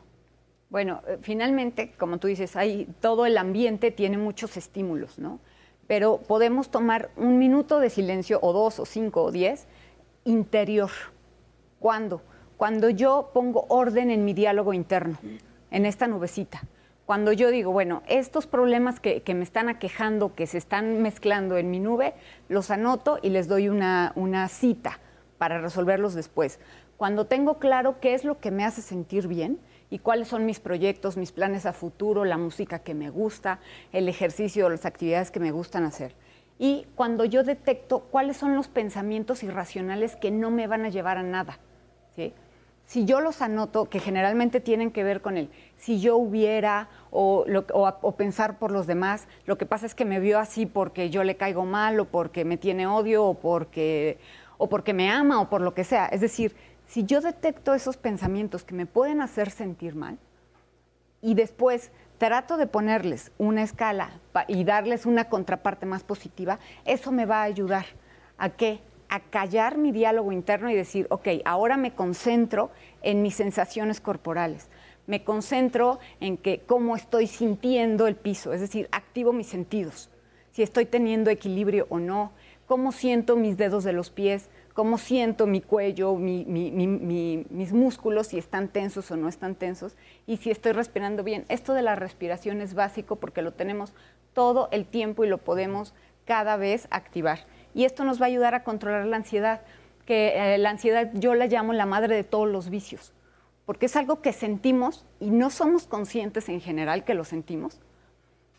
Bueno, 0.72 1.04
eh, 1.08 1.20
finalmente, 1.22 1.92
como 2.00 2.18
tú 2.18 2.28
dices, 2.28 2.56
hay, 2.56 2.88
todo 3.02 3.28
el 3.28 3.38
ambiente 3.38 3.92
tiene 3.92 4.18
muchos 4.18 4.58
estímulos, 4.58 5.20
¿no? 5.20 5.40
Pero 5.86 6.22
podemos 6.28 6.72
tomar 6.72 7.12
un 7.18 7.38
minuto 7.38 7.80
de 7.80 7.92
silencio, 7.92 8.40
o 8.42 8.52
dos, 8.52 8.80
o 8.80 8.86
cinco, 8.88 9.24
o 9.26 9.32
diez, 9.32 9.68
interior. 10.26 10.92
¿Cuándo? 11.80 12.22
Cuando 12.58 12.90
yo 12.90 13.32
pongo 13.34 13.66
orden 13.70 14.10
en 14.10 14.26
mi 14.26 14.34
diálogo 14.34 14.74
interno, 14.74 15.18
en 15.72 15.86
esta 15.86 16.08
nubecita 16.08 16.64
cuando 17.06 17.34
yo 17.34 17.52
digo, 17.52 17.72
bueno, 17.72 18.02
estos 18.08 18.48
problemas 18.48 19.00
que, 19.02 19.22
me 19.36 19.44
están 19.44 19.68
aquejando, 19.68 20.36
que 20.36 20.48
se 20.48 20.58
están 20.58 21.02
mezclando 21.02 21.58
en 21.58 21.70
mi 21.70 21.80
nube, 21.80 22.14
los 22.48 22.72
anoto 22.72 23.20
y 23.22 23.30
les 23.30 23.48
doy 23.50 23.68
una, 23.68 24.14
una 24.16 24.48
cita 24.48 25.00
para 25.38 25.60
resolverlos 25.60 26.14
después. 26.14 26.60
Cuando 26.96 27.26
tengo 27.26 27.60
claro 27.60 28.00
qué 28.00 28.14
es 28.14 28.24
lo 28.24 28.40
que 28.40 28.52
me 28.52 28.64
hace 28.64 28.82
sentir 28.82 29.28
bien 29.28 29.60
y 29.90 30.00
cuáles 30.00 30.30
son 30.30 30.46
mis 30.46 30.62
proyectos, 30.62 31.18
mis 31.18 31.34
planes 31.34 31.66
a 31.66 31.74
futuro, 31.74 32.24
la 32.24 32.38
música 32.38 32.80
que 32.80 32.94
me 32.94 33.10
gusta, 33.10 33.60
el 33.92 34.08
ejercicio, 34.08 34.70
las 34.70 34.86
actividades 34.86 35.30
que 35.30 35.42
me 35.42 35.52
gustan 35.52 35.84
hacer. 35.84 36.16
Y 36.60 36.86
cuando 36.96 37.26
yo 37.26 37.44
detecto 37.44 38.02
cuáles 38.12 38.38
son 38.38 38.56
los 38.56 38.68
pensamientos 38.68 39.44
irracionales 39.44 40.16
que 40.16 40.32
no 40.32 40.52
me 40.52 40.68
van 40.68 40.86
a 40.86 40.90
llevar 40.90 41.18
a 41.18 41.24
nada. 41.24 41.60
¿sí? 42.16 42.34
si 42.86 43.06
yo 43.06 43.22
los 43.22 43.42
anoto, 43.42 43.90
que 43.90 44.00
generalmente 44.00 44.60
tienen 44.60 44.92
que 44.92 45.04
ver 45.04 45.22
con 45.22 45.38
el 45.38 45.50
si 45.78 46.00
yo 46.00 46.18
hubiera 46.18 46.90
o, 47.12 47.46
pensar 48.18 48.58
por 48.60 48.72
los 48.72 48.88
demás, 48.88 49.28
lo 49.46 49.58
que 49.58 49.66
pasa 49.66 49.86
es 49.86 49.96
que 49.96 50.06
me 50.06 50.20
vio 50.20 50.40
así 50.40 50.66
porque 50.66 51.10
yo 51.10 51.24
le 51.24 51.36
caigo 51.36 51.66
mal 51.66 52.00
o 52.00 52.06
porque 52.06 52.46
me 52.46 52.58
tiene 52.58 52.88
odio 52.88 53.26
o 53.26 53.34
porque, 53.34 54.18
o 54.58 54.70
porque 54.70 54.94
me 54.94 55.10
ama 55.10 55.42
o 55.42 55.50
por 55.50 55.62
lo 55.62 55.74
que 55.74 55.84
sea. 55.84 56.06
Es 56.08 56.22
decir, 56.22 56.56
si 56.88 57.04
yo 57.04 57.22
detecto 57.22 57.74
esos 57.74 57.98
pensamientos 57.98 58.64
que 58.64 58.76
me 58.76 58.86
pueden 58.86 59.22
hacer 59.22 59.50
sentir 59.50 59.96
mal 59.96 60.18
y 61.22 61.34
después 61.34 61.92
trato 62.24 62.56
de 62.56 62.68
ponerles 62.68 63.34
una 63.38 63.64
escala 63.64 64.12
y 64.48 64.64
darles 64.64 65.06
una 65.06 65.26
contraparte 65.26 65.86
más 65.86 66.06
positiva, 66.06 66.58
eso 66.86 67.12
me 67.12 67.26
va 67.26 67.42
a 67.42 67.44
ayudar. 67.44 67.84
A 68.38 68.48
que 68.48 68.80
a 69.10 69.20
callar 69.20 69.78
mi 69.78 69.92
diálogo 69.92 70.32
interno 70.32 70.72
y 70.72 70.74
decir, 70.74 71.06
ok, 71.10 71.28
ahora 71.44 71.76
me 71.76 71.94
concentro 71.94 72.72
en 73.02 73.22
mis 73.22 73.36
sensaciones 73.36 74.00
corporales, 74.00 74.70
me 75.06 75.26
concentro 75.26 76.00
en 76.22 76.38
que 76.38 76.62
cómo 76.62 76.96
estoy 76.96 77.28
sintiendo 77.28 78.08
el 78.08 78.16
piso, 78.16 78.54
es 78.54 78.62
decir, 78.62 78.88
activo 78.94 79.34
mis 79.34 79.48
sentidos, 79.48 80.10
si 80.52 80.64
estoy 80.64 80.86
teniendo 80.86 81.30
equilibrio 81.30 81.88
o 81.90 82.00
no, 82.00 82.32
cómo 82.68 82.94
siento 82.94 83.36
mis 83.36 83.58
dedos 83.58 83.84
de 83.84 83.92
los 83.92 84.12
pies, 84.12 84.50
cómo 84.74 84.98
siento 84.98 85.48
mi 85.48 85.62
cuello, 85.62 86.16
mis 86.16 87.74
músculos, 87.74 88.28
si 88.28 88.38
están 88.38 88.68
tensos 88.68 89.12
o 89.12 89.18
no 89.18 89.28
están 89.30 89.56
tensos, 89.56 89.96
y 90.26 90.38
si 90.38 90.52
estoy 90.52 90.72
respirando 90.72 91.24
bien. 91.24 91.46
Esto 91.50 91.74
de 91.74 91.82
la 91.82 91.96
respiración 91.96 92.62
es 92.62 92.74
básico 92.74 93.18
porque 93.18 93.42
lo 93.42 93.54
tenemos 93.54 93.94
todo 94.34 94.70
el 94.72 94.86
tiempo 94.86 95.24
y 95.24 95.30
lo 95.30 95.38
podemos 95.38 95.94
cada 96.26 96.58
vez 96.58 96.88
activar 96.90 97.46
y 97.74 97.86
esto 97.86 98.04
nos 98.04 98.22
va 98.22 98.26
a 98.26 98.28
ayudar 98.28 98.56
a 98.56 98.64
controlar 98.64 99.06
la 99.06 99.18
ansiedad, 99.18 99.62
que 100.06 100.34
eh, 100.36 100.58
la 100.58 100.70
ansiedad 100.70 101.10
yo 101.14 101.34
la 101.34 101.48
llamo 101.48 101.74
la 101.74 101.86
madre 101.86 102.16
de 102.16 102.24
todos 102.24 102.48
los 102.48 102.70
vicios, 102.70 103.14
porque 103.66 103.88
es 103.88 103.96
algo 103.96 104.22
que 104.22 104.34
sentimos 104.34 105.06
y 105.20 105.32
no 105.32 105.50
somos 105.50 105.88
conscientes 105.88 106.50
en 106.50 106.62
general 106.62 107.04
que 107.04 107.14
lo 107.14 107.24
sentimos, 107.24 107.80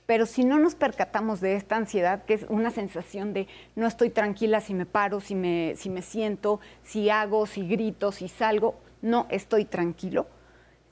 pero 0.06 0.26
si 0.26 0.44
no 0.44 0.58
nos 0.58 0.74
percatamos 0.74 1.40
de 1.40 1.56
esta 1.56 1.76
ansiedad, 1.76 2.24
que 2.24 2.34
es 2.34 2.46
una 2.48 2.70
sensación 2.70 3.32
de 3.32 3.48
no 3.74 3.86
estoy 3.86 4.10
tranquila 4.10 4.60
si 4.60 4.74
me 4.74 4.86
paro, 4.86 5.20
si 5.20 5.34
me, 5.34 5.74
si 5.76 5.88
me 5.88 6.02
siento, 6.02 6.60
si 6.82 7.08
hago, 7.10 7.46
si 7.46 7.66
grito, 7.66 8.12
si 8.12 8.28
salgo, 8.28 8.76
no 9.00 9.26
estoy 9.30 9.64
tranquilo, 9.64 10.26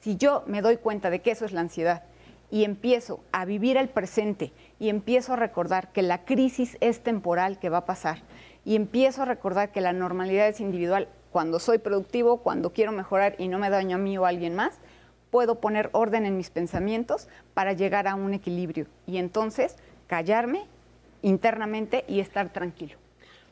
si 0.00 0.16
yo 0.16 0.44
me 0.46 0.62
doy 0.62 0.78
cuenta 0.78 1.10
de 1.10 1.20
que 1.20 1.30
eso 1.30 1.44
es 1.44 1.52
la 1.52 1.60
ansiedad 1.60 2.04
y 2.50 2.64
empiezo 2.64 3.20
a 3.32 3.44
vivir 3.44 3.76
el 3.76 3.88
presente 3.88 4.52
y 4.78 4.90
empiezo 4.90 5.32
a 5.32 5.36
recordar 5.36 5.92
que 5.92 6.02
la 6.02 6.24
crisis 6.24 6.76
es 6.80 7.02
temporal, 7.02 7.58
que 7.58 7.70
va 7.70 7.78
a 7.78 7.86
pasar, 7.86 8.22
y 8.64 8.76
empiezo 8.76 9.22
a 9.22 9.26
recordar 9.26 9.72
que 9.72 9.80
la 9.80 9.94
normalidad 9.94 10.48
es 10.48 10.60
individual, 10.60 11.08
cuando 11.30 11.58
soy 11.58 11.78
productivo, 11.78 12.42
cuando 12.42 12.74
quiero 12.74 12.92
mejorar 12.92 13.36
y 13.38 13.48
no 13.48 13.58
me 13.58 13.70
daño 13.70 13.96
a 13.96 13.98
mí 13.98 14.18
o 14.18 14.26
a 14.26 14.28
alguien 14.28 14.54
más, 14.54 14.78
puedo 15.32 15.60
poner 15.60 15.88
orden 15.92 16.26
en 16.26 16.36
mis 16.36 16.50
pensamientos 16.50 17.26
para 17.54 17.72
llegar 17.72 18.06
a 18.06 18.14
un 18.14 18.34
equilibrio 18.34 18.86
y 19.06 19.16
entonces 19.16 19.76
callarme 20.06 20.66
internamente 21.22 22.04
y 22.06 22.20
estar 22.20 22.52
tranquilo. 22.52 22.98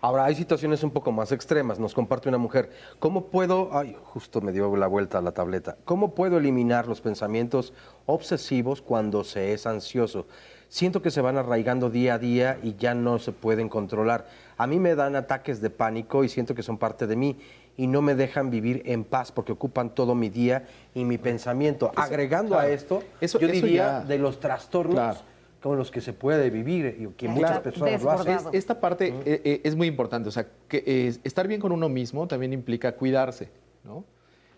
Ahora, 0.03 0.27
hay 0.27 0.35
situaciones 0.35 0.83
un 0.83 0.91
poco 0.91 1.11
más 1.11 1.33
extremas. 1.33 1.79
Nos 1.79 1.93
comparte 1.93 2.29
una 2.29 2.39
mujer. 2.39 2.71
¿Cómo 2.99 3.27
puedo, 3.27 3.71
ay, 3.73 3.97
justo 4.05 4.41
me 4.41 4.53
dio 4.53 4.75
la 4.77 4.87
vuelta 4.87 5.19
a 5.19 5.23
la 5.23 5.33
tableta, 5.33 5.77
¿cómo 5.85 6.15
puedo 6.15 6.39
eliminar 6.39 6.87
los 6.87 7.01
pensamientos 7.01 7.73
obsesivos 8.07 8.83
cuando 8.83 9.25
se 9.25 9.53
es 9.53 9.67
ansioso? 9.67 10.27
Siento 10.69 11.03
que 11.03 11.11
se 11.11 11.21
van 11.21 11.37
arraigando 11.37 11.91
día 11.91 12.15
a 12.15 12.19
día 12.19 12.59
y 12.63 12.77
ya 12.77 12.95
no 12.95 13.19
se 13.19 13.33
pueden 13.33 13.69
controlar. 13.69 14.29
A 14.57 14.67
mí 14.67 14.79
me 14.79 14.95
dan 14.95 15.17
ataques 15.17 15.61
de 15.61 15.71
pánico 15.71 16.25
y 16.25 16.29
siento 16.29 16.55
que 16.55 16.63
son 16.63 16.79
parte 16.79 17.07
de 17.07 17.17
mí 17.17 17.39
y 17.81 17.87
no 17.87 18.03
me 18.03 18.15
dejan 18.15 18.51
vivir 18.51 18.83
en 18.85 19.05
paz 19.05 19.33
porque 19.33 19.53
ocupan 19.53 19.95
todo 19.95 20.15
mi 20.15 20.29
día 20.29 20.67
y 20.95 21.07
mi 21.07 21.17
pensamiento. 21.17 21.91
Agregando 21.97 22.59
a 22.59 22.69
esto, 22.69 23.03
yo 23.23 23.49
diría 23.49 24.01
de 24.01 24.19
los 24.19 24.39
trastornos 24.39 25.25
con 25.63 25.79
los 25.79 25.91
que 25.91 26.03
se 26.03 26.13
puede 26.13 26.51
vivir 26.51 26.97
y 27.01 27.07
que 27.15 27.27
muchas 27.29 27.61
personas 27.61 28.03
lo 28.03 28.11
hacen. 28.11 28.39
esta 28.53 28.81
parte 28.81 29.09
eh, 29.25 29.41
eh, 29.45 29.61
es 29.65 29.77
muy 29.77 29.87
importante, 29.87 30.29
o 30.29 30.33
sea, 30.33 30.47
que 30.69 30.85
eh, 30.87 31.17
estar 31.25 31.49
bien 31.49 31.59
con 31.59 31.73
uno 31.73 31.89
mismo 31.89 32.29
también 32.29 32.53
implica 32.53 32.93
cuidarse, 32.97 33.49
¿no? 33.83 34.05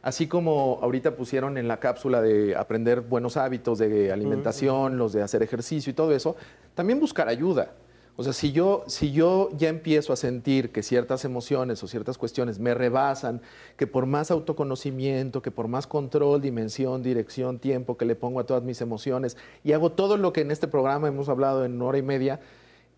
Así 0.02 0.26
como 0.26 0.80
ahorita 0.82 1.14
pusieron 1.14 1.58
en 1.58 1.68
la 1.68 1.78
cápsula 1.78 2.20
de 2.20 2.56
aprender 2.56 3.02
buenos 3.02 3.36
hábitos 3.36 3.78
de 3.78 4.10
alimentación, 4.10 4.98
los 4.98 5.12
de 5.12 5.22
hacer 5.22 5.44
ejercicio 5.44 5.92
y 5.92 5.94
todo 5.94 6.12
eso, 6.12 6.34
también 6.74 6.98
buscar 6.98 7.28
ayuda. 7.28 7.70
O 8.22 8.24
sea, 8.24 8.32
si 8.32 8.52
yo, 8.52 8.84
si 8.86 9.10
yo 9.10 9.48
ya 9.58 9.68
empiezo 9.68 10.12
a 10.12 10.16
sentir 10.16 10.70
que 10.70 10.84
ciertas 10.84 11.24
emociones 11.24 11.82
o 11.82 11.88
ciertas 11.88 12.18
cuestiones 12.18 12.60
me 12.60 12.72
rebasan, 12.72 13.40
que 13.76 13.88
por 13.88 14.06
más 14.06 14.30
autoconocimiento, 14.30 15.42
que 15.42 15.50
por 15.50 15.66
más 15.66 15.88
control, 15.88 16.40
dimensión, 16.40 17.02
dirección, 17.02 17.58
tiempo 17.58 17.96
que 17.96 18.04
le 18.04 18.14
pongo 18.14 18.38
a 18.38 18.46
todas 18.46 18.62
mis 18.62 18.80
emociones 18.80 19.36
y 19.64 19.72
hago 19.72 19.90
todo 19.90 20.16
lo 20.16 20.32
que 20.32 20.42
en 20.42 20.52
este 20.52 20.68
programa 20.68 21.08
hemos 21.08 21.28
hablado 21.28 21.64
en 21.64 21.82
hora 21.82 21.98
y 21.98 22.02
media, 22.02 22.38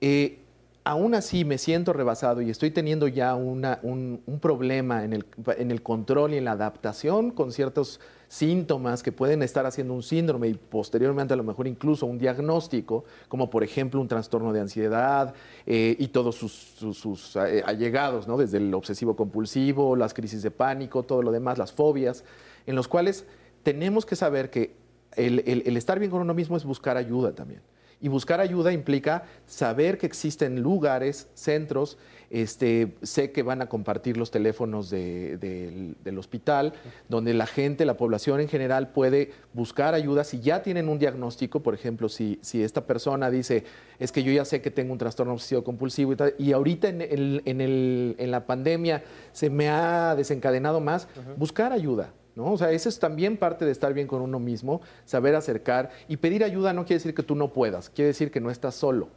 eh, 0.02 0.40
aún 0.84 1.14
así 1.14 1.46
me 1.46 1.56
siento 1.56 1.94
rebasado 1.94 2.42
y 2.42 2.50
estoy 2.50 2.70
teniendo 2.70 3.08
ya 3.08 3.34
una, 3.34 3.80
un, 3.82 4.20
problema 4.42 5.04
en 5.04 5.14
el, 5.14 5.24
en 5.56 5.70
el, 5.70 5.82
control 5.82 6.34
y 6.34 6.36
en 6.36 6.44
la 6.44 6.52
adaptación 6.52 7.30
con 7.30 7.50
ciertos 7.50 7.98
síntomas 8.34 9.04
que 9.04 9.12
pueden 9.12 9.44
estar 9.44 9.64
haciendo 9.64 9.94
un 9.94 10.02
síndrome 10.02 10.48
y 10.48 10.54
posteriormente 10.54 11.34
a 11.34 11.36
lo 11.36 11.44
mejor 11.44 11.68
incluso 11.68 12.04
un 12.06 12.18
diagnóstico, 12.18 13.04
como 13.28 13.48
por 13.48 13.62
ejemplo 13.62 14.00
un 14.00 14.08
trastorno 14.08 14.52
de 14.52 14.60
ansiedad 14.60 15.34
eh, 15.66 15.94
y 16.00 16.08
todos 16.08 16.34
sus, 16.34 17.36
eh, 17.36 17.62
allegados, 17.64 18.26
¿no? 18.26 18.36
desde 18.36 18.56
el 18.58 18.74
obsesivo 18.74 19.14
compulsivo, 19.14 19.94
las 19.94 20.14
crisis 20.14 20.42
de 20.42 20.50
pánico, 20.50 21.04
todo 21.04 21.22
lo 21.22 21.30
demás, 21.30 21.58
las 21.58 21.72
fobias, 21.72 22.24
en 22.66 22.74
los 22.74 22.88
cuales 22.88 23.24
tenemos 23.62 24.04
que 24.04 24.16
saber 24.16 24.50
que 24.50 24.74
el 25.16 25.76
estar 25.76 26.00
bien 26.00 26.10
con 26.10 26.20
uno 26.20 26.34
mismo 26.34 26.56
es 26.56 26.64
buscar 26.64 26.96
ayuda 26.96 27.36
también. 27.36 27.62
Y 28.00 28.08
buscar 28.08 28.40
ayuda 28.40 28.72
implica 28.72 29.24
saber 29.46 29.96
que 29.96 30.06
existen 30.06 30.60
lugares, 30.60 31.28
centros, 31.34 31.96
este, 32.34 32.96
sé 33.02 33.30
que 33.30 33.44
van 33.44 33.62
a 33.62 33.68
compartir 33.68 34.16
los 34.16 34.32
teléfonos 34.32 34.90
del, 34.90 35.94
hospital, 36.18 36.72
donde 37.08 37.32
la 37.32 37.46
gente, 37.46 37.84
la 37.84 37.96
población 37.96 38.40
en 38.40 38.48
general 38.48 38.90
puede 38.90 39.30
buscar 39.52 39.94
ayuda 39.94 40.24
si 40.24 40.40
ya 40.40 40.60
tienen 40.60 40.88
un 40.88 40.98
diagnóstico, 40.98 41.62
por 41.62 41.74
ejemplo, 41.74 42.08
si, 42.08 42.40
si 42.42 42.60
esta 42.64 42.86
persona 42.86 43.30
dice, 43.30 43.62
es 44.00 44.10
que 44.10 44.24
yo 44.24 44.32
ya 44.32 44.44
sé 44.44 44.60
que 44.60 44.72
tengo 44.72 44.92
un 44.92 44.98
trastorno 44.98 45.32
obsesivo 45.32 45.62
compulsivo 45.62 46.12
y, 46.12 46.16
tal, 46.16 46.34
y 46.36 46.50
ahorita 46.50 46.88
en, 46.88 47.02
el, 47.02 48.14
en, 48.18 48.30
la 48.32 48.46
pandemia 48.46 49.04
se 49.30 49.48
me 49.48 49.68
ha 49.68 50.16
desencadenado 50.16 50.80
más, 50.80 51.06
buscar 51.36 51.72
ayuda. 51.72 52.12
¿no? 52.34 52.50
O 52.50 52.58
sea, 52.58 52.72
eso 52.72 52.88
es 52.88 52.98
también 52.98 53.36
parte 53.36 53.64
de 53.64 53.70
estar 53.70 53.94
bien 53.94 54.08
con 54.08 54.20
uno 54.22 54.40
mismo, 54.40 54.80
saber 55.04 55.36
acercar 55.36 55.90
y 56.08 56.16
pedir 56.16 56.42
ayuda 56.42 56.72
no 56.72 56.84
quiere 56.84 56.98
decir 56.98 57.14
que 57.14 57.22
tú 57.22 57.36
no 57.36 57.52
puedas, 57.52 57.90
quiere 57.90 58.08
decir 58.08 58.32
que 58.32 58.40
no 58.40 58.50
estás 58.50 58.74
solo. 58.74 59.08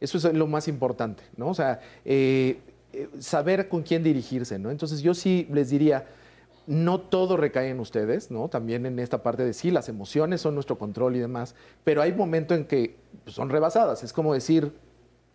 Eso 0.00 0.18
es 0.18 0.24
lo 0.34 0.46
más 0.46 0.68
importante, 0.68 1.22
¿no? 1.36 1.48
O 1.48 1.54
sea, 1.54 1.80
eh, 2.04 2.58
eh, 2.92 3.08
saber 3.18 3.68
con 3.68 3.82
quién 3.82 4.02
dirigirse, 4.02 4.58
¿no? 4.58 4.70
Entonces 4.70 5.00
yo 5.00 5.14
sí 5.14 5.48
les 5.52 5.70
diría, 5.70 6.06
no 6.66 7.00
todo 7.00 7.36
recae 7.36 7.70
en 7.70 7.80
ustedes, 7.80 8.30
¿no? 8.30 8.48
También 8.48 8.86
en 8.86 8.98
esta 8.98 9.22
parte 9.22 9.44
de 9.44 9.52
sí, 9.52 9.70
las 9.70 9.88
emociones 9.88 10.40
son 10.40 10.54
nuestro 10.54 10.78
control 10.78 11.16
y 11.16 11.18
demás, 11.18 11.54
pero 11.84 12.02
hay 12.02 12.12
momentos 12.12 12.56
en 12.56 12.64
que 12.64 12.96
pues, 13.24 13.34
son 13.34 13.50
rebasadas. 13.50 14.02
Es 14.02 14.12
como 14.12 14.34
decir, 14.34 14.72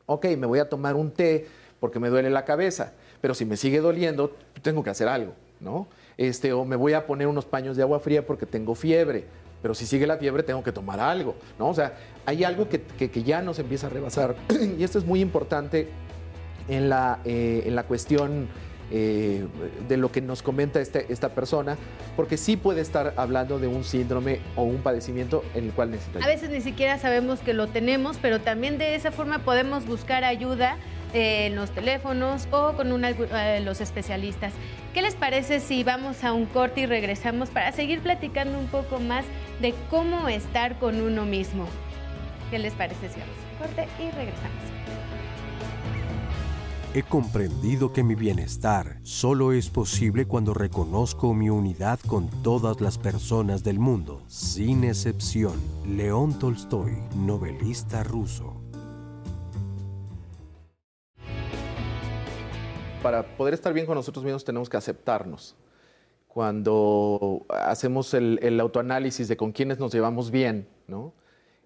ok, 0.06 0.26
me 0.38 0.48
voy 0.48 0.60
a 0.60 0.70
tomar 0.70 0.96
un 0.96 1.12
té 1.12 1.48
porque 1.80 2.00
me 2.00 2.10
duele 2.10 2.30
la 2.30 2.46
cabeza, 2.46 2.94
pero 3.20 3.34
si 3.34 3.46
me 3.46 3.58
sigue 3.58 3.82
doliendo, 3.82 4.36
tengo 4.62 4.84
que 4.84 4.90
hacer 4.90 5.08
algo, 5.08 5.34
¿no? 5.60 5.88
este, 6.18 6.54
o 6.54 6.66
me 6.66 6.76
voy 6.76 6.94
a 6.94 7.06
poner 7.06 7.28
unos 7.28 7.46
paños 7.46 7.76
de 7.76 7.84
agua 7.84 8.00
fría 8.00 8.26
porque 8.26 8.46
tengo 8.46 8.76
fiebre, 8.76 9.26
pero 9.64 9.74
si 9.74 9.88
sigue 9.88 10.06
la 10.06 10.18
fiebre 10.18 10.44
tengo 10.44 10.62
que 10.62 10.74
tomar 10.74 11.00
algo, 11.00 11.38
¿no? 11.58 11.70
O 11.70 11.74
sea, 11.74 11.96
hay 12.26 12.44
algo 12.44 12.68
que, 12.68 13.24
ya 13.24 13.42
nos 13.42 13.58
empieza 13.58 13.88
a 13.88 13.90
rebasar 13.90 14.36
y 14.78 14.84
esto 14.84 15.00
es 15.00 15.06
muy 15.06 15.22
importante 15.22 15.88
en 16.68 16.90
la, 16.90 17.20
eh, 17.24 17.64
en 17.66 17.74
la 17.74 17.84
cuestión 17.84 18.50
eh, 18.92 19.48
de 19.88 19.98
lo 19.98 20.12
que 20.12 20.22
nos 20.22 20.44
comenta 20.44 20.82
este, 20.82 21.12
esta 21.12 21.30
persona, 21.30 21.78
porque 22.18 22.36
sí 22.36 22.58
puede 22.58 22.82
estar 22.82 23.14
hablando 23.16 23.58
de 23.58 23.68
un 23.68 23.86
síndrome 23.86 24.40
o 24.58 24.64
un 24.64 24.80
padecimiento 24.80 25.46
en 25.56 25.64
el 25.64 25.72
cual 25.72 25.92
necesita. 25.92 26.20
A 26.20 26.28
veces 26.28 26.50
ni 26.50 26.60
siquiera 26.60 27.00
sabemos 27.00 27.40
que 27.40 27.54
lo 27.54 27.68
tenemos, 27.68 28.18
pero 28.22 28.42
también 28.42 28.78
de 28.78 28.96
esa 28.96 29.12
forma 29.12 29.40
podemos 29.40 29.86
buscar 29.86 30.26
ayuda 30.26 30.76
eh, 31.14 31.48
en 31.48 31.56
los 31.56 31.72
teléfonos 31.72 32.48
o 32.52 32.74
con 32.74 32.90
los 32.90 33.82
especialistas. 33.82 34.54
¿Qué 34.94 35.02
les 35.02 35.16
parece 35.16 35.60
si 35.60 35.84
vamos 35.84 36.24
a 36.24 36.34
un 36.34 36.46
corte 36.46 36.82
y 36.82 36.86
regresamos 36.86 37.50
para 37.50 37.72
seguir 37.72 38.02
platicando 38.02 38.58
un 38.60 38.68
poco 38.68 39.00
más 39.00 39.26
de 39.62 39.74
cómo 39.90 40.28
estar 40.28 40.78
con 40.80 41.02
uno 41.02 41.26
mismo? 41.26 41.66
¿Qué 42.52 42.60
les 42.60 42.74
parece 42.74 43.10
si 43.10 43.20
vamos 43.20 43.36
a 43.38 43.52
un 43.52 43.68
corte 43.68 43.88
y 44.00 44.12
regresamos? 44.12 44.74
He 46.96 47.02
comprendido 47.02 47.92
que 47.92 48.04
mi 48.04 48.14
bienestar 48.14 49.00
solo 49.02 49.52
es 49.52 49.72
posible 49.72 50.28
cuando 50.28 50.54
reconozco 50.54 51.34
mi 51.34 51.50
unidad 51.50 52.00
con 52.06 52.30
todas 52.44 52.82
las 52.82 53.00
personas 53.00 53.64
del 53.64 53.80
mundo, 53.80 54.22
sin 54.28 54.84
excepción. 54.84 55.60
León 55.88 56.38
Tolstoy, 56.38 56.94
novelista 57.16 58.04
ruso. 58.04 58.53
Para 63.04 63.36
poder 63.36 63.54
estar 63.54 63.74
bien 63.74 63.86
con 63.86 63.96
nosotros 63.96 64.24
mismos 64.24 64.46
tenemos 64.46 64.70
que 64.70 64.78
aceptarnos. 64.78 65.56
Cuando 66.28 67.46
hacemos 67.50 68.16
el, 68.16 68.60
autoanálisis 68.60 69.28
de 69.28 69.38
con 69.38 69.52
quienes 69.52 69.78
nos 69.78 69.94
llevamos 69.94 70.32
bien, 70.32 70.68
¿no? 70.88 71.14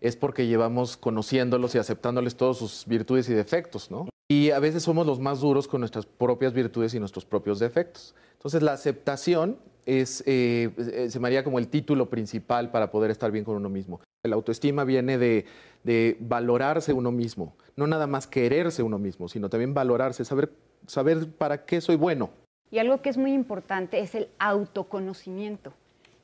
es 0.01 0.15
porque 0.15 0.47
llevamos 0.47 0.97
conociéndolos 0.97 1.73
y 1.76 1.77
aceptándoles 1.77 2.35
todas 2.35 2.57
sus 2.57 2.85
virtudes 2.85 3.30
y 3.30 3.34
defectos. 3.34 3.89
Y 4.27 4.51
a 4.51 4.59
veces 4.59 4.84
somos 4.84 5.07
los 5.07 5.19
más 5.19 5.39
duros 5.39 5.68
con 5.68 5.80
nuestras 5.80 6.05
propias 6.05 6.53
virtudes 6.53 6.93
y 6.93 6.99
nuestros 6.99 7.23
propios 7.23 7.59
defectos. 7.59 8.14
Entonces 8.34 8.61
la 8.61 8.73
aceptación 8.73 9.57
es, 9.85 10.23
eh, 10.26 11.07
se 11.09 11.19
me 11.19 11.43
como 11.43 11.59
el 11.59 11.69
título 11.69 12.09
principal 12.09 12.72
para 12.72 12.91
poder 12.91 13.09
estar 13.09 13.31
bien 13.31 13.45
con 13.45 13.55
uno 13.55 13.69
mismo. 13.69 14.01
La 14.23 14.35
autoestima 14.35 14.84
viene 14.84 15.18
de 15.18 16.18
valorarse 16.19 16.91
uno 16.91 17.11
mismo, 17.11 17.55
no 17.77 17.88
nada 17.88 18.05
más 18.05 18.27
quererse 18.27 18.84
uno 18.84 18.99
mismo, 18.99 19.30
sino 19.30 19.49
también 19.49 19.73
valorarse, 19.73 20.26
saber 20.26 20.51
saber 20.88 21.30
para 21.30 21.65
qué 21.65 21.80
soy 21.80 21.95
bueno. 21.95 22.31
Y 22.72 22.80
algo 22.80 23.01
que 23.01 23.09
es 23.09 23.18
muy 23.18 23.34
importante 23.34 23.99
es 23.99 24.15
el 24.15 24.30
autoconocimiento. 24.39 25.73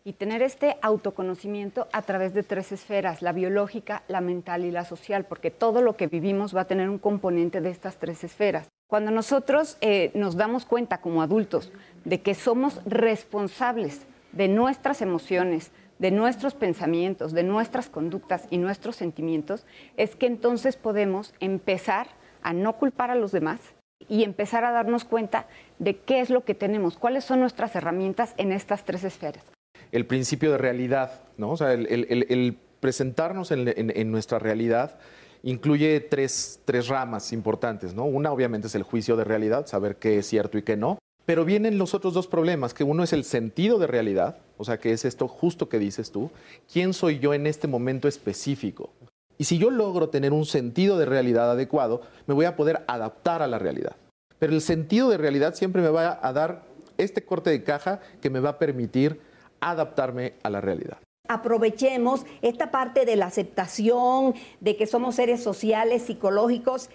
Y 0.05 0.13
tener 0.13 0.41
este 0.41 0.75
autoconocimiento 0.81 1.87
a 1.93 2.01
través 2.01 2.33
de 2.33 2.43
tres 2.43 2.73
esferas, 2.73 3.21
la 3.21 3.31
biológica, 3.31 4.03
la 4.09 4.19
mental 4.19 4.65
y 4.65 4.71
la 4.71 4.83
social, 4.83 5.25
porque 5.25 5.49
todo 5.49 5.81
lo 5.81 5.95
que 5.95 6.07
vivimos 6.07 6.53
va 6.53 6.61
a 6.61 6.67
tener 6.67 6.89
un 6.89 6.97
componente 6.97 7.61
de 7.61 7.69
estas 7.69 7.97
tres 7.97 8.25
esferas. 8.25 8.67
Cuando 8.87 9.11
nosotros 9.11 9.77
eh, 9.79 10.11
nos 10.13 10.35
damos 10.35 10.65
cuenta 10.65 10.99
como 10.99 11.21
adultos 11.21 11.71
de 12.03 12.21
que 12.21 12.35
somos 12.35 12.81
responsables 12.85 14.05
de 14.33 14.49
nuestras 14.49 15.01
emociones, 15.01 15.71
de 15.99 16.11
nuestros 16.11 16.53
pensamientos, 16.53 17.31
de 17.31 17.43
nuestras 17.43 17.89
conductas 17.89 18.45
y 18.49 18.57
nuestros 18.57 18.97
sentimientos, 18.97 19.65
es 19.95 20.17
que 20.17 20.25
entonces 20.25 20.75
podemos 20.75 21.33
empezar 21.39 22.07
a 22.41 22.51
no 22.51 22.73
culpar 22.73 23.09
a 23.09 23.15
los 23.15 23.31
demás, 23.31 23.61
y 24.09 24.23
empezar 24.23 24.63
a 24.63 24.71
darnos 24.71 25.03
cuenta 25.05 25.47
de 25.79 25.97
qué 25.97 26.21
es 26.21 26.29
lo 26.29 26.43
que 26.43 26.55
tenemos, 26.55 26.97
cuáles 26.97 27.23
son 27.23 27.39
nuestras 27.39 27.75
herramientas 27.75 28.33
en 28.37 28.51
estas 28.51 28.85
tres 28.85 29.03
esferas. 29.03 29.43
El 29.91 30.05
principio 30.05 30.51
de 30.51 30.57
realidad, 30.57 31.21
¿no? 31.37 31.51
O 31.51 31.57
sea, 31.57 31.73
el, 31.73 32.57
presentarnos 32.79 33.51
en, 33.51 34.11
nuestra 34.11 34.39
realidad 34.39 34.99
incluye 35.43 35.99
tres, 35.99 36.59
tres 36.65 36.87
ramas 36.87 37.31
importantes, 37.31 37.93
¿no? 37.93 38.05
Una 38.05 38.31
obviamente 38.31 38.67
es 38.67 38.75
el 38.75 38.83
juicio 38.83 39.15
de 39.15 39.23
realidad, 39.23 39.67
saber 39.67 39.97
qué 39.97 40.17
es 40.17 40.27
cierto 40.27 40.57
y 40.57 40.63
qué 40.63 40.77
no. 40.77 40.99
Pero 41.25 41.45
vienen 41.45 41.77
los 41.77 41.93
otros 41.93 42.13
dos 42.13 42.27
problemas, 42.27 42.73
que 42.73 42.83
uno 42.83 43.03
es 43.03 43.13
el 43.13 43.23
sentido 43.23 43.79
de 43.79 43.87
realidad, 43.87 44.39
o 44.57 44.65
sea, 44.65 44.79
que 44.79 44.91
es 44.91 45.05
esto 45.05 45.27
justo 45.27 45.69
que 45.69 45.79
dices 45.79 46.11
tú, 46.11 46.31
¿quién 46.71 46.93
soy 46.93 47.19
yo 47.19 47.33
en 47.33 47.47
este 47.47 47.67
momento 47.67 48.07
específico? 48.07 48.89
Y 49.37 49.45
si 49.45 49.57
yo 49.57 49.69
logro 49.69 50.09
tener 50.09 50.33
un 50.33 50.45
sentido 50.45 50.97
de 50.97 51.05
realidad 51.05 51.51
adecuado, 51.51 52.01
me 52.27 52.33
voy 52.33 52.45
a 52.45 52.55
poder 52.55 52.83
adaptar 52.87 53.41
a 53.41 53.47
la 53.47 53.59
realidad. 53.59 53.95
Pero 54.39 54.53
el 54.53 54.61
sentido 54.61 55.09
de 55.09 55.17
realidad 55.17 55.55
siempre 55.55 55.81
me 55.81 55.89
va 55.89 56.19
a 56.21 56.33
dar 56.33 56.63
este 56.97 57.23
corte 57.23 57.49
de 57.49 57.63
caja 57.63 57.99
que 58.21 58.29
me 58.29 58.39
va 58.39 58.49
a 58.49 58.59
permitir 58.59 59.19
adaptarme 59.59 60.33
a 60.43 60.49
la 60.49 60.61
realidad. 60.61 60.97
Aprovechemos 61.27 62.25
esta 62.41 62.69
parte 62.69 63.05
de 63.05 63.15
la 63.15 63.27
aceptación, 63.27 64.33
de 64.59 64.75
que 64.75 64.85
somos 64.85 65.15
seres 65.15 65.41
sociales, 65.41 66.03
psicológicos, 66.03 66.89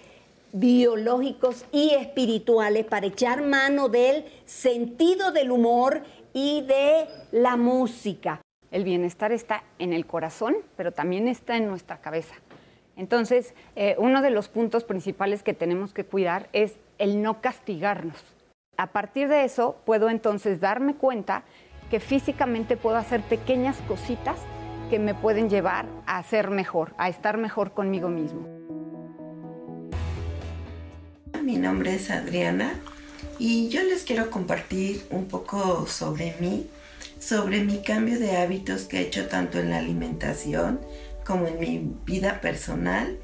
biológicos 0.53 1.65
y 1.71 1.91
espirituales 1.91 2.85
para 2.85 3.07
echar 3.07 3.41
mano 3.43 3.89
del 3.89 4.25
sentido 4.45 5.31
del 5.31 5.51
humor 5.51 6.03
y 6.33 6.61
de 6.61 7.07
la 7.31 7.57
música. 7.57 8.41
El 8.71 8.83
bienestar 8.83 9.31
está 9.31 9.63
en 9.79 9.93
el 9.93 10.05
corazón, 10.05 10.55
pero 10.75 10.91
también 10.91 11.27
está 11.27 11.57
en 11.57 11.67
nuestra 11.67 12.01
cabeza. 12.01 12.35
Entonces, 12.95 13.53
eh, 13.75 13.95
uno 13.97 14.21
de 14.21 14.29
los 14.29 14.49
puntos 14.49 14.83
principales 14.83 15.41
que 15.41 15.53
tenemos 15.53 15.93
que 15.93 16.03
cuidar 16.03 16.49
es 16.53 16.75
el 16.97 17.21
no 17.21 17.41
castigarnos. 17.41 18.17
A 18.77 18.87
partir 18.87 19.27
de 19.27 19.43
eso, 19.43 19.77
puedo 19.85 20.09
entonces 20.09 20.59
darme 20.59 20.95
cuenta 20.95 21.43
que 21.89 21.99
físicamente 21.99 22.77
puedo 22.77 22.97
hacer 22.97 23.21
pequeñas 23.21 23.77
cositas 23.87 24.37
que 24.89 24.99
me 24.99 25.13
pueden 25.13 25.49
llevar 25.49 25.85
a 26.05 26.21
ser 26.23 26.49
mejor, 26.49 26.93
a 26.97 27.09
estar 27.09 27.37
mejor 27.37 27.71
conmigo 27.71 28.09
mismo. 28.09 28.47
Mi 31.41 31.57
nombre 31.57 31.95
es 31.95 32.11
Adriana 32.11 32.79
y 33.39 33.69
yo 33.69 33.81
les 33.83 34.03
quiero 34.03 34.29
compartir 34.29 35.05
un 35.09 35.27
poco 35.27 35.87
sobre 35.87 36.35
mí, 36.39 36.67
sobre 37.19 37.63
mi 37.63 37.81
cambio 37.81 38.17
de 38.17 38.37
hábitos 38.37 38.83
que 38.83 38.99
he 38.99 39.01
hecho 39.01 39.27
tanto 39.27 39.59
en 39.59 39.69
la 39.69 39.77
alimentación 39.77 40.79
como 41.25 41.47
en 41.47 41.59
mi 41.59 41.93
vida 42.05 42.41
personal 42.41 43.19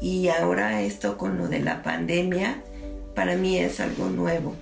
y 0.00 0.28
ahora 0.28 0.82
esto 0.82 1.18
con 1.18 1.36
lo 1.36 1.48
de 1.48 1.60
la 1.60 1.82
pandemia 1.82 2.62
para 3.14 3.36
mí 3.36 3.58
es 3.58 3.80
algo 3.80 4.08
nuevo. 4.08 4.54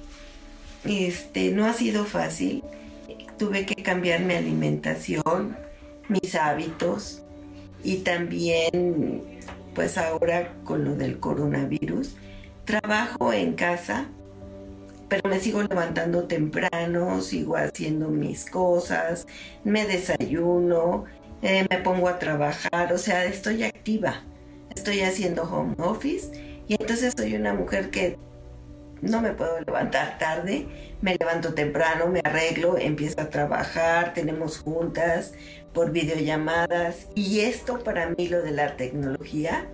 Este 0.84 1.50
no 1.50 1.66
ha 1.66 1.74
sido 1.74 2.04
fácil. 2.04 2.64
Tuve 3.38 3.66
que 3.66 3.76
cambiar 3.82 4.20
mi 4.20 4.34
alimentación, 4.34 5.56
mis 6.08 6.34
hábitos 6.34 7.22
y 7.84 7.98
también 7.98 9.22
pues 9.74 9.96
ahora 9.96 10.54
con 10.64 10.84
lo 10.84 10.96
del 10.96 11.20
coronavirus 11.20 12.16
trabajo 12.64 13.32
en 13.32 13.52
casa 13.52 14.08
pero 15.08 15.28
me 15.28 15.40
sigo 15.40 15.62
levantando 15.62 16.24
temprano, 16.24 17.20
sigo 17.20 17.56
haciendo 17.56 18.08
mis 18.08 18.48
cosas, 18.50 19.26
me 19.64 19.86
desayuno, 19.86 21.04
eh, 21.42 21.66
me 21.70 21.78
pongo 21.78 22.08
a 22.08 22.18
trabajar, 22.18 22.92
o 22.92 22.98
sea, 22.98 23.24
estoy 23.24 23.64
activa, 23.64 24.22
estoy 24.74 25.00
haciendo 25.00 25.42
home 25.44 25.74
office 25.78 26.62
y 26.68 26.74
entonces 26.74 27.14
soy 27.16 27.34
una 27.34 27.54
mujer 27.54 27.90
que 27.90 28.18
no 29.00 29.20
me 29.20 29.32
puedo 29.32 29.60
levantar 29.60 30.18
tarde, 30.18 30.66
me 31.00 31.16
levanto 31.18 31.54
temprano, 31.54 32.08
me 32.08 32.20
arreglo, 32.24 32.76
empiezo 32.76 33.20
a 33.20 33.30
trabajar, 33.30 34.12
tenemos 34.12 34.58
juntas 34.58 35.34
por 35.72 35.92
videollamadas 35.92 37.06
y 37.14 37.40
esto 37.40 37.78
para 37.84 38.10
mí 38.10 38.28
lo 38.28 38.42
de 38.42 38.50
la 38.50 38.76
tecnología 38.76 39.68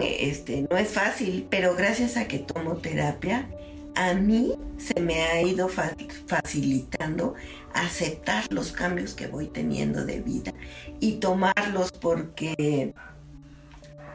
este 0.00 0.66
no 0.68 0.76
es 0.76 0.88
fácil, 0.88 1.46
pero 1.50 1.74
gracias 1.76 2.16
a 2.16 2.26
que 2.26 2.38
tomo 2.38 2.76
terapia 2.76 3.48
a 3.94 4.14
mí 4.14 4.54
se 4.76 5.00
me 5.00 5.22
ha 5.22 5.42
ido 5.42 5.68
facilitando 5.68 7.34
aceptar 7.72 8.52
los 8.52 8.72
cambios 8.72 9.14
que 9.14 9.26
voy 9.26 9.46
teniendo 9.46 10.04
de 10.04 10.20
vida 10.20 10.52
y 11.00 11.16
tomarlos 11.16 11.92
porque 11.92 12.94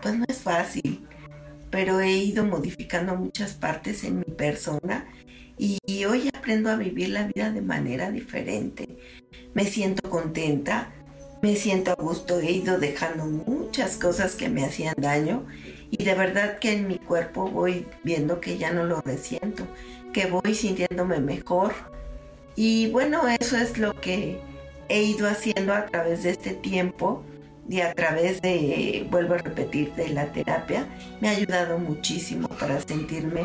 pues 0.02 0.16
no 0.18 0.26
es 0.28 0.38
fácil, 0.38 1.06
pero 1.70 2.00
he 2.00 2.12
ido 2.12 2.46
modificando 2.46 3.16
muchas 3.16 3.54
partes 3.54 4.04
en 4.04 4.20
mi 4.20 4.26
persona 4.26 5.08
y 5.58 5.78
hoy 6.06 6.30
aprendo 6.34 6.70
a 6.70 6.78
vivir 6.78 7.10
la 7.10 7.28
vida 7.28 7.52
de 7.52 7.62
manera 7.62 8.12
diferente. 8.12 8.98
Me 9.54 9.66
siento 9.66 10.10
contenta, 10.10 10.94
me 11.42 11.56
siento 11.56 11.92
a 11.92 11.96
gusto, 11.96 12.40
he 12.40 12.52
ido 12.52 12.80
dejando 12.80 13.26
muchas 13.26 13.98
cosas 13.98 14.36
que 14.36 14.50
me 14.50 14.66
hacían 14.66 14.96
daño 14.98 15.46
y 15.92 16.04
de 16.04 16.14
verdad 16.14 16.60
que 16.60 16.74
en 16.74 16.88
mi 16.88 17.00
cuerpo 17.00 17.50
voy 17.50 17.88
viendo 18.04 18.40
que 18.40 18.58
ya 18.58 18.72
no 18.72 18.84
lo 18.84 19.02
resiento, 19.02 19.66
que 20.14 20.28
voy 20.28 20.54
sintiéndome 20.54 21.20
mejor. 21.20 21.74
Y 22.56 22.92
bueno, 22.92 23.28
eso 23.40 23.58
es 23.58 23.78
lo 23.78 23.94
que 24.00 24.40
he 24.90 25.04
ido 25.04 25.28
haciendo 25.28 25.74
a 25.74 25.86
través 25.86 26.24
de 26.24 26.32
este 26.32 26.54
tiempo 26.54 27.24
y 27.68 27.82
a 27.82 27.94
través 27.94 28.42
de, 28.42 29.08
vuelvo 29.10 29.36
a 29.36 29.38
repetir, 29.38 29.94
de 29.94 30.10
la 30.10 30.32
terapia. 30.32 30.88
Me 31.22 31.30
ha 31.30 31.32
ayudado 31.32 31.80
muchísimo 31.80 32.48
para 32.48 32.80
sentirme 32.82 33.42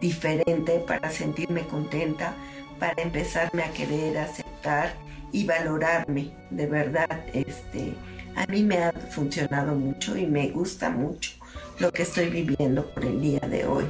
diferente, 0.00 0.80
para 0.86 1.10
sentirme 1.10 1.62
contenta, 1.62 2.34
para 2.78 3.00
empezarme 3.02 3.62
a 3.62 3.72
querer, 3.72 4.18
aceptar 4.18 4.94
y 5.32 5.44
valorarme. 5.44 6.30
De 6.50 6.66
verdad, 6.66 7.08
este, 7.32 7.94
a 8.36 8.46
mí 8.46 8.62
me 8.62 8.78
ha 8.78 8.92
funcionado 8.92 9.74
mucho 9.74 10.16
y 10.16 10.26
me 10.26 10.48
gusta 10.48 10.90
mucho 10.90 11.37
lo 11.80 11.92
que 11.92 12.02
estoy 12.02 12.28
viviendo 12.28 12.84
por 12.90 13.04
el 13.04 13.20
día 13.20 13.40
de 13.40 13.66
hoy. 13.66 13.84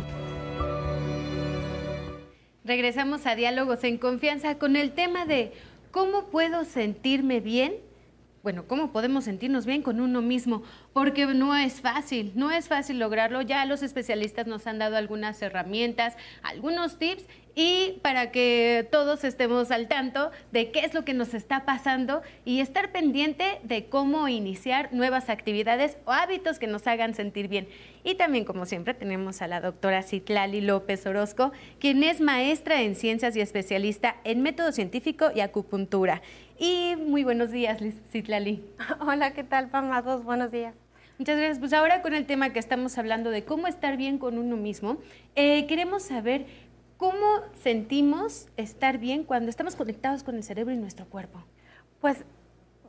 Regresamos 2.64 3.26
a 3.26 3.34
Diálogos 3.34 3.82
en 3.84 3.96
Confianza 3.96 4.58
con 4.58 4.76
el 4.76 4.92
tema 4.92 5.24
de 5.24 5.52
cómo 5.90 6.26
puedo 6.26 6.64
sentirme 6.64 7.40
bien 7.40 7.76
bueno, 8.48 8.66
¿cómo 8.66 8.92
podemos 8.92 9.24
sentirnos 9.24 9.66
bien 9.66 9.82
con 9.82 10.00
uno 10.00 10.22
mismo? 10.22 10.62
Porque 10.92 11.26
no 11.26 11.56
es 11.56 11.80
fácil, 11.80 12.32
no 12.34 12.50
es 12.50 12.68
fácil 12.68 12.98
lograrlo. 12.98 13.42
Ya 13.42 13.64
los 13.66 13.82
especialistas 13.82 14.46
nos 14.46 14.66
han 14.66 14.78
dado 14.78 14.96
algunas 14.96 15.42
herramientas, 15.42 16.16
algunos 16.42 16.98
tips 16.98 17.26
y 17.60 17.98
para 18.02 18.30
que 18.30 18.86
todos 18.92 19.24
estemos 19.24 19.72
al 19.72 19.88
tanto 19.88 20.30
de 20.52 20.70
qué 20.70 20.84
es 20.84 20.94
lo 20.94 21.04
que 21.04 21.12
nos 21.12 21.34
está 21.34 21.64
pasando 21.64 22.22
y 22.44 22.60
estar 22.60 22.92
pendiente 22.92 23.58
de 23.64 23.86
cómo 23.86 24.28
iniciar 24.28 24.94
nuevas 24.94 25.28
actividades 25.28 25.98
o 26.04 26.12
hábitos 26.12 26.60
que 26.60 26.68
nos 26.68 26.86
hagan 26.86 27.14
sentir 27.14 27.48
bien. 27.48 27.66
Y 28.04 28.14
también, 28.14 28.44
como 28.44 28.64
siempre, 28.64 28.94
tenemos 28.94 29.42
a 29.42 29.48
la 29.48 29.60
doctora 29.60 30.04
Citlali 30.04 30.60
López 30.60 31.04
Orozco, 31.04 31.50
quien 31.80 32.04
es 32.04 32.20
maestra 32.20 32.80
en 32.80 32.94
ciencias 32.94 33.34
y 33.34 33.40
especialista 33.40 34.14
en 34.22 34.40
método 34.40 34.70
científico 34.70 35.32
y 35.34 35.40
acupuntura. 35.40 36.22
Y 36.60 36.94
muy 36.96 37.24
buenos 37.24 37.50
días, 37.50 37.80
Citlali. 38.12 38.62
Hola, 39.00 39.34
¿qué 39.34 39.42
tal, 39.42 39.68
Pamados? 39.68 40.22
Buenos 40.22 40.52
días. 40.52 40.76
Muchas 41.18 41.36
gracias. 41.36 41.58
Pues 41.58 41.72
ahora 41.72 42.00
con 42.02 42.14
el 42.14 42.26
tema 42.26 42.52
que 42.52 42.60
estamos 42.60 42.96
hablando 42.96 43.30
de 43.30 43.42
cómo 43.42 43.66
estar 43.66 43.96
bien 43.96 44.18
con 44.18 44.38
uno 44.38 44.56
mismo, 44.56 44.98
eh, 45.34 45.66
queremos 45.66 46.04
saber 46.04 46.46
¿Cómo 46.98 47.42
sentimos 47.62 48.48
estar 48.56 48.98
bien 48.98 49.22
cuando 49.22 49.50
estamos 49.50 49.76
conectados 49.76 50.24
con 50.24 50.34
el 50.34 50.42
cerebro 50.42 50.74
y 50.74 50.76
nuestro 50.76 51.06
cuerpo? 51.06 51.38
Pues 52.00 52.24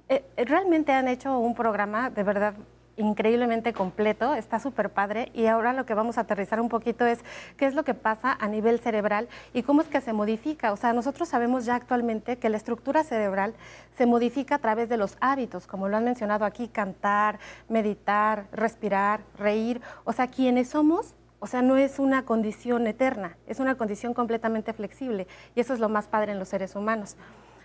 eh, 0.10 0.26
realmente 0.36 0.91
han 0.91 1.07
hecho 1.07 1.38
un 1.38 1.53
programa 1.53 2.10
de 2.10 2.23
verdad 2.23 2.56
increíblemente 2.98 3.72
completo, 3.72 4.34
está 4.34 4.60
súper 4.60 4.90
padre 4.90 5.30
y 5.36 5.45
ahora 5.45 5.73
lo 5.73 5.86
que 5.86 5.94
vamos 5.94 6.18
a 6.18 6.22
aterrizar 6.22 6.60
un 6.60 6.69
poquito 6.69 7.06
es 7.06 7.19
qué 7.56 7.68
es 7.68 7.76
lo 7.76 7.84
que 7.84 7.94
pasa 7.94 8.36
a 8.40 8.48
nivel 8.48 8.80
cerebral 8.80 9.30
y 9.53 9.61
cómo 9.61 9.81
es 9.81 9.88
que 9.88 10.02
se 10.02 10.11
modifica. 10.11 10.73
O 10.73 10.76
sea, 10.76 10.91
nosotros 10.91 11.30
sabemos 11.30 11.65
ya 11.65 11.76
actualmente 11.76 12.40
que 12.40 12.49
la 12.49 12.57
estructura 12.57 13.03
cerebral 13.03 13.53
se 13.95 14.07
modifica 14.07 14.56
a 14.56 14.60
través 14.60 14.90
de 14.90 14.98
los 14.98 15.18
hábitos, 15.22 15.68
como 15.68 15.88
lo 15.88 15.98
han 15.98 16.03
mencionado 16.03 16.45
aquí, 16.45 16.68
cantar, 16.68 17.38
meditar, 17.68 18.48
respirar, 18.52 19.22
reír. 19.38 19.81
O 20.03 20.14
sea, 20.14 20.26
quienes 20.26 20.69
somos 20.69 21.14
o 21.40 21.48
sea, 21.48 21.61
no 21.61 21.78
es 21.78 21.99
una 21.99 22.26
condición 22.26 22.88
eterna, 22.88 23.38
es 23.48 23.60
una 23.60 23.76
condición 23.76 24.14
completamente 24.14 24.74
flexible 24.74 25.28
y 25.56 25.61
eso 25.61 25.74
es 25.74 25.80
lo 25.80 25.90
más 25.90 26.07
padre 26.07 26.34
en 26.34 26.40
los 26.40 26.49
seres 26.49 26.76
humanos. 26.76 27.16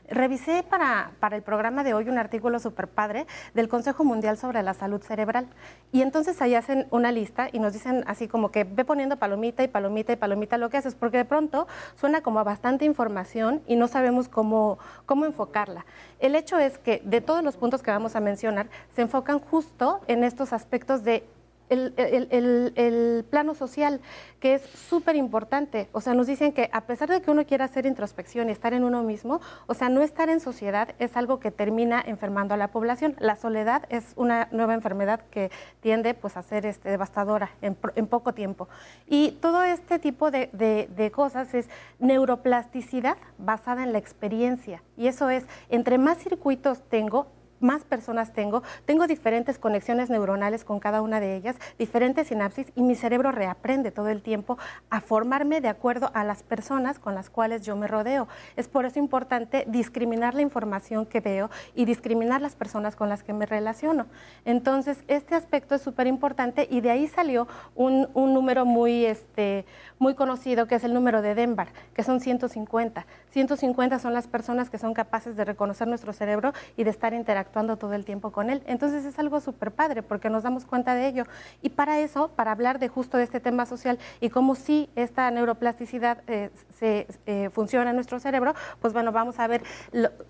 Revisé 0.08 0.62
para, 0.62 1.12
el 1.32 1.42
programa 1.42 1.82
de 1.82 1.94
hoy 1.94 2.10
un 2.10 2.18
artículo 2.18 2.58
súper 2.58 2.88
padre 2.88 3.26
del 3.54 3.68
Consejo 3.68 4.04
Mundial 4.04 4.36
sobre 4.36 4.62
la 4.62 4.74
Salud 4.74 5.00
Cerebral. 5.00 5.46
Y 5.92 6.02
entonces 6.02 6.42
ahí 6.42 6.54
hacen 6.54 6.86
una 6.90 7.10
lista 7.10 7.48
y 7.50 7.58
nos 7.58 7.72
dicen 7.72 8.04
así 8.06 8.28
como 8.28 8.50
que 8.50 8.64
ve 8.64 8.84
poniendo 8.84 9.16
palomita 9.16 9.62
y 9.62 9.68
palomita 9.68 10.12
y 10.12 10.16
palomita 10.16 10.58
lo 10.58 10.68
que 10.68 10.76
haces, 10.76 10.94
porque 10.94 11.16
de 11.16 11.24
pronto 11.24 11.66
suena 11.94 12.20
como 12.20 12.44
bastante 12.44 12.84
información 12.84 13.62
y 13.66 13.76
no 13.76 13.88
sabemos 13.88 14.28
cómo, 14.28 14.78
cómo 15.06 15.24
enfocarla. 15.24 15.86
El 16.20 16.34
hecho 16.34 16.58
es 16.58 16.76
que 16.76 17.00
de 17.04 17.22
todos 17.22 17.42
los 17.42 17.56
puntos 17.56 17.82
que 17.82 17.90
vamos 17.90 18.14
a 18.14 18.20
mencionar, 18.20 18.68
se 18.94 19.02
enfocan 19.02 19.38
justo 19.38 20.02
en 20.06 20.22
estos 20.22 20.52
aspectos 20.52 21.02
de 21.02 21.26
el, 21.68 23.24
plano 23.30 23.54
social, 23.54 24.00
que 24.40 24.54
es 24.54 24.62
súper 24.62 25.16
importante. 25.16 25.88
O 25.92 26.00
sea, 26.00 26.14
nos 26.14 26.26
dicen 26.26 26.52
que 26.52 26.68
a 26.72 26.82
pesar 26.82 27.08
de 27.08 27.22
que 27.22 27.30
uno 27.30 27.44
quiera 27.46 27.64
hacer 27.64 27.86
introspección 27.86 28.48
y 28.48 28.52
estar 28.52 28.74
en 28.74 28.84
uno 28.84 29.02
mismo, 29.02 29.40
o 29.66 29.74
sea, 29.74 29.88
no 29.88 30.02
estar 30.02 30.28
en 30.28 30.40
sociedad 30.40 30.94
es 30.98 31.16
algo 31.16 31.40
que 31.40 31.50
termina 31.50 32.02
enfermando 32.04 32.54
a 32.54 32.56
la 32.56 32.68
población. 32.68 33.16
La 33.18 33.36
soledad 33.36 33.84
es 33.88 34.12
una 34.16 34.48
nueva 34.52 34.74
enfermedad 34.74 35.20
que 35.30 35.50
tiende 35.80 36.14
pues, 36.14 36.36
a 36.36 36.42
ser 36.42 36.66
este, 36.66 36.90
devastadora 36.90 37.50
en, 37.62 37.74
poco 38.06 38.34
tiempo. 38.34 38.68
Y 39.06 39.32
todo 39.40 39.64
este 39.64 39.98
tipo 39.98 40.30
de, 40.30 40.48
de 40.52 41.10
cosas 41.10 41.54
es 41.54 41.68
neuroplasticidad 41.98 43.16
basada 43.38 43.82
en 43.82 43.92
la 43.92 43.98
experiencia. 43.98 44.82
Y 44.96 45.06
eso 45.06 45.30
es, 45.30 45.44
entre 45.68 45.98
más 45.98 46.18
circuitos 46.18 46.82
tengo, 46.88 47.26
más 47.64 47.84
personas 47.84 48.32
tengo, 48.32 48.62
tengo 48.84 49.06
diferentes 49.06 49.58
conexiones 49.58 50.10
neuronales 50.10 50.64
con 50.64 50.78
cada 50.78 51.02
una 51.02 51.18
de 51.18 51.34
ellas, 51.34 51.56
diferentes 51.78 52.28
sinapsis 52.28 52.70
y 52.76 52.82
mi 52.82 52.94
cerebro 52.94 53.32
reaprende 53.32 53.90
todo 53.90 54.10
el 54.10 54.22
tiempo 54.22 54.58
a 54.90 55.00
formarme 55.00 55.60
de 55.60 55.68
acuerdo 55.68 56.10
a 56.14 56.24
las 56.24 56.42
personas 56.42 56.98
con 56.98 57.14
las 57.14 57.30
cuales 57.30 57.62
yo 57.62 57.74
me 57.74 57.88
rodeo. 57.88 58.28
Es 58.56 58.68
por 58.68 58.84
eso 58.84 58.98
importante 58.98 59.64
discriminar 59.66 60.34
la 60.34 60.42
información 60.42 61.06
que 61.06 61.20
veo 61.20 61.50
y 61.74 61.86
discriminar 61.86 62.42
las 62.42 62.54
personas 62.54 62.96
con 62.96 63.08
las 63.08 63.22
que 63.22 63.32
me 63.32 63.46
relaciono. 63.46 64.06
Entonces, 64.44 64.98
este 65.08 65.34
aspecto 65.34 65.74
es 65.74 65.82
súper 65.82 66.06
importante 66.06 66.68
y 66.70 66.82
de 66.82 66.90
ahí 66.90 67.08
salió 67.08 67.48
un, 67.74 68.08
un 68.12 68.34
número 68.34 68.66
muy, 68.66 69.06
este, 69.06 69.64
muy 69.98 70.14
conocido 70.14 70.66
que 70.66 70.74
es 70.74 70.84
el 70.84 70.92
número 70.92 71.22
de 71.22 71.34
Denver, 71.34 71.68
que 71.94 72.02
son 72.02 72.20
150. 72.20 73.06
150 73.30 73.98
son 73.98 74.12
las 74.12 74.28
personas 74.28 74.68
que 74.68 74.78
son 74.78 74.92
capaces 74.92 75.34
de 75.34 75.44
reconocer 75.46 75.88
nuestro 75.88 76.12
cerebro 76.12 76.52
y 76.76 76.84
de 76.84 76.90
estar 76.90 77.14
interactuando 77.14 77.53
todo 77.54 77.94
el 77.94 78.04
tiempo 78.04 78.32
con 78.32 78.50
él. 78.50 78.62
Entonces 78.66 79.04
es 79.04 79.18
algo 79.18 79.40
súper 79.40 79.70
padre 79.70 80.02
porque 80.02 80.28
nos 80.28 80.42
damos 80.42 80.64
cuenta 80.64 80.94
de 80.94 81.06
ello. 81.06 81.24
Y 81.62 81.70
para 81.70 82.00
eso, 82.00 82.28
para 82.28 82.52
hablar 82.52 82.78
de 82.78 82.88
justo 82.88 83.16
de 83.16 83.24
este 83.24 83.40
tema 83.40 83.64
social 83.64 83.98
y 84.20 84.28
cómo 84.28 84.54
sí 84.54 84.90
esta 84.96 85.30
neuroplasticidad 85.30 86.18
eh, 86.26 86.50
se 86.78 87.06
eh, 87.26 87.50
funciona 87.52 87.90
en 87.90 87.96
nuestro 87.96 88.18
cerebro, 88.18 88.54
pues 88.80 88.92
bueno, 88.92 89.12
vamos 89.12 89.38
a 89.38 89.46
ver 89.46 89.62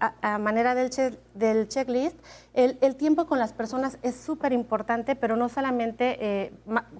a, 0.00 0.38
manera 0.38 0.74
del, 0.74 0.90
del 1.34 1.68
checklist. 1.68 2.16
El, 2.54 2.78
el, 2.82 2.94
tiempo 2.94 3.26
con 3.26 3.40
las 3.40 3.52
personas 3.52 3.98
es 4.02 4.14
súper 4.14 4.52
importante, 4.52 5.16
pero 5.16 5.34
no 5.34 5.48
solamente 5.48 6.16
eh, 6.20 6.52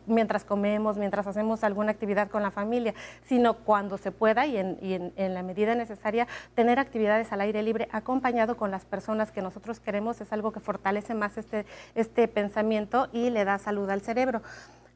mientras 0.07 0.45
comemos, 0.45 0.97
mientras 0.99 1.29
hacemos 1.29 1.63
alguna 1.63 1.93
actividad 1.93 2.29
con 2.29 2.43
la 2.43 2.51
familia, 2.51 2.93
sino 3.25 3.55
cuando 3.55 3.97
se 3.97 4.11
pueda 4.11 4.47
y, 4.47 4.57
en, 4.57 4.79
y 4.83 4.95
en 4.95 5.35
la 5.35 5.45
medida 5.45 5.77
necesaria 5.77 6.27
tener 6.57 6.81
actividades 6.81 7.33
al 7.33 7.41
aire 7.41 7.63
libre 7.63 7.89
acompañado 7.93 8.57
con 8.57 8.73
las 8.73 8.85
personas 8.85 9.31
que 9.31 9.43
nosotros 9.43 9.79
queremos 9.79 10.21
es 10.21 10.33
algo 10.33 10.51
que 10.51 10.59
fortalece 10.59 11.15
más 11.15 11.39
este, 11.39 11.67
este 11.95 12.27
pensamiento 12.27 13.09
y 13.13 13.31
le 13.31 13.45
da 13.45 13.59
salud 13.59 13.89
al 13.91 14.01
cerebro. 14.01 14.43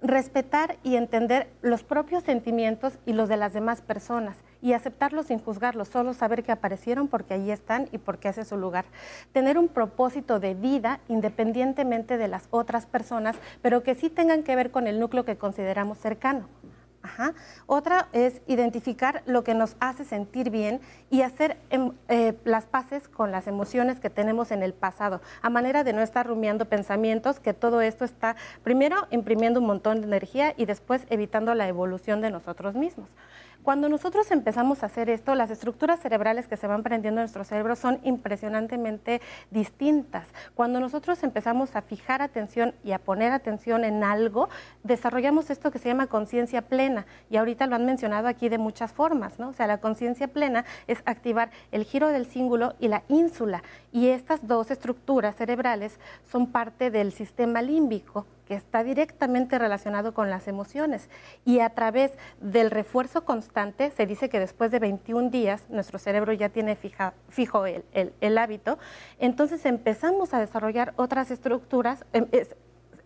Respetar 0.03 0.77
y 0.83 0.97
entender 0.97 1.49
los 1.63 1.85
propios 1.85 2.25
sentimientos 2.25 2.99
y 3.07 3.13
los 3.13 3.29
de 3.29 3.37
las 3.37 3.53
demás 3.53 3.81
personas 3.81 4.37
y 4.63 4.73
aceptarlos 4.73 5.27
sin 5.27 5.39
juzgarlos, 5.39 5.89
solo 5.89 6.15
saber 6.15 6.43
que 6.43 6.53
aparecieron 6.53 7.09
porque 7.09 7.35
ahí 7.35 7.51
están 7.51 7.89
y 7.93 7.99
porque 7.99 8.29
hace 8.29 8.45
su 8.45 8.57
lugar. 8.57 8.85
Tener 9.33 9.59
un 9.59 9.69
propósito 9.69 10.41
de 10.41 10.55
vida 10.55 11.01
independientemente 11.09 12.19
de 12.19 12.29
las 12.29 12.49
otras 12.51 12.87
personas, 12.87 13.37
pero 13.63 13.83
que 13.83 13.95
sí 13.95 14.11
tengan 14.11 14.43
que 14.43 14.57
ver 14.57 14.71
con 14.71 14.87
el 14.87 15.01
núcleo 15.01 15.25
que 15.25 15.37
consideramos 15.37 15.99
cercano. 15.99 16.49
Otra 17.67 18.09
es 18.13 18.41
identificar 18.47 19.23
lo 19.27 19.45
que 19.45 19.55
nos 19.55 19.77
hace 19.81 20.05
sentir 20.05 20.51
bien 20.51 20.81
y 21.11 21.23
hacer 21.23 21.57
em, 21.71 21.93
eh, 22.09 22.35
las 22.45 22.67
paces 22.67 23.09
con 23.09 23.31
las 23.31 23.47
emociones 23.47 24.01
que 24.01 24.11
tenemos 24.11 24.51
en 24.51 24.63
el 24.63 24.75
pasado, 24.75 25.21
a 25.43 25.51
manera 25.51 25.85
de 25.85 25.93
no 25.93 26.03
estar 26.03 26.27
rumiando 26.27 26.67
pensamientos, 26.67 27.41
que 27.41 27.55
todo 27.55 27.81
esto 27.81 28.05
está 28.05 28.37
primero 28.63 29.07
imprimiendo 29.11 29.61
un 29.61 29.67
montón 29.67 30.01
de 30.01 30.07
energía 30.07 30.55
y 30.57 30.67
después 30.67 31.07
evitando 31.09 31.55
la 31.55 31.69
evolución 31.69 32.21
de 32.21 32.31
nosotros 32.31 32.75
mismos. 32.75 33.09
Cuando 33.63 33.89
nosotros 33.89 34.31
empezamos 34.31 34.83
a 34.83 34.87
hacer 34.87 35.11
esto, 35.11 35.35
las 35.35 35.51
estructuras 35.51 36.01
cerebrales 36.01 36.49
que 36.49 36.57
se 36.57 36.67
van 36.67 36.83
prendiendo 36.83 37.21
en 37.21 37.25
nuestro 37.25 37.45
cerebro 37.45 37.77
son 37.77 38.01
impresionantemente 38.03 39.21
distintas. 39.51 40.27
Cuando 40.55 40.81
nosotros 40.81 41.23
empezamos 41.23 41.77
a 41.77 41.83
fijar 41.83 42.23
atención 42.23 42.75
y 42.83 42.93
a 42.93 42.99
poner 42.99 43.33
atención 43.33 43.85
en 43.85 44.05
algo, 44.05 44.49
desarrollamos 44.85 45.51
esto 45.51 45.71
que 45.71 45.79
se 45.79 45.89
llama 45.89 46.07
conciencia 46.07 46.63
plena. 46.63 47.05
Y 47.31 47.37
ahorita 47.37 47.67
lo 47.67 47.75
han 47.75 47.85
mencionado 47.85 48.29
aquí 48.29 48.49
de 48.49 48.59
muchas 48.59 48.93
formas, 48.93 49.39
¿no? 49.39 49.51
O 49.51 49.53
sea, 49.53 49.67
la 49.67 49.81
conciencia 49.81 50.29
plena 50.29 50.65
es 50.87 51.03
activar 51.05 51.51
el 51.71 51.85
giro 51.85 52.09
del 52.09 52.27
cíngulo 52.27 52.75
y 52.79 52.89
la 52.89 53.03
ínsula. 53.09 53.63
Y 53.93 54.09
estas 54.09 54.47
dos 54.47 54.71
estructuras 54.71 55.37
cerebrales 55.37 55.99
son 56.31 56.47
parte 56.53 56.91
del 56.91 57.13
sistema 57.13 57.61
límbico 57.61 58.27
que 58.49 58.55
está 58.55 58.83
directamente 58.83 59.59
relacionado 59.59 60.15
con 60.15 60.31
las 60.31 60.49
emociones. 60.49 61.11
Y 61.45 61.61
a 61.61 61.70
través 61.70 62.12
del 62.41 62.70
refuerzo 62.70 63.27
constante, 63.27 63.91
se 63.91 64.07
dice 64.07 64.31
que 64.31 64.41
después 64.41 64.70
de 64.70 64.79
21 64.79 65.29
días 65.29 65.66
nuestro 65.69 65.99
cerebro 65.99 66.33
ya 66.33 66.49
tiene 66.49 66.77
fijo 67.29 67.66
el, 67.66 67.85
el, 67.93 68.39
hábito, 68.39 68.79
entonces 69.19 69.66
empezamos 69.66 70.33
a 70.33 70.41
desarrollar 70.41 70.95
otras 70.97 71.31
estructuras, 71.31 72.07
em, 72.15 72.27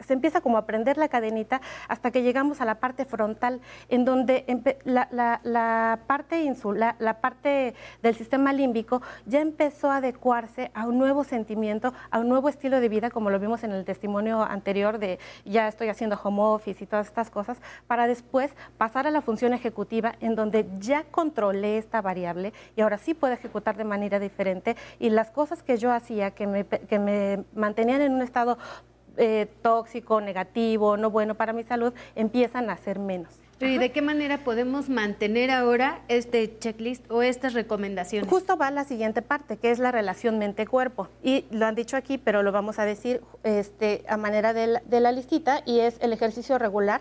se 0.03 0.13
empieza 0.13 0.41
como 0.41 0.59
a 0.59 0.67
prender 0.67 0.99
la 0.99 1.09
cadenita 1.09 1.61
hasta 1.89 2.11
que 2.11 2.23
llegamos 2.23 2.61
a 2.61 2.65
la 2.65 2.77
parte 2.77 3.05
frontal, 3.05 3.61
en 3.89 4.05
donde 4.05 4.45
la, 4.85 5.99
parte 6.07 6.43
insula, 6.43 6.97
la 6.99 7.21
parte 7.21 7.75
del 8.03 8.15
sistema 8.15 8.53
límbico 8.53 9.03
ya 9.27 9.41
empezó 9.41 9.91
a 9.91 9.97
adecuarse 9.97 10.71
a 10.75 10.87
un 10.87 10.99
nuevo 10.99 11.25
sentimiento, 11.25 11.93
a 12.11 12.19
un 12.19 12.29
nuevo 12.29 12.49
estilo 12.49 12.81
de 12.81 12.89
vida, 12.89 13.11
como 13.11 13.31
lo 13.31 13.39
vimos 13.39 13.65
en 13.65 13.73
el 13.73 13.85
testimonio 13.85 14.43
anterior 14.43 14.99
de 14.99 15.19
ya 15.45 15.69
estoy 15.69 15.89
haciendo 15.89 16.19
home 16.23 16.43
office 16.43 16.85
y 16.85 16.87
todas 16.87 17.07
estas 17.07 17.31
cosas, 17.31 17.59
para 17.87 18.07
después 18.07 18.51
pasar 18.79 19.07
a 19.07 19.11
la 19.11 19.21
función 19.21 19.53
ejecutiva, 19.53 20.15
en 20.21 20.35
donde 20.35 20.67
ya 20.79 21.05
controlé 21.05 21.79
esta 21.79 22.01
variable 22.01 22.53
y 22.77 22.81
ahora 22.81 22.99
sí 22.99 23.15
puedo 23.15 23.35
ejecutar 23.35 23.77
de 23.77 23.85
manera 23.85 24.19
diferente. 24.19 24.77
Y 24.99 25.11
las 25.11 25.31
cosas 25.31 25.63
que 25.63 25.77
yo 25.77 25.93
hacía 25.93 26.33
que 26.33 26.47
me, 26.47 26.65
que 26.67 26.99
me 26.99 27.45
mantenían 27.55 28.01
en 28.01 28.13
un 28.13 28.23
estado 28.23 28.59
eh, 29.17 29.47
tóxico, 29.63 30.21
negativo, 30.21 30.97
no 30.97 31.11
bueno 31.11 31.35
para 31.35 31.53
mi 31.53 31.63
salud, 31.63 31.93
empiezan 32.15 32.71
a 32.71 32.77
ser 32.77 32.99
menos. 32.99 33.41
¿Y 33.61 33.79
de 33.79 33.93
qué 33.93 34.03
manera 34.03 34.39
podemos 34.39 34.89
mantener 34.89 35.51
ahora 35.53 36.01
este 36.09 36.59
checklist 36.59 37.09
o 37.11 37.23
estas 37.23 37.55
recomendaciones? 37.55 38.29
Justo 38.29 38.57
va 38.57 38.73
la 38.73 38.83
siguiente 38.85 39.23
parte, 39.23 39.57
que 39.57 39.71
es 39.71 39.79
la 39.79 39.93
relación 39.93 40.39
mente-cuerpo. 40.39 41.09
Y 41.23 41.45
lo 41.53 41.67
han 41.67 41.77
dicho 41.77 41.97
aquí, 41.97 42.19
pero 42.19 42.43
lo 42.43 42.51
vamos 42.51 42.81
a 42.81 42.85
decir 42.85 43.23
este, 43.45 44.05
a 44.09 44.17
manera 44.17 44.53
de 44.53 44.67
la, 44.67 44.83
de 44.85 45.01
la 45.01 45.13
listita, 45.13 45.63
y 45.65 45.79
es 45.79 45.97
el 46.01 46.13
ejercicio 46.13 46.59
regular, 46.59 47.01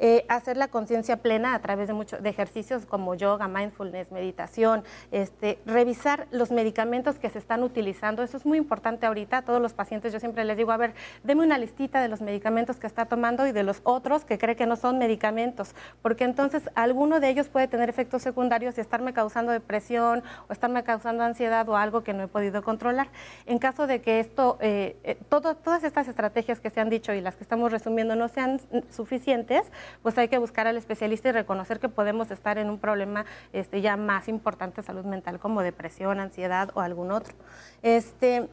eh, 0.00 0.24
hacer 0.28 0.56
la 0.56 0.68
conciencia 0.68 1.18
plena 1.18 1.54
a 1.54 1.60
través 1.60 1.86
de, 1.86 1.94
muchos 1.94 2.22
de 2.22 2.28
ejercicios 2.28 2.86
como 2.86 3.14
yoga, 3.14 3.46
mindfulness, 3.46 4.10
meditación, 4.10 4.82
este, 5.12 5.58
revisar 5.66 6.26
los 6.32 6.50
medicamentos 6.50 7.18
que 7.18 7.30
se 7.30 7.38
están 7.38 7.62
utilizando. 7.62 8.22
Eso 8.22 8.36
es 8.36 8.46
muy 8.46 8.58
importante 8.58 9.06
ahorita. 9.06 9.38
A 9.38 9.42
todos 9.42 9.60
los 9.60 9.74
pacientes 9.74 10.12
yo 10.12 10.18
siempre 10.18 10.44
les 10.44 10.56
digo, 10.56 10.72
a 10.72 10.76
ver, 10.76 10.94
deme 11.22 11.44
una 11.44 11.58
listita 11.58 12.00
de 12.00 12.08
los 12.08 12.20
medicamentos 12.20 12.78
que 12.78 12.86
está 12.86 13.06
tomando 13.06 13.46
y 13.46 13.52
de 13.52 13.62
los 13.62 13.80
otros 13.84 14.24
que 14.24 14.38
cree 14.38 14.56
que 14.56 14.66
no 14.66 14.76
son 14.76 14.98
medicamentos 14.98 15.74
porque 16.02 16.24
entonces 16.24 16.70
alguno 16.74 17.20
de 17.20 17.28
ellos 17.28 17.48
puede 17.48 17.68
tener 17.68 17.88
efectos 17.88 18.22
secundarios 18.22 18.78
y 18.78 18.80
estarme 18.80 19.12
causando 19.12 19.52
depresión 19.52 20.22
o 20.48 20.52
estarme 20.52 20.82
causando 20.84 21.24
ansiedad 21.24 21.68
o 21.68 21.76
algo 21.76 22.02
que 22.02 22.12
no 22.12 22.22
he 22.22 22.28
podido 22.28 22.62
controlar. 22.62 23.08
En 23.46 23.58
caso 23.58 23.86
de 23.86 24.00
que 24.00 24.20
esto, 24.20 24.58
eh, 24.60 24.96
eh, 25.04 25.18
todas 25.28 25.84
estas 25.84 26.08
estrategias 26.08 26.60
que 26.60 26.70
se 26.70 26.80
han 26.80 26.90
dicho 26.90 27.12
y 27.12 27.20
las 27.20 27.36
que 27.36 27.42
estamos 27.42 27.70
resumiendo 27.70 28.16
no 28.16 28.28
sean 28.28 28.60
suficientes, 28.90 29.70
pues 30.02 30.16
hay 30.18 30.28
que 30.28 30.38
buscar 30.38 30.66
al 30.66 30.76
especialista 30.76 31.28
y 31.28 31.32
reconocer 31.32 31.80
que 31.80 31.88
podemos 31.88 32.30
estar 32.30 32.58
en 32.58 32.70
un 32.70 32.78
problema 32.78 33.24
este, 33.52 33.80
ya 33.80 33.96
más 33.96 34.28
importante 34.28 34.80
de 34.80 34.86
salud 34.86 35.04
mental 35.04 35.38
como 35.38 35.62
depresión, 35.62 36.20
ansiedad 36.20 36.70
o 36.74 36.80
algún 36.80 37.10
otro. 37.12 37.34
Este, 37.82 38.48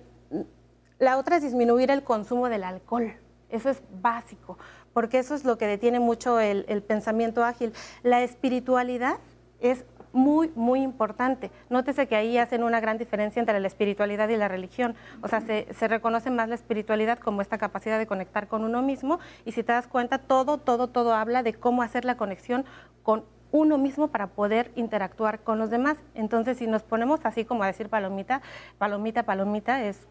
la 0.99 1.17
otra 1.17 1.37
es 1.37 1.43
disminuir 1.43 1.91
el 1.91 2.03
consumo 2.03 2.49
del 2.49 2.63
alcohol. 2.63 3.13
Eso 3.49 3.69
es 3.69 3.81
básico 4.01 4.57
porque 4.97 5.19
eso 5.19 5.35
es 5.35 5.45
lo 5.45 5.59
que 5.59 5.67
detiene 5.67 5.99
mucho 5.99 6.39
el, 6.39 6.65
pensamiento 6.81 7.43
ágil. 7.43 7.71
La 8.01 8.23
espiritualidad 8.23 9.17
es 9.59 9.85
muy, 10.11 10.51
muy 10.55 10.81
importante. 10.81 11.51
Nótese 11.69 12.07
que 12.07 12.15
ahí 12.15 12.39
hacen 12.39 12.63
una 12.63 12.79
gran 12.79 12.97
diferencia 12.97 13.39
entre 13.39 13.59
la 13.59 13.67
espiritualidad 13.67 14.27
y 14.29 14.37
la 14.37 14.47
religión. 14.47 14.95
O 15.21 15.27
sea, 15.27 15.41
se, 15.41 15.87
reconoce 15.87 16.31
más 16.31 16.49
la 16.49 16.55
espiritualidad 16.55 17.19
como 17.19 17.43
esta 17.43 17.59
capacidad 17.59 17.99
de 17.99 18.07
conectar 18.07 18.47
con 18.47 18.63
uno 18.63 18.81
mismo 18.81 19.19
y 19.45 19.51
si 19.51 19.61
te 19.61 19.71
das 19.71 19.85
cuenta, 19.85 20.17
todo, 20.17 20.57
todo, 20.57 20.87
todo 20.87 21.13
habla 21.13 21.43
de 21.43 21.53
cómo 21.53 21.83
hacer 21.83 22.03
la 22.03 22.17
conexión 22.17 22.65
con 23.03 23.23
uno 23.51 23.77
mismo 23.77 24.07
para 24.07 24.25
poder 24.25 24.71
interactuar 24.73 25.41
con 25.41 25.59
los 25.59 25.69
demás. 25.69 25.97
Entonces, 26.15 26.57
si 26.57 26.65
nos 26.65 26.81
ponemos 26.81 27.19
así 27.23 27.45
como 27.45 27.61
a 27.61 27.67
decir 27.67 27.87
palomita, 27.87 28.41
palomita, 28.79 29.21
palomita, 29.21 29.83
es 29.83 30.07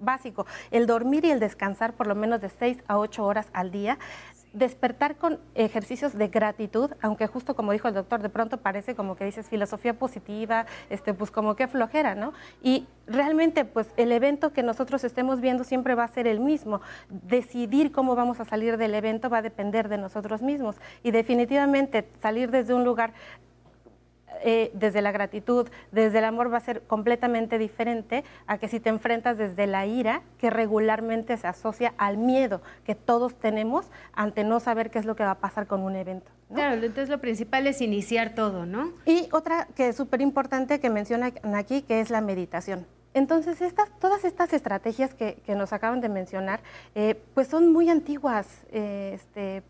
básico. 0.00 0.46
El 0.70 0.86
dormir 0.86 1.24
y 1.24 1.30
el 1.30 1.40
descansar 1.40 1.94
por 1.94 2.06
lo 2.06 2.14
menos 2.14 2.40
de 2.40 2.48
6 2.48 2.78
a 2.86 2.98
8 2.98 3.24
horas 3.24 3.48
al 3.52 3.70
día 3.70 3.98
despertar 4.52 5.16
con 5.16 5.38
ejercicios 5.54 6.16
de 6.16 6.28
gratitud, 6.28 6.90
aunque 7.02 7.26
justo 7.26 7.54
como 7.54 7.72
dijo 7.72 7.88
el 7.88 7.94
doctor, 7.94 8.22
de 8.22 8.28
pronto 8.28 8.58
parece 8.58 8.94
como 8.94 9.16
que 9.16 9.24
dices 9.24 9.48
filosofía 9.48 9.94
positiva, 9.94 10.66
este, 10.90 11.14
pues 11.14 11.30
como 11.30 11.54
que 11.54 11.68
flojera, 11.68 12.14
¿no? 12.14 12.32
Y 12.62 12.86
realmente, 13.06 13.64
pues 13.64 13.88
el 13.96 14.12
evento 14.12 14.52
que 14.52 14.62
nosotros 14.62 15.04
estemos 15.04 15.40
viendo 15.40 15.64
siempre 15.64 15.94
va 15.94 16.04
a 16.04 16.08
ser 16.08 16.26
el 16.26 16.40
mismo. 16.40 16.80
Decidir 17.08 17.92
cómo 17.92 18.14
vamos 18.14 18.40
a 18.40 18.44
salir 18.44 18.76
del 18.76 18.94
evento 18.94 19.30
va 19.30 19.38
a 19.38 19.42
depender 19.42 19.88
de 19.88 19.98
nosotros 19.98 20.42
mismos. 20.42 20.76
Y 21.02 21.10
definitivamente 21.10 22.08
salir 22.20 22.50
desde 22.50 22.74
un 22.74 22.84
lugar 22.84 23.12
eh, 24.42 24.70
desde 24.74 25.02
la 25.02 25.12
gratitud, 25.12 25.68
desde 25.92 26.18
el 26.18 26.24
amor 26.24 26.52
va 26.52 26.58
a 26.58 26.60
ser 26.60 26.82
completamente 26.82 27.58
diferente 27.58 28.24
a 28.46 28.58
que 28.58 28.68
si 28.68 28.80
te 28.80 28.88
enfrentas 28.88 29.38
desde 29.38 29.66
la 29.66 29.86
ira, 29.86 30.22
que 30.38 30.50
regularmente 30.50 31.36
se 31.36 31.46
asocia 31.46 31.94
al 31.98 32.16
miedo 32.16 32.62
que 32.84 32.94
todos 32.94 33.34
tenemos 33.34 33.86
ante 34.12 34.44
no 34.44 34.60
saber 34.60 34.90
qué 34.90 34.98
es 34.98 35.04
lo 35.04 35.16
que 35.16 35.24
va 35.24 35.32
a 35.32 35.38
pasar 35.38 35.66
con 35.66 35.82
un 35.82 35.96
evento. 35.96 36.30
Claro, 36.52 36.74
entonces 36.76 37.08
lo 37.08 37.20
principal 37.20 37.66
es 37.66 37.80
iniciar 37.80 38.34
todo, 38.34 38.64
¿no? 38.64 38.92
Y 39.04 39.28
otra 39.32 39.68
que 39.74 39.88
es 39.88 39.96
súper 39.96 40.20
importante 40.20 40.80
que 40.80 40.88
mencionan 40.88 41.32
aquí, 41.54 41.82
que 41.82 42.00
es 42.00 42.10
la 42.10 42.20
meditación. 42.20 42.86
Entonces, 43.14 43.60
estas, 43.60 43.90
todas 43.98 44.24
estas 44.24 44.52
estrategias 44.52 45.14
que, 45.14 45.42
nos 45.48 45.72
acaban 45.72 46.00
de 46.00 46.08
mencionar, 46.08 46.60
eh, 46.94 47.20
pues 47.34 47.48
son 47.48 47.72
muy 47.72 47.90
antiguas, 47.90 48.46
eh, 48.70 49.12
este, 49.14 49.62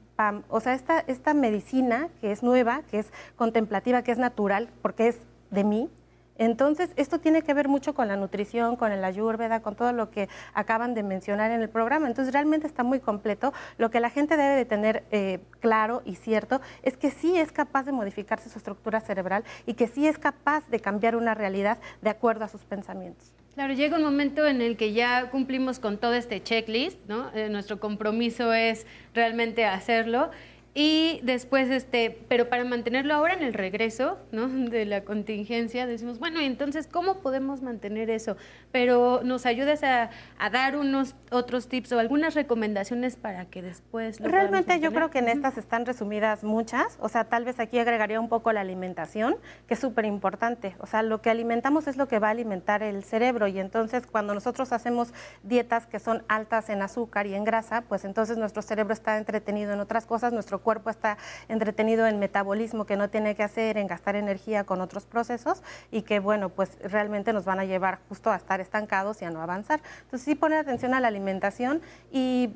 o 0.49 0.61
sea, 0.61 0.75
esta, 0.75 1.01
esta 1.01 1.35
medicina 1.35 2.09
que 2.21 2.33
es 2.33 2.43
nueva, 2.43 2.83
que 2.91 2.99
es 2.99 3.13
contemplativa, 3.37 4.03
que 4.03 4.13
es 4.13 4.19
natural, 4.19 4.69
porque 4.83 5.09
es 5.09 5.19
de 5.51 5.65
mí, 5.65 5.91
entonces, 6.39 6.91
esto 6.95 7.19
tiene 7.19 7.43
que 7.43 7.53
ver 7.53 7.69
mucho 7.69 7.95
con 7.95 8.07
la 8.07 8.17
nutrición, 8.17 8.77
con 8.77 8.93
el 8.93 9.05
ayurveda, 9.05 9.61
con 9.61 9.75
todo 9.75 9.93
lo 9.93 10.11
que 10.11 10.29
acaban 10.55 10.95
de 10.95 11.03
mencionar 11.03 11.51
en 11.51 11.61
el 11.61 11.69
programa. 11.69 12.07
Entonces, 12.07 12.33
realmente 12.33 12.67
está 12.67 12.85
muy 12.85 13.01
completo. 13.01 13.53
Lo 13.77 13.91
que 13.91 13.99
la 13.99 14.09
gente 14.09 14.37
debe 14.37 14.55
de 14.55 14.65
tener 14.65 15.05
eh, 15.11 15.41
claro 15.59 16.01
y 16.05 16.15
cierto 16.15 16.61
es 16.85 16.97
que 16.97 17.11
sí 17.11 17.37
es 17.37 17.51
capaz 17.51 17.83
de 17.83 17.93
modificarse 17.93 18.49
su 18.49 18.59
estructura 18.59 19.01
cerebral 19.01 19.43
y 19.67 19.75
que 19.75 19.89
sí 19.89 20.07
es 20.07 20.19
capaz 20.19 20.67
de 20.69 20.79
cambiar 20.81 21.17
una 21.17 21.35
realidad 21.35 21.79
de 22.03 22.11
acuerdo 22.11 22.45
a 22.45 22.49
sus 22.49 22.65
pensamientos. 22.65 23.38
Claro, 23.59 23.75
llega 23.75 23.97
un 23.97 24.05
momento 24.05 24.47
en 24.47 24.63
el 24.63 24.77
que 24.77 24.93
ya 24.93 25.31
cumplimos 25.33 25.81
con 25.81 25.99
todo 25.99 26.15
este 26.15 26.41
checklist, 26.41 27.01
¿no? 27.09 27.29
Eh, 27.35 27.49
nuestro 27.49 27.81
compromiso 27.81 28.53
es 28.53 28.87
realmente 29.15 29.65
hacerlo 29.65 30.31
y 30.75 31.21
después, 31.25 31.71
este, 31.71 32.25
pero 32.29 32.49
para 32.49 32.65
mantenerlo 32.65 33.15
ahora 33.15 33.35
en 33.35 33.43
el 33.43 33.53
regreso 33.53 34.19
¿no? 34.31 34.49
de 34.71 34.85
la 34.85 35.03
contingencia, 35.03 35.87
decimos, 35.87 36.19
bueno, 36.19 36.41
entonces, 36.41 36.87
¿cómo 36.87 37.21
podemos 37.21 37.63
mantener 37.63 38.11
eso? 38.11 38.37
Pero 38.71 39.23
nos 39.25 39.47
ayudas 39.47 39.83
a, 39.83 40.11
dar 40.53 40.77
unos 40.77 41.15
otros 41.31 41.69
tips 41.69 41.93
o 41.93 41.99
algunas 41.99 42.35
recomendaciones 42.35 43.17
para 43.17 43.47
que 43.47 43.61
después... 43.61 44.21
Lo 44.21 44.29
Realmente 44.29 44.79
yo 44.81 44.93
creo 44.93 45.11
que 45.11 45.19
en 45.19 45.29
estas 45.29 45.59
están 45.59 45.85
resumidas 45.85 46.45
muchas, 46.45 46.97
o 47.01 47.09
sea, 47.09 47.25
tal 47.25 47.45
vez 47.45 47.61
aquí 47.61 47.79
agregaría 47.79 48.21
un 48.21 48.29
poco 48.29 48.53
la 48.53 48.61
alimentación, 48.61 49.37
que 49.67 49.75
es 49.75 49.81
súper 49.81 50.05
importante. 50.05 50.77
O 50.79 50.87
sea, 50.87 51.03
lo 51.03 51.21
que 51.21 51.31
alimentamos 51.31 51.87
es 51.87 51.97
lo 51.97 52.09
que 52.09 52.19
va 52.19 52.29
a 52.29 52.31
alimentar 52.31 52.83
el 52.83 53.05
cerebro 53.05 53.49
y 53.49 53.59
entonces 53.59 54.07
cuando 54.07 54.35
nosotros 54.35 54.73
hacemos 54.73 55.13
dietas 55.43 55.87
que 55.87 55.99
son 55.99 56.23
altas 56.29 56.69
en 56.69 56.83
azúcar 56.83 57.27
y 57.27 57.35
en 57.35 57.45
grasa, 57.45 57.83
pues 57.83 58.05
entonces 58.05 58.39
nuestro 58.39 58.63
cerebro 58.63 58.93
está 58.93 59.19
entretenido 59.19 59.73
en 59.73 59.81
otras 59.81 60.07
cosas, 60.07 60.33
nuestro 60.33 60.58
cuerpo 60.61 60.91
está 60.91 61.19
entretenido 61.49 62.07
en 62.07 62.19
metabolismo 62.19 62.87
que 62.87 62.97
no 62.97 63.11
tiene 63.11 63.35
que 63.35 63.43
hacer, 63.43 63.79
en 63.79 63.87
gastar 63.87 64.17
energía 64.17 64.65
con 64.65 64.81
otros 64.81 65.07
procesos 65.07 65.63
y 65.91 66.03
que, 66.03 66.21
bueno, 66.21 66.49
pues 66.49 66.79
realmente 66.83 67.33
nos 67.33 67.45
van 67.45 67.61
a 67.61 67.65
llevar 67.65 68.01
justo 68.09 68.31
a 68.31 68.37
estar 68.37 68.61
estancados 68.61 69.23
y 69.23 69.25
a 69.25 69.31
no 69.31 69.41
avanzar. 69.41 69.81
Entonces, 70.03 70.25
sí 70.25 70.35
poner 70.35 70.59
atención 70.59 70.95
a 70.95 71.01
la 71.01 71.09
alimentación 71.09 71.81
y 72.13 72.51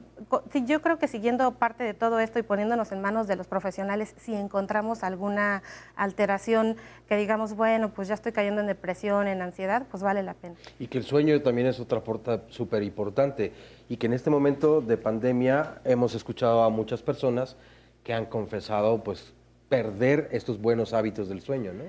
sí, 0.52 0.64
yo 0.66 0.82
creo 0.82 0.98
que 0.98 1.08
siguiendo 1.08 1.52
parte 1.52 1.84
de 1.84 1.94
todo 1.94 2.20
esto 2.20 2.38
y 2.38 2.42
poniéndonos 2.42 2.92
en 2.92 3.00
manos 3.00 3.26
de 3.26 3.36
los 3.36 3.46
profesionales, 3.46 4.14
si 4.18 4.34
encontramos 4.34 5.02
alguna 5.02 5.62
alteración 5.96 6.76
que 7.08 7.16
digamos, 7.16 7.54
bueno, 7.54 7.90
pues 7.90 8.08
ya 8.08 8.14
estoy 8.14 8.32
cayendo 8.32 8.60
en 8.60 8.66
depresión, 8.66 9.28
en 9.28 9.42
ansiedad, 9.42 9.86
pues 9.90 10.02
vale 10.02 10.22
la 10.22 10.34
pena. 10.34 10.54
Y 10.78 10.86
que 10.86 10.98
el 10.98 11.04
sueño 11.04 11.40
también 11.42 11.66
es 11.66 11.80
otra 11.80 12.00
puerta 12.00 12.42
súper 12.48 12.82
importante 12.82 13.52
y 13.88 13.96
que 13.96 14.06
en 14.06 14.14
este 14.14 14.30
momento 14.30 14.80
de 14.80 14.96
pandemia 14.96 15.80
hemos 15.84 16.14
escuchado 16.14 16.62
a 16.62 16.70
muchas 16.70 17.02
personas 17.02 17.56
que 18.02 18.14
han 18.14 18.26
confesado 18.26 19.02
pues 19.02 19.34
perder 19.68 20.28
estos 20.32 20.60
buenos 20.60 20.92
hábitos 20.92 21.28
del 21.28 21.40
sueño, 21.40 21.72
¿no? 21.72 21.84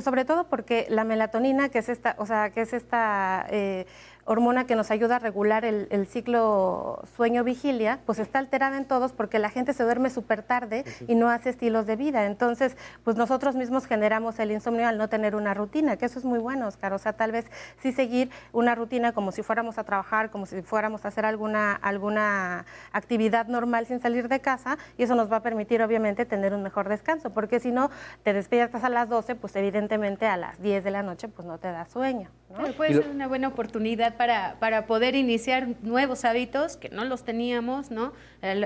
Sobre 0.00 0.24
todo 0.24 0.48
porque 0.48 0.86
la 0.88 1.04
melatonina, 1.04 1.68
que 1.68 1.78
es 1.78 1.88
esta, 1.88 2.16
o 2.18 2.26
sea, 2.26 2.50
que 2.50 2.62
es 2.62 2.72
esta 2.72 3.46
eh, 3.50 3.86
hormona 4.24 4.66
que 4.66 4.76
nos 4.76 4.90
ayuda 4.90 5.16
a 5.16 5.18
regular 5.18 5.64
el, 5.64 6.06
ciclo 6.06 7.02
sueño-vigilia, 7.16 8.00
pues 8.06 8.18
está 8.18 8.38
alterada 8.38 8.76
en 8.76 8.84
todos 8.84 9.12
porque 9.12 9.38
la 9.38 9.50
gente 9.50 9.72
se 9.72 9.84
duerme 9.84 10.10
súper 10.10 10.42
tarde 10.42 10.84
y 11.06 11.14
no 11.14 11.28
hace 11.28 11.50
estilos 11.50 11.86
de 11.86 11.96
vida. 11.96 12.26
Entonces, 12.26 12.76
pues 13.04 13.16
nosotros 13.16 13.54
mismos 13.54 13.86
generamos 13.86 14.38
el 14.38 14.50
insomnio 14.50 14.88
al 14.88 14.98
no 14.98 15.08
tener 15.08 15.36
una 15.36 15.54
rutina, 15.54 15.96
que 15.96 16.06
eso 16.06 16.18
es 16.18 16.24
muy 16.24 16.38
bueno, 16.38 16.66
Oscar. 16.66 16.92
O 16.92 16.98
sea, 16.98 17.12
tal 17.12 17.32
vez 17.32 17.46
sí 17.78 17.92
seguir 17.92 18.30
una 18.52 18.74
rutina 18.74 19.12
como 19.12 19.32
si 19.32 19.42
fuéramos 19.42 19.78
a 19.78 19.84
trabajar, 19.84 20.30
como 20.30 20.46
si 20.46 20.62
fuéramos 20.62 21.04
a 21.04 21.08
hacer 21.08 21.24
alguna, 21.24 21.74
alguna 21.74 22.66
actividad 22.92 23.46
normal 23.46 23.86
sin 23.86 24.00
salir 24.00 24.28
de 24.28 24.40
casa 24.40 24.78
y 24.96 25.02
eso 25.02 25.14
nos 25.14 25.30
va 25.30 25.36
a 25.36 25.42
permitir 25.42 25.82
obviamente 25.82 26.24
tener 26.24 26.54
un 26.54 26.62
mejor 26.62 26.88
descanso, 26.88 27.30
porque 27.30 27.60
si 27.60 27.72
no 27.72 27.90
te 28.22 28.32
despiertas 28.32 28.84
a 28.84 28.88
las 28.88 29.08
12, 29.08 29.34
pues 29.34 29.54
evidentemente 29.56 30.26
a 30.26 30.36
las 30.36 30.60
10 30.60 30.84
de 30.84 30.90
la 30.90 31.02
noche 31.02 31.28
pues 31.28 31.46
no 31.46 31.58
te 31.58 31.70
da 31.70 31.86
sueño. 31.86 32.30
Puede 32.76 32.94
ser 32.94 33.08
una 33.08 33.28
buena 33.28 33.48
oportunidad 33.48 34.16
para, 34.16 34.56
para 34.58 34.86
poder 34.86 35.14
iniciar 35.14 35.68
nuevos 35.82 36.24
hábitos 36.24 36.76
que 36.76 36.88
no 36.88 37.04
los 37.04 37.24
teníamos, 37.24 37.90
¿no? 37.90 38.12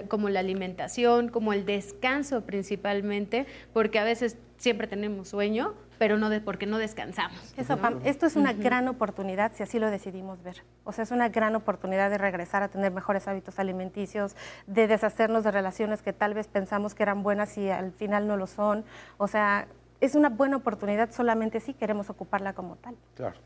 Como 0.09 0.29
la 0.29 0.41
alimentación, 0.41 1.29
como 1.29 1.53
el 1.53 1.67
descanso 1.67 2.43
principalmente, 2.43 3.47
porque 3.73 3.99
a 3.99 4.05
veces 4.05 4.39
siempre 4.57 4.87
tenemos 4.87 5.29
sueño, 5.29 5.75
pero 5.99 6.19
no 6.19 6.29
de 6.31 6.41
porque 6.41 6.67
no 6.67 6.79
descansamos. 6.79 7.55
Eso, 7.57 7.79
esto 8.05 8.27
es 8.27 8.37
una 8.37 8.53
gran 8.53 8.89
oportunidad 8.89 9.53
si 9.55 9.63
así 9.63 9.79
lo 9.79 9.91
decidimos 9.91 10.43
ver. 10.43 10.63
O 10.85 10.93
sea, 10.93 11.05
es 11.05 11.11
una 11.11 11.29
gran 11.29 11.55
oportunidad 11.55 12.11
de 12.11 12.19
regresar 12.19 12.63
a 12.63 12.69
tener 12.69 12.93
mejores 12.93 13.29
hábitos 13.29 13.59
alimenticios, 13.59 14.37
de 14.67 14.87
deshacernos 14.87 15.45
de 15.45 15.51
relaciones 15.51 16.03
que 16.03 16.13
tal 16.13 16.35
vez 16.35 16.49
pensamos 16.49 16.95
que 16.95 17.03
eran 17.03 17.23
buenas 17.23 17.57
y 17.59 17.71
al 17.71 17.93
final 17.93 18.27
no 18.27 18.37
lo 18.37 18.47
son. 18.47 18.85
O 19.19 19.29
sea, 19.29 19.69
es 20.01 20.15
una 20.15 20.29
buena 20.29 20.57
oportunidad 20.57 21.11
solamente 21.11 21.61
si 21.61 21.75
queremos 21.75 22.11
ocuparla 22.11 22.53
como 22.55 22.77
tal. 22.77 22.97
Claro. 23.15 23.37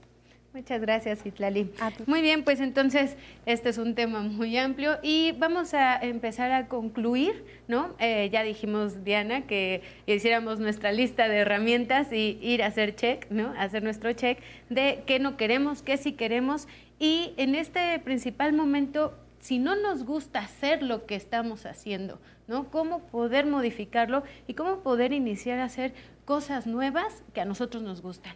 Muchas 0.55 0.81
gracias, 0.81 1.27
Itlali. 1.27 1.71
Muy 2.07 2.23
bien, 2.23 2.43
pues 2.43 2.61
entonces 2.61 3.17
este 3.45 3.69
es 3.69 3.77
un 3.77 3.95
tema 3.95 4.21
muy 4.21 4.57
amplio 4.57 4.99
y 5.03 5.33
vamos 5.33 5.75
a 5.75 5.99
empezar 5.99 6.53
a 6.53 6.69
concluir, 6.69 7.45
¿no? 7.69 7.95
Eh, 7.99 8.31
ya 8.33 8.43
dijimos, 8.43 9.05
Diana, 9.05 9.43
que 9.47 9.83
hiciéramos 10.07 10.59
nuestra 10.59 10.91
lista 10.91 11.29
de 11.29 11.37
herramientas 11.37 12.13
y 12.13 12.39
ir 12.41 12.63
a 12.63 12.67
hacer 12.67 12.97
check, 12.97 13.31
¿no? 13.31 13.53
Hacer 13.59 13.83
nuestro 13.83 14.13
check 14.15 14.39
de 14.71 15.03
qué 15.07 15.19
no 15.19 15.37
queremos, 15.37 15.83
qué 15.83 15.99
sí 15.99 16.13
queremos 16.13 16.67
y 16.99 17.35
en 17.37 17.55
este 17.55 17.99
principal 17.99 18.55
momento, 18.55 19.15
si 19.41 19.59
no 19.59 19.77
nos 19.77 20.05
gusta 20.05 20.41
hacer 20.41 20.83
lo 20.83 21.05
que 21.05 21.15
estamos 21.15 21.67
haciendo, 21.67 22.21
¿no? 22.47 22.71
Cómo 22.71 23.01
poder 23.01 23.45
modificarlo 23.45 24.25
y 24.47 24.55
cómo 24.55 24.81
poder 24.81 25.13
iniciar 25.13 25.59
a 25.59 25.65
hacer 25.65 25.93
cosas 26.25 26.67
nuevas 26.67 27.23
que 27.35 27.43
a 27.43 27.45
nosotros 27.45 27.83
nos 27.83 28.01
gustan. 28.01 28.35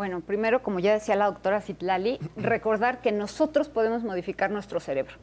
Bueno, 0.00 0.22
primero, 0.22 0.62
como 0.62 0.78
ya 0.78 0.94
decía 0.94 1.14
la 1.14 1.26
doctora 1.26 1.60
Citlali, 1.60 2.18
recordar 2.34 3.02
que 3.02 3.12
nosotros 3.12 3.68
podemos 3.68 4.02
modificar 4.02 4.50
nuestro 4.50 4.80
cerebro. 4.80 5.16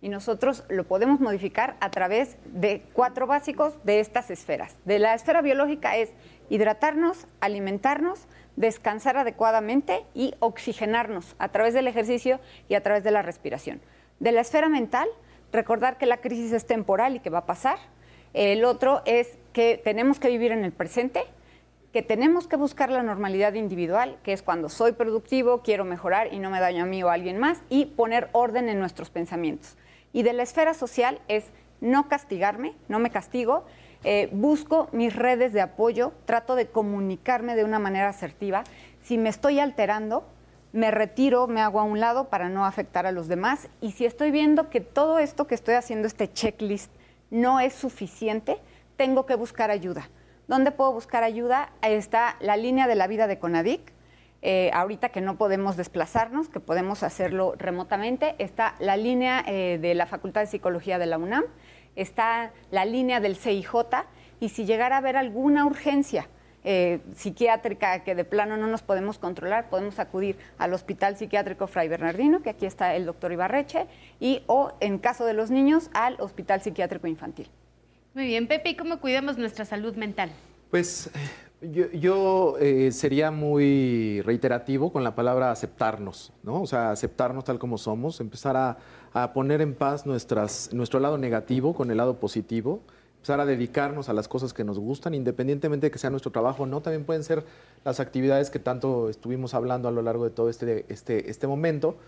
Y 0.00 0.10
nosotros 0.10 0.62
lo 0.68 0.84
podemos 0.84 1.18
modificar 1.18 1.76
a 1.80 1.90
través 1.90 2.36
de 2.44 2.84
cuatro 2.92 3.26
básicos 3.26 3.74
de 3.82 3.98
estas 3.98 4.30
esferas. 4.30 4.76
De 4.84 5.00
la 5.00 5.12
esfera 5.12 5.42
biológica 5.42 5.96
es 5.96 6.12
hidratarnos, 6.48 7.26
alimentarnos, 7.40 8.28
descansar 8.54 9.16
adecuadamente 9.16 10.04
y 10.14 10.36
oxigenarnos 10.38 11.34
a 11.40 11.48
través 11.48 11.74
del 11.74 11.88
ejercicio 11.88 12.38
y 12.68 12.74
a 12.74 12.84
través 12.84 13.02
de 13.02 13.10
la 13.10 13.22
respiración. 13.22 13.80
De 14.20 14.30
la 14.30 14.42
esfera 14.42 14.68
mental, 14.68 15.08
recordar 15.50 15.98
que 15.98 16.06
la 16.06 16.18
crisis 16.18 16.52
es 16.52 16.64
temporal 16.64 17.16
y 17.16 17.18
que 17.18 17.30
va 17.30 17.38
a 17.38 17.46
pasar. 17.46 17.78
El 18.34 18.66
otro 18.66 19.02
es 19.04 19.36
que 19.52 19.80
tenemos 19.82 20.20
que 20.20 20.28
vivir 20.28 20.52
en 20.52 20.64
el 20.64 20.70
presente 20.70 21.24
que 21.96 22.02
tenemos 22.02 22.46
que 22.46 22.56
buscar 22.56 22.90
la 22.90 23.02
normalidad 23.02 23.54
individual, 23.54 24.18
que 24.22 24.34
es 24.34 24.42
cuando 24.42 24.68
soy 24.68 24.92
productivo, 24.92 25.62
quiero 25.62 25.86
mejorar 25.86 26.30
y 26.30 26.38
no 26.38 26.50
me 26.50 26.60
daño 26.60 26.82
a 26.82 26.86
mí 26.86 27.02
o 27.02 27.08
a 27.08 27.14
alguien 27.14 27.38
más, 27.38 27.62
y 27.70 27.86
poner 27.86 28.28
orden 28.32 28.68
en 28.68 28.78
nuestros 28.78 29.08
pensamientos. 29.08 29.78
Y 30.12 30.22
de 30.22 30.34
la 30.34 30.42
esfera 30.42 30.74
social 30.74 31.22
es 31.26 31.46
no 31.80 32.06
castigarme, 32.06 32.74
no 32.88 32.98
me 32.98 33.08
castigo, 33.08 33.64
eh, 34.04 34.28
busco 34.30 34.90
mis 34.92 35.16
redes 35.16 35.54
de 35.54 35.62
apoyo, 35.62 36.12
trato 36.26 36.54
de 36.54 36.66
comunicarme 36.66 37.56
de 37.56 37.64
una 37.64 37.78
manera 37.78 38.10
asertiva. 38.10 38.64
Si 39.00 39.16
me 39.16 39.30
estoy 39.30 39.58
alterando, 39.58 40.26
me 40.74 40.90
retiro, 40.90 41.46
me 41.46 41.62
hago 41.62 41.80
a 41.80 41.84
un 41.84 41.98
lado 41.98 42.28
para 42.28 42.50
no 42.50 42.66
afectar 42.66 43.06
a 43.06 43.10
los 43.10 43.26
demás. 43.26 43.70
Y 43.80 43.92
si 43.92 44.04
estoy 44.04 44.30
viendo 44.32 44.68
que 44.68 44.82
todo 44.82 45.18
esto 45.18 45.46
que 45.46 45.54
estoy 45.54 45.76
haciendo, 45.76 46.06
este 46.06 46.30
checklist, 46.30 46.92
no 47.30 47.58
es 47.58 47.72
suficiente, 47.72 48.58
tengo 48.98 49.24
que 49.24 49.34
buscar 49.34 49.70
ayuda. 49.70 50.10
¿Dónde 50.48 50.70
puedo 50.70 50.92
buscar 50.92 51.24
ayuda? 51.24 51.70
Está 51.82 52.36
la 52.40 52.56
línea 52.56 52.86
de 52.86 52.94
la 52.94 53.06
vida 53.06 53.26
de 53.26 53.38
Conadic. 53.38 53.92
Eh, 54.42 54.70
ahorita 54.74 55.08
que 55.08 55.20
no 55.20 55.36
podemos 55.38 55.76
desplazarnos, 55.76 56.48
que 56.48 56.60
podemos 56.60 57.02
hacerlo 57.02 57.54
remotamente, 57.56 58.36
está 58.38 58.76
la 58.78 58.96
línea 58.96 59.42
eh, 59.46 59.78
de 59.80 59.94
la 59.94 60.06
Facultad 60.06 60.42
de 60.42 60.46
Psicología 60.46 60.98
de 60.98 61.06
la 61.06 61.18
UNAM 61.18 61.44
está 61.96 62.52
la 62.70 62.84
línea 62.84 63.20
del 63.20 63.36
CIJ 63.36 63.74
y 64.38 64.50
si 64.50 64.64
llegara 64.66 64.96
a 64.96 64.98
haber 64.98 65.16
alguna 65.16 65.66
urgencia 65.66 66.28
eh, 66.62 67.00
psiquiátrica 67.14 68.04
que 68.04 68.14
de 68.14 68.24
plano 68.24 68.56
no 68.56 68.66
nos 68.66 68.82
podemos 68.82 69.18
controlar, 69.18 69.70
podemos 69.70 69.98
acudir 69.98 70.36
al 70.58 70.74
Hospital 70.74 71.16
Psiquiátrico 71.16 71.66
Fray 71.66 71.88
Bernardino, 71.88 72.42
que 72.42 72.50
aquí 72.50 72.66
está 72.66 72.94
el 72.94 73.06
doctor 73.06 73.32
Ibarreche, 73.32 73.86
y 74.20 74.42
o 74.46 74.72
en 74.80 74.98
caso 74.98 75.24
de 75.24 75.32
los 75.32 75.50
niños 75.50 75.90
al 75.94 76.20
Hospital 76.20 76.60
Psiquiátrico 76.60 77.06
Infantil. 77.06 77.48
Muy 78.16 78.24
bien, 78.24 78.48
Pepe, 78.48 78.70
¿y 78.70 78.76
cómo 78.76 78.98
cuidamos 78.98 79.36
nuestra 79.36 79.66
salud 79.66 79.94
mental? 79.94 80.30
Pues 80.70 81.10
yo, 81.92 82.56
eh, 82.58 82.90
sería 82.90 83.30
muy 83.30 84.22
reiterativo 84.22 84.90
con 84.90 85.04
la 85.04 85.14
palabra 85.14 85.50
aceptarnos, 85.50 86.32
¿no? 86.42 86.62
O 86.62 86.66
sea, 86.66 86.92
aceptarnos 86.92 87.44
tal 87.44 87.58
como 87.58 87.76
somos, 87.76 88.18
empezar 88.20 88.56
a, 88.56 88.78
a 89.12 89.34
poner 89.34 89.60
en 89.60 89.74
paz 89.74 90.06
nuestras, 90.06 90.72
nuestro 90.72 90.98
lado 90.98 91.18
negativo 91.18 91.74
con 91.74 91.90
el 91.90 91.98
lado 91.98 92.18
positivo 92.18 92.80
empezar 93.16 93.38
a 93.38 93.44
dedicarnos 93.44 94.08
a 94.08 94.14
las 94.14 94.28
cosas 94.28 94.54
que 94.54 94.64
nos 94.64 94.78
gustan, 94.78 95.12
independientemente 95.12 95.88
de 95.88 95.90
que 95.90 95.98
sea 95.98 96.08
nuestro 96.08 96.32
trabajo 96.32 96.62
o 96.62 96.66
no, 96.66 96.80
también 96.80 97.04
pueden 97.04 97.22
ser 97.22 97.44
las 97.84 98.00
actividades 98.00 98.48
que 98.48 98.58
tanto 98.58 99.10
estuvimos 99.10 99.52
hablando 99.52 99.88
a 99.88 99.90
lo 99.90 100.00
largo 100.00 100.24
de 100.24 100.30
todo 100.30 100.48
este, 100.48 100.86
este, 100.88 101.28
este 101.28 101.46
momento. 101.46 101.98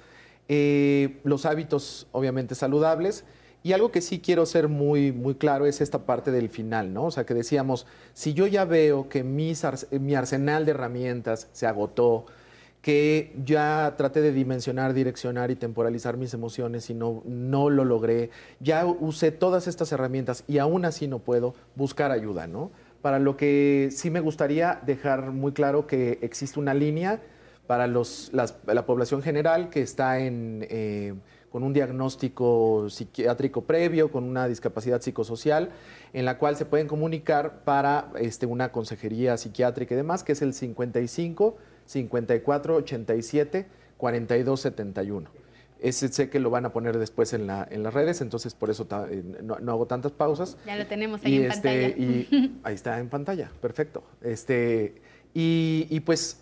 Eh, 0.48 1.20
los 1.24 1.44
hábitos, 1.44 2.06
obviamente, 2.12 2.54
saludables. 2.54 3.26
Y 3.62 3.72
algo 3.72 3.90
que 3.90 4.00
sí 4.00 4.20
quiero 4.20 4.46
ser 4.46 4.68
muy, 4.68 5.12
muy 5.12 5.34
claro 5.34 5.66
es 5.66 5.80
esta 5.80 6.00
parte 6.06 6.30
del 6.30 6.48
final, 6.48 6.92
¿no? 6.92 7.06
O 7.06 7.10
sea, 7.10 7.26
que 7.26 7.34
decíamos, 7.34 7.86
si 8.14 8.32
yo 8.32 8.46
ya 8.46 8.64
veo 8.64 9.08
que 9.08 9.24
mi 9.24 10.14
arsenal 10.14 10.64
de 10.64 10.70
herramientas 10.70 11.48
se 11.52 11.66
agotó, 11.66 12.26
que 12.82 13.34
ya 13.44 13.94
traté 13.96 14.20
de 14.20 14.32
dimensionar, 14.32 14.94
direccionar 14.94 15.50
y 15.50 15.56
temporalizar 15.56 16.16
mis 16.16 16.32
emociones 16.34 16.88
y 16.90 16.94
no, 16.94 17.22
no 17.26 17.70
lo 17.70 17.84
logré. 17.84 18.30
Ya 18.60 18.86
usé 18.86 19.32
todas 19.32 19.66
estas 19.66 19.90
herramientas 19.92 20.44
y 20.46 20.58
aún 20.58 20.84
así 20.84 21.08
no 21.08 21.18
puedo 21.18 21.54
buscar 21.74 22.12
ayuda, 22.12 22.46
¿no? 22.46 22.70
Para 23.02 23.18
lo 23.18 23.36
que 23.36 23.90
sí 23.92 24.10
me 24.10 24.20
gustaría 24.20 24.80
dejar 24.86 25.32
muy 25.32 25.52
claro 25.52 25.86
que 25.86 26.18
existe 26.22 26.58
una 26.58 26.74
línea 26.74 27.20
para 27.66 27.86
los, 27.86 28.30
la 28.32 28.86
población 28.86 29.22
general 29.22 29.68
que 29.68 29.82
está 29.82 30.20
en, 30.20 30.66
eh, 30.70 31.14
con 31.58 31.64
un 31.64 31.72
diagnóstico 31.72 32.88
psiquiátrico 32.88 33.62
previo, 33.62 34.12
con 34.12 34.22
una 34.22 34.46
discapacidad 34.46 35.00
psicosocial, 35.02 35.70
en 36.12 36.24
la 36.24 36.38
cual 36.38 36.54
se 36.54 36.66
pueden 36.66 36.86
comunicar 36.86 37.64
para 37.64 38.12
este, 38.20 38.46
una 38.46 38.70
consejería 38.70 39.36
psiquiátrica 39.36 39.92
y 39.92 39.96
demás, 39.96 40.22
que 40.22 40.30
es 40.30 40.42
el 40.42 40.54
55 40.54 41.56
54 41.84 42.76
87 42.76 43.66
42 43.96 44.60
71. 44.60 45.30
Ese 45.80 46.06
sé 46.06 46.30
que 46.30 46.38
lo 46.38 46.50
van 46.50 46.64
a 46.64 46.72
poner 46.72 46.96
después 46.96 47.32
en, 47.32 47.48
la, 47.48 47.66
en 47.68 47.82
las 47.82 47.92
redes, 47.92 48.20
entonces 48.20 48.54
por 48.54 48.70
eso 48.70 48.86
eh, 49.10 49.24
no, 49.42 49.54
hago 49.56 49.86
tantas 49.86 50.12
pausas. 50.12 50.56
Ya 50.64 50.76
lo 50.76 50.86
tenemos 50.86 51.24
ahí 51.24 51.38
en 51.38 51.50
este, 51.50 51.88
pantalla. 51.88 51.88
Y 51.88 52.60
ahí 52.62 52.74
está 52.76 53.00
en 53.00 53.08
pantalla, 53.08 53.50
perfecto. 53.60 54.04
Este, 54.22 55.02
y, 55.34 55.88
y 55.90 55.98
pues 55.98 56.40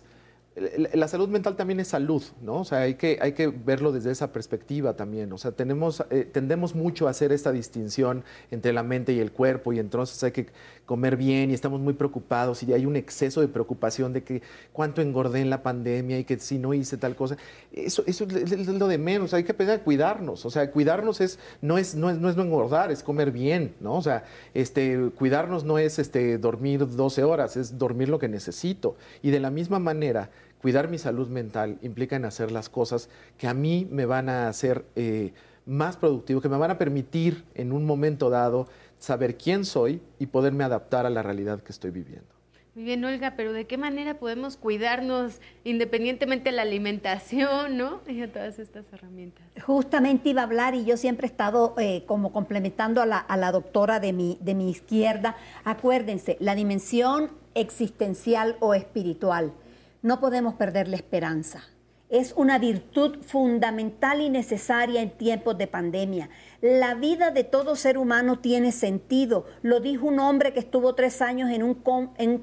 la 0.93 1.07
salud 1.07 1.29
mental 1.29 1.55
también 1.55 1.79
es 1.79 1.89
salud, 1.89 2.23
¿no? 2.41 2.61
O 2.61 2.65
sea, 2.65 2.79
hay 2.79 2.95
que, 2.95 3.19
hay 3.21 3.33
que 3.33 3.47
verlo 3.47 3.91
desde 3.91 4.11
esa 4.11 4.31
perspectiva 4.31 4.95
también. 4.95 5.31
O 5.31 5.37
sea, 5.37 5.51
tenemos, 5.51 6.03
eh, 6.09 6.27
tendemos 6.31 6.73
mucho 6.73 7.07
a 7.07 7.11
hacer 7.11 7.31
esta 7.31 7.51
distinción 7.51 8.23
entre 8.49 8.73
la 8.73 8.81
mente 8.81 9.13
y 9.13 9.19
el 9.19 9.31
cuerpo 9.31 9.73
y 9.73 9.79
entonces 9.79 10.23
hay 10.23 10.31
que 10.31 10.47
comer 10.85 11.17
bien 11.17 11.51
y 11.51 11.53
estamos 11.53 11.79
muy 11.79 11.93
preocupados 11.93 12.63
y 12.63 12.73
hay 12.73 12.85
un 12.85 12.95
exceso 12.95 13.41
de 13.41 13.49
preocupación 13.49 14.13
de 14.13 14.23
que 14.23 14.41
cuánto 14.71 15.01
engordé 15.01 15.41
en 15.41 15.49
la 15.49 15.61
pandemia 15.61 16.17
y 16.17 16.23
que 16.23 16.39
si 16.39 16.57
no 16.57 16.73
hice 16.73 16.97
tal 16.97 17.15
cosa. 17.15 17.37
Eso, 17.71 18.03
eso 18.07 18.25
es 18.25 18.67
lo 18.67 18.87
de 18.87 18.97
menos, 18.97 19.33
hay 19.33 19.43
que 19.43 19.51
a 19.51 19.79
cuidarnos. 19.83 20.45
O 20.45 20.49
sea, 20.49 20.71
cuidarnos 20.71 21.21
es, 21.21 21.39
no, 21.61 21.77
es, 21.77 21.93
no, 21.95 22.09
es, 22.09 22.17
no 22.17 22.29
es 22.29 22.37
engordar, 22.37 22.91
es 22.91 23.03
comer 23.03 23.31
bien, 23.31 23.75
¿no? 23.79 23.95
O 23.95 24.01
sea, 24.01 24.23
este, 24.53 25.11
cuidarnos 25.15 25.63
no 25.63 25.77
es 25.77 25.99
este, 25.99 26.37
dormir 26.37 26.87
12 26.87 27.23
horas, 27.23 27.57
es 27.57 27.77
dormir 27.77 28.09
lo 28.09 28.17
que 28.17 28.27
necesito. 28.27 28.95
Y 29.21 29.31
de 29.31 29.39
la 29.39 29.49
misma 29.49 29.79
manera, 29.79 30.29
cuidar 30.61 30.89
mi 30.89 30.97
salud 30.97 31.27
mental 31.27 31.77
implica 31.81 32.15
en 32.15 32.25
hacer 32.25 32.51
las 32.51 32.69
cosas 32.69 33.09
que 33.37 33.47
a 33.47 33.53
mí 33.53 33.87
me 33.91 34.05
van 34.05 34.29
a 34.29 34.47
hacer 34.47 34.85
eh, 34.95 35.33
más 35.65 35.97
productivo, 35.97 36.41
que 36.41 36.49
me 36.49 36.57
van 36.57 36.71
a 36.71 36.77
permitir 36.77 37.43
en 37.55 37.71
un 37.71 37.85
momento 37.85 38.29
dado 38.29 38.67
saber 38.99 39.37
quién 39.37 39.65
soy 39.65 40.01
y 40.17 40.27
poderme 40.27 40.63
adaptar 40.63 41.05
a 41.05 41.09
la 41.09 41.21
realidad 41.21 41.61
que 41.61 41.71
estoy 41.71 41.91
viviendo. 41.91 42.37
Muy 42.77 42.83
bien, 42.83 43.03
Olga, 43.03 43.33
pero 43.35 43.53
¿de 43.53 43.65
qué 43.65 43.75
manera 43.75 44.19
podemos 44.19 44.55
cuidarnos 44.55 45.41
independientemente 45.63 46.51
de 46.51 46.55
la 46.55 46.61
alimentación, 46.61 47.75
¿no? 47.75 48.01
Y 48.07 48.21
a 48.21 48.31
todas 48.31 48.59
estas 48.59 48.85
herramientas. 48.93 49.43
Justamente 49.65 50.29
iba 50.29 50.41
a 50.41 50.45
hablar 50.45 50.75
y 50.75 50.85
yo 50.85 50.95
siempre 50.95 51.25
he 51.25 51.29
estado 51.31 51.73
eh, 51.79 52.03
como 52.05 52.31
complementando 52.31 53.01
a 53.01 53.07
la, 53.07 53.17
a 53.17 53.35
la 53.35 53.51
doctora 53.51 53.99
de 53.99 54.13
mi, 54.13 54.37
de 54.41 54.53
mi 54.53 54.69
izquierda. 54.69 55.35
Acuérdense, 55.63 56.37
la 56.39 56.53
dimensión 56.53 57.31
existencial 57.55 58.57
o 58.59 58.75
espiritual 58.75 59.53
no 60.01 60.19
podemos 60.19 60.55
perder 60.55 60.87
la 60.87 60.95
esperanza. 60.95 61.63
Es 62.09 62.33
una 62.37 62.57
virtud 62.57 63.17
fundamental 63.21 64.21
y 64.21 64.29
necesaria 64.29 65.01
en 65.01 65.09
tiempos 65.17 65.57
de 65.57 65.67
pandemia. 65.67 66.29
La 66.61 66.95
vida 66.95 67.31
de 67.31 67.43
todo 67.43 67.75
ser 67.75 67.97
humano 67.97 68.39
tiene 68.39 68.71
sentido. 68.71 69.45
Lo 69.61 69.81
dijo 69.81 70.07
un 70.07 70.19
hombre 70.19 70.53
que 70.53 70.61
estuvo 70.61 70.95
tres 70.95 71.21
años 71.21 71.49
en 71.51 71.63
un, 71.63 71.83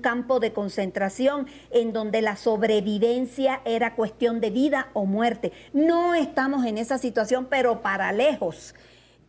campo 0.03 0.39
de 0.39 0.53
concentración 0.53 1.47
en 1.71 1.95
donde 1.95 2.21
la 2.21 2.37
sobrevivencia 2.37 3.63
era 3.65 3.95
cuestión 3.95 4.43
de 4.43 4.51
vida 4.51 4.89
o 4.93 5.07
muerte. 5.07 5.53
No 5.73 6.15
estamos 6.15 6.67
en 6.67 6.77
esa 6.77 6.99
situación, 6.99 7.47
pero 7.49 7.81
para 7.81 8.13
lejos. 8.13 8.75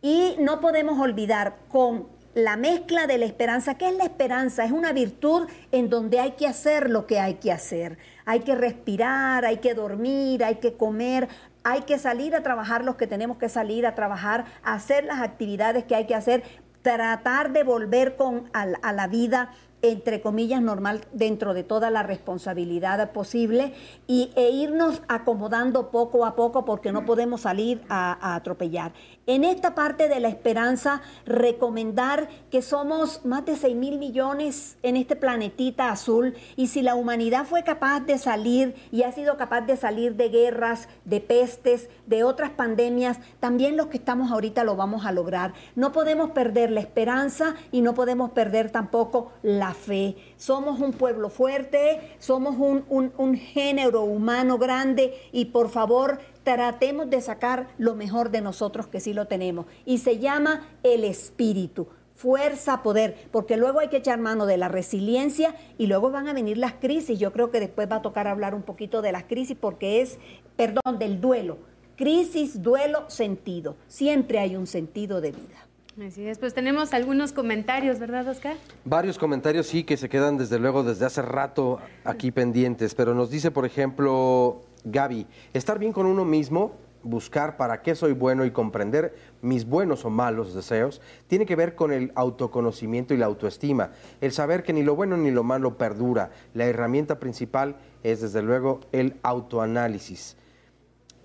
Y 0.02 0.36
no 0.38 0.60
podemos 0.60 1.00
olvidar 1.00 1.56
con 1.70 2.08
la 2.34 2.58
mezcla 2.58 3.06
de 3.06 3.16
la 3.16 3.24
esperanza. 3.24 3.78
¿Qué 3.78 3.88
es 3.88 3.96
la 3.96 4.04
esperanza? 4.04 4.66
Es 4.66 4.70
una 4.70 4.92
virtud 4.92 5.48
en 5.72 5.88
donde 5.88 6.20
hay 6.20 6.32
que 6.32 6.46
hacer 6.46 6.90
lo 6.90 7.06
que 7.06 7.18
hay 7.18 7.36
que 7.36 7.50
hacer. 7.50 7.96
Hay 8.26 8.40
que 8.40 8.54
respirar, 8.54 9.44
hay 9.46 9.58
que 9.58 9.72
dormir, 9.72 10.44
hay 10.44 10.56
que 10.56 10.74
comer, 10.74 11.28
hay 11.64 11.82
que 11.82 11.98
salir 11.98 12.34
a 12.34 12.42
trabajar 12.42 12.84
los 12.84 12.96
que 12.96 13.06
tenemos 13.06 13.38
que 13.38 13.48
salir 13.48 13.86
a 13.86 13.94
trabajar, 13.94 14.44
hacer 14.62 15.04
las 15.04 15.22
actividades 15.22 15.84
que 15.84 15.94
hay 15.94 16.06
que 16.06 16.14
hacer, 16.14 16.42
tratar 16.82 17.52
de 17.52 17.64
volver 17.64 18.16
con, 18.16 18.50
a 18.52 18.92
la 18.92 19.06
vida 19.06 19.50
entre 19.82 20.20
comillas, 20.20 20.62
normal 20.62 21.02
dentro 21.12 21.54
de 21.54 21.62
toda 21.62 21.90
la 21.90 22.02
responsabilidad 22.02 23.12
posible 23.12 23.74
y, 24.06 24.30
e 24.34 24.50
irnos 24.50 25.02
acomodando 25.08 25.90
poco 25.90 26.24
a 26.24 26.34
poco 26.34 26.64
porque 26.64 26.92
no 26.92 27.04
podemos 27.04 27.42
salir 27.42 27.82
a, 27.88 28.34
atropellar. 28.34 28.92
En 29.26 29.44
esta 29.44 29.74
parte 29.74 30.08
de 30.08 30.20
la 30.20 30.28
esperanza, 30.28 31.02
recomendar 31.24 32.28
que 32.50 32.62
somos 32.62 33.24
más 33.24 33.44
de 33.44 33.56
6 33.56 33.76
mil 33.76 33.98
millones 33.98 34.76
en 34.82 34.96
este 34.96 35.16
planetita 35.16 35.90
azul 35.90 36.34
y 36.56 36.68
si 36.68 36.82
la 36.82 36.94
humanidad 36.94 37.44
fue 37.44 37.64
capaz 37.64 38.00
de 38.00 38.18
salir 38.18 38.74
y 38.92 39.02
ha 39.02 39.12
sido 39.12 39.36
capaz 39.36 39.62
de 39.62 39.76
salir 39.76 40.16
de 40.16 40.28
guerras, 40.28 40.88
de 41.04 41.20
pestes, 41.20 41.88
de 42.06 42.24
otras 42.24 42.50
pandemias, 42.50 43.18
también 43.40 43.76
los 43.76 43.88
que 43.88 43.98
estamos 43.98 44.30
ahorita 44.30 44.64
lo 44.64 44.76
vamos 44.76 45.06
a 45.06 45.12
lograr. 45.12 45.54
No 45.74 45.92
podemos 45.92 46.30
perder 46.30 46.70
la 46.70 46.80
esperanza 46.80 47.54
y 47.72 47.82
no 47.82 47.94
podemos 47.94 48.30
perder 48.30 48.70
tampoco 48.70 49.32
la 49.42 49.75
fe. 49.76 50.16
Somos 50.36 50.80
un 50.80 50.92
pueblo 50.92 51.30
fuerte, 51.30 52.16
somos 52.18 52.56
un, 52.58 53.36
género 53.36 54.02
humano 54.02 54.58
grande 54.58 55.14
y 55.30 55.46
por 55.46 55.68
favor 55.68 56.18
tratemos 56.42 57.08
de 57.10 57.20
sacar 57.20 57.68
lo 57.78 57.94
mejor 57.94 58.30
de 58.30 58.40
nosotros 58.40 58.88
que 58.88 59.00
sí 59.00 59.12
lo 59.12 59.26
tenemos. 59.26 59.66
Y 59.84 59.98
se 59.98 60.18
llama 60.18 60.66
el 60.82 61.04
espíritu 61.04 61.86
fuerza, 62.16 62.82
poder, 62.82 63.28
porque 63.30 63.58
luego 63.58 63.78
hay 63.78 63.88
que 63.88 63.98
echar 63.98 64.18
mano 64.18 64.46
de 64.46 64.56
la 64.56 64.68
resiliencia 64.68 65.54
y 65.76 65.86
luego 65.86 66.10
van 66.10 66.28
a 66.28 66.32
venir 66.32 66.56
las 66.56 66.72
crisis. 66.72 67.18
Yo 67.18 67.30
creo 67.32 67.50
que 67.50 67.60
después 67.60 67.90
va 67.90 67.96
a 67.96 68.02
tocar 68.02 68.26
hablar 68.26 68.54
un 68.54 68.62
poquito 68.62 69.02
de 69.02 69.12
las 69.12 69.24
crisis 69.24 69.56
porque 69.60 70.00
es, 70.00 70.18
perdón, 70.56 70.98
del 70.98 71.20
duelo. 71.20 71.58
Crisis, 71.96 72.62
duelo, 72.62 73.04
sentido. 73.08 73.76
Siempre 73.86 74.38
hay 74.38 74.56
un 74.56 74.66
sentido 74.66 75.20
de 75.20 75.32
vida. 75.32 75.65
Pues 75.96 76.52
tenemos 76.52 76.92
algunos 76.92 77.32
comentarios, 77.32 77.98
¿verdad, 77.98 78.28
Oscar? 78.28 78.56
Varios 78.84 79.16
comentarios, 79.16 79.66
sí, 79.66 79.82
que 79.82 79.96
se 79.96 80.10
quedan 80.10 80.36
desde 80.36 80.58
luego 80.58 80.82
desde 80.82 81.06
hace 81.06 81.22
rato 81.22 81.78
aquí 82.04 82.30
pendientes, 82.30 82.94
pero 82.94 83.14
nos 83.14 83.30
dice, 83.30 83.50
por 83.50 83.64
ejemplo, 83.64 84.60
Gaby, 84.84 85.26
estar 85.54 85.78
bien 85.78 85.94
con 85.94 86.04
uno 86.04 86.26
mismo, 86.26 86.74
buscar 87.02 87.56
para 87.56 87.80
qué 87.80 87.94
soy 87.94 88.12
bueno 88.12 88.44
y 88.44 88.50
comprender 88.50 89.16
mis 89.40 89.64
buenos 89.64 90.04
o 90.04 90.10
malos 90.10 90.52
deseos, 90.52 91.00
tiene 91.28 91.46
que 91.46 91.56
ver 91.56 91.74
con 91.74 91.90
el 91.94 92.12
autoconocimiento 92.14 93.14
y 93.14 93.16
la 93.16 93.24
autoestima, 93.24 93.92
el 94.20 94.32
saber 94.32 94.64
que 94.64 94.74
ni 94.74 94.82
lo 94.82 94.96
bueno 94.96 95.16
ni 95.16 95.30
lo 95.30 95.44
malo 95.44 95.78
perdura. 95.78 96.30
La 96.52 96.66
herramienta 96.66 97.18
principal 97.18 97.76
es, 98.02 98.20
desde 98.20 98.42
luego, 98.42 98.80
el 98.92 99.16
autoanálisis. 99.22 100.36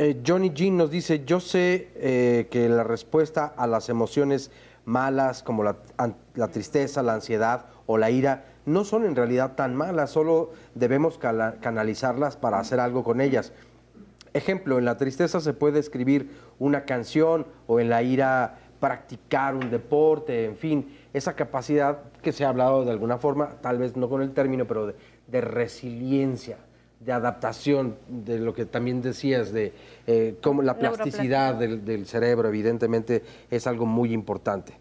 Eh, 0.04 0.24
Johnny 0.26 0.50
Jean 0.52 0.78
nos 0.78 0.90
dice, 0.90 1.26
yo 1.26 1.40
sé 1.40 1.90
eh, 1.94 2.48
que 2.50 2.68
la 2.68 2.84
respuesta 2.84 3.54
a 3.56 3.68
las 3.68 3.88
emociones 3.88 4.50
malas 4.84 5.44
como 5.44 5.64
la, 5.64 5.76
tristeza, 6.52 7.04
la 7.04 7.14
ansiedad 7.14 7.68
o 7.86 8.00
la 8.00 8.10
ira 8.10 8.46
no 8.66 8.84
son 8.84 9.06
en 9.06 9.16
realidad 9.16 9.54
tan 9.54 9.76
malas, 9.76 10.10
solo 10.10 10.54
debemos 10.74 11.20
canalizarlas 11.20 12.36
para 12.36 12.58
hacer 12.58 12.80
algo 12.80 13.04
con 13.04 13.22
ellas. 13.22 13.54
Ejemplo, 14.34 14.80
en 14.80 14.86
la 14.86 14.98
tristeza 14.98 15.40
se 15.40 15.54
puede 15.54 15.78
escribir 15.78 16.32
una 16.58 16.86
canción 16.86 17.46
o 17.68 17.80
en 17.80 17.92
la 17.92 18.02
ira 18.02 18.58
practicar 18.80 19.54
un 19.54 19.70
deporte, 19.70 20.46
en 20.46 20.58
fin, 20.58 20.98
esa 21.14 21.36
capacidad 21.36 22.00
que 22.24 22.32
se 22.32 22.44
ha 22.44 22.50
hablado 22.50 22.86
de 22.86 22.90
alguna 22.90 23.20
forma, 23.20 23.62
tal 23.62 23.78
vez 23.78 23.96
no 23.96 24.10
con 24.10 24.24
el 24.24 24.34
término, 24.34 24.66
pero 24.66 24.88
de, 24.88 24.96
de 25.28 25.42
resiliencia, 25.42 26.58
de 27.04 27.12
adaptación, 27.12 27.98
de 28.08 28.40
lo 28.40 28.54
que 28.54 28.66
también 28.66 29.02
decías, 29.02 29.52
de 29.52 29.74
eh, 30.08 30.38
cómo 30.42 30.62
la 30.62 30.78
plasticidad 30.78 31.56
del, 31.56 31.84
del 31.84 32.06
cerebro, 32.06 32.48
evidentemente, 32.48 33.24
es 33.50 33.68
algo 33.68 33.86
muy 33.86 34.14
importante. 34.14 34.74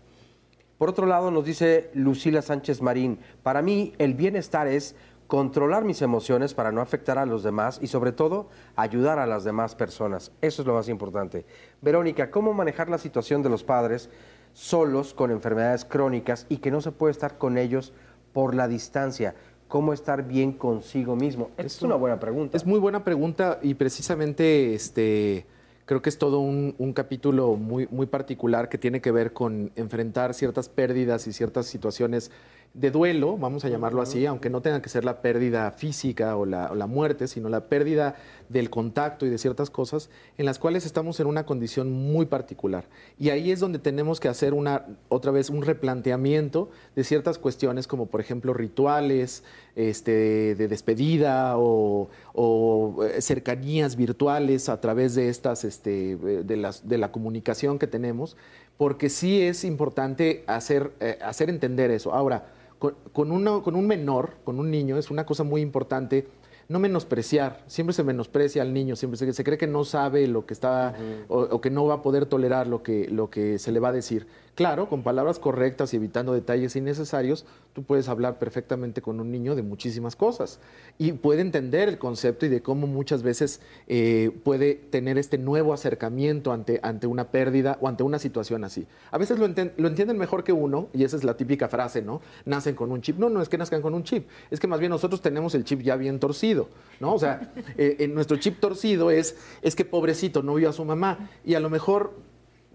Por 0.76 0.88
otro 0.88 1.06
lado, 1.06 1.30
nos 1.30 1.44
dice 1.44 1.90
Lucila 1.94 2.42
Sánchez 2.42 2.80
Marín, 2.80 3.18
para 3.42 3.60
mí 3.60 3.92
el 3.98 4.14
bienestar 4.14 4.66
es 4.66 4.94
controlar 5.30 5.84
mis 5.84 6.02
emociones 6.02 6.54
para 6.54 6.72
no 6.72 6.80
afectar 6.80 7.16
a 7.16 7.24
los 7.24 7.44
demás 7.44 7.78
y 7.80 7.86
sobre 7.86 8.10
todo 8.10 8.48
ayudar 8.74 9.20
a 9.20 9.26
las 9.26 9.44
demás 9.44 9.76
personas. 9.76 10.32
Eso 10.40 10.62
es 10.62 10.66
lo 10.66 10.74
más 10.74 10.88
importante. 10.88 11.46
Verónica, 11.80 12.32
¿cómo 12.32 12.52
manejar 12.52 12.88
la 12.88 12.98
situación 12.98 13.40
de 13.40 13.48
los 13.48 13.62
padres 13.62 14.10
solos 14.54 15.14
con 15.14 15.30
enfermedades 15.30 15.84
crónicas 15.84 16.46
y 16.48 16.56
que 16.56 16.72
no 16.72 16.80
se 16.80 16.90
puede 16.90 17.12
estar 17.12 17.38
con 17.38 17.58
ellos 17.58 17.92
por 18.32 18.56
la 18.56 18.66
distancia? 18.66 19.36
¿Cómo 19.70 19.92
estar 19.92 20.26
bien 20.26 20.52
consigo 20.52 21.14
mismo? 21.14 21.50
Es, 21.56 21.76
es 21.76 21.82
una 21.82 21.94
buena 21.94 22.18
pregunta. 22.18 22.56
Es 22.56 22.66
muy 22.66 22.80
buena 22.80 23.04
pregunta 23.04 23.60
y 23.62 23.74
precisamente 23.74 24.74
este 24.74 25.46
creo 25.86 26.02
que 26.02 26.08
es 26.08 26.18
todo 26.18 26.40
un, 26.40 26.74
un, 26.78 26.92
capítulo 26.92 27.54
muy, 27.54 27.86
muy 27.90 28.06
particular 28.06 28.68
que 28.68 28.78
tiene 28.78 29.00
que 29.00 29.12
ver 29.12 29.32
con 29.32 29.70
enfrentar 29.76 30.34
ciertas 30.34 30.68
pérdidas 30.68 31.26
y 31.28 31.32
ciertas 31.32 31.66
situaciones 31.66 32.32
de 32.72 32.92
duelo, 32.92 33.36
vamos 33.36 33.64
a 33.64 33.68
llamarlo 33.68 34.00
así, 34.00 34.26
aunque 34.26 34.48
no 34.48 34.62
tenga 34.62 34.80
que 34.80 34.88
ser 34.88 35.04
la 35.04 35.22
pérdida 35.22 35.72
física 35.72 36.36
o 36.36 36.46
la, 36.46 36.70
o 36.70 36.76
la, 36.76 36.86
muerte, 36.86 37.26
sino 37.26 37.48
la 37.48 37.66
pérdida 37.68 38.14
del 38.48 38.70
contacto 38.70 39.26
y 39.26 39.28
de 39.28 39.38
ciertas 39.38 39.70
cosas 39.70 40.08
en 40.38 40.46
las 40.46 40.60
cuales 40.60 40.86
estamos 40.86 41.18
en 41.18 41.26
una 41.26 41.44
condición 41.46 41.90
muy 41.90 42.26
particular. 42.26 42.86
Y 43.18 43.30
ahí 43.30 43.50
es 43.50 43.58
donde 43.58 43.80
tenemos 43.80 44.20
que 44.20 44.28
hacer 44.28 44.54
una, 44.54 44.86
otra 45.08 45.32
vez 45.32 45.50
un 45.50 45.62
replanteamiento 45.62 46.70
de 46.94 47.02
ciertas 47.02 47.38
cuestiones 47.38 47.88
como 47.88 48.06
por 48.06 48.20
ejemplo 48.20 48.54
rituales 48.54 49.42
este, 49.74 50.54
de 50.54 50.68
despedida 50.68 51.58
o, 51.58 52.08
o 52.34 53.04
cercanías 53.18 53.96
virtuales 53.96 54.68
a 54.68 54.80
través 54.80 55.16
de 55.16 55.28
estas, 55.28 55.64
este, 55.64 56.16
de, 56.16 56.56
las, 56.56 56.88
de 56.88 56.98
la 56.98 57.10
comunicación 57.10 57.80
que 57.80 57.88
tenemos, 57.88 58.36
porque 58.76 59.08
sí 59.08 59.42
es 59.42 59.64
importante 59.64 60.44
hacer, 60.46 60.92
eh, 61.00 61.18
hacer 61.22 61.50
entender 61.50 61.90
eso. 61.90 62.14
Ahora, 62.14 62.46
con, 62.80 62.96
con, 63.12 63.60
con 63.62 63.76
un 63.76 63.86
menor, 63.86 64.38
con 64.42 64.58
un 64.58 64.68
niño, 64.72 64.98
es 64.98 65.12
una 65.12 65.24
cosa 65.24 65.44
muy 65.44 65.60
importante 65.60 66.26
no 66.70 66.78
menospreciar, 66.78 67.64
siempre 67.66 67.92
se 67.92 68.04
menosprecia 68.04 68.62
al 68.62 68.72
niño, 68.72 68.94
siempre 68.94 69.18
se, 69.18 69.32
se 69.32 69.42
cree 69.42 69.58
que 69.58 69.66
no 69.66 69.82
sabe 69.82 70.28
lo 70.28 70.46
que 70.46 70.54
está 70.54 70.94
uh 70.96 71.02
-huh. 71.02 71.24
o, 71.26 71.56
o, 71.56 71.60
que 71.60 71.68
no 71.68 71.84
va 71.84 71.94
a 71.94 72.02
poder 72.02 72.26
tolerar 72.26 72.68
lo 72.68 72.84
que, 72.84 73.08
lo 73.08 73.28
que 73.28 73.58
se 73.58 73.72
le 73.72 73.80
va 73.80 73.88
a 73.88 73.92
decir. 73.92 74.28
Claro, 74.54 74.88
con 74.88 75.02
palabras 75.02 75.38
correctas 75.38 75.94
y 75.94 75.96
evitando 75.96 76.34
detalles 76.34 76.76
innecesarios, 76.76 77.46
tú 77.72 77.82
puedes 77.82 78.08
hablar 78.08 78.38
perfectamente 78.38 79.00
con 79.00 79.20
un 79.20 79.30
niño 79.30 79.54
de 79.54 79.62
muchísimas 79.62 80.16
cosas 80.16 80.58
y 80.98 81.12
puede 81.12 81.40
entender 81.40 81.88
el 81.88 81.98
concepto 81.98 82.46
y 82.46 82.48
de 82.48 82.60
cómo 82.60 82.86
muchas 82.86 83.22
veces 83.22 83.60
eh, 83.86 84.30
puede 84.44 84.74
tener 84.74 85.18
este 85.18 85.38
nuevo 85.38 85.72
acercamiento 85.72 86.52
ante, 86.52 86.80
ante 86.82 87.06
una 87.06 87.30
pérdida 87.30 87.78
o 87.80 87.88
ante 87.88 88.02
una 88.02 88.18
situación 88.18 88.64
así. 88.64 88.86
A 89.10 89.18
veces 89.18 89.38
lo, 89.38 89.46
enten 89.46 89.72
lo 89.76 89.88
entienden 89.88 90.18
mejor 90.18 90.44
que 90.44 90.52
uno 90.52 90.88
y 90.92 91.04
esa 91.04 91.16
es 91.16 91.24
la 91.24 91.36
típica 91.36 91.68
frase, 91.68 92.02
¿no? 92.02 92.20
Nacen 92.44 92.74
con 92.74 92.90
un 92.92 93.00
chip. 93.00 93.18
No, 93.18 93.30
no 93.30 93.40
es 93.40 93.48
que 93.48 93.56
nazcan 93.56 93.82
con 93.82 93.94
un 93.94 94.02
chip, 94.02 94.28
es 94.50 94.60
que 94.60 94.66
más 94.66 94.80
bien 94.80 94.90
nosotros 94.90 95.22
tenemos 95.22 95.54
el 95.54 95.64
chip 95.64 95.80
ya 95.80 95.96
bien 95.96 96.18
torcido, 96.18 96.68
¿no? 96.98 97.14
O 97.14 97.18
sea, 97.18 97.52
eh, 97.78 97.96
en 98.00 98.14
nuestro 98.14 98.36
chip 98.36 98.58
torcido 98.60 99.10
es, 99.10 99.36
es 99.62 99.76
que 99.76 99.84
pobrecito 99.84 100.42
no 100.42 100.54
vio 100.54 100.68
a 100.68 100.72
su 100.72 100.84
mamá 100.84 101.30
y 101.44 101.54
a 101.54 101.60
lo 101.60 101.70
mejor 101.70 102.12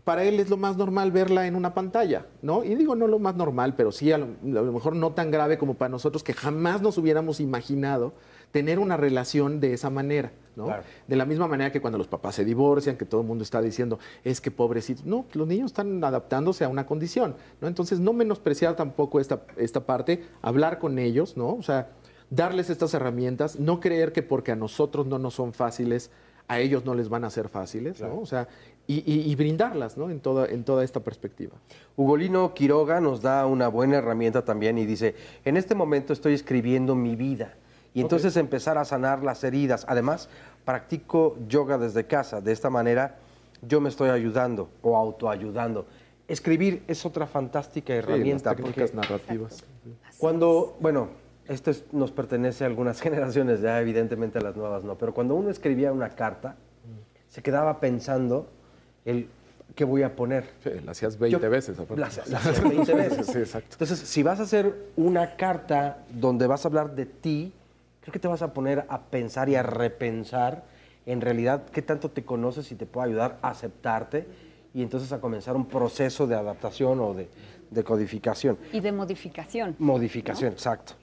para 0.06 0.24
él 0.24 0.40
es 0.40 0.52
lo 0.52 0.56
más 0.56 0.78
normal 0.78 1.12
verla 1.12 1.48
en 1.48 1.56
una 1.56 1.74
pantalla, 1.74 2.28
¿no? 2.44 2.64
Y 2.64 2.76
digo 2.76 2.96
no 2.96 3.08
lo 3.08 3.18
más 3.18 3.36
normal, 3.36 3.74
pero 3.76 3.92
sí 3.92 4.12
a 4.12 4.20
lo, 4.20 4.26
a 4.26 4.62
lo, 4.62 4.72
mejor 4.72 4.96
no 4.96 5.14
tan 5.14 5.32
grave 5.32 5.58
como 5.58 5.74
para 5.74 5.90
nosotros 5.90 6.24
que 6.24 6.34
jamás 6.34 6.84
nos 6.84 7.00
hubiéramos 7.00 7.40
imaginado 7.40 8.14
tener 8.52 8.78
una 8.78 8.98
relación 8.98 9.60
de 9.60 9.74
esa 9.74 9.90
manera, 9.90 10.32
¿no? 10.56 10.66
Claro. 10.66 10.84
De 11.08 11.16
la 11.16 11.26
misma 11.26 11.48
manera 11.48 11.72
que 11.72 11.82
cuando 11.82 11.98
los 11.98 12.08
papás 12.08 12.36
se 12.36 12.46
divorcian, 12.46 12.98
que 12.98 13.06
todo 13.06 13.22
el 13.22 13.28
mundo 13.28 13.44
está 13.44 13.64
diciendo, 13.64 13.98
es 14.24 14.42
que 14.42 14.52
pobrecitos, 14.52 15.06
no, 15.06 15.26
los 15.34 15.48
niños 15.48 15.72
están 15.72 16.02
adaptándose 16.04 16.64
a 16.64 16.70
una 16.70 16.86
condición, 16.86 17.36
¿no? 17.60 17.68
Entonces 17.68 18.00
no 18.00 18.14
menospreciar 18.14 18.76
tampoco 18.76 19.20
esta, 19.20 19.42
esta 19.58 19.88
parte, 19.88 20.24
hablar 20.44 20.78
con 20.78 21.00
ellos, 21.00 21.36
¿no? 21.36 21.56
O 21.56 21.64
sea, 21.64 21.90
darles 22.30 22.70
estas 22.70 22.94
herramientas, 22.94 23.60
no 23.60 23.80
creer 23.80 24.14
que 24.14 24.22
porque 24.22 24.52
a 24.52 24.56
nosotros 24.56 25.08
no 25.08 25.18
nos 25.18 25.34
son 25.34 25.52
fáciles, 25.52 26.12
a 26.48 26.60
ellos 26.60 26.86
no 26.86 26.94
les 26.94 27.10
van 27.10 27.24
a 27.24 27.30
ser 27.30 27.50
fáciles, 27.50 27.98
claro. 27.98 28.16
¿no? 28.16 28.22
O 28.22 28.26
sea, 28.26 28.48
y, 28.88 28.98
y, 29.12 29.32
y, 29.32 29.36
brindarlas 29.36 29.98
¿no? 29.98 30.12
en, 30.12 30.20
toda, 30.20 30.46
en 30.46 30.64
toda 30.64 30.84
esta 30.84 31.00
perspectiva. 31.00 31.54
Ugolino 31.96 32.54
Quiroga 32.54 33.02
nos 33.02 33.22
da 33.22 33.46
una 33.48 33.68
buena 33.68 33.98
herramienta 33.98 34.46
también 34.46 34.78
y 34.78 34.86
dice, 34.86 35.16
en 35.44 35.58
este 35.58 35.74
momento 35.74 36.14
estoy 36.14 36.36
escribiendo 36.36 36.94
mi 36.96 37.16
vida 37.16 37.56
y 37.96 38.02
entonces 38.02 38.34
okay. 38.34 38.42
empezar 38.42 38.78
a 38.78 38.86
sanar 38.86 39.24
las 39.24 39.44
heridas. 39.44 39.86
Además, 39.88 40.30
practico 40.66 41.36
yoga 41.48 41.80
desde 41.80 42.06
casa, 42.06 42.42
de 42.42 42.52
esta 42.52 42.70
manera 42.70 43.18
yo 43.68 43.82
me 43.82 43.90
estoy 43.90 44.10
ayudando 44.10 44.70
o 44.82 44.98
autoayudando. 44.98 45.88
Escribir 46.28 46.84
es 46.88 47.06
otra 47.06 47.26
fantástica 47.26 47.94
herramienta. 47.94 48.52
Sí, 48.52 48.62
las 48.62 48.74
técnicas 48.74 48.94
narrativas. 48.94 49.64
Cuando, 50.18 50.76
bueno, 50.80 51.10
esto 51.48 51.72
es, 51.72 51.86
nos 51.92 52.12
pertenece 52.12 52.64
a 52.64 52.68
algunas 52.68 53.02
generaciones, 53.02 53.62
ya 53.62 53.80
evidentemente 53.82 54.40
a 54.40 54.42
las 54.42 54.56
nuevas 54.56 54.84
no, 54.84 54.98
pero 54.98 55.14
cuando 55.14 55.36
uno 55.36 55.50
escribía 55.50 55.92
una 55.92 56.10
carta, 56.10 56.56
se 57.28 57.42
quedaba 57.42 57.80
pensando 57.80 58.48
el 59.04 59.28
qué 59.76 59.84
voy 59.84 60.04
a 60.04 60.16
poner. 60.16 60.46
Sí, 60.64 60.70
la 60.84 60.92
hacías 60.92 61.20
20 61.20 61.40
Yo, 61.40 61.50
veces. 61.50 61.78
La, 61.78 61.96
la 61.96 62.08
hacías 62.08 62.64
20 62.64 62.94
veces. 62.94 63.28
sí, 63.28 63.40
exacto. 63.40 63.70
Entonces, 63.74 64.00
si 64.00 64.24
vas 64.24 64.40
a 64.40 64.44
hacer 64.44 64.74
una 64.96 65.36
carta 65.36 66.06
donde 66.10 66.48
vas 66.48 66.66
a 66.66 66.70
hablar 66.70 66.96
de 66.96 67.06
ti, 67.06 67.52
creo 68.02 68.14
que 68.14 68.20
te 68.20 68.28
vas 68.28 68.42
a 68.42 68.54
poner 68.54 68.86
a 68.88 69.02
pensar 69.02 69.50
y 69.50 69.56
a 69.56 69.64
repensar 69.64 70.64
en 71.06 71.22
realidad 71.22 71.66
qué 71.72 71.82
tanto 71.82 72.10
te 72.10 72.24
conoces 72.24 72.72
y 72.72 72.76
te 72.76 72.86
puede 72.86 73.10
ayudar 73.10 73.38
a 73.42 73.50
aceptarte 73.50 74.26
y 74.74 74.82
entonces 74.82 75.12
a 75.12 75.20
comenzar 75.20 75.56
un 75.56 75.68
proceso 75.68 76.26
de 76.28 76.36
adaptación 76.36 77.00
o 77.00 77.14
de, 77.14 77.30
de 77.70 77.84
codificación. 77.84 78.58
Y 78.72 78.80
de 78.80 78.92
modificación. 78.92 79.76
Modificación, 79.80 80.50
¿no? 80.52 80.54
exacto. 80.54 80.94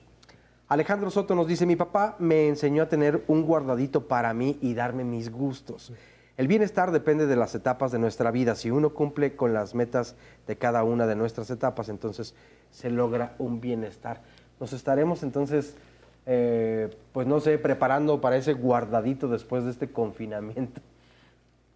Alejandro 0.72 1.10
Soto 1.10 1.34
nos 1.34 1.46
dice, 1.46 1.66
mi 1.66 1.76
papá 1.76 2.16
me 2.18 2.48
enseñó 2.48 2.84
a 2.84 2.88
tener 2.88 3.24
un 3.26 3.42
guardadito 3.42 4.08
para 4.08 4.32
mí 4.32 4.56
y 4.62 4.72
darme 4.72 5.04
mis 5.04 5.30
gustos. 5.30 5.92
El 6.38 6.48
bienestar 6.48 6.92
depende 6.92 7.26
de 7.26 7.36
las 7.36 7.54
etapas 7.54 7.92
de 7.92 7.98
nuestra 7.98 8.30
vida. 8.30 8.54
Si 8.54 8.70
uno 8.70 8.94
cumple 8.94 9.36
con 9.36 9.52
las 9.52 9.74
metas 9.74 10.16
de 10.46 10.56
cada 10.56 10.82
una 10.82 11.06
de 11.06 11.14
nuestras 11.14 11.50
etapas, 11.50 11.90
entonces 11.90 12.34
se 12.70 12.88
logra 12.88 13.34
un 13.36 13.60
bienestar. 13.60 14.22
Nos 14.60 14.72
estaremos 14.72 15.22
entonces, 15.22 15.76
eh, 16.24 16.88
pues 17.12 17.26
no 17.26 17.38
sé, 17.40 17.58
preparando 17.58 18.22
para 18.22 18.38
ese 18.38 18.54
guardadito 18.54 19.28
después 19.28 19.64
de 19.64 19.72
este 19.72 19.90
confinamiento. 19.90 20.80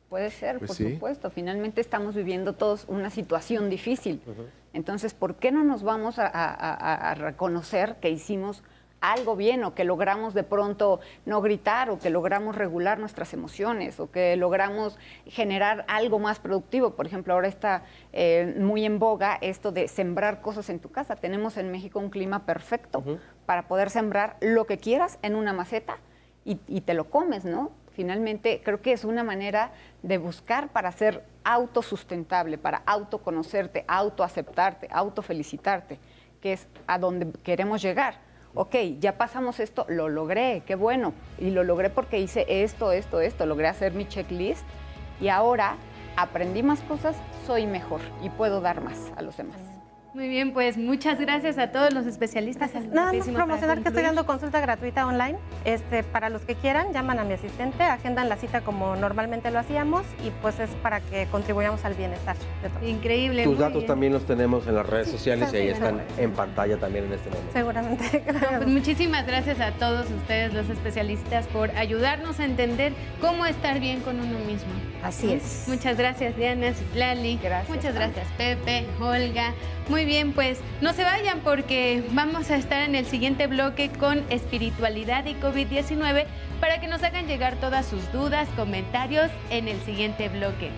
Puede 0.09 0.31
ser, 0.31 0.57
pues 0.57 0.69
por 0.69 0.77
sí. 0.79 0.95
supuesto. 0.95 1.29
Finalmente 1.29 1.83
estamos 1.83 2.15
viviendo 2.15 2.55
todos 2.55 2.87
una 2.89 3.11
situación 3.11 3.69
difícil. 3.69 4.23
Uh 4.27 4.31
-huh. 4.31 4.47
Entonces, 4.73 5.13
¿por 5.13 5.35
qué 5.35 5.53
no 5.53 5.65
nos 5.65 5.83
vamos 5.83 6.19
a, 6.19 6.27
a, 6.27 7.11
a 7.11 7.15
reconocer 7.15 7.97
que 8.01 8.09
hicimos 8.09 8.63
algo 9.01 9.37
bien 9.37 9.65
o 9.65 9.75
que 9.75 9.85
logramos 9.85 10.35
de 10.35 10.43
pronto 10.43 11.01
no 11.25 11.41
gritar 11.41 11.91
o 11.91 11.99
que 11.99 12.11
logramos 12.11 12.57
regular 12.57 12.99
nuestras 12.99 13.33
emociones 13.33 14.01
o 14.01 14.11
que 14.11 14.37
logramos 14.37 14.99
generar 15.27 15.85
algo 15.89 16.19
más 16.19 16.39
productivo. 16.39 16.91
Por 16.91 17.07
ejemplo, 17.07 17.35
ahora 17.35 17.49
está 17.49 17.83
eh, 18.13 18.55
muy 18.59 18.85
en 18.85 18.99
boga 18.99 19.39
esto 19.41 19.73
de 19.73 19.89
sembrar 19.89 20.41
cosas 20.41 20.71
en 20.71 20.81
tu 20.81 20.91
casa. 20.91 21.17
Tenemos 21.17 21.57
en 21.57 21.71
México 21.71 21.99
un 21.99 22.11
clima 22.11 22.47
perfecto 22.47 22.99
uh 23.01 23.05
-huh. 23.05 23.21
para 23.45 23.69
poder 23.69 23.91
sembrar 23.91 24.37
lo 24.41 24.67
que 24.67 24.79
quieras 24.79 25.19
en 25.23 25.37
una 25.37 25.53
maceta 25.53 25.99
y, 26.45 26.59
y 26.67 26.81
te 26.81 26.95
lo 26.95 27.11
comes, 27.11 27.45
¿no? 27.45 27.73
Finalmente, 27.93 28.61
creo 28.63 28.83
que 28.83 28.93
es 28.93 29.05
una 29.05 29.25
manera 29.25 29.73
de 30.03 30.19
buscar 30.19 30.69
para 30.69 30.93
ser 30.93 31.25
autosustentable, 31.45 32.59
para 32.59 32.83
autoconocerte, 32.85 33.87
autoaceptarte, 33.89 34.89
autofelicitarte, 34.91 35.99
que 36.43 36.53
es 36.53 36.69
a 36.87 36.99
donde 36.99 37.33
queremos 37.43 37.81
llegar 37.81 38.26
ok, 38.57 38.75
ya 38.99 39.17
pasamos 39.19 39.61
esto, 39.61 39.87
lo 39.89 40.09
logré, 40.09 40.63
qué 40.67 40.75
bueno. 40.75 41.13
Y 41.39 41.51
lo 41.51 41.63
logré 41.63 41.91
porque 41.91 42.19
hice 42.19 42.47
esto, 42.49 42.91
esto, 42.91 43.21
esto, 43.21 43.47
logré 43.47 43.69
hacer 43.69 43.93
mi 43.93 44.09
checklist 44.09 44.65
y 45.21 45.29
ahora 45.29 45.77
aprendí 46.17 46.63
más 46.63 46.81
cosas, 46.81 47.17
soy 47.47 47.67
mejor 47.67 48.01
y 48.23 48.31
puedo 48.31 48.61
dar 48.61 48.81
más 48.81 49.13
a 49.17 49.23
los 49.23 49.37
demás. 49.37 49.76
Muy 50.17 50.29
bien, 50.29 50.55
pues 50.55 50.79
muchas 50.79 51.21
gracias 51.21 51.59
a 51.59 51.73
todos 51.73 51.93
los 51.93 52.07
especialistas. 52.07 52.71
Nada 52.91 53.13
más 53.13 53.29
promocionar 53.29 53.83
que 53.83 53.89
estoy 53.89 54.03
dando 54.03 54.25
consulta 54.25 54.61
gratuita 54.61 55.07
online. 55.07 55.37
Este, 55.67 56.03
para 56.05 56.31
los 56.31 56.41
que 56.41 56.55
quieran, 56.55 56.95
llaman 56.95 57.19
a 57.19 57.25
mi 57.25 57.35
asistente, 57.35 57.83
agendan 57.83 58.31
la 58.31 58.39
cita 58.39 58.63
como 58.63 58.97
normalmente 58.97 59.51
lo 59.51 59.59
hacíamos 59.59 60.07
y 60.25 60.31
pues 60.41 60.59
es 60.59 60.71
para 60.83 61.03
que 61.03 61.27
contribuyamos 61.27 61.85
al 61.85 61.93
bienestar 61.93 62.35
de 62.63 62.71
todos. 62.71 62.89
Increíble. 62.89 63.45
Tus 63.45 63.59
datos 63.59 63.85
también 63.85 64.15
los 64.15 64.25
tenemos 64.25 64.67
en 64.67 64.77
las 64.77 64.87
redes 64.87 65.11
sociales 65.11 65.53
y 65.53 65.57
ahí 65.59 65.69
están 65.69 66.01
en 66.17 66.33
pantalla 66.33 66.79
también 66.79 67.05
en 67.05 67.13
este 67.13 67.29
momento. 67.29 67.53
Seguramente. 67.53 68.25
pues 68.57 68.69
muchísimas 68.69 69.27
gracias 69.27 69.61
a 69.61 69.73
todos 69.73 70.11
ustedes, 70.11 70.55
los 70.55 70.71
especialistas, 70.71 71.47
por 71.49 71.71
ayudarnos 71.73 72.41
a 72.41 72.47
entender 72.47 72.95
cómo 73.21 73.45
estar 73.45 73.81
bien 73.81 74.01
con 74.01 74.19
uno 74.19 74.39
mismo. 74.39 74.73
Así 75.03 75.35
es. 75.35 75.67
Muchas 75.69 75.99
gracias, 75.99 76.39
Diana, 76.39 76.73
Citlali. 76.73 77.39
Gracias. 77.43 77.69
Muchas 77.69 77.95
gracias, 77.95 78.27
Pepe, 78.39 78.87
Olga. 78.99 79.53
Muy 79.89 80.05
bien, 80.05 80.33
pues 80.33 80.59
no 80.81 80.93
se 80.93 81.05
vayan 81.05 81.41
porque 81.41 82.05
vamos 82.11 82.51
a 82.51 82.57
estar 82.57 82.83
en 82.83 82.97
el 82.97 83.07
siguiente 83.07 83.47
bloque 83.47 83.91
con 83.91 84.25
espiritualidad 84.31 85.27
y 85.27 85.35
COVID-19 85.35 86.27
para 86.61 86.81
que 86.81 86.89
nos 86.89 87.05
hagan 87.05 87.29
llegar 87.29 87.57
todas 87.61 87.87
sus 87.87 88.11
dudas, 88.13 88.49
comentarios 88.57 89.31
en 89.51 89.69
el 89.69 89.81
siguiente 89.83 90.29
bloque. 90.29 90.71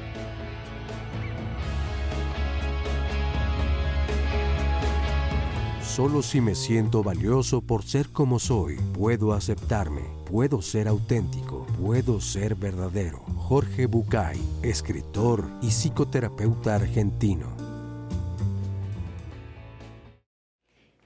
Solo 5.82 6.22
si 6.22 6.40
me 6.40 6.54
siento 6.54 7.02
valioso 7.02 7.60
por 7.60 7.82
ser 7.82 8.10
como 8.10 8.38
soy, 8.38 8.76
puedo 8.92 9.32
aceptarme, 9.32 10.02
puedo 10.30 10.62
ser 10.62 10.86
auténtico, 10.86 11.66
puedo 11.82 12.20
ser 12.20 12.54
verdadero. 12.54 13.24
Jorge 13.36 13.86
Bucay, 13.86 14.38
escritor 14.62 15.50
y 15.60 15.70
psicoterapeuta 15.70 16.76
argentino. 16.76 17.57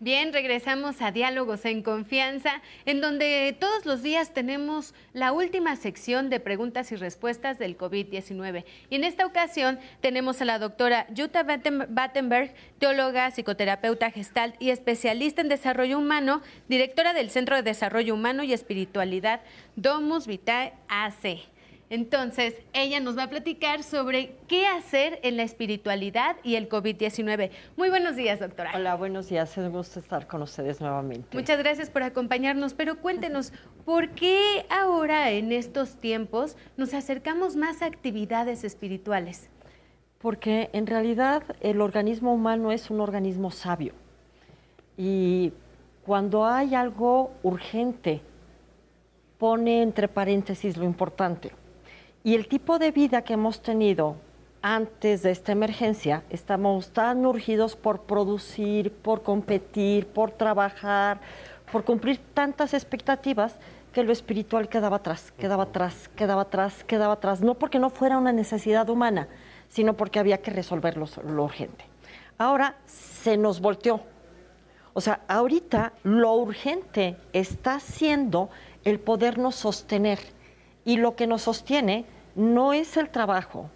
Bien, 0.03 0.33
regresamos 0.33 1.01
a 1.01 1.13
Diálogos 1.13 1.65
en 1.65 1.81
Confianza, 1.81 2.61
en 2.87 3.01
donde 3.01 3.57
todos 3.57 3.87
los 3.87 4.03
días 4.03 4.35
tenemos 4.35 4.95
la 5.13 5.31
última 5.31 5.77
sección 5.77 6.29
de 6.29 6.41
preguntas 6.41 6.91
y 6.91 6.97
respuestas 6.97 7.61
del 7.61 7.79
COVID-19. 7.79 8.65
Y 8.91 8.97
en 8.97 9.05
esta 9.05 9.25
ocasión 9.25 9.79
tenemos 10.01 10.43
a 10.43 10.45
la 10.45 10.59
doctora 10.59 11.07
Jutta 11.17 11.45
Battenberg, 11.45 12.53
teóloga, 12.81 13.31
psicoterapeuta 13.31 14.11
gestal 14.11 14.57
y 14.59 14.71
especialista 14.71 15.41
en 15.41 15.49
desarrollo 15.49 16.01
humano, 16.01 16.43
directora 16.69 17.13
del 17.15 17.31
Centro 17.31 17.55
de 17.55 17.63
Desarrollo 17.63 18.15
Humano 18.15 18.43
y 18.43 18.53
Espiritualidad 18.53 19.43
Domus 19.77 20.27
Vitae 20.27 20.73
AC. 20.89 21.52
Entonces, 21.93 22.55
ella 22.73 23.01
nos 23.01 23.19
va 23.19 23.25
a 23.25 23.29
platicar 23.29 23.83
sobre 23.83 24.35
qué 24.49 24.67
hacer 24.67 25.21
en 25.23 25.37
la 25.37 25.43
espiritualidad 25.43 26.37
y 26.43 26.55
el 26.55 26.67
COVID-19. 26.67 27.51
Muy 27.77 27.91
buenos 27.91 28.17
días, 28.17 28.41
doctora. 28.41 28.73
Hola, 28.75 28.95
buenos 28.95 29.29
días. 29.29 29.51
Es 29.51 29.59
un 29.59 29.73
gusto 29.73 30.01
estar 30.01 30.27
con 30.27 30.41
ustedes 30.41 30.81
nuevamente. 30.81 31.37
Muchas 31.37 31.59
gracias 31.59 31.91
por 31.91 32.03
acompañarnos, 32.03 32.73
pero 32.73 32.97
cuéntenos, 32.97 33.53
¿por 33.85 34.09
qué 34.13 34.65
ahora 34.71 35.33
en 35.33 35.53
estos 35.53 35.99
tiempos 35.99 36.57
nos 36.79 36.95
acercamos 36.95 37.57
más 37.57 37.83
a 37.83 37.87
actividades 37.89 38.65
espirituales? 38.65 39.51
Porque 40.17 40.71
en 40.73 40.87
realidad 40.87 41.43
el 41.61 41.83
organismo 41.83 42.33
humano 42.33 42.73
es 42.73 42.89
un 42.89 43.03
organismo 43.03 43.51
sabio. 43.51 43.93
Y 44.97 45.53
cuando 46.07 46.47
hay 46.47 46.75
algo 46.75 47.33
urgente, 47.43 48.23
pone 49.37 49.83
entre 49.83 50.09
paréntesis 50.09 50.79
lo 50.79 50.87
importante. 50.87 51.53
Y 52.25 52.37
el 52.37 52.47
tipo 52.47 52.79
de 52.79 52.93
vida 52.93 53.23
que 53.23 53.33
hemos 53.33 53.63
tenido 53.63 54.17
antes 54.63 55.23
de 55.23 55.33
esta 55.33 55.51
emergencia, 55.51 56.23
estamos 56.31 56.91
tan 56.91 57.27
urgidos 57.27 57.75
por 57.75 58.03
producir, 58.03 58.93
por 58.93 59.25
competir, 59.25 60.07
por 60.07 60.31
trabajar, 60.31 61.21
por 61.73 61.85
cumplir 61.85 62.21
tantas 62.33 62.75
expectativas 62.75 63.57
que 63.93 64.05
lo 64.05 64.13
espiritual 64.13 64.69
quedaba 64.69 64.99
atrás, 64.99 65.33
quedaba 65.37 65.65
atrás, 65.65 66.09
quedaba 66.15 66.43
atrás, 66.43 66.85
quedaba 66.85 67.15
atrás. 67.15 67.41
No 67.41 67.55
porque 67.55 67.81
no 67.81 67.91
fuera 67.91 68.19
una 68.19 68.33
necesidad 68.33 68.89
humana, 68.89 69.27
sino 69.69 69.95
porque 69.95 70.21
había 70.21 70.39
que 70.39 70.53
resolver 70.53 70.97
lo, 70.97 71.07
lo 71.27 71.43
urgente. 71.43 71.85
Ahora 72.39 72.77
se 72.87 73.37
nos 73.37 73.61
volteó. 73.61 74.01
O 74.95 75.01
sea, 75.01 75.23
ahorita 75.27 75.93
lo 76.05 76.35
urgente 76.35 77.17
está 77.33 77.81
siendo 77.81 78.49
el 78.85 79.01
podernos 79.01 79.57
sostener 79.57 80.21
y 80.85 80.97
lo 80.97 81.17
que 81.17 81.27
nos 81.27 81.43
sostiene 81.43 82.05
no 82.35 82.73
es 82.73 82.97
el 82.97 83.11
trabajo, 83.11 83.71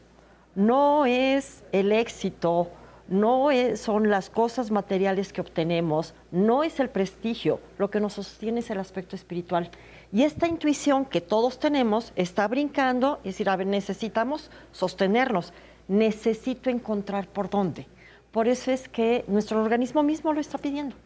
no 0.54 1.06
es 1.06 1.62
el 1.72 1.92
éxito, 1.92 2.70
no 3.08 3.48
son 3.76 4.10
las 4.10 4.30
cosas 4.30 4.70
materiales 4.70 5.32
que 5.32 5.40
obtenemos, 5.40 6.14
no 6.30 6.64
es 6.64 6.80
el 6.80 6.88
prestigio, 6.88 7.60
lo 7.78 7.90
que 7.90 8.00
nos 8.00 8.14
sostiene 8.14 8.60
es 8.60 8.70
el 8.70 8.78
aspecto 8.78 9.14
espiritual. 9.14 9.70
Y 10.12 10.22
esta 10.22 10.48
intuición 10.48 11.04
que 11.04 11.20
todos 11.20 11.58
tenemos 11.58 12.12
está 12.16 12.48
brincando, 12.48 13.18
es 13.18 13.34
decir, 13.34 13.48
a 13.48 13.56
ver, 13.56 13.66
necesitamos 13.66 14.50
sostenernos, 14.72 15.52
necesito 15.88 16.70
encontrar 16.70 17.28
por 17.28 17.50
dónde. 17.50 17.86
Por 18.32 18.48
eso 18.48 18.70
es 18.70 18.88
que 18.88 19.24
nuestro 19.28 19.62
organismo 19.62 20.02
mismo 20.02 20.32
lo 20.32 20.40
está 20.40 20.58
pidiendo. 20.58 20.96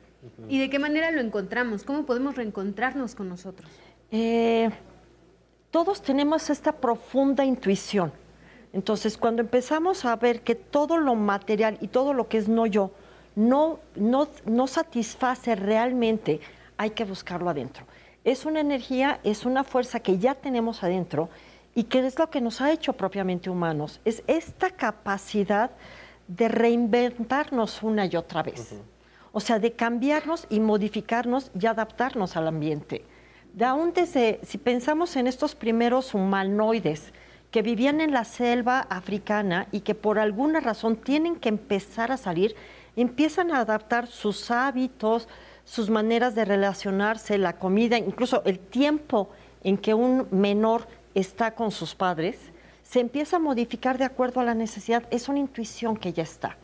¿Y 0.48 0.59
de 0.59 0.68
qué 0.68 0.78
manera 0.78 1.10
lo 1.10 1.20
encontramos? 1.20 1.82
¿Cómo 1.82 2.05
podemos 2.05 2.36
reencontrarnos 2.36 3.14
con 3.14 3.28
nosotros? 3.28 3.70
Eh, 4.10 4.70
todos 5.70 6.02
tenemos 6.02 6.51
esta 6.51 6.72
profunda 6.72 7.44
intuición. 7.44 8.12
Entonces, 8.72 9.16
cuando 9.16 9.42
empezamos 9.42 10.05
a 10.05 10.14
ver 10.16 10.42
que 10.42 10.55
todo 10.55 10.97
lo 10.97 11.14
material 11.14 11.78
y 11.80 11.88
todo 11.88 12.12
lo 12.12 12.28
que 12.28 12.38
es 12.38 12.48
no 12.48 12.66
yo 12.66 12.92
no, 13.36 13.78
no, 13.94 14.28
no 14.44 14.66
satisface 14.66 15.55
realmente, 15.55 16.40
hay 16.76 16.90
que 16.90 17.05
buscarlo 17.05 17.51
adentro. 17.51 17.84
Es 18.24 18.44
una 18.44 18.60
energía, 18.60 19.20
es 19.24 19.47
una 19.47 19.64
fuerza 19.64 20.01
que 20.01 20.18
ya 20.18 20.34
tenemos 20.34 20.82
adentro 20.82 21.28
y 21.74 21.84
que 21.84 22.05
es 22.05 22.18
lo 22.18 22.30
que 22.30 22.40
nos 22.40 22.60
ha 22.60 22.72
hecho 22.72 22.92
propiamente 22.92 23.48
humanos. 23.48 24.01
Es 24.05 24.22
esta 24.26 24.70
capacidad 24.70 25.70
de 26.28 26.48
reinventarnos 26.48 27.82
una 27.82 28.06
y 28.06 28.16
otra 28.16 28.42
vez. 28.42 28.74
O 29.32 29.40
sea, 29.40 29.59
de 29.59 29.72
cambiarnos 29.72 30.47
y 30.51 30.60
modificarnos 30.60 31.51
y 31.59 31.66
adaptarnos 31.66 32.36
al 32.36 32.48
ambiente 32.48 33.05
aún 33.60 33.93
si 33.94 34.59
pensamos 34.59 35.16
en 35.16 35.27
estos 35.27 35.55
primeros 35.55 36.14
humanoides 36.14 37.12
que 37.51 37.62
vivían 37.62 38.01
en 38.01 38.12
la 38.12 38.24
selva 38.24 38.81
africana 38.90 39.66
y 39.72 39.81
que 39.81 39.94
por 39.94 40.18
alguna 40.18 40.60
razón 40.60 40.97
tienen 40.97 41.36
que 41.36 41.48
empezar 41.48 42.12
a 42.12 42.16
salir, 42.16 42.55
empiezan 42.97 43.51
a 43.51 43.60
adaptar 43.60 44.06
sus 44.06 44.51
hábitos, 44.51 45.28
sus 45.64 45.90
maneras 45.90 46.35
de 46.35 46.44
relacionarse, 46.44 47.39
la 47.39 47.55
comida, 47.55 47.98
incluso 47.98 48.43
el 48.44 48.59
tiempo 48.59 49.28
en 49.62 49.78
que 49.78 49.94
un 49.94 50.28
menor 50.31 50.86
está 51.14 51.55
con 51.55 51.70
sus 51.70 51.94
padres, 51.94 52.39
se 52.82 53.01
empieza 53.01 53.36
a 53.36 53.40
modificar 53.40 53.98
de 53.98 54.05
acuerdo 54.05 54.40
a 54.40 54.44
la 54.44 54.55
necesidad, 54.55 55.05
es 55.10 55.28
una 55.28 55.39
intuición 55.39 55.97
que 55.97 56.12
ya 56.12 56.22
está. 56.22 56.56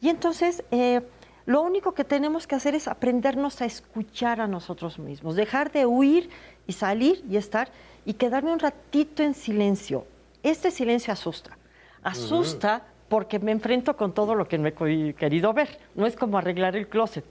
Y 0.00 0.10
entonces, 0.10 0.62
eh, 0.70 1.00
lo 1.46 1.60
único 1.60 1.92
que 1.92 2.04
tenemos 2.04 2.46
que 2.46 2.54
hacer 2.54 2.74
es 2.74 2.88
aprendernos 2.88 3.60
a 3.60 3.66
escuchar 3.66 4.40
a 4.40 4.46
nosotros 4.46 4.98
mismos, 4.98 5.36
dejar 5.36 5.70
de 5.72 5.84
huir 5.84 6.30
y 6.66 6.72
salir 6.72 7.22
y 7.28 7.36
estar 7.36 7.68
y 8.06 8.14
quedarme 8.14 8.52
un 8.52 8.58
ratito 8.58 9.22
en 9.22 9.34
silencio. 9.34 10.06
Este 10.42 10.70
silencio 10.70 11.12
asusta. 11.12 11.56
Asusta 12.02 12.82
porque 13.08 13.38
me 13.38 13.52
enfrento 13.52 13.96
con 13.96 14.12
todo 14.12 14.34
lo 14.34 14.48
que 14.48 14.58
no 14.58 14.68
he 14.68 15.14
querido 15.14 15.52
ver. 15.52 15.78
No 15.94 16.06
es 16.06 16.16
como 16.16 16.38
arreglar 16.38 16.76
el 16.76 16.88
closet. 16.88 17.24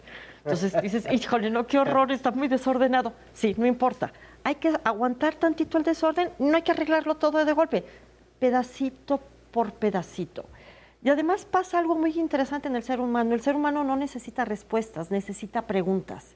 Entonces 0.43 0.79
dices, 0.81 1.07
híjole, 1.11 1.49
no, 1.49 1.65
qué 1.65 1.79
horror, 1.79 2.11
está 2.11 2.31
muy 2.31 2.47
desordenado. 2.47 3.13
Sí, 3.33 3.55
no 3.57 3.65
importa. 3.65 4.11
Hay 4.43 4.55
que 4.55 4.73
aguantar 4.83 5.35
tantito 5.35 5.77
el 5.77 5.83
desorden, 5.83 6.29
no 6.37 6.55
hay 6.55 6.61
que 6.61 6.71
arreglarlo 6.71 7.15
todo 7.15 7.43
de 7.43 7.53
golpe, 7.53 7.83
pedacito 8.39 9.21
por 9.51 9.73
pedacito. 9.73 10.45
Y 11.03 11.09
además 11.09 11.45
pasa 11.45 11.79
algo 11.79 11.95
muy 11.95 12.17
interesante 12.17 12.69
en 12.69 12.77
el 12.77 12.83
ser 12.83 13.01
humano. 13.01 13.35
El 13.35 13.41
ser 13.41 13.57
humano 13.57 13.83
no 13.83 13.97
necesita 13.97 14.45
respuestas, 14.45 15.11
necesita 15.11 15.67
preguntas. 15.67 16.35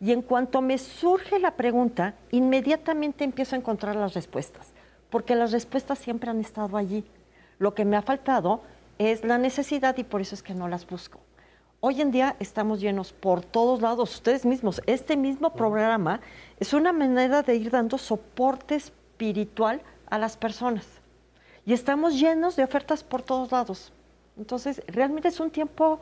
Y 0.00 0.12
en 0.12 0.22
cuanto 0.22 0.62
me 0.62 0.78
surge 0.78 1.38
la 1.38 1.56
pregunta, 1.56 2.14
inmediatamente 2.30 3.24
empiezo 3.24 3.54
a 3.54 3.58
encontrar 3.58 3.96
las 3.96 4.14
respuestas, 4.14 4.72
porque 5.10 5.34
las 5.34 5.52
respuestas 5.52 5.98
siempre 5.98 6.30
han 6.30 6.40
estado 6.40 6.76
allí. 6.76 7.04
Lo 7.58 7.74
que 7.74 7.84
me 7.84 7.96
ha 7.96 8.02
faltado 8.02 8.62
es 8.98 9.24
la 9.24 9.36
necesidad 9.36 9.96
y 9.98 10.04
por 10.04 10.20
eso 10.20 10.34
es 10.34 10.42
que 10.42 10.54
no 10.54 10.68
las 10.68 10.86
busco. 10.86 11.20
Hoy 11.80 12.00
en 12.00 12.10
día 12.10 12.34
estamos 12.40 12.80
llenos 12.80 13.12
por 13.12 13.44
todos 13.44 13.82
lados, 13.82 14.14
ustedes 14.14 14.46
mismos. 14.46 14.80
Este 14.86 15.16
mismo 15.16 15.52
programa 15.52 16.20
es 16.58 16.72
una 16.72 16.92
manera 16.92 17.42
de 17.42 17.56
ir 17.56 17.70
dando 17.70 17.98
soporte 17.98 18.74
espiritual 18.76 19.82
a 20.08 20.18
las 20.18 20.36
personas. 20.36 20.86
Y 21.66 21.74
estamos 21.74 22.18
llenos 22.18 22.56
de 22.56 22.64
ofertas 22.64 23.04
por 23.04 23.22
todos 23.22 23.52
lados. 23.52 23.92
Entonces, 24.38 24.82
realmente 24.86 25.28
es 25.28 25.40
un 25.40 25.50
tiempo, 25.50 26.00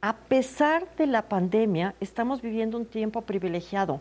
a 0.00 0.16
pesar 0.16 0.94
de 0.96 1.06
la 1.06 1.28
pandemia, 1.28 1.94
estamos 2.00 2.42
viviendo 2.42 2.76
un 2.76 2.86
tiempo 2.86 3.22
privilegiado. 3.22 4.00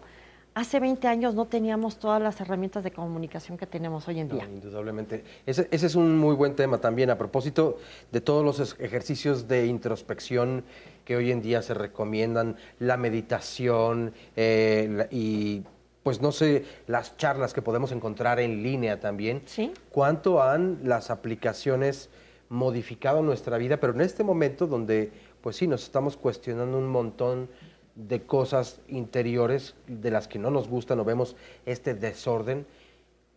hace 0.56 0.80
20 0.80 1.08
años 1.08 1.36
no 1.36 1.46
teníamos 1.46 2.00
todas 2.00 2.22
las 2.22 2.41
herramientas 2.41 2.84
de 2.84 2.91
comunicación 2.91 3.58
que 3.58 3.66
tenemos 3.66 4.08
hoy 4.08 4.20
en 4.20 4.30
día. 4.30 4.46
indudablemente. 4.46 5.24
Ese, 5.46 5.70
ese, 5.72 5.86
es 5.86 5.96
un 5.96 6.18
muy 6.18 6.36
buen 6.36 6.56
tema 6.56 6.80
también 6.80 7.10
a 7.12 7.18
propósito 7.18 7.78
de 8.12 8.20
todos 8.20 8.44
los 8.44 8.76
ejercicios 8.80 9.48
de 9.48 9.68
introspección 9.68 10.66
que 11.06 11.16
hoy 11.16 11.32
en 11.32 11.41
día 11.41 11.62
se 11.62 11.76
recomiendan, 11.76 12.58
la 12.80 12.98
meditación 12.98 14.12
eh, 14.36 15.08
y 15.12 15.64
pues 16.04 16.22
no 16.22 16.32
sé, 16.32 16.66
las 16.88 17.16
charlas 17.18 17.54
que 17.54 17.62
podemos 17.62 17.91
encontrar 17.91 18.40
en 18.40 18.64
línea 18.64 19.00
también. 19.00 19.44
Sí. 19.46 19.72
¿Cuánto 19.91 20.41
han 20.41 20.80
las 20.84 21.12
aplicaciones 21.12 22.10
modificado 22.49 23.21
nuestra 23.21 23.57
vida? 23.57 23.77
Pero 23.77 23.93
en 23.93 24.01
este 24.01 24.23
momento 24.23 24.67
donde, 24.67 25.11
pues 25.41 25.55
sí, 25.55 25.67
nos 25.67 25.84
estamos 25.84 26.17
cuestionando 26.17 26.77
un 26.77 26.88
montón 26.88 27.49
de 27.95 28.21
cosas 28.21 28.81
interiores 28.88 29.76
de 29.88 30.11
las 30.11 30.27
que 30.27 30.39
no 30.39 30.51
nos 30.51 30.67
gustan 30.67 30.99
o 30.99 31.05
vemos 31.05 31.35
este 31.65 31.93
desorden, 31.93 32.65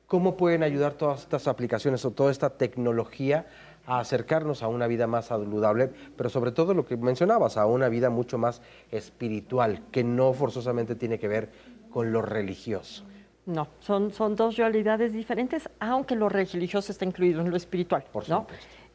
¿cómo 0.06 0.36
pueden 0.36 0.62
ayudar 0.62 0.94
todas 0.94 1.20
estas 1.22 1.48
aplicaciones 1.48 2.04
o 2.04 2.12
toda 2.12 2.30
esta 2.30 2.50
tecnología 2.50 3.46
a 3.86 3.98
acercarnos 3.98 4.62
a 4.62 4.68
una 4.68 4.86
vida 4.86 5.06
más 5.06 5.26
saludable, 5.26 5.90
pero 6.16 6.30
sobre 6.30 6.52
todo 6.52 6.74
lo 6.74 6.84
que 6.84 6.96
mencionabas, 6.96 7.56
a 7.56 7.66
una 7.66 7.88
vida 7.88 8.10
mucho 8.10 8.38
más 8.38 8.62
espiritual, 8.90 9.82
que 9.90 10.04
no 10.04 10.32
forzosamente 10.32 10.94
tiene 10.94 11.18
que 11.18 11.28
ver 11.28 11.50
con 11.90 12.12
lo 12.12 12.22
religioso? 12.22 13.04
No, 13.44 13.66
son, 13.80 14.12
son 14.12 14.36
dos 14.36 14.56
realidades 14.56 15.12
diferentes, 15.12 15.68
aunque 15.80 16.14
lo 16.14 16.28
religioso 16.28 16.92
está 16.92 17.04
incluido 17.04 17.40
en 17.40 17.50
lo 17.50 17.56
espiritual. 17.56 18.04
Por 18.12 18.28
¿no? 18.28 18.46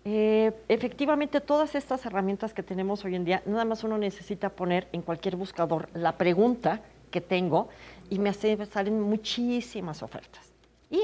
Eh, 0.10 0.54
efectivamente, 0.70 1.42
todas 1.42 1.76
estas 1.76 2.06
herramientas 2.06 2.54
que 2.54 2.64
tenemos 2.64 3.04
hoy 3.04 3.16
en 3.16 3.26
día, 3.26 3.44
nada 3.46 3.66
más 3.66 3.84
uno 3.84 3.98
necesita 3.98 4.48
poner 4.48 4.88
en 4.94 5.02
cualquier 5.02 5.36
buscador 5.36 5.90
la 5.94 6.18
pregunta 6.18 6.80
que 7.12 7.20
tengo 7.20 7.68
y 8.10 8.18
me 8.18 8.30
hace, 8.30 8.58
salen 8.68 9.02
muchísimas 9.02 10.02
ofertas. 10.04 10.54
Y 10.90 11.02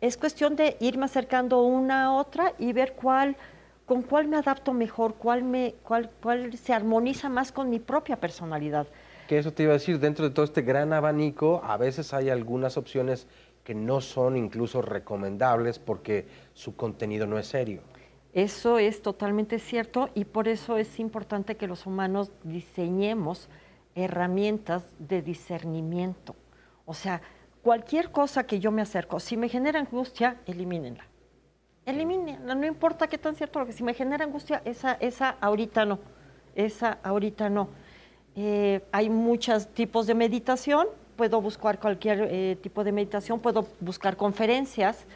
es 0.00 0.16
cuestión 0.16 0.54
de 0.54 0.76
irme 0.78 1.06
acercando 1.06 1.62
una 1.62 2.04
a 2.04 2.12
otra 2.12 2.52
y 2.56 2.72
ver 2.72 2.92
cuál, 2.92 3.36
con 3.84 4.02
cuál 4.02 4.28
me 4.28 4.36
adapto 4.36 4.72
mejor, 4.72 5.16
cuál, 5.16 5.42
me, 5.42 5.74
cuál, 5.82 6.08
cuál 6.22 6.56
se 6.56 6.72
armoniza 6.72 7.28
más 7.28 7.50
con 7.50 7.68
mi 7.68 7.80
propia 7.80 8.14
personalidad. 8.20 8.86
Que 9.26 9.38
eso 9.38 9.52
te 9.52 9.64
iba 9.64 9.72
a 9.72 9.78
decir, 9.80 9.98
dentro 9.98 10.24
de 10.24 10.32
todo 10.32 10.44
este 10.44 10.62
gran 10.62 10.92
abanico, 10.92 11.62
a 11.64 11.76
veces 11.78 12.14
hay 12.14 12.30
algunas 12.30 12.76
opciones 12.76 13.26
que 13.64 13.74
no 13.74 14.00
son 14.00 14.36
incluso 14.36 14.82
recomendables 14.82 15.80
porque 15.80 16.28
su 16.54 16.76
contenido 16.76 17.26
no 17.26 17.40
es 17.40 17.48
serio. 17.48 17.82
Eso 18.36 18.78
es 18.78 19.00
totalmente 19.00 19.58
cierto 19.58 20.10
y 20.14 20.26
por 20.26 20.46
eso 20.46 20.76
es 20.76 21.00
importante 21.00 21.56
que 21.56 21.66
los 21.66 21.86
humanos 21.86 22.30
diseñemos 22.44 23.48
herramientas 23.94 24.84
de 24.98 25.22
discernimiento. 25.22 26.36
O 26.84 26.92
sea, 26.92 27.22
cualquier 27.62 28.10
cosa 28.10 28.46
que 28.46 28.60
yo 28.60 28.70
me 28.70 28.82
acerco, 28.82 29.20
si 29.20 29.38
me 29.38 29.48
genera 29.48 29.80
angustia, 29.80 30.36
elimínenla. 30.44 31.06
Elimínenla, 31.86 32.54
no 32.54 32.66
importa 32.66 33.06
qué 33.06 33.16
tan 33.16 33.36
cierto, 33.36 33.58
lo 33.58 33.64
que 33.64 33.72
si 33.72 33.82
me 33.82 33.94
genera 33.94 34.26
angustia, 34.26 34.60
esa, 34.66 34.98
esa 35.00 35.30
ahorita 35.40 35.86
no, 35.86 35.98
esa 36.54 36.98
ahorita 37.02 37.48
no. 37.48 37.70
Eh, 38.34 38.82
hay 38.92 39.08
muchos 39.08 39.68
tipos 39.68 40.06
de 40.06 40.14
meditación, 40.14 40.88
puedo 41.16 41.40
buscar 41.40 41.80
cualquier 41.80 42.28
eh, 42.30 42.58
tipo 42.60 42.84
de 42.84 42.92
meditación, 42.92 43.40
puedo 43.40 43.66
buscar 43.80 44.18
conferencias 44.18 45.06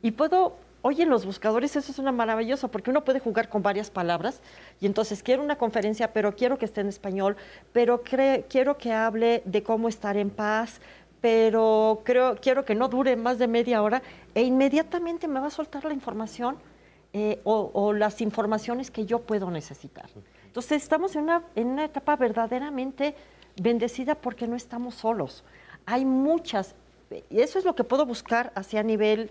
y 0.00 0.12
puedo 0.12 0.56
Oye, 0.82 1.04
los 1.04 1.26
buscadores, 1.26 1.76
eso 1.76 1.92
es 1.92 1.98
una 1.98 2.10
maravillosa, 2.10 2.68
porque 2.68 2.90
uno 2.90 3.04
puede 3.04 3.20
jugar 3.20 3.50
con 3.50 3.62
varias 3.62 3.90
palabras 3.90 4.40
y 4.80 4.86
entonces 4.86 5.22
quiero 5.22 5.42
una 5.42 5.56
conferencia, 5.56 6.12
pero 6.14 6.34
quiero 6.34 6.56
que 6.56 6.64
esté 6.64 6.80
en 6.80 6.88
español, 6.88 7.36
pero 7.72 8.02
quiero 8.02 8.78
que 8.78 8.92
hable 8.92 9.42
de 9.44 9.62
cómo 9.62 9.88
estar 9.88 10.16
en 10.16 10.30
paz, 10.30 10.80
pero 11.20 12.00
creo, 12.04 12.36
quiero 12.36 12.64
que 12.64 12.74
no 12.74 12.88
dure 12.88 13.14
más 13.16 13.38
de 13.38 13.46
media 13.46 13.82
hora 13.82 14.02
e 14.34 14.42
inmediatamente 14.42 15.28
me 15.28 15.38
va 15.38 15.48
a 15.48 15.50
soltar 15.50 15.84
la 15.84 15.92
información 15.92 16.56
eh, 17.12 17.40
o, 17.44 17.92
las 17.92 18.22
informaciones 18.22 18.90
que 18.90 19.04
yo 19.04 19.18
puedo 19.18 19.50
necesitar. 19.50 20.08
Entonces 20.46 20.82
estamos 20.82 21.14
en 21.14 21.24
una, 21.24 21.42
en 21.56 21.66
una 21.66 21.84
etapa 21.84 22.16
verdaderamente 22.16 23.14
bendecida 23.60 24.14
porque 24.14 24.46
no 24.46 24.56
estamos 24.56 24.94
solos. 24.94 25.44
Hay 25.84 26.06
muchas, 26.06 26.74
y 27.28 27.40
eso 27.40 27.58
es 27.58 27.66
lo 27.66 27.74
que 27.74 27.84
puedo 27.84 28.06
buscar 28.06 28.50
hacia 28.54 28.82
nivel 28.82 29.30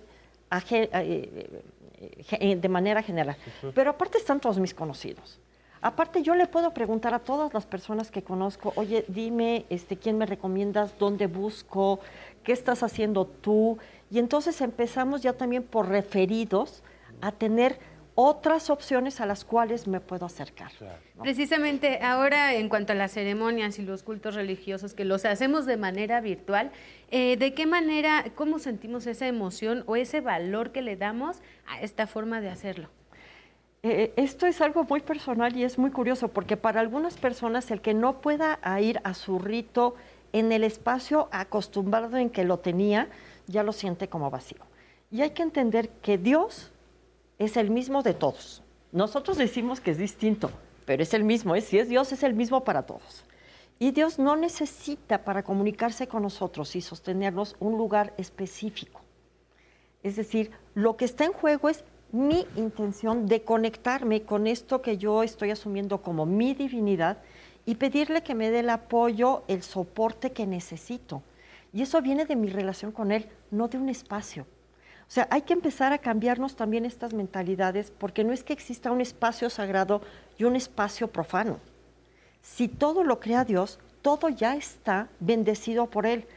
de 0.52 2.70
manera 2.70 3.04
general. 3.04 3.38
Pero 3.74 3.92
aparte 3.92 4.18
están 4.18 4.40
todos 4.40 4.60
mis 4.60 4.74
conocidos. 4.74 5.40
Aparte 5.82 6.24
yo 6.24 6.36
le 6.36 6.46
puedo 6.46 6.74
preguntar 6.74 7.14
a 7.14 7.20
todas 7.20 7.54
las 7.54 7.66
personas 7.66 8.12
que 8.12 8.22
conozco, 8.22 8.74
oye, 8.76 9.06
dime 9.08 9.66
este, 9.70 9.96
quién 9.96 10.18
me 10.18 10.26
recomiendas, 10.26 10.98
dónde 11.00 11.28
busco, 11.28 12.00
qué 12.44 12.52
estás 12.52 12.84
haciendo 12.84 13.26
tú. 13.26 13.78
Y 14.12 14.20
entonces 14.20 14.60
empezamos 14.60 15.22
ya 15.22 15.34
también 15.34 15.64
por 15.64 15.88
referidos 15.88 16.84
a 17.22 17.32
tener 17.32 17.80
otras 18.22 18.70
opciones 18.70 19.22
a 19.22 19.26
las 19.26 19.46
cuales 19.46 19.88
me 19.88 20.02
puedo 20.02 20.26
acercar. 20.26 20.74
Precisamente 21.22 22.00
ahora 22.04 22.54
en 22.54 22.68
cuanto 22.68 22.92
a 22.92 22.96
las 22.96 23.14
ceremonias 23.14 23.80
y 23.80 23.82
los 23.82 24.04
cultos 24.04 24.36
religiosos 24.36 24.94
que 24.94 25.06
los 25.06 25.24
hacemos 25.24 25.66
de 25.66 25.78
manera 25.78 26.20
virtual, 26.20 26.70
eh, 27.12 27.38
¿de 27.38 27.54
qué 27.54 27.66
manera, 27.66 28.26
cómo 28.36 28.60
sentimos 28.60 29.08
esa 29.08 29.26
emoción 29.26 29.86
o 29.88 29.96
ese 29.96 30.20
valor 30.20 30.74
que 30.74 30.82
le 30.82 30.98
damos 30.98 31.38
a 31.66 31.80
esta 31.80 32.08
forma 32.08 32.42
de 32.42 32.50
hacerlo? 32.50 32.90
Eh, 33.84 34.12
esto 34.18 34.48
es 34.48 34.60
algo 34.60 34.84
muy 34.84 35.00
personal 35.00 35.56
y 35.56 35.64
es 35.64 35.78
muy 35.78 35.92
curioso 35.92 36.28
porque 36.28 36.58
para 36.58 36.82
algunas 36.82 37.16
personas 37.16 37.72
el 37.72 37.80
que 37.80 37.94
no 37.94 38.20
pueda 38.20 38.60
ir 38.82 39.00
a 39.06 39.14
su 39.14 39.40
rito 39.40 39.96
en 40.34 40.52
el 40.52 40.66
espacio 40.66 41.30
acostumbrado 41.32 42.18
en 42.18 42.30
que 42.30 42.44
lo 42.44 42.60
tenía, 42.60 43.08
ya 43.48 43.64
lo 43.64 43.72
siente 43.72 44.10
como 44.10 44.30
vacío. 44.30 44.60
Y 45.10 45.22
hay 45.22 45.30
que 45.30 45.42
entender 45.42 45.88
que 46.02 46.18
Dios 46.18 46.74
es 47.40 47.58
el 47.58 47.72
mismo 47.72 48.04
de 48.04 48.14
todos. 48.14 48.62
Nosotros 48.92 49.38
decimos 49.38 49.80
que 49.80 49.92
es 49.92 49.98
distinto, 49.98 50.52
pero 50.86 51.02
es 51.02 51.14
el 51.14 51.24
mismo. 51.24 51.56
¿eh? 51.56 51.62
Si 51.62 51.80
es 51.80 51.90
Dios, 51.90 52.12
es 52.12 52.22
el 52.24 52.34
mismo 52.34 52.64
para 52.64 52.84
todos. 52.84 53.24
Y 53.80 53.92
Dios 53.92 54.20
no 54.20 54.36
necesita 54.36 55.24
para 55.24 55.42
comunicarse 55.42 56.08
con 56.08 56.24
nosotros 56.24 56.76
y 56.76 56.82
sostenernos 56.82 57.56
un 57.60 57.78
lugar 57.78 58.14
específico. 58.18 59.02
Es 60.04 60.18
decir, 60.18 60.52
lo 60.76 60.98
que 60.98 61.06
está 61.06 61.24
en 61.26 61.34
juego 61.34 61.70
es 61.70 61.86
mi 62.12 62.46
intención 62.56 63.26
de 63.26 63.44
conectarme 63.44 64.24
con 64.24 64.48
esto 64.48 64.82
que 64.82 64.98
yo 64.98 65.24
estoy 65.24 65.52
asumiendo 65.52 66.02
como 66.02 66.26
mi 66.26 66.54
divinidad 66.54 67.20
y 67.66 67.76
pedirle 67.76 68.24
que 68.24 68.36
me 68.36 68.50
dé 68.50 68.60
el 68.60 68.70
apoyo, 68.70 69.44
el 69.48 69.64
soporte 69.64 70.32
que 70.32 70.46
necesito. 70.46 71.22
Y 71.72 71.84
eso 71.84 72.02
viene 72.02 72.26
de 72.26 72.36
mi 72.36 72.50
relación 72.50 72.92
con 72.92 73.12
Él, 73.12 73.28
no 73.52 73.68
de 73.68 73.78
un 73.78 73.90
espacio. 73.90 74.46
O 75.10 75.12
sea, 75.12 75.28
hay 75.32 75.42
que 75.42 75.54
empezar 75.54 75.92
a 75.92 75.98
cambiarnos 75.98 76.56
también 76.56 76.86
estas 76.86 77.14
mentalidades 77.16 77.92
porque 77.98 78.24
no 78.24 78.32
es 78.32 78.44
que 78.44 78.54
exista 78.54 78.92
un 78.92 79.02
espacio 79.02 79.50
sagrado 79.50 80.04
y 80.38 80.44
un 80.44 80.56
espacio 80.56 81.08
profano. 81.08 81.58
Si 82.44 82.68
todo 82.68 83.04
lo 83.04 83.20
crea 83.20 83.44
Dios, 83.44 83.80
todo 84.04 84.30
ya 84.30 84.56
está 84.56 85.10
bendecido 85.20 85.88
por 85.88 86.06
Él. 86.06 86.28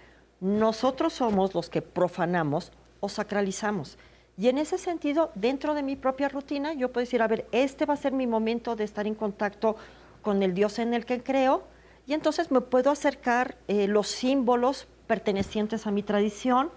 Nosotros 0.41 1.13
somos 1.13 1.55
los 1.55 1.69
que 1.69 1.83
profanamos 1.83 2.73
o 3.01 3.11
sacralizamos. 3.11 3.99
Y 4.39 4.49
en 4.49 4.57
ese 4.57 4.79
sentido, 4.79 5.33
dentro 5.35 5.75
de 5.75 5.83
mi 5.83 5.95
propia 5.95 6.31
rutina, 6.31 6.73
yo 6.73 6.91
puedo 6.91 7.05
decir, 7.05 7.21
a 7.21 7.29
ver, 7.29 7.47
este 7.53 7.85
va 7.85 7.93
a 7.93 7.99
ser 7.99 8.13
mi 8.15 8.27
momento 8.27 8.75
de 8.75 8.85
estar 8.85 9.07
en 9.07 9.15
contacto 9.15 9.77
con 10.23 10.43
el 10.43 10.55
Dios 10.55 10.79
en 10.79 10.95
el 10.95 11.05
que 11.05 11.23
creo, 11.23 11.65
y 12.07 12.15
entonces 12.15 12.51
me 12.51 12.63
puedo 12.63 12.91
acercar 12.91 13.59
eh, 13.69 13.87
los 13.87 14.09
símbolos 14.09 14.89
pertenecientes 15.07 15.87
a 15.87 15.91
mi 15.91 16.03
tradición, 16.03 16.71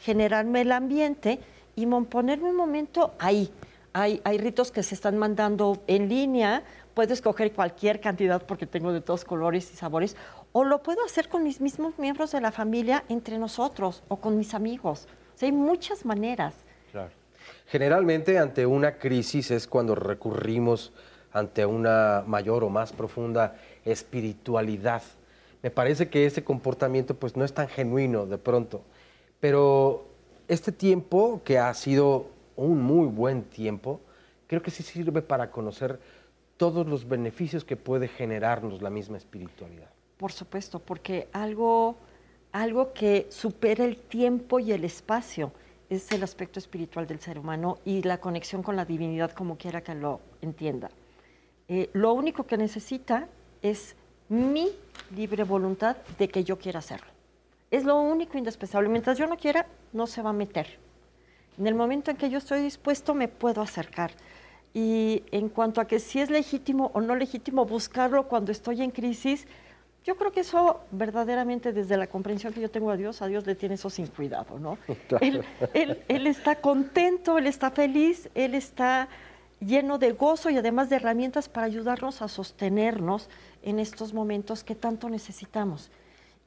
generarme 0.00 0.62
el 0.62 0.72
ambiente 0.72 1.40
y 1.76 1.86
ponerme 1.86 2.50
un 2.50 2.56
momento 2.56 3.14
ahí. 3.18 3.50
Hay, 3.92 4.20
ritos 4.38 4.70
que 4.70 4.82
se 4.82 4.94
están 4.94 5.18
mandando 5.18 5.82
en 5.88 6.08
línea, 6.08 6.62
puedo 6.94 7.12
escoger 7.12 7.52
cualquier 7.52 8.00
cantidad 8.00 8.42
porque 8.46 8.66
tengo 8.66 8.92
de 8.92 9.00
todos 9.00 9.24
colores 9.24 9.72
y 9.72 9.76
sabores, 9.76 10.16
o 10.52 10.64
lo 10.64 10.82
puedo 10.82 11.04
hacer 11.04 11.28
con 11.28 11.42
mis 11.42 11.60
mismos 11.60 11.98
miembros 11.98 12.30
de 12.32 12.40
la 12.40 12.52
familia 12.52 13.04
entre 13.08 13.36
nosotros 13.38 14.02
o 14.08 14.16
con 14.16 14.36
mis 14.36 14.54
amigos. 14.54 15.08
Hay 15.42 15.52
muchas 15.52 16.04
maneras. 16.04 16.54
Claro. 16.92 17.10
Generalmente 17.66 18.38
ante 18.38 18.66
una 18.66 18.98
crisis 18.98 19.50
es 19.50 19.66
cuando 19.66 19.94
recurrimos 19.94 20.92
ante 21.32 21.64
una 21.64 22.22
mayor 22.26 22.62
o 22.62 22.68
más 22.68 22.92
profunda 22.92 23.56
espiritualidad. 23.84 25.02
Me 25.62 25.70
parece 25.70 26.08
que 26.08 26.26
ese 26.26 26.44
comportamiento 26.44 27.14
pues 27.14 27.36
no 27.36 27.44
es 27.44 27.52
tan 27.52 27.68
genuino 27.68 28.26
de 28.26 28.38
pronto. 28.38 28.82
Pero 29.40 30.06
este 30.48 30.72
tiempo, 30.72 31.42
que 31.44 31.58
ha 31.58 31.72
sido 31.74 32.26
un 32.56 32.82
muy 32.82 33.06
buen 33.06 33.44
tiempo, 33.44 34.00
creo 34.46 34.62
que 34.62 34.70
sí 34.70 34.82
sirve 34.82 35.22
para 35.22 35.50
conocer 35.50 35.98
todos 36.56 36.86
los 36.86 37.08
beneficios 37.08 37.64
que 37.64 37.76
puede 37.76 38.06
generarnos 38.06 38.82
la 38.82 38.90
misma 38.90 39.16
espiritualidad. 39.16 39.88
Por 40.18 40.32
supuesto, 40.32 40.78
porque 40.78 41.28
algo, 41.32 41.96
algo 42.52 42.92
que 42.92 43.26
supera 43.30 43.84
el 43.84 43.96
tiempo 43.96 44.58
y 44.58 44.72
el 44.72 44.84
espacio 44.84 45.52
es 45.88 46.12
el 46.12 46.22
aspecto 46.22 46.58
espiritual 46.58 47.06
del 47.06 47.18
ser 47.20 47.38
humano 47.38 47.78
y 47.84 48.02
la 48.02 48.18
conexión 48.18 48.62
con 48.62 48.76
la 48.76 48.84
divinidad 48.84 49.32
como 49.32 49.56
quiera 49.56 49.80
que 49.80 49.94
lo 49.94 50.20
entienda. 50.42 50.90
Eh, 51.68 51.88
lo 51.94 52.12
único 52.12 52.44
que 52.44 52.58
necesita 52.58 53.28
es 53.62 53.96
mi 54.28 54.68
libre 55.16 55.44
voluntad 55.44 55.96
de 56.18 56.28
que 56.28 56.44
yo 56.44 56.58
quiera 56.58 56.80
hacerlo. 56.80 57.06
Es 57.70 57.84
lo 57.84 58.00
único 58.00 58.36
indispensable. 58.36 58.88
Mientras 58.88 59.18
yo 59.18 59.26
no 59.26 59.36
quiera, 59.36 59.66
no 59.92 60.06
se 60.06 60.22
va 60.22 60.30
a 60.30 60.34
meter. 60.34 60.78
En 61.58 61.66
el 61.66 61.74
momento 61.74 62.10
en 62.10 62.16
que 62.16 62.30
yo 62.30 62.38
estoy 62.38 62.62
dispuesto, 62.62 63.14
me 63.14 63.28
puedo 63.28 63.62
acercar. 63.62 64.12
Y 64.72 65.24
en 65.30 65.48
cuanto 65.48 65.80
a 65.80 65.86
que 65.86 65.98
si 65.98 66.20
es 66.20 66.30
legítimo 66.30 66.90
o 66.94 67.00
no 67.00 67.16
legítimo 67.16 67.64
buscarlo 67.64 68.28
cuando 68.28 68.52
estoy 68.52 68.82
en 68.82 68.90
crisis, 68.90 69.46
yo 70.04 70.16
creo 70.16 70.32
que 70.32 70.40
eso 70.40 70.80
verdaderamente 70.90 71.72
desde 71.72 71.96
la 71.96 72.06
comprensión 72.06 72.52
que 72.52 72.60
yo 72.60 72.70
tengo 72.70 72.90
a 72.90 72.96
Dios, 72.96 73.20
a 73.20 73.26
Dios 73.26 73.46
le 73.46 73.54
tiene 73.54 73.74
eso 73.74 73.90
sin 73.90 74.06
cuidado, 74.06 74.58
¿no? 74.58 74.78
Él, 75.20 75.44
él, 75.74 76.02
él, 76.08 76.26
está 76.26 76.56
contento, 76.56 77.36
él 77.36 77.46
está 77.46 77.70
feliz, 77.70 78.30
él 78.34 78.54
está 78.54 79.08
lleno 79.60 79.98
de 79.98 80.12
gozo 80.12 80.48
y 80.48 80.56
además 80.56 80.88
de 80.88 80.96
herramientas 80.96 81.48
para 81.48 81.66
ayudarnos 81.66 82.22
a 82.22 82.28
sostenernos 82.28 83.28
en 83.62 83.78
estos 83.78 84.14
momentos 84.14 84.64
que 84.64 84.74
tanto 84.74 85.10
necesitamos. 85.10 85.90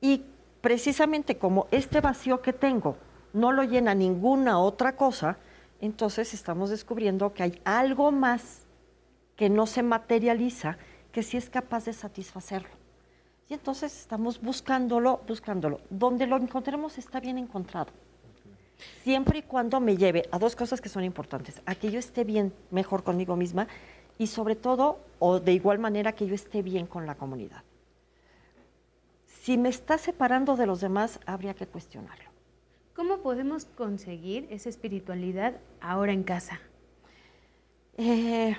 Y 0.01 0.23
precisamente 0.63 1.37
como 1.37 1.67
este 1.71 1.99
vacío 1.99 2.41
que 2.41 2.53
tengo 2.53 2.95
no 3.33 3.51
lo 3.51 3.63
llena 3.63 3.93
ninguna 3.93 4.59
otra 4.59 4.95
cosa, 4.95 5.37
entonces 5.81 6.33
estamos 6.33 6.69
descubriendo 6.69 7.33
que 7.33 7.43
hay 7.43 7.61
algo 7.65 8.13
más 8.13 8.61
que 9.35 9.49
no 9.49 9.67
se 9.67 9.83
materializa 9.83 10.77
que 11.11 11.21
sí 11.21 11.35
es 11.35 11.49
capaz 11.49 11.83
de 11.83 11.91
satisfacerlo. 11.91 12.69
Y 13.49 13.55
entonces 13.55 13.99
estamos 13.99 14.39
buscándolo, 14.39 15.19
buscándolo. 15.27 15.81
Donde 15.89 16.27
lo 16.27 16.37
encontremos 16.37 16.97
está 16.97 17.19
bien 17.19 17.37
encontrado. 17.37 17.91
Siempre 19.03 19.39
y 19.39 19.41
cuando 19.41 19.81
me 19.81 19.97
lleve 19.97 20.29
a 20.31 20.39
dos 20.39 20.55
cosas 20.55 20.79
que 20.79 20.87
son 20.87 21.03
importantes. 21.03 21.61
A 21.65 21.75
que 21.75 21.91
yo 21.91 21.99
esté 21.99 22.23
bien, 22.23 22.53
mejor 22.71 23.03
conmigo 23.03 23.35
misma 23.35 23.67
y 24.17 24.27
sobre 24.27 24.55
todo, 24.55 24.99
o 25.19 25.41
de 25.41 25.51
igual 25.51 25.79
manera, 25.79 26.13
que 26.13 26.25
yo 26.25 26.35
esté 26.35 26.61
bien 26.61 26.87
con 26.87 27.05
la 27.05 27.15
comunidad. 27.15 27.63
Si 29.43 29.57
me 29.57 29.67
está 29.67 29.97
separando 29.97 30.55
de 30.55 30.65
los 30.65 30.79
demás, 30.79 31.19
habría 31.25 31.53
que 31.53 31.67
cuestionarlo. 31.67 32.29
¿Cómo 32.95 33.17
podemos 33.17 33.65
conseguir 33.65 34.47
esa 34.49 34.69
espiritualidad 34.69 35.55
ahora 35.81 36.13
en 36.13 36.23
casa? 36.23 36.61
Eh, 37.97 38.55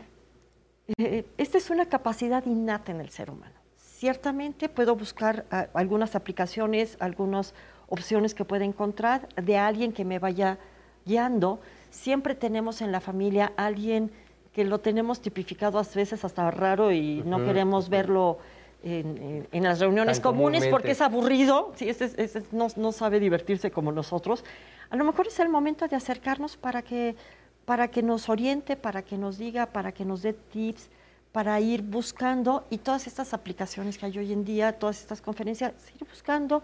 eh, 0.98 1.24
esta 1.39 1.56
es 1.56 1.70
una 1.70 1.86
capacidad 1.86 2.44
innata 2.44 2.93
en 2.93 3.01
el 3.01 3.09
ser 3.09 3.31
humano. 3.31 3.55
Ciertamente 3.78 4.69
puedo 4.69 4.94
buscar 4.94 5.47
uh, 5.51 5.78
algunas 5.78 6.15
aplicaciones, 6.16 6.98
algunas 7.01 7.55
opciones 7.89 8.35
que 8.35 8.44
pueda 8.44 8.66
encontrar 8.66 9.27
de 9.43 9.56
alguien 9.56 9.90
que 9.90 10.05
me 10.05 10.19
vaya 10.19 10.59
guiando. 11.06 11.61
Siempre 11.89 12.35
tenemos 12.35 12.82
en 12.82 12.93
la 12.93 13.01
familia 13.01 13.55
alguien 13.56 14.12
que 14.52 14.65
lo 14.65 14.81
tenemos 14.81 15.23
tipificado 15.23 15.78
a 15.78 15.82
veces 15.94 16.27
hasta 16.27 16.51
raro 16.51 16.93
y 16.93 17.20
uh 17.20 17.24
-huh, 17.24 17.24
no 17.24 17.43
queremos 17.43 17.86
uh 17.86 17.89
-huh. 17.89 17.90
verlo 17.90 18.39
en, 18.85 19.16
en, 19.16 19.48
en, 19.51 19.62
las 19.62 19.81
reuniones 19.81 20.20
comunes 20.20 20.66
porque 20.66 20.90
es 20.90 21.01
aburrido, 21.01 21.73
sí, 21.74 21.89
ese 21.89 22.43
no, 22.52 22.69
no, 22.77 22.93
sabe 22.93 23.19
divertirse 23.19 23.70
como 23.70 23.93
nosotros. 23.93 24.44
A 24.90 24.97
lo 24.97 25.05
mejor 25.05 25.27
es 25.27 25.40
el 25.40 25.48
momento 25.48 25.89
de 25.89 25.97
acercarnos 25.97 26.56
para 26.56 26.82
que, 26.82 27.16
para 27.65 27.89
que 27.89 28.02
nos 28.02 28.28
oriente, 28.28 28.77
para 28.77 29.02
que 29.02 29.16
nos 29.16 29.39
diga, 29.39 29.66
para 29.66 29.93
que 29.93 30.05
nos 30.05 30.23
dé 30.23 30.35
tips, 30.35 30.90
para 31.32 31.59
ir 31.61 31.82
buscando 31.82 32.65
y 32.70 32.78
todas 32.78 33.06
estas 33.06 33.35
aplicaciones 33.35 33.98
que 33.98 34.06
hay 34.06 34.19
hoy 34.19 34.32
en 34.32 34.44
día, 34.44 34.73
todas 34.73 35.01
estas 35.01 35.20
conferencias, 35.20 35.73
ir 36.01 36.06
buscando, 36.09 36.62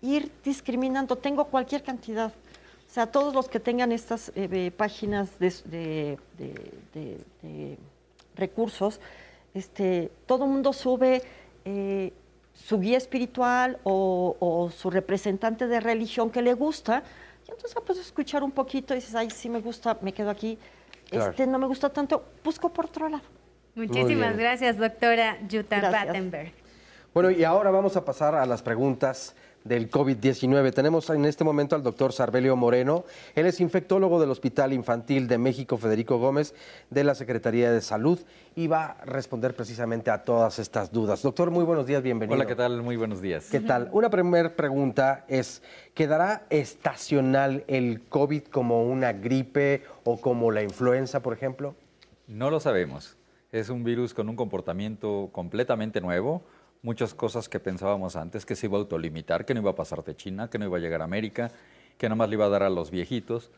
ir 0.00 0.30
discriminando. 0.44 1.16
Tengo 1.16 1.44
cualquier 1.46 1.82
cantidad. 1.82 2.32
O 2.88 2.94
sea, 2.94 3.06
todos 3.06 3.34
los 3.34 3.48
que 3.48 3.60
tengan 3.60 3.92
estas 3.92 4.32
eh, 4.34 4.70
páginas 4.74 5.38
de, 5.38 5.52
de, 5.66 6.18
de, 6.38 7.18
de, 7.42 7.78
recursos, 8.36 9.00
este, 9.52 10.10
todo 10.26 10.44
el 10.44 10.50
mundo 10.50 10.72
sube 10.72 11.22
eh, 11.66 12.12
su 12.54 12.78
guía 12.78 12.96
espiritual 12.96 13.78
o, 13.82 14.36
o, 14.38 14.70
su 14.70 14.88
representante 14.88 15.66
de 15.66 15.80
religión 15.80 16.30
que 16.30 16.40
le 16.40 16.54
gusta, 16.54 17.02
y 17.46 17.50
entonces 17.50 17.76
puedes 17.84 18.06
escuchar 18.06 18.42
un 18.42 18.52
poquito 18.52 18.94
y 18.94 18.98
dices, 18.98 19.14
ay, 19.14 19.30
sí 19.30 19.48
me 19.48 19.60
gusta, 19.60 19.98
me 20.00 20.12
quedo 20.12 20.30
aquí, 20.30 20.58
claro. 21.10 21.32
este 21.32 21.46
no 21.46 21.58
me 21.58 21.66
gusta 21.66 21.90
tanto, 21.90 22.24
busco 22.44 22.70
por 22.70 22.86
otro 22.86 23.08
lado. 23.08 23.24
Muchísimas 23.74 24.36
gracias, 24.36 24.78
doctora 24.78 25.38
Jutta 25.50 25.90
Battenberg. 25.90 26.52
Bueno, 27.12 27.30
y 27.30 27.44
ahora 27.44 27.70
vamos 27.70 27.96
a 27.96 28.04
pasar 28.04 28.34
a 28.34 28.46
las 28.46 28.62
preguntas 28.62 29.34
del 29.66 29.90
COVID-19. 29.90 30.72
Tenemos 30.72 31.10
en 31.10 31.24
este 31.24 31.44
momento 31.44 31.76
al 31.76 31.82
doctor 31.82 32.12
Sarbelio 32.12 32.56
Moreno. 32.56 33.04
Él 33.34 33.46
es 33.46 33.60
infectólogo 33.60 34.20
del 34.20 34.30
Hospital 34.30 34.72
Infantil 34.72 35.28
de 35.28 35.38
México 35.38 35.76
Federico 35.76 36.18
Gómez 36.18 36.54
de 36.90 37.04
la 37.04 37.14
Secretaría 37.14 37.72
de 37.72 37.80
Salud 37.80 38.18
y 38.54 38.66
va 38.66 38.86
a 38.86 39.04
responder 39.04 39.54
precisamente 39.54 40.10
a 40.10 40.24
todas 40.24 40.58
estas 40.58 40.92
dudas. 40.92 41.22
Doctor, 41.22 41.50
muy 41.50 41.64
buenos 41.64 41.86
días, 41.86 42.02
bienvenido. 42.02 42.34
Hola, 42.34 42.46
¿qué 42.46 42.54
tal? 42.54 42.82
Muy 42.82 42.96
buenos 42.96 43.20
días. 43.20 43.48
¿Qué 43.50 43.60
tal? 43.60 43.88
Una 43.92 44.10
primera 44.10 44.54
pregunta 44.54 45.24
es, 45.28 45.62
¿quedará 45.94 46.46
estacional 46.50 47.64
el 47.66 48.02
COVID 48.08 48.44
como 48.44 48.84
una 48.84 49.12
gripe 49.12 49.82
o 50.04 50.20
como 50.20 50.50
la 50.50 50.62
influenza, 50.62 51.20
por 51.20 51.32
ejemplo? 51.32 51.74
No 52.26 52.50
lo 52.50 52.60
sabemos. 52.60 53.16
Es 53.52 53.68
un 53.68 53.84
virus 53.84 54.12
con 54.12 54.28
un 54.28 54.36
comportamiento 54.36 55.30
completamente 55.32 56.00
nuevo 56.00 56.42
muchas 56.86 57.14
cosas 57.14 57.48
que 57.48 57.58
pensábamos 57.58 58.14
antes, 58.14 58.46
que 58.46 58.54
se 58.54 58.66
iba 58.66 58.78
a 58.78 58.80
autolimitar, 58.80 59.44
que 59.44 59.54
no 59.54 59.60
iba 59.60 59.72
a 59.72 59.74
pasar 59.74 60.04
de 60.04 60.14
China, 60.14 60.48
que 60.48 60.56
no 60.56 60.66
iba 60.66 60.76
a 60.76 60.80
llegar 60.80 61.00
a 61.00 61.04
América, 61.04 61.50
que 61.98 62.06
nada 62.06 62.14
más 62.14 62.28
le 62.28 62.36
iba 62.36 62.44
a 62.44 62.48
dar 62.48 62.62
a 62.62 62.70
los 62.70 62.92
viejitos. 62.92 63.50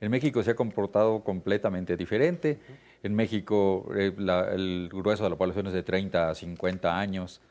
En 0.00 0.10
México 0.10 0.42
se 0.42 0.52
ha 0.52 0.56
comportado 0.56 1.22
completamente 1.22 1.94
diferente. 1.94 2.58
En 3.02 3.14
México 3.14 3.86
eh, 3.94 4.14
el 4.16 4.88
grueso 4.90 5.24
de 5.24 5.30
la 5.30 5.36
población 5.36 5.66
es 5.66 5.74
de 5.74 5.82
30 5.82 6.30
a 6.30 6.34
50 6.34 6.98
años, 6.98 7.42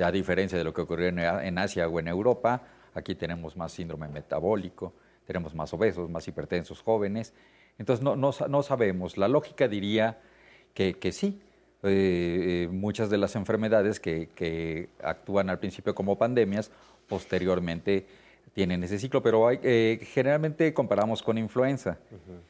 a 0.00 0.10
diferencia 0.10 0.58
de 0.58 0.64
lo 0.64 0.74
que 0.74 0.80
ocurrió 0.80 1.06
en, 1.06 1.20
en 1.20 1.58
Asia 1.58 1.86
o 1.86 2.00
en 2.00 2.08
Europa. 2.08 2.62
Aquí 2.94 3.14
tenemos 3.14 3.56
más 3.56 3.70
síndrome 3.70 4.08
metabólico, 4.08 4.94
tenemos 5.28 5.54
más 5.54 5.72
obesos, 5.74 6.10
más 6.10 6.26
hipertensos 6.26 6.82
jóvenes. 6.82 7.34
Entonces 7.78 8.02
no, 8.02 8.16
no, 8.16 8.32
no 8.48 8.62
sabemos. 8.64 9.16
La 9.16 9.28
lógica 9.28 9.68
diría 9.68 10.18
que, 10.74 10.94
que 10.94 11.12
sí, 11.12 11.40
eh, 11.86 12.68
muchas 12.70 13.10
de 13.10 13.18
las 13.18 13.36
enfermedades 13.36 14.00
que, 14.00 14.28
que, 14.34 14.88
actúan 15.02 15.50
al 15.50 15.58
principio 15.58 15.94
como 15.94 16.16
pandemias, 16.16 16.70
posteriormente 17.08 18.06
tienen 18.52 18.82
ese 18.84 18.98
ciclo, 18.98 19.22
pero 19.22 19.48
hay, 19.48 19.58
eh, 19.62 19.98
generalmente 20.02 20.72
comparamos 20.72 21.22
con 21.22 21.38
influenza. 21.38 21.98
Uh 22.10 22.14
-huh. 22.14 22.40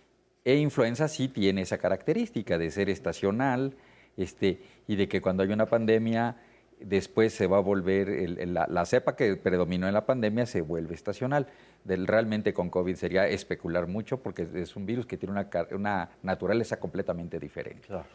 E 0.44 0.56
influenza 0.56 1.08
sí 1.08 1.28
tiene 1.28 1.62
esa 1.62 1.78
característica 1.78 2.56
de 2.56 2.70
ser 2.70 2.88
estacional 2.88 3.74
este, 4.16 4.60
y 4.86 4.94
de 4.94 5.08
que 5.08 5.20
cuando 5.20 5.42
hay 5.42 5.50
una 5.50 5.66
pandemia, 5.66 6.36
después 6.80 7.32
se 7.32 7.46
va 7.46 7.56
a 7.56 7.60
volver, 7.60 8.08
el, 8.08 8.38
el, 8.38 8.54
la, 8.54 8.66
la, 8.68 8.84
cepa 8.84 9.16
que 9.16 9.36
predominó 9.36 9.88
en 9.88 9.94
la 9.94 10.06
pandemia 10.06 10.46
se 10.46 10.60
vuelve 10.60 10.94
estacional. 10.94 11.48
Del, 11.84 12.06
realmente 12.06 12.52
con 12.52 12.70
COVID 12.70 12.94
sería 12.94 13.28
especular 13.28 13.86
mucho 13.86 14.22
porque 14.22 14.46
es 14.54 14.76
un 14.76 14.86
virus 14.86 15.06
que 15.06 15.16
tiene 15.16 15.32
una, 15.32 15.48
una 15.72 16.10
naturaleza 16.22 16.78
completamente 16.78 17.38
diferente. 17.38 17.86
Claro. 17.86 18.06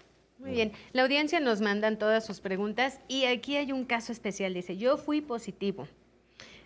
Muy 0.42 0.54
bien, 0.54 0.72
la 0.92 1.04
audiencia 1.04 1.40
nos 1.40 1.62
mandan 1.62 2.00
todas 2.00 2.26
sus 2.26 2.42
preguntas 2.42 3.00
y 3.08 3.26
aquí 3.26 3.58
hay 3.58 3.72
un 3.72 3.86
caso 3.86 4.12
especial. 4.12 4.56
Dice, 4.56 4.76
yo 4.76 4.98
fui 4.98 5.22
positivo. 5.22 5.88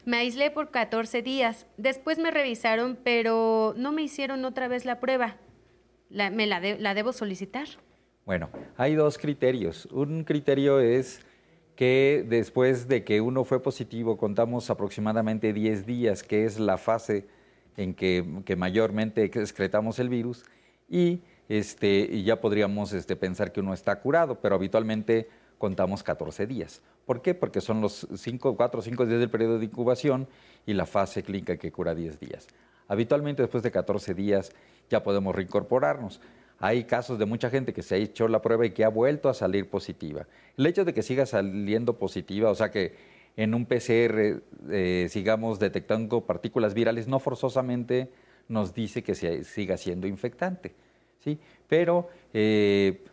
Me 0.06 0.16
aislé 0.18 0.50
por 0.50 0.72
14 0.72 1.22
días. 1.22 1.68
Después 1.76 2.18
me 2.18 2.32
revisaron, 2.32 2.98
pero 3.04 3.74
no 3.76 3.92
me 3.92 4.02
hicieron 4.02 4.46
otra 4.46 4.70
vez 4.70 4.86
la 4.86 5.02
prueba. 5.02 5.36
La, 6.10 6.30
¿Me 6.30 6.48
la, 6.48 6.62
de, 6.62 6.80
la 6.80 6.94
debo 6.94 7.12
solicitar? 7.12 7.68
Bueno, 8.26 8.50
hay 8.78 8.96
dos 8.96 9.18
criterios. 9.18 9.88
Un 9.88 10.24
criterio 10.24 10.80
es 10.80 11.20
que 11.76 12.26
después 12.26 12.88
de 12.88 13.04
que 13.04 13.20
uno 13.20 13.44
fue 13.44 13.62
positivo, 13.62 14.16
contamos 14.16 14.70
aproximadamente 14.70 15.52
10 15.52 15.86
días, 15.86 16.24
que 16.24 16.46
es 16.46 16.60
la 16.60 16.78
fase 16.78 17.28
en 17.76 17.94
que, 17.94 18.24
que 18.46 18.56
mayormente 18.56 19.26
excretamos 19.26 20.00
el 20.00 20.08
virus, 20.08 20.46
y 20.88 21.20
este, 21.50 22.08
y 22.12 22.24
ya 22.24 22.42
podríamos 22.42 22.94
este, 22.94 23.16
pensar 23.16 23.52
que 23.52 23.60
uno 23.60 23.74
está 23.74 24.00
curado, 24.00 24.40
pero 24.42 24.56
habitualmente 24.56 25.30
contamos 25.58 26.04
14 26.04 26.48
días. 26.48 26.82
¿Por 27.06 27.22
qué? 27.22 27.34
Porque 27.34 27.62
son 27.62 27.82
los 27.82 28.08
5, 28.16 28.56
4 28.56 28.80
o 28.80 28.84
5 28.84 29.06
días 29.06 29.20
del 29.20 29.30
periodo 29.30 29.60
de 29.60 29.66
incubación 29.66 30.28
y 30.66 30.74
la 30.74 30.86
fase 30.86 31.24
clínica 31.24 31.58
que 31.58 31.72
cura 31.72 31.94
10 31.94 32.20
días. 32.20 32.48
Habitualmente 32.88 33.42
después 33.42 33.64
de 33.64 33.72
14 33.72 34.14
días 34.14 34.52
ya 34.90 35.04
podemos 35.04 35.36
reincorporarnos. 35.36 36.22
Hay 36.60 36.86
casos 36.86 37.20
de 37.20 37.26
mucha 37.26 37.50
gente 37.50 37.74
que 37.74 37.84
se 37.84 37.96
ha 37.96 37.98
hecho 37.98 38.28
la 38.28 38.42
prueba 38.42 38.66
y 38.66 38.72
que 38.72 38.86
ha 38.86 38.90
vuelto 38.90 39.30
a 39.30 39.34
salir 39.34 39.70
positiva. 39.70 40.26
El 40.58 40.66
hecho 40.66 40.86
de 40.86 40.94
que 40.94 41.04
siga 41.04 41.26
saliendo 41.26 41.98
positiva, 41.98 42.50
o 42.50 42.56
sea 42.56 42.72
que 42.72 42.96
en 43.36 43.54
un 43.54 43.66
PCR 43.66 44.42
eh, 44.70 45.08
sigamos 45.10 45.60
detectando 45.60 46.22
partículas 46.22 46.74
virales, 46.74 47.08
no 47.08 47.20
forzosamente 47.20 48.10
nos 48.48 48.74
dice 48.74 49.04
que 49.04 49.16
se 49.16 49.44
siga 49.44 49.78
siendo 49.78 50.08
infectante. 50.08 50.76
¿Sí? 51.26 51.38
Pero 51.68 52.08
eh, 52.34 53.04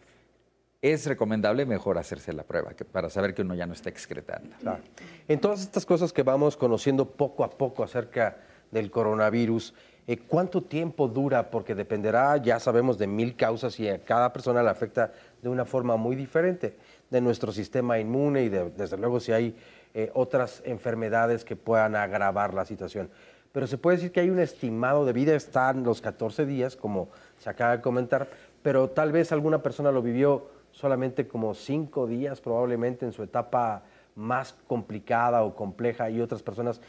es 0.83 1.07
recomendable 1.07 1.65
mejor 1.67 1.99
hacerse 1.99 2.33
la 2.33 2.45
prueba 2.45 2.73
para 2.93 3.11
saber 3.11 3.35
que 3.35 3.43
uno 3.43 3.55
ya 3.55 3.67
no 3.67 3.73
está 3.73 3.89
excretando. 3.89 4.55
Claro. 4.61 4.83
En 5.27 5.41
todas 5.41 5.63
estas 5.63 5.87
cosas 5.87 6.13
que 6.13 6.23
vamos 6.23 6.57
conociendo 6.57 7.09
poco 7.09 7.43
a 7.43 7.51
poco 7.51 7.83
acerca 7.83 8.37
del 8.71 8.91
coronavirus, 8.91 9.75
eh, 10.07 10.19
¿cuánto 10.19 10.63
tiempo 10.63 11.09
dura? 11.09 11.51
Porque 11.51 11.75
dependerá, 11.75 12.37
ya 12.37 12.59
sabemos, 12.59 12.99
de 12.99 13.07
mil 13.07 13.37
causas 13.37 13.79
y 13.81 13.89
a 13.89 14.05
cada 14.05 14.33
persona 14.33 14.63
le 14.63 14.71
afecta 14.71 15.13
de 15.41 15.49
una 15.49 15.65
forma 15.65 15.97
muy 15.97 16.17
diferente, 16.17 16.77
de 17.09 17.21
nuestro 17.21 17.53
sistema 17.53 17.99
inmune 17.99 18.43
y 18.43 18.49
de, 18.49 18.71
desde 18.71 18.97
luego 18.97 19.21
si 19.21 19.33
hay 19.33 19.57
eh, 19.95 20.11
otras 20.15 20.63
enfermedades 20.65 21.45
que 21.45 21.55
puedan 21.55 21.95
agravar 21.95 22.55
la 22.55 22.65
situación. 22.65 23.11
Pero 23.53 23.67
se 23.67 23.77
puede 23.77 23.99
decir 23.99 24.13
que 24.13 24.21
hay 24.21 24.31
un 24.31 24.41
estimado 24.41 25.05
de 25.05 25.13
vida, 25.13 25.35
están 25.35 25.85
los 25.85 26.01
14 26.01 26.47
días, 26.47 26.75
como 26.75 27.11
se 27.43 27.51
acaba 27.51 27.77
de 27.77 27.83
comentar, 27.83 28.31
pero 28.63 28.91
tal 28.91 29.11
vez 29.11 29.33
alguna 29.33 29.63
persona 29.63 29.91
lo 29.91 30.01
vivió 30.01 30.47
solamente 30.71 31.27
como 31.27 31.55
5 31.55 32.07
días, 32.07 32.41
probablemente 32.41 33.05
en 33.05 33.13
su 33.13 33.25
etapa 33.25 33.83
más 34.15 34.55
complicada 34.69 35.43
o 35.43 35.57
compleja, 35.57 36.09
y 36.09 36.21
otras 36.21 36.43
personas 36.43 36.81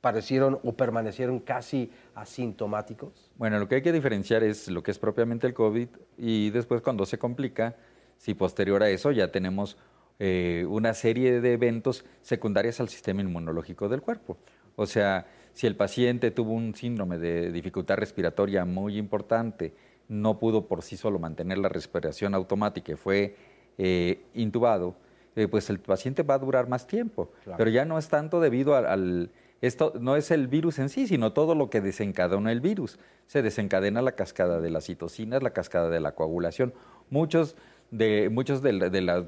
parecieron 0.00 0.60
o 0.62 0.72
permanecieron 0.72 1.40
casi 1.40 1.90
asintomáticos? 2.14 3.32
Bueno, 3.36 3.58
lo 3.58 3.68
que 3.68 3.76
hay 3.76 3.82
que 3.82 3.92
diferenciar 3.92 4.44
es 4.44 4.68
lo 4.68 4.82
que 4.82 4.92
es 4.92 4.98
propiamente 4.98 5.46
el 5.46 5.54
COVID 5.54 5.88
y 6.16 6.50
después 6.50 6.80
cuando 6.80 7.04
se 7.04 7.18
complica, 7.18 7.74
si 8.16 8.34
posterior 8.34 8.82
a 8.82 8.90
eso 8.90 9.10
ya 9.10 9.32
tenemos 9.32 9.76
eh, 10.20 10.64
una 10.68 10.94
serie 10.94 11.40
de 11.40 11.54
eventos 11.54 12.04
secundarios 12.22 12.78
al 12.78 12.88
sistema 12.88 13.22
inmunológico 13.22 13.88
del 13.88 14.00
cuerpo. 14.00 14.38
O 14.76 14.86
sea, 14.86 15.26
si 15.52 15.66
el 15.66 15.74
paciente 15.74 16.30
tuvo 16.30 16.52
un 16.52 16.74
síndrome 16.74 17.18
de 17.18 17.50
dificultad 17.50 17.96
respiratoria 17.96 18.64
muy 18.64 18.96
importante, 18.96 19.74
no 20.08 20.38
pudo 20.38 20.66
por 20.66 20.82
sí 20.82 20.96
solo 20.96 21.18
mantener 21.18 21.58
la 21.58 21.68
respiración 21.68 22.34
automática 22.34 22.92
y 22.92 22.96
fue 22.96 23.36
eh, 23.78 24.22
intubado, 24.34 24.96
eh, 25.36 25.48
pues 25.48 25.70
el 25.70 25.78
paciente 25.78 26.22
va 26.22 26.34
a 26.34 26.38
durar 26.38 26.68
más 26.68 26.86
tiempo. 26.86 27.30
Pero 27.56 27.70
ya 27.70 27.84
no 27.84 27.98
es 27.98 28.08
tanto 28.08 28.40
debido 28.40 28.74
al 28.74 29.30
esto 29.60 29.92
no 30.00 30.14
es 30.14 30.30
el 30.30 30.46
virus 30.46 30.78
en 30.78 30.88
sí, 30.88 31.08
sino 31.08 31.32
todo 31.32 31.54
lo 31.54 31.68
que 31.68 31.80
desencadena 31.80 32.52
el 32.52 32.60
virus. 32.60 32.98
Se 33.26 33.42
desencadena 33.42 34.02
la 34.02 34.12
cascada 34.12 34.60
de 34.60 34.70
las 34.70 34.86
citocinas, 34.86 35.42
la 35.42 35.50
cascada 35.50 35.90
de 35.90 36.00
la 36.00 36.12
coagulación. 36.12 36.72
Muchos 37.10 37.56
de, 37.90 38.28
muchos 38.30 38.62
de, 38.62 38.72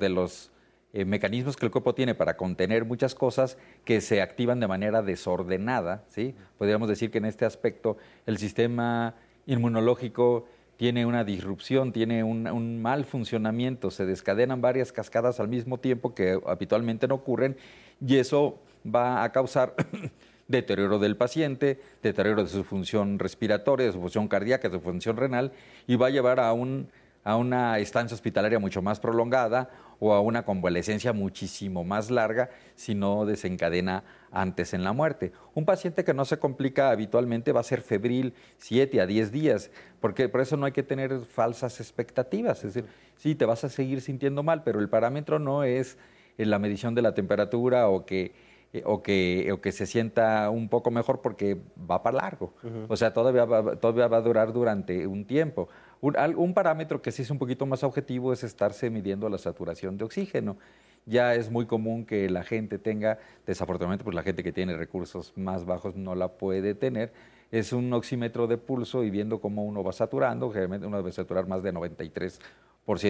los 0.08 0.52
eh, 0.92 1.04
mecanismos 1.04 1.56
que 1.56 1.66
el 1.66 1.72
cuerpo 1.72 1.94
tiene 1.94 2.14
para 2.14 2.36
contener 2.36 2.84
muchas 2.84 3.14
cosas 3.16 3.58
que 3.84 4.00
se 4.00 4.22
activan 4.22 4.60
de 4.60 4.68
manera 4.68 5.02
desordenada, 5.02 6.04
¿sí? 6.06 6.36
Podríamos 6.58 6.88
decir 6.88 7.10
que 7.10 7.18
en 7.18 7.24
este 7.24 7.44
aspecto 7.44 7.96
el 8.26 8.38
sistema 8.38 9.16
inmunológico 9.46 10.46
tiene 10.80 11.04
una 11.04 11.24
disrupción, 11.24 11.92
tiene 11.92 12.24
un, 12.24 12.80
mal 12.80 13.04
funcionamiento, 13.04 13.90
se 13.90 14.06
descadenan 14.06 14.62
varias 14.62 14.92
cascadas 14.92 15.38
al 15.38 15.46
mismo 15.46 15.76
tiempo 15.76 16.14
que 16.14 16.40
habitualmente 16.46 17.06
no 17.06 17.16
ocurren 17.16 17.58
y 18.00 18.16
eso 18.16 18.58
va 18.82 19.22
a 19.22 19.30
causar 19.30 19.74
deterioro 20.48 20.98
del 20.98 21.18
paciente, 21.18 21.78
deterioro 22.02 22.44
de 22.44 22.48
su 22.48 22.64
función 22.64 23.18
respiratoria, 23.18 23.88
de 23.88 23.92
su 23.92 24.00
función 24.00 24.26
cardíaca, 24.26 24.70
de 24.70 24.78
su 24.78 24.80
función 24.80 25.18
renal 25.18 25.52
y 25.86 25.96
va 25.96 26.06
a 26.06 26.10
llevar 26.10 26.40
a, 26.40 26.48
a 26.48 27.36
una 27.36 27.78
estancia 27.78 28.14
hospitalaria 28.14 28.58
mucho 28.58 28.80
más 28.80 29.00
prolongada 29.00 29.68
o 29.98 30.14
a 30.14 30.22
una 30.22 30.46
convalecencia 30.46 31.12
muchísimo 31.12 31.84
más 31.84 32.10
larga 32.10 32.48
si 32.74 32.94
no 32.94 33.26
desencadena 33.26 34.02
antes 34.30 34.74
en 34.74 34.84
la 34.84 34.92
muerte. 34.92 35.32
Un 35.54 35.64
paciente 35.64 36.04
que 36.04 36.14
no 36.14 36.24
se 36.24 36.38
complica 36.38 36.90
habitualmente 36.90 37.52
va 37.52 37.60
a 37.60 37.64
ser 37.64 37.82
febril 37.82 38.34
7 38.58 39.00
a 39.00 39.06
10 39.06 39.32
días, 39.32 39.70
porque 40.00 40.28
por 40.28 40.40
eso 40.40 40.56
no 40.56 40.66
hay 40.66 40.72
que 40.72 40.82
tener 40.82 41.20
falsas 41.24 41.80
expectativas. 41.80 42.64
Es 42.64 42.74
decir, 42.74 42.90
sí, 43.16 43.34
te 43.34 43.44
vas 43.44 43.64
a 43.64 43.68
seguir 43.68 44.00
sintiendo 44.00 44.42
mal, 44.42 44.62
pero 44.62 44.80
el 44.80 44.88
parámetro 44.88 45.38
no 45.38 45.64
es 45.64 45.98
la 46.36 46.58
medición 46.58 46.94
de 46.94 47.02
la 47.02 47.14
temperatura 47.14 47.88
o 47.88 48.06
que 48.06 48.32
eh, 48.72 48.82
o, 48.86 49.02
que, 49.02 49.50
o 49.52 49.60
que 49.60 49.72
se 49.72 49.84
sienta 49.84 50.48
un 50.48 50.68
poco 50.68 50.92
mejor 50.92 51.20
porque 51.20 51.60
va 51.90 52.04
para 52.04 52.18
largo. 52.18 52.54
O 52.86 52.96
sea, 52.96 53.12
todavía 53.12 53.44
va, 53.44 53.74
todavía 53.74 54.06
va 54.06 54.18
a 54.18 54.20
durar 54.20 54.52
durante 54.52 55.08
un 55.08 55.24
tiempo. 55.24 55.68
Un, 56.00 56.16
un, 56.36 56.54
parámetro 56.54 57.02
que 57.02 57.10
sí 57.10 57.22
es 57.22 57.30
un 57.30 57.38
poquito 57.38 57.66
más 57.66 57.82
objetivo 57.82 58.32
es 58.32 58.44
estarse 58.44 58.88
midiendo 58.88 59.28
la 59.28 59.38
saturación 59.38 59.98
de 59.98 60.04
oxígeno. 60.04 60.56
Ya 61.06 61.34
es 61.34 61.50
muy 61.50 61.66
común 61.66 62.04
que 62.04 62.28
la 62.30 62.44
gente 62.44 62.78
tenga, 62.78 63.18
desafortunadamente, 63.46 64.04
pues 64.04 64.14
la 64.14 64.22
gente 64.22 64.42
que 64.42 64.52
tiene 64.52 64.76
recursos 64.76 65.32
más 65.36 65.64
bajos 65.64 65.96
no 65.96 66.14
la 66.14 66.28
puede 66.28 66.74
tener. 66.74 67.12
Es 67.50 67.72
un 67.72 67.92
oxímetro 67.92 68.46
de 68.46 68.58
pulso 68.58 69.02
y 69.02 69.10
viendo 69.10 69.40
cómo 69.40 69.64
uno 69.64 69.82
va 69.82 69.92
saturando, 69.92 70.50
generalmente 70.50 70.86
uno 70.86 70.98
debe 70.98 71.10
saturar 71.10 71.48
más 71.48 71.62
de 71.62 71.72
93% 71.72 72.38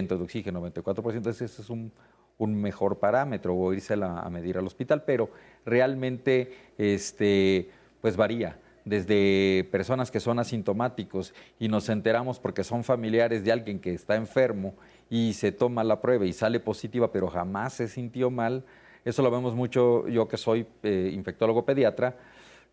de 0.08 0.14
oxígeno, 0.14 0.62
94%, 0.62 1.26
ese 1.28 1.44
es 1.44 1.68
un, 1.68 1.92
un 2.40 2.54
mejor 2.54 2.98
parámetro 2.98 3.54
o 3.54 3.72
irse 3.72 3.94
a, 3.94 4.28
medir 4.30 4.56
al 4.56 4.66
hospital, 4.66 5.04
pero 5.04 5.30
realmente 5.66 6.72
este, 6.78 7.68
pues 8.00 8.16
varía 8.16 8.58
desde 8.86 9.68
personas 9.70 10.10
que 10.10 10.20
son 10.20 10.38
asintomáticos 10.38 11.34
y 11.58 11.68
nos 11.68 11.90
enteramos 11.90 12.40
porque 12.40 12.64
son 12.64 12.82
familiares 12.82 13.44
de 13.44 13.52
alguien 13.52 13.78
que 13.78 13.92
está 13.92 14.16
enfermo 14.16 14.74
y 15.10 15.34
se 15.34 15.52
toma 15.52 15.84
la 15.84 16.00
prueba 16.00 16.24
y 16.24 16.32
sale 16.32 16.60
positiva, 16.60 17.12
pero 17.12 17.28
jamás 17.28 17.74
se 17.74 17.88
sintió 17.88 18.30
mal. 18.30 18.64
Eso 19.04 19.22
lo 19.22 19.30
vemos 19.30 19.54
mucho 19.54 20.08
yo 20.08 20.28
que 20.28 20.36
soy 20.36 20.66
eh, 20.82 21.10
infectólogo 21.12 21.64
pediatra 21.64 22.16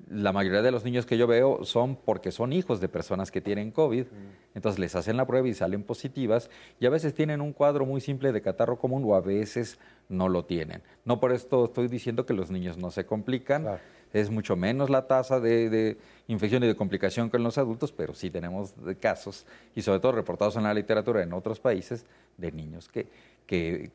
la 0.10 0.32
mayoría 0.32 0.62
de 0.62 0.72
los 0.72 0.86
niños 0.86 1.06
que 1.06 1.18
yo 1.18 1.28
veo 1.28 1.66
son 1.66 1.96
porque 1.96 2.32
son 2.32 2.54
hijos 2.54 2.80
de 2.80 2.88
personas 2.88 3.32
que 3.32 3.42
tienen 3.42 3.72
COVID, 3.72 4.06
entonces 4.54 4.80
les 4.80 4.96
hacen 4.96 5.18
la 5.18 5.26
prueba 5.26 5.48
y 5.48 5.54
salen 5.54 5.84
positivas 5.84 6.50
y 6.80 6.86
a 6.86 6.90
veces 6.90 7.14
tienen 7.14 7.42
un 7.42 7.52
cuadro 7.52 7.86
muy 7.86 8.00
simple 8.00 8.32
de 8.32 8.42
catarro 8.42 8.78
común 8.78 9.04
o 9.06 9.16
a 9.16 9.22
veces 9.22 9.80
no 10.08 10.30
lo 10.30 10.46
tienen. 10.46 10.82
No 11.04 11.20
por 11.20 11.32
esto 11.32 11.66
estoy 11.66 11.88
diciendo 11.88 12.26
que 12.26 12.34
los 12.34 12.52
niños 12.52 12.78
no 12.78 12.92
se 12.92 13.06
complican, 13.06 13.68
es 14.14 14.30
mucho 14.30 14.56
menos 14.56 14.90
la 14.90 15.08
tasa 15.08 15.40
de, 15.40 15.98
infección 16.28 16.64
y 16.64 16.68
de 16.68 16.76
complicación 16.76 17.30
que 17.30 17.38
en 17.38 17.44
los 17.44 17.58
adultos, 17.58 17.92
pero 17.92 18.14
sí 18.14 18.30
tenemos 18.30 18.74
casos 19.02 19.46
y 19.76 19.82
sobre 19.82 20.00
todo 20.00 20.14
reportados 20.14 20.56
en 20.56 20.64
la 20.64 20.74
literatura 20.74 21.24
en 21.24 21.34
otros 21.34 21.60
países 21.60 22.06
de 22.38 22.52
niños 22.52 22.88
que, 22.88 23.08
que 23.46 23.92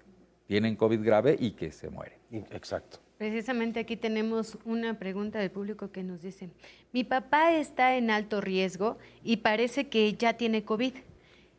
tienen 0.47 0.77
COVID 0.77 1.03
grave 1.03 1.37
y 1.39 1.53
que 1.53 1.73
se 1.73 1.89
mueren. 1.89 2.19
Exacto. 2.51 2.99
Precisamente 3.19 3.81
aquí 3.81 3.97
tenemos 3.97 4.59
una 4.65 4.99
pregunta 4.99 5.39
del 5.39 5.51
público 5.51 5.93
que 5.93 6.03
nos 6.03 6.23
dice, 6.23 6.51
mi 6.93 7.05
papá 7.05 7.53
está 7.53 7.97
en 7.97 8.11
alto 8.11 8.41
riesgo 8.41 8.99
y 9.23 9.39
parece 9.39 9.89
que 9.89 10.13
ya 10.15 10.35
tiene 10.35 10.65
COVID. 10.65 10.95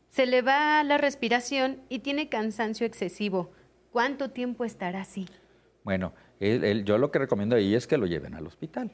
Se 0.09 0.25
le 0.25 0.41
va 0.41 0.83
la 0.83 0.97
respiración 0.97 1.79
y 1.89 1.99
tiene 1.99 2.27
cansancio 2.27 2.85
excesivo. 2.85 3.51
¿Cuánto 3.91 4.29
tiempo 4.31 4.65
estará 4.65 5.01
así? 5.01 5.27
Bueno, 5.83 6.13
yo 6.39 6.97
lo 6.97 7.11
que 7.11 7.19
recomiendo 7.19 7.55
ahí 7.55 7.75
es 7.75 7.87
que 7.87 7.97
lo 7.97 8.05
lleven 8.05 8.33
al 8.33 8.45
hospital, 8.45 8.91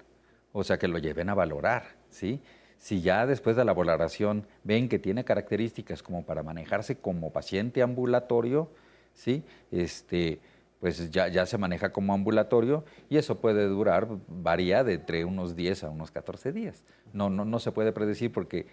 o 0.52 0.64
sea, 0.64 0.78
que 0.78 0.88
lo 0.88 0.98
lleven 1.00 1.30
a 1.30 1.34
valorar, 1.34 1.98
¿sí? 2.10 2.40
Si 2.80 3.02
ya 3.02 3.28
después 3.28 3.58
de 3.58 3.66
la 3.66 3.74
valoración 3.74 4.48
ven 4.64 4.88
que 4.88 5.00
tiene 5.00 5.26
características 5.26 6.02
como 6.02 6.26
para 6.26 6.44
manejarse 6.44 6.96
como 6.96 7.32
paciente 7.32 7.82
ambulatorio, 7.82 8.70
¿sí? 9.14 9.44
Este, 9.70 10.40
pues 10.80 11.12
ya, 11.12 11.28
ya 11.28 11.46
se 11.46 11.58
maneja 11.58 11.92
como 11.92 12.14
ambulatorio 12.14 12.86
y 13.10 13.18
eso 13.18 13.42
puede 13.42 13.68
durar, 13.68 14.08
varía 14.30 14.86
de 14.86 14.94
entre 14.94 15.26
unos 15.26 15.58
10 15.58 15.84
a 15.84 15.90
unos 15.90 16.10
14 16.10 16.54
días. 16.54 16.86
No, 17.12 17.30
no, 17.30 17.44
no 17.44 17.60
se 17.60 17.74
puede 17.74 17.92
predecir 17.92 18.32
porque, 18.32 18.66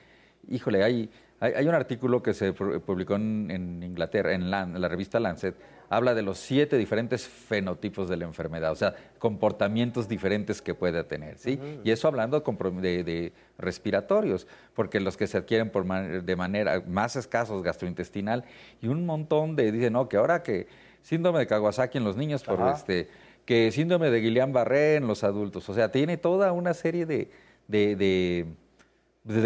híjole, 0.48 0.84
hay, 0.84 1.10
hay, 1.40 1.66
un 1.66 1.74
artículo 1.74 2.22
que 2.22 2.34
se 2.34 2.52
publicó 2.52 3.14
en, 3.16 3.82
Inglaterra, 3.82 4.32
en 4.32 4.50
la, 4.50 4.88
revista 4.88 5.20
Lancet, 5.20 5.54
habla 5.88 6.14
de 6.14 6.22
los 6.22 6.38
siete 6.38 6.78
diferentes 6.78 7.28
fenotipos 7.28 8.08
de 8.08 8.16
la 8.16 8.24
enfermedad, 8.24 8.72
o 8.72 8.76
sea, 8.76 8.94
comportamientos 9.18 10.08
diferentes 10.08 10.62
que 10.62 10.74
puede 10.74 11.04
tener, 11.04 11.38
¿sí? 11.38 11.60
Y 11.84 11.90
eso 11.90 12.08
hablando 12.08 12.40
de, 12.40 13.04
de, 13.04 13.32
respiratorios, 13.58 14.46
porque 14.74 14.98
los 15.00 15.16
que 15.16 15.26
se 15.26 15.38
adquieren 15.38 15.70
por 15.70 15.86
de 15.86 16.36
manera 16.36 16.82
más 16.86 17.16
escasos 17.16 17.62
gastrointestinal 17.62 18.44
y 18.80 18.88
un 18.88 19.06
montón 19.06 19.56
de, 19.56 19.72
dicen, 19.72 19.92
no, 19.92 20.08
que 20.08 20.16
ahora 20.16 20.42
que 20.42 20.66
síndrome 21.02 21.38
de 21.38 21.46
Kawasaki 21.46 21.98
en 21.98 22.04
los 22.04 22.16
niños, 22.16 22.42
por 22.42 22.60
este, 22.68 23.08
que 23.44 23.70
síndrome 23.70 24.10
de 24.10 24.20
Guillain-Barré 24.20 24.96
en 24.96 25.06
los 25.06 25.22
adultos. 25.22 25.68
O 25.68 25.74
sea, 25.74 25.92
tiene 25.92 26.16
toda 26.16 26.50
una 26.50 26.74
serie 26.74 27.06
de, 27.06 27.30
de, 27.68 28.46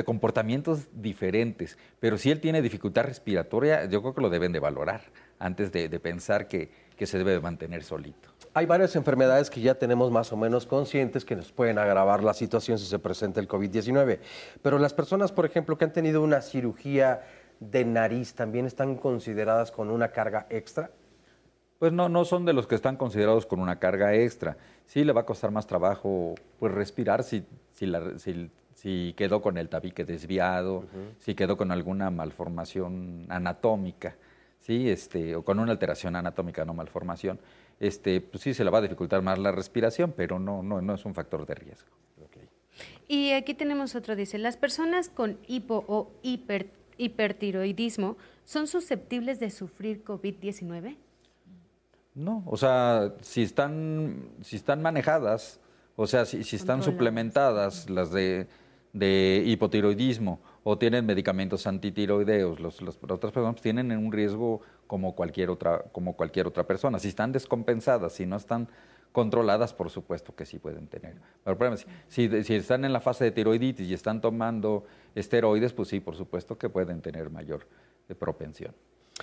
comportamientos 0.05 0.89
diferentes. 0.93 1.79
Pero 1.99 2.19
si 2.19 2.31
él 2.31 2.41
tiene 2.41 2.63
dificultad 2.63 3.05
respiratoria, 3.05 3.87
yo 3.87 4.01
creo 4.03 4.15
que 4.15 4.21
lo 4.21 4.31
deben 4.31 4.53
de 4.53 4.59
valorar 4.59 5.03
antes 5.39 5.73
de, 5.73 5.89
pensar 6.01 6.49
que, 6.49 6.71
que 6.97 7.07
se 7.07 7.19
debe 7.19 7.41
mantener 7.41 7.83
solito. 7.83 8.31
Hay 8.53 8.67
varias 8.67 8.97
enfermedades 8.97 9.49
que 9.49 9.61
ya 9.61 9.75
tenemos 9.77 10.11
más 10.11 10.33
o 10.33 10.37
menos 10.37 10.67
conscientes 10.67 11.25
que 11.25 11.37
nos 11.37 11.53
pueden 11.53 11.79
agravar 11.79 12.23
la 12.23 12.35
situación 12.35 12.79
si 12.79 12.87
se 12.87 12.99
presenta 12.99 13.41
el 13.41 13.49
COVID-19. 13.49 14.19
Pero 14.63 14.79
las 14.79 14.93
personas, 14.93 15.33
por 15.33 15.47
ejemplo, 15.47 15.79
que 15.79 15.85
han 15.85 15.93
tenido 15.93 16.23
una 16.23 16.43
cirugía 16.43 17.23
de 17.61 17.85
nariz, 17.85 18.35
¿también 18.35 18.67
están 18.67 18.97
consideradas 18.97 19.71
con 19.71 19.91
una 19.91 20.09
carga 20.09 20.47
extra? 20.51 20.91
pues 21.81 21.95
no, 21.95 22.11
no 22.11 22.27
son 22.27 22.45
de 22.45 22.53
los 22.53 22.67
que 22.67 22.75
están 22.75 22.97
considerados 22.97 23.47
con 23.47 23.59
una 23.59 23.79
carga 23.79 24.15
extra. 24.15 24.59
Sí 24.85 25.03
le 25.03 25.15
va 25.15 25.23
a 25.23 25.27
costar 25.27 25.51
más 25.51 25.67
trabajo 25.67 26.35
pues 26.59 26.73
respirar 26.73 27.25
si, 27.25 27.47
si, 27.73 28.51
quedó 29.17 29.43
con 29.43 29.59
el 29.59 29.69
tabique 29.69 30.05
desviado, 30.05 30.85
si 31.19 31.35
quedó 31.35 31.57
con 31.57 31.71
alguna 31.71 32.11
malformación 32.11 33.27
anatómica, 33.29 34.17
¿sí? 34.61 34.89
este, 34.89 35.37
o 35.37 35.43
con 35.43 35.59
una 35.59 35.73
alteración 35.73 36.17
anatómica, 36.17 36.65
no 36.65 36.75
malformación. 36.75 37.39
Este, 37.79 38.21
pues 38.21 38.43
sí 38.43 38.55
se 38.55 38.65
le 38.65 38.71
va 38.71 38.79
a 38.79 38.83
dificultar 38.83 39.23
más 39.23 39.39
la 39.39 39.53
respiración, 39.53 40.13
pero 40.17 40.39
no, 40.39 40.63
no, 40.63 40.81
no 40.81 40.95
es 40.95 41.05
un 41.05 41.15
factor 41.15 41.47
de 41.47 41.55
riesgo. 41.55 41.89
Y 43.09 43.33
aquí 43.33 43.55
tenemos 43.55 43.95
otro, 43.95 44.17
dice, 44.17 44.39
las 44.39 44.57
personas 44.57 45.09
con 45.09 45.39
hipo 45.47 45.85
o 45.89 46.13
hipertiroidismo 46.23 48.17
son 48.45 48.67
susceptibles 48.67 49.41
de 49.41 49.51
sufrir 49.51 50.05
COVID-19? 50.05 50.97
No, 52.15 52.43
o 52.47 52.57
sea, 52.57 53.15
si 53.21 53.43
están, 53.43 54.29
si 54.43 54.57
están 54.57 54.81
manejadas, 54.83 55.61
o 55.97 56.07
sea, 56.07 56.25
si, 56.25 56.45
si 56.45 56.57
están 56.57 56.83
suplementadas 56.83 57.91
las 57.91 58.11
de, 58.13 58.49
de 58.93 59.43
hipotiroidismo 59.47 60.41
o 60.65 60.77
tienen 60.79 61.07
medicamentos 61.07 61.67
antitiroideos, 61.67 62.61
los, 62.61 62.83
las 62.83 62.99
otras 63.03 63.33
personas 63.33 63.61
tienen 63.61 63.97
un 63.97 64.13
riesgo 64.13 64.61
como 64.87 65.15
cualquier 65.15 65.51
otra, 65.51 65.85
como 65.93 66.17
cualquier 66.17 66.47
otra 66.47 66.65
persona. 66.65 66.99
Si 66.99 67.09
están 67.09 67.33
descompensadas, 67.33 68.13
si 68.15 68.27
no 68.27 68.37
están 68.37 68.69
controladas, 69.13 69.73
por 69.73 69.91
supuesto 69.91 70.35
que 70.35 70.47
sí 70.47 70.59
pueden 70.59 70.87
tener. 70.87 71.15
Pero 71.45 71.57
problema 71.57 71.77
si, 72.09 72.45
si 72.45 72.55
están 72.55 72.85
en 72.85 72.93
la 72.93 73.01
fase 73.01 73.25
de 73.25 73.31
tiroiditis 73.31 73.89
y 73.89 73.95
están 73.95 74.21
tomando 74.21 74.85
esteroides, 75.15 75.73
pues 75.73 75.89
sí, 75.89 76.01
por 76.01 76.17
supuesto 76.17 76.59
que 76.59 76.69
pueden 76.69 77.01
tener 77.01 77.31
mayor 77.31 77.67
eh, 78.09 78.15
propensión. 78.15 78.75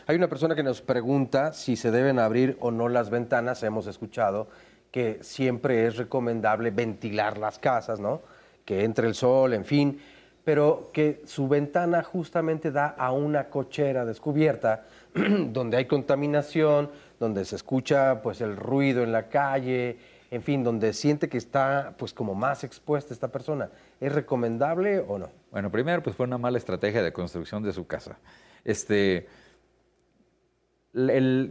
Hay 0.05 0.15
una 0.15 0.27
persona 0.27 0.55
que 0.55 0.63
nos 0.63 0.81
pregunta 0.81 1.53
si 1.53 1.75
se 1.75 1.91
deben 1.91 2.19
abrir 2.19 2.57
o 2.59 2.71
no 2.71 2.87
las 2.87 3.09
ventanas. 3.09 3.63
Hemos 3.63 3.87
escuchado 3.87 4.47
que 4.91 5.19
siempre 5.21 5.87
es 5.87 5.97
recomendable 5.97 6.71
ventilar 6.71 7.37
las 7.37 7.59
casas, 7.59 7.99
¿no? 7.99 8.21
Que 8.67 8.83
entre 8.83 9.07
el 9.07 9.15
sol, 9.15 9.53
en 9.53 9.63
fin, 9.63 9.97
pero 10.43 10.91
que 10.91 11.21
su 11.25 11.47
ventana 11.47 12.03
justamente 12.03 12.69
da 12.69 12.87
a 12.87 13.13
una 13.13 13.45
cochera 13.45 14.03
descubierta 14.03 14.83
donde 15.13 15.77
hay 15.77 15.85
contaminación, 15.85 16.89
donde 17.17 17.45
se 17.45 17.55
escucha 17.55 18.21
pues 18.21 18.41
el 18.41 18.57
ruido 18.57 19.03
en 19.03 19.13
la 19.13 19.29
calle, 19.29 19.97
en 20.29 20.43
fin, 20.43 20.65
donde 20.65 20.91
siente 20.91 21.29
que 21.29 21.37
está 21.37 21.95
pues 21.97 22.13
como 22.13 22.35
más 22.35 22.65
expuesta 22.65 23.13
esta 23.13 23.29
persona. 23.29 23.69
¿Es 24.01 24.11
recomendable 24.11 24.99
o 24.99 25.17
no? 25.17 25.29
Bueno, 25.49 25.71
primero, 25.71 26.03
pues 26.03 26.15
fue 26.15 26.25
una 26.25 26.37
mala 26.37 26.57
estrategia 26.57 27.01
de 27.01 27.13
construcción 27.13 27.63
de 27.63 27.71
su 27.71 27.87
casa. 27.87 28.17
Este, 28.65 29.27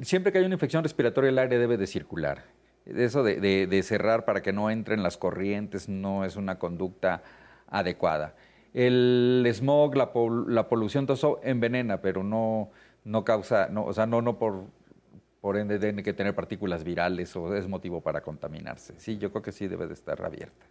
siempre 0.03 0.33
que 0.33 0.39
hay 0.39 0.45
una 0.45 0.55
infección 0.55 0.83
respiratoria, 0.83 1.31
el 1.31 1.39
aire 1.39 1.59
debe 1.59 1.79
de 1.79 1.87
circular. 1.87 2.45
Eso 2.87 3.23
de, 3.23 3.41
de- 3.41 3.67
de 3.67 3.83
cerrar 3.83 4.25
para 4.25 4.43
que 4.43 4.53
no 4.53 4.71
entren 4.71 5.03
las 5.03 5.17
corrientes 5.17 5.89
no 5.89 6.25
es 6.25 6.37
una 6.37 6.59
conducta 6.59 7.23
adecuada. 7.69 8.35
El 8.75 9.45
smog, 9.53 9.97
la, 9.97 10.13
pol- 10.13 10.55
la 10.55 10.69
polución, 10.69 11.07
todo 11.07 11.15
eso 11.15 11.41
envenena, 11.43 12.01
pero 12.01 12.23
no, 12.23 12.71
no 13.05 13.25
causa, 13.25 13.69
no, 13.69 13.85
o 13.85 13.93
sea, 13.93 14.07
no, 14.07 14.23
no 14.23 14.39
por, 14.39 14.65
por 15.41 15.57
ende 15.57 15.79
tiene 15.79 16.03
que 16.03 16.13
tener 16.13 16.35
partículas 16.35 16.85
virales 16.85 17.35
o 17.37 17.55
es 17.57 17.67
motivo 17.67 18.01
para 18.03 18.21
contaminarse. 18.21 18.95
Sí, 18.99 19.19
yo 19.19 19.31
creo 19.31 19.43
que 19.43 19.53
sí 19.53 19.67
debe 19.67 19.87
de 19.87 19.95
estar 19.95 20.23
abierta. 20.25 20.67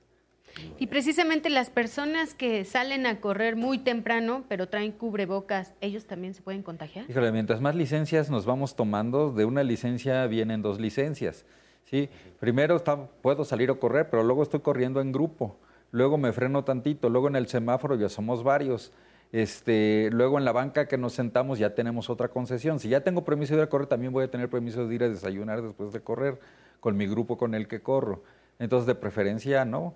Y 0.78 0.88
precisamente 0.88 1.50
las 1.50 1.70
personas 1.70 2.34
que 2.34 2.64
salen 2.64 3.06
a 3.08 3.20
correr 3.20 3.58
muy 3.58 3.78
temprano, 3.80 4.46
pero 4.48 4.70
traen 4.70 4.94
cubrebocas, 4.94 5.74
¿ellos 5.82 6.06
también 6.06 6.34
se 6.34 6.42
pueden 6.42 6.64
contagiar? 6.64 7.10
Híjole, 7.10 7.32
mientras 7.34 7.60
más 7.60 7.76
licencias 7.76 8.30
nos 8.30 8.46
vamos 8.46 8.76
tomando, 8.76 9.32
de 9.34 9.44
una 9.44 9.64
licencia 9.64 10.26
vienen 10.28 10.62
dos 10.62 10.80
licencias. 10.80 11.46
¿Sí? 11.86 12.10
Primero 12.40 12.76
está- 12.76 13.07
puedo 13.22 13.45
salir 13.45 13.70
a 13.72 13.76
correr, 13.76 14.10
pero 14.10 14.24
luego 14.24 14.44
estoy 14.44 14.60
corriendo 14.60 15.02
en 15.02 15.12
grupo. 15.12 15.57
Luego 15.91 16.18
me 16.18 16.34
freno 16.34 16.64
tantito, 16.64 17.10
luego 17.10 17.28
en 17.28 17.36
el 17.36 17.48
semáforo 17.48 17.95
ya 17.95 18.10
somos 18.10 18.44
varios. 18.44 18.91
Este, 19.32 20.10
luego 20.12 20.38
en 20.38 20.45
la 20.45 20.52
banca 20.52 20.88
que 20.88 20.98
nos 20.98 21.14
sentamos 21.14 21.60
ya 21.60 21.74
tenemos 21.74 22.10
otra 22.10 22.28
concesión. 22.30 22.80
Si 22.80 22.90
ya 22.90 23.02
tengo 23.02 23.24
permiso 23.24 23.53
de 23.53 23.62
ir 23.62 23.64
a 23.66 23.70
correr, 23.70 23.88
también 23.88 24.14
voy 24.14 24.24
a 24.26 24.32
tener 24.32 24.49
permiso 24.49 24.88
de 24.88 24.95
ir 24.95 25.03
a 25.03 25.10
desayunar 25.10 25.62
después 25.62 25.91
de 25.94 26.02
correr 26.02 26.40
con 26.80 26.95
mi 26.98 27.07
grupo 27.07 27.38
con 27.38 27.56
el 27.56 27.68
que 27.68 27.82
corro. 27.82 28.24
Entonces, 28.60 28.88
de 28.88 28.95
preferencia, 28.95 29.66
no. 29.66 29.94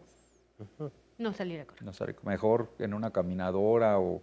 No 1.18 1.34
salir 1.34 1.62
a 1.62 1.66
correr. 1.66 1.84
no 1.84 2.30
mejor 2.30 2.70
en 2.80 2.94
una 2.94 3.12
caminadora 3.12 4.00
o 4.00 4.22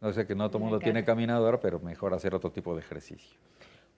no 0.00 0.12
sé 0.12 0.26
que 0.26 0.34
no 0.34 0.48
todo 0.48 0.58
el 0.58 0.64
mundo 0.64 0.78
tiene 0.78 1.04
caminadora, 1.04 1.60
pero 1.60 1.78
mejor 1.80 2.14
hacer 2.14 2.34
otro 2.34 2.50
tipo 2.50 2.74
de 2.74 2.80
ejercicio. 2.80 3.38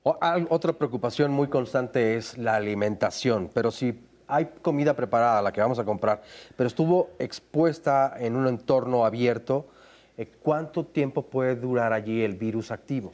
Otra 0.04 0.72
preocupación 0.72 1.30
muy 1.30 1.46
constante 1.46 2.16
es 2.16 2.36
la 2.36 2.56
alimentación, 2.56 3.48
pero 3.54 3.70
si 3.70 4.00
hay 4.26 4.48
comida 4.60 4.94
preparada, 4.94 5.40
la 5.42 5.52
que 5.52 5.60
vamos 5.60 5.78
a 5.78 5.84
comprar, 5.84 6.22
pero 6.56 6.66
estuvo 6.66 7.10
expuesta 7.20 8.14
en 8.18 8.34
un 8.34 8.48
entorno 8.48 9.04
abierto, 9.04 9.68
eh, 10.16 10.26
¿cuánto 10.42 10.84
tiempo 10.84 11.26
puede 11.26 11.54
durar 11.54 11.92
allí 11.92 12.22
el 12.22 12.34
virus 12.34 12.72
activo? 12.72 13.12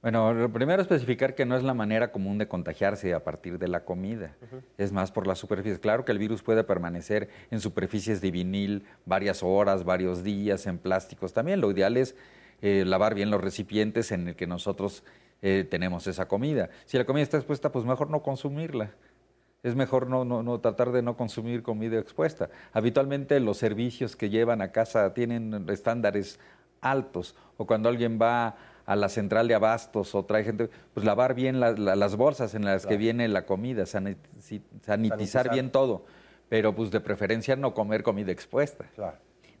Bueno, 0.00 0.32
lo 0.32 0.50
primero 0.50 0.80
especificar 0.80 1.34
que 1.34 1.44
no 1.44 1.56
es 1.56 1.62
la 1.62 1.74
manera 1.74 2.10
común 2.10 2.38
de 2.38 2.48
contagiarse 2.48 3.12
a 3.12 3.22
partir 3.22 3.58
de 3.58 3.68
la 3.68 3.84
comida. 3.84 4.34
Es 4.78 4.92
más 4.92 5.12
por 5.12 5.26
la 5.26 5.34
superficie. 5.34 5.78
Claro 5.78 6.06
que 6.06 6.12
el 6.12 6.18
virus 6.18 6.42
puede 6.42 6.64
permanecer 6.64 7.28
en 7.50 7.60
superficies 7.60 8.22
de 8.22 8.30
vinil 8.30 8.86
varias 9.04 9.42
horas, 9.42 9.84
varios 9.84 10.24
días, 10.24 10.66
en 10.66 10.78
plásticos. 10.78 11.34
También 11.34 11.60
lo 11.60 11.70
ideal 11.70 11.98
es 11.98 12.16
eh, 12.62 12.84
lavar 12.86 13.14
bien 13.14 13.30
los 13.30 13.42
recipientes 13.42 14.10
en 14.10 14.28
el 14.28 14.36
que 14.36 14.46
nosotros 14.46 15.04
eh, 15.42 15.66
tenemos 15.70 16.06
esa 16.06 16.26
comida. 16.28 16.70
Si 16.84 16.98
la 16.98 17.04
comida 17.04 17.22
está 17.22 17.36
expuesta, 17.36 17.70
pues 17.72 17.84
mejor 17.84 18.10
no 18.10 18.22
consumirla. 18.22 18.90
Es 19.62 19.74
mejor 19.74 20.06
no, 20.06 20.24
no, 20.24 20.42
no 20.42 20.58
tratar 20.60 20.90
de 20.90 21.02
no 21.02 21.16
consumir 21.16 21.62
comida 21.62 21.98
expuesta. 21.98 22.48
Habitualmente 22.72 23.38
los 23.40 23.58
servicios 23.58 24.16
que 24.16 24.30
llevan 24.30 24.62
a 24.62 24.72
casa 24.72 25.12
tienen 25.12 25.66
estándares 25.68 26.38
altos. 26.80 27.34
O 27.58 27.66
cuando 27.66 27.88
alguien 27.90 28.18
va 28.20 28.56
a 28.86 28.96
la 28.96 29.08
central 29.10 29.48
de 29.48 29.54
abastos 29.54 30.14
o 30.14 30.24
trae 30.24 30.44
gente, 30.44 30.70
pues 30.94 31.04
lavar 31.04 31.34
bien 31.34 31.60
la- 31.60 31.72
la- 31.72 31.94
las 31.94 32.16
bolsas 32.16 32.54
en 32.54 32.64
las 32.64 32.86
que 32.86 32.96
viene 32.96 33.28
la 33.28 33.44
comida, 33.44 33.82
saniti- 33.84 34.16
sanitizar, 34.40 34.86
Sanitizar. 34.86 35.50
bien 35.50 35.70
todo. 35.70 36.04
Pero 36.48 36.74
pues 36.74 36.90
de 36.90 37.00
preferencia 37.00 37.54
no 37.54 37.74
comer 37.74 38.02
comida 38.02 38.32
expuesta. 38.32 38.86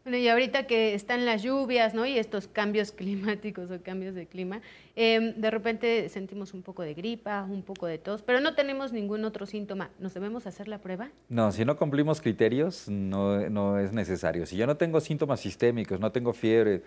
Bueno, 0.02 0.16
y 0.16 0.28
ahorita 0.28 0.66
que 0.66 0.94
están 0.94 1.26
las 1.26 1.42
lluvias, 1.42 1.92
¿no? 1.92 2.06
Y 2.06 2.18
estos 2.18 2.48
cambios 2.48 2.90
climáticos 3.00 3.70
o 3.70 3.82
cambios 3.82 4.14
de 4.14 4.26
clima, 4.26 4.62
eh, 4.96 5.34
de 5.36 5.50
repente 5.50 6.08
sentimos 6.08 6.54
un 6.54 6.62
poco 6.62 6.82
de 6.82 6.94
gripa, 6.94 7.46
un 7.48 7.62
poco 7.62 7.86
de 7.86 7.98
tos, 7.98 8.22
pero 8.22 8.40
no 8.40 8.54
tenemos 8.54 8.92
ningún 8.92 9.24
otro 9.24 9.44
síntoma. 9.44 9.90
¿Nos 9.98 10.14
debemos 10.14 10.46
hacer 10.46 10.68
la 10.68 10.78
prueba? 10.78 11.10
No, 11.28 11.52
si 11.52 11.64
no 11.64 11.76
cumplimos 11.76 12.20
criterios, 12.20 12.88
no, 12.88 13.48
no 13.50 13.78
es 13.78 13.92
necesario. 13.92 14.46
Si 14.46 14.56
yo 14.56 14.66
no 14.66 14.76
tengo 14.76 15.00
síntomas 15.00 15.40
sistémicos, 15.40 16.00
no 16.00 16.10
tengo 16.12 16.32
fiebre, 16.32 16.82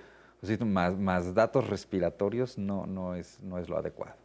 más, 0.65 0.97
más 0.97 1.33
datos 1.33 1.69
respiratorios, 1.69 2.57
no, 2.57 2.85
no, 2.85 3.15
es, 3.15 3.39
no 3.41 3.59
es 3.59 3.69
lo 3.69 3.77
adecuado. 3.77 4.15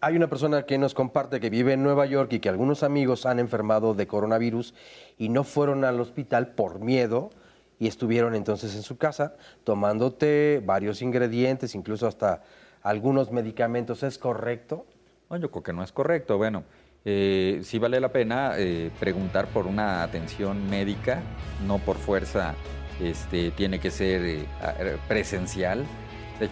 Hay 0.00 0.16
una 0.16 0.28
persona 0.28 0.66
que 0.66 0.78
nos 0.78 0.94
comparte 0.94 1.40
que 1.40 1.48
vive 1.48 1.72
en 1.72 1.82
Nueva 1.82 2.06
York 2.06 2.32
y 2.32 2.40
que 2.40 2.48
algunos 2.48 2.82
amigos 2.82 3.24
han 3.24 3.38
enfermado 3.38 3.94
de 3.94 4.06
coronavirus 4.06 4.74
y 5.16 5.28
no 5.28 5.44
fueron 5.44 5.84
al 5.84 6.00
hospital 6.00 6.54
por 6.54 6.80
miedo 6.80 7.30
y 7.82 7.88
estuvieron 7.88 8.36
entonces 8.36 8.76
en 8.76 8.82
su 8.82 8.96
casa 8.96 9.34
tomando 9.64 10.12
té, 10.12 10.62
varios 10.64 11.02
ingredientes, 11.02 11.74
incluso 11.74 12.06
hasta 12.06 12.44
algunos 12.80 13.32
medicamentos. 13.32 14.04
¿Es 14.04 14.18
correcto? 14.18 14.86
No, 15.28 15.36
yo 15.36 15.50
creo 15.50 15.64
que 15.64 15.72
no 15.72 15.82
es 15.82 15.90
correcto. 15.90 16.38
Bueno, 16.38 16.62
eh, 17.04 17.60
sí 17.64 17.80
vale 17.80 17.98
la 17.98 18.12
pena 18.12 18.52
eh, 18.56 18.92
preguntar 19.00 19.48
por 19.48 19.66
una 19.66 20.04
atención 20.04 20.70
médica, 20.70 21.22
no 21.66 21.78
por 21.78 21.96
fuerza 21.96 22.54
este, 23.00 23.50
tiene 23.50 23.80
que 23.80 23.90
ser 23.90 24.22
eh, 24.22 24.46
presencial. 25.08 25.84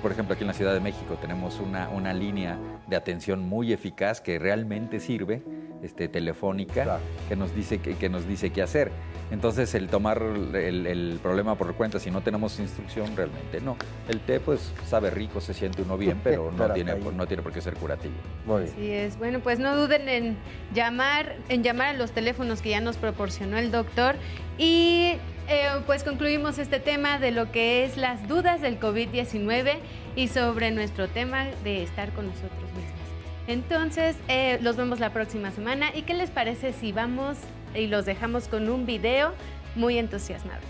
Por 0.03 0.11
ejemplo, 0.11 0.35
aquí 0.35 0.43
en 0.43 0.49
la 0.49 0.55
Ciudad 0.55 0.75
de 0.75 0.81
México 0.81 1.17
tenemos 1.21 1.61
una, 1.61 1.91
una 1.91 2.13
línea 2.13 2.59
de 2.89 2.97
atención 2.97 3.49
muy 3.49 3.73
eficaz 3.73 4.21
que 4.21 4.41
realmente 4.41 4.99
sirve, 4.99 5.43
este, 5.81 6.09
telefónica, 6.09 6.99
que, 7.29 7.37
nos 7.37 7.55
dice 7.55 7.79
que, 7.79 7.97
que 7.97 8.09
nos 8.09 8.27
dice 8.27 8.51
qué 8.51 8.63
hacer. 8.63 8.91
Entonces, 9.31 9.75
el 9.75 9.89
tomar 9.89 10.23
el, 10.23 10.87
el 10.87 11.21
problema 11.23 11.55
por 11.57 11.75
cuenta, 11.75 12.01
si 12.01 12.11
no 12.11 12.21
tenemos 12.21 12.59
instrucción, 12.59 13.17
realmente 13.17 13.61
no. 13.61 13.77
El 14.09 14.21
té, 14.21 14.41
pues, 14.41 14.73
sabe 14.87 15.11
rico, 15.11 15.41
se 15.41 15.55
siente 15.55 15.83
uno 15.83 15.97
bien, 15.97 16.21
pero 16.25 16.51
no 16.51 16.73
tiene, 16.73 16.93
ahí. 16.93 17.11
no 17.17 17.27
tiene 17.27 17.43
por 17.43 17.53
qué 17.53 17.61
ser 17.61 17.75
curativo. 17.75 18.15
Muy 18.47 18.63
bien. 18.63 18.73
Así 18.75 18.91
es. 18.91 19.19
Bueno, 19.19 19.41
pues 19.41 19.59
no 19.59 19.77
duden 19.77 20.09
en 20.09 20.37
llamar, 20.75 21.37
en 21.49 21.63
llamar 21.63 21.89
a 21.89 21.93
los 21.93 22.13
teléfonos 22.13 22.61
que 22.61 22.71
ya 22.71 22.81
nos 22.81 22.97
proporcionó 22.97 23.57
el 23.59 23.71
doctor. 23.71 24.17
Y 24.59 25.15
eh, 25.49 25.69
pues 25.87 26.05
concluimos 26.05 26.59
este 26.59 26.81
tema 26.81 27.19
de 27.19 27.31
lo 27.31 27.51
que 27.51 27.85
es 27.85 27.97
las 27.97 28.27
dudas 28.29 28.61
del 28.61 28.79
COVID-19 28.79 29.79
y 30.17 30.29
sobre 30.29 30.71
nuestro 30.71 31.09
tema 31.09 31.47
de 31.65 31.83
estar 31.83 32.11
con 32.13 32.27
nosotros 32.27 32.51
mismos. 32.75 33.01
Entonces, 33.47 34.17
eh, 34.29 34.59
los 34.61 34.77
vemos 34.77 35.01
la 35.01 35.13
próxima 35.13 35.51
semana. 35.51 35.95
¿Y 35.95 36.03
qué 36.03 36.15
les 36.15 36.31
parece 36.31 36.73
si 36.73 36.93
vamos 36.93 37.37
y 37.75 37.87
los 37.87 38.05
dejamos 38.05 38.49
con 38.49 38.69
un 38.69 38.87
video 38.87 39.33
muy 39.75 39.99
entusiasmado? 39.99 40.61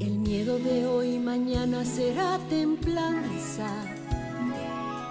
El 0.00 0.18
miedo 0.18 0.58
de 0.58 0.86
hoy 0.86 1.18
mañana 1.18 1.84
será 1.84 2.38
templanza. 2.48 3.89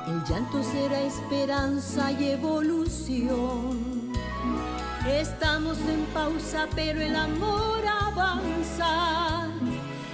El 0.10 0.24
llanto 0.24 0.64
será 0.64 1.02
esperanza 1.02 2.12
y 2.12 2.32
evolución. 2.32 4.12
Estamos 5.08 5.78
en 5.88 6.04
pausa, 6.16 6.68
pero 6.74 7.00
el 7.00 7.16
amor 7.16 7.84
avanza. 7.86 9.46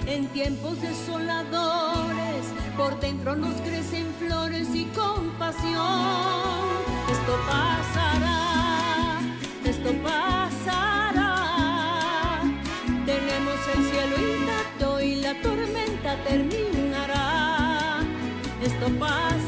en 0.06 0.26
tiempos 0.28 0.80
desoladores, 0.82 2.44
por 2.76 3.00
dentro 3.00 3.34
nos 3.36 3.58
crecen 3.62 4.06
flores 4.18 4.68
y 4.74 4.84
compasión. 4.84 6.60
Esto 7.10 7.32
pasará, 7.48 9.20
esto 9.64 9.90
pasará. 10.02 11.42
Tenemos 13.06 13.58
el 13.74 13.84
cielo 13.90 14.16
intacto 14.34 15.00
y 15.00 15.14
la 15.16 15.40
tormenta 15.40 16.16
terminará. 16.22 18.04
Esto 18.62 18.88
pasará, 18.98 19.45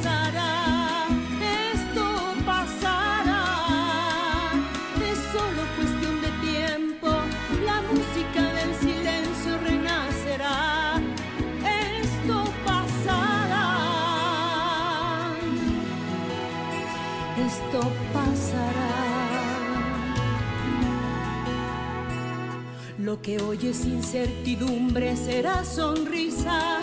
Lo 23.09 23.23
que 23.23 23.41
hoy 23.41 23.59
es 23.67 23.87
incertidumbre 23.87 25.17
será 25.17 25.65
sonrisa 25.65 26.81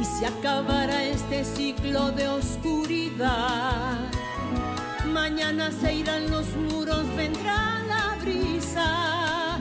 y 0.00 0.04
se 0.04 0.26
acabará 0.26 1.04
este 1.04 1.44
ciclo 1.44 2.10
de 2.10 2.26
oscuridad. 2.26 4.00
Mañana 5.06 5.70
se 5.70 5.94
irán 5.94 6.28
los 6.32 6.48
muros, 6.56 7.04
vendrá 7.14 7.78
la 7.86 8.16
brisa 8.20 9.60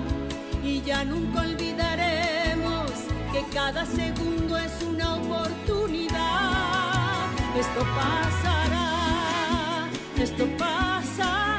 y 0.63 0.81
ya 0.81 1.05
nunca 1.05 1.41
olvidaremos 1.41 2.89
que 3.31 3.45
cada 3.53 3.85
segundo 3.85 4.57
es 4.57 4.71
una 4.81 5.17
oportunidad. 5.17 6.17
Esto 7.59 7.81
pasará, 7.95 9.87
esto 10.17 10.47
pasará. 10.57 11.50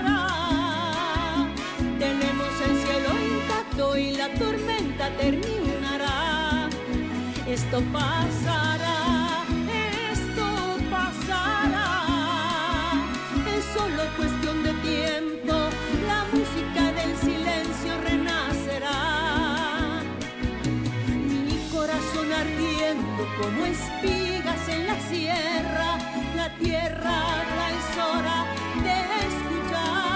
Esto 7.73 7.85
pasará, 7.91 9.47
esto 10.13 10.47
pasará. 10.91 11.91
Es 13.57 13.65
solo 13.73 14.03
cuestión 14.15 14.63
de 14.63 14.75
tiempo. 14.91 15.55
La 16.07 16.21
música 16.35 16.93
del 16.93 17.17
silencio 17.17 17.93
renacerá. 18.05 19.01
Mi 21.09 21.57
corazón 21.73 22.31
ardiendo 22.31 23.23
como 23.41 23.65
espigas 23.65 24.69
en 24.69 24.87
la 24.89 25.01
sierra. 25.09 25.97
La 26.37 26.49
tierra 26.59 27.13
habla, 27.39 27.71
es 27.79 27.97
hora 27.97 28.39
de 28.85 28.97
escuchar. 29.31 30.11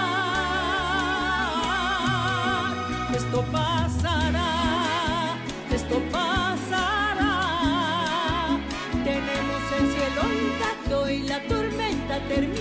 Esto 3.15 3.39
pasará, 3.51 3.96
termina. 12.27 12.56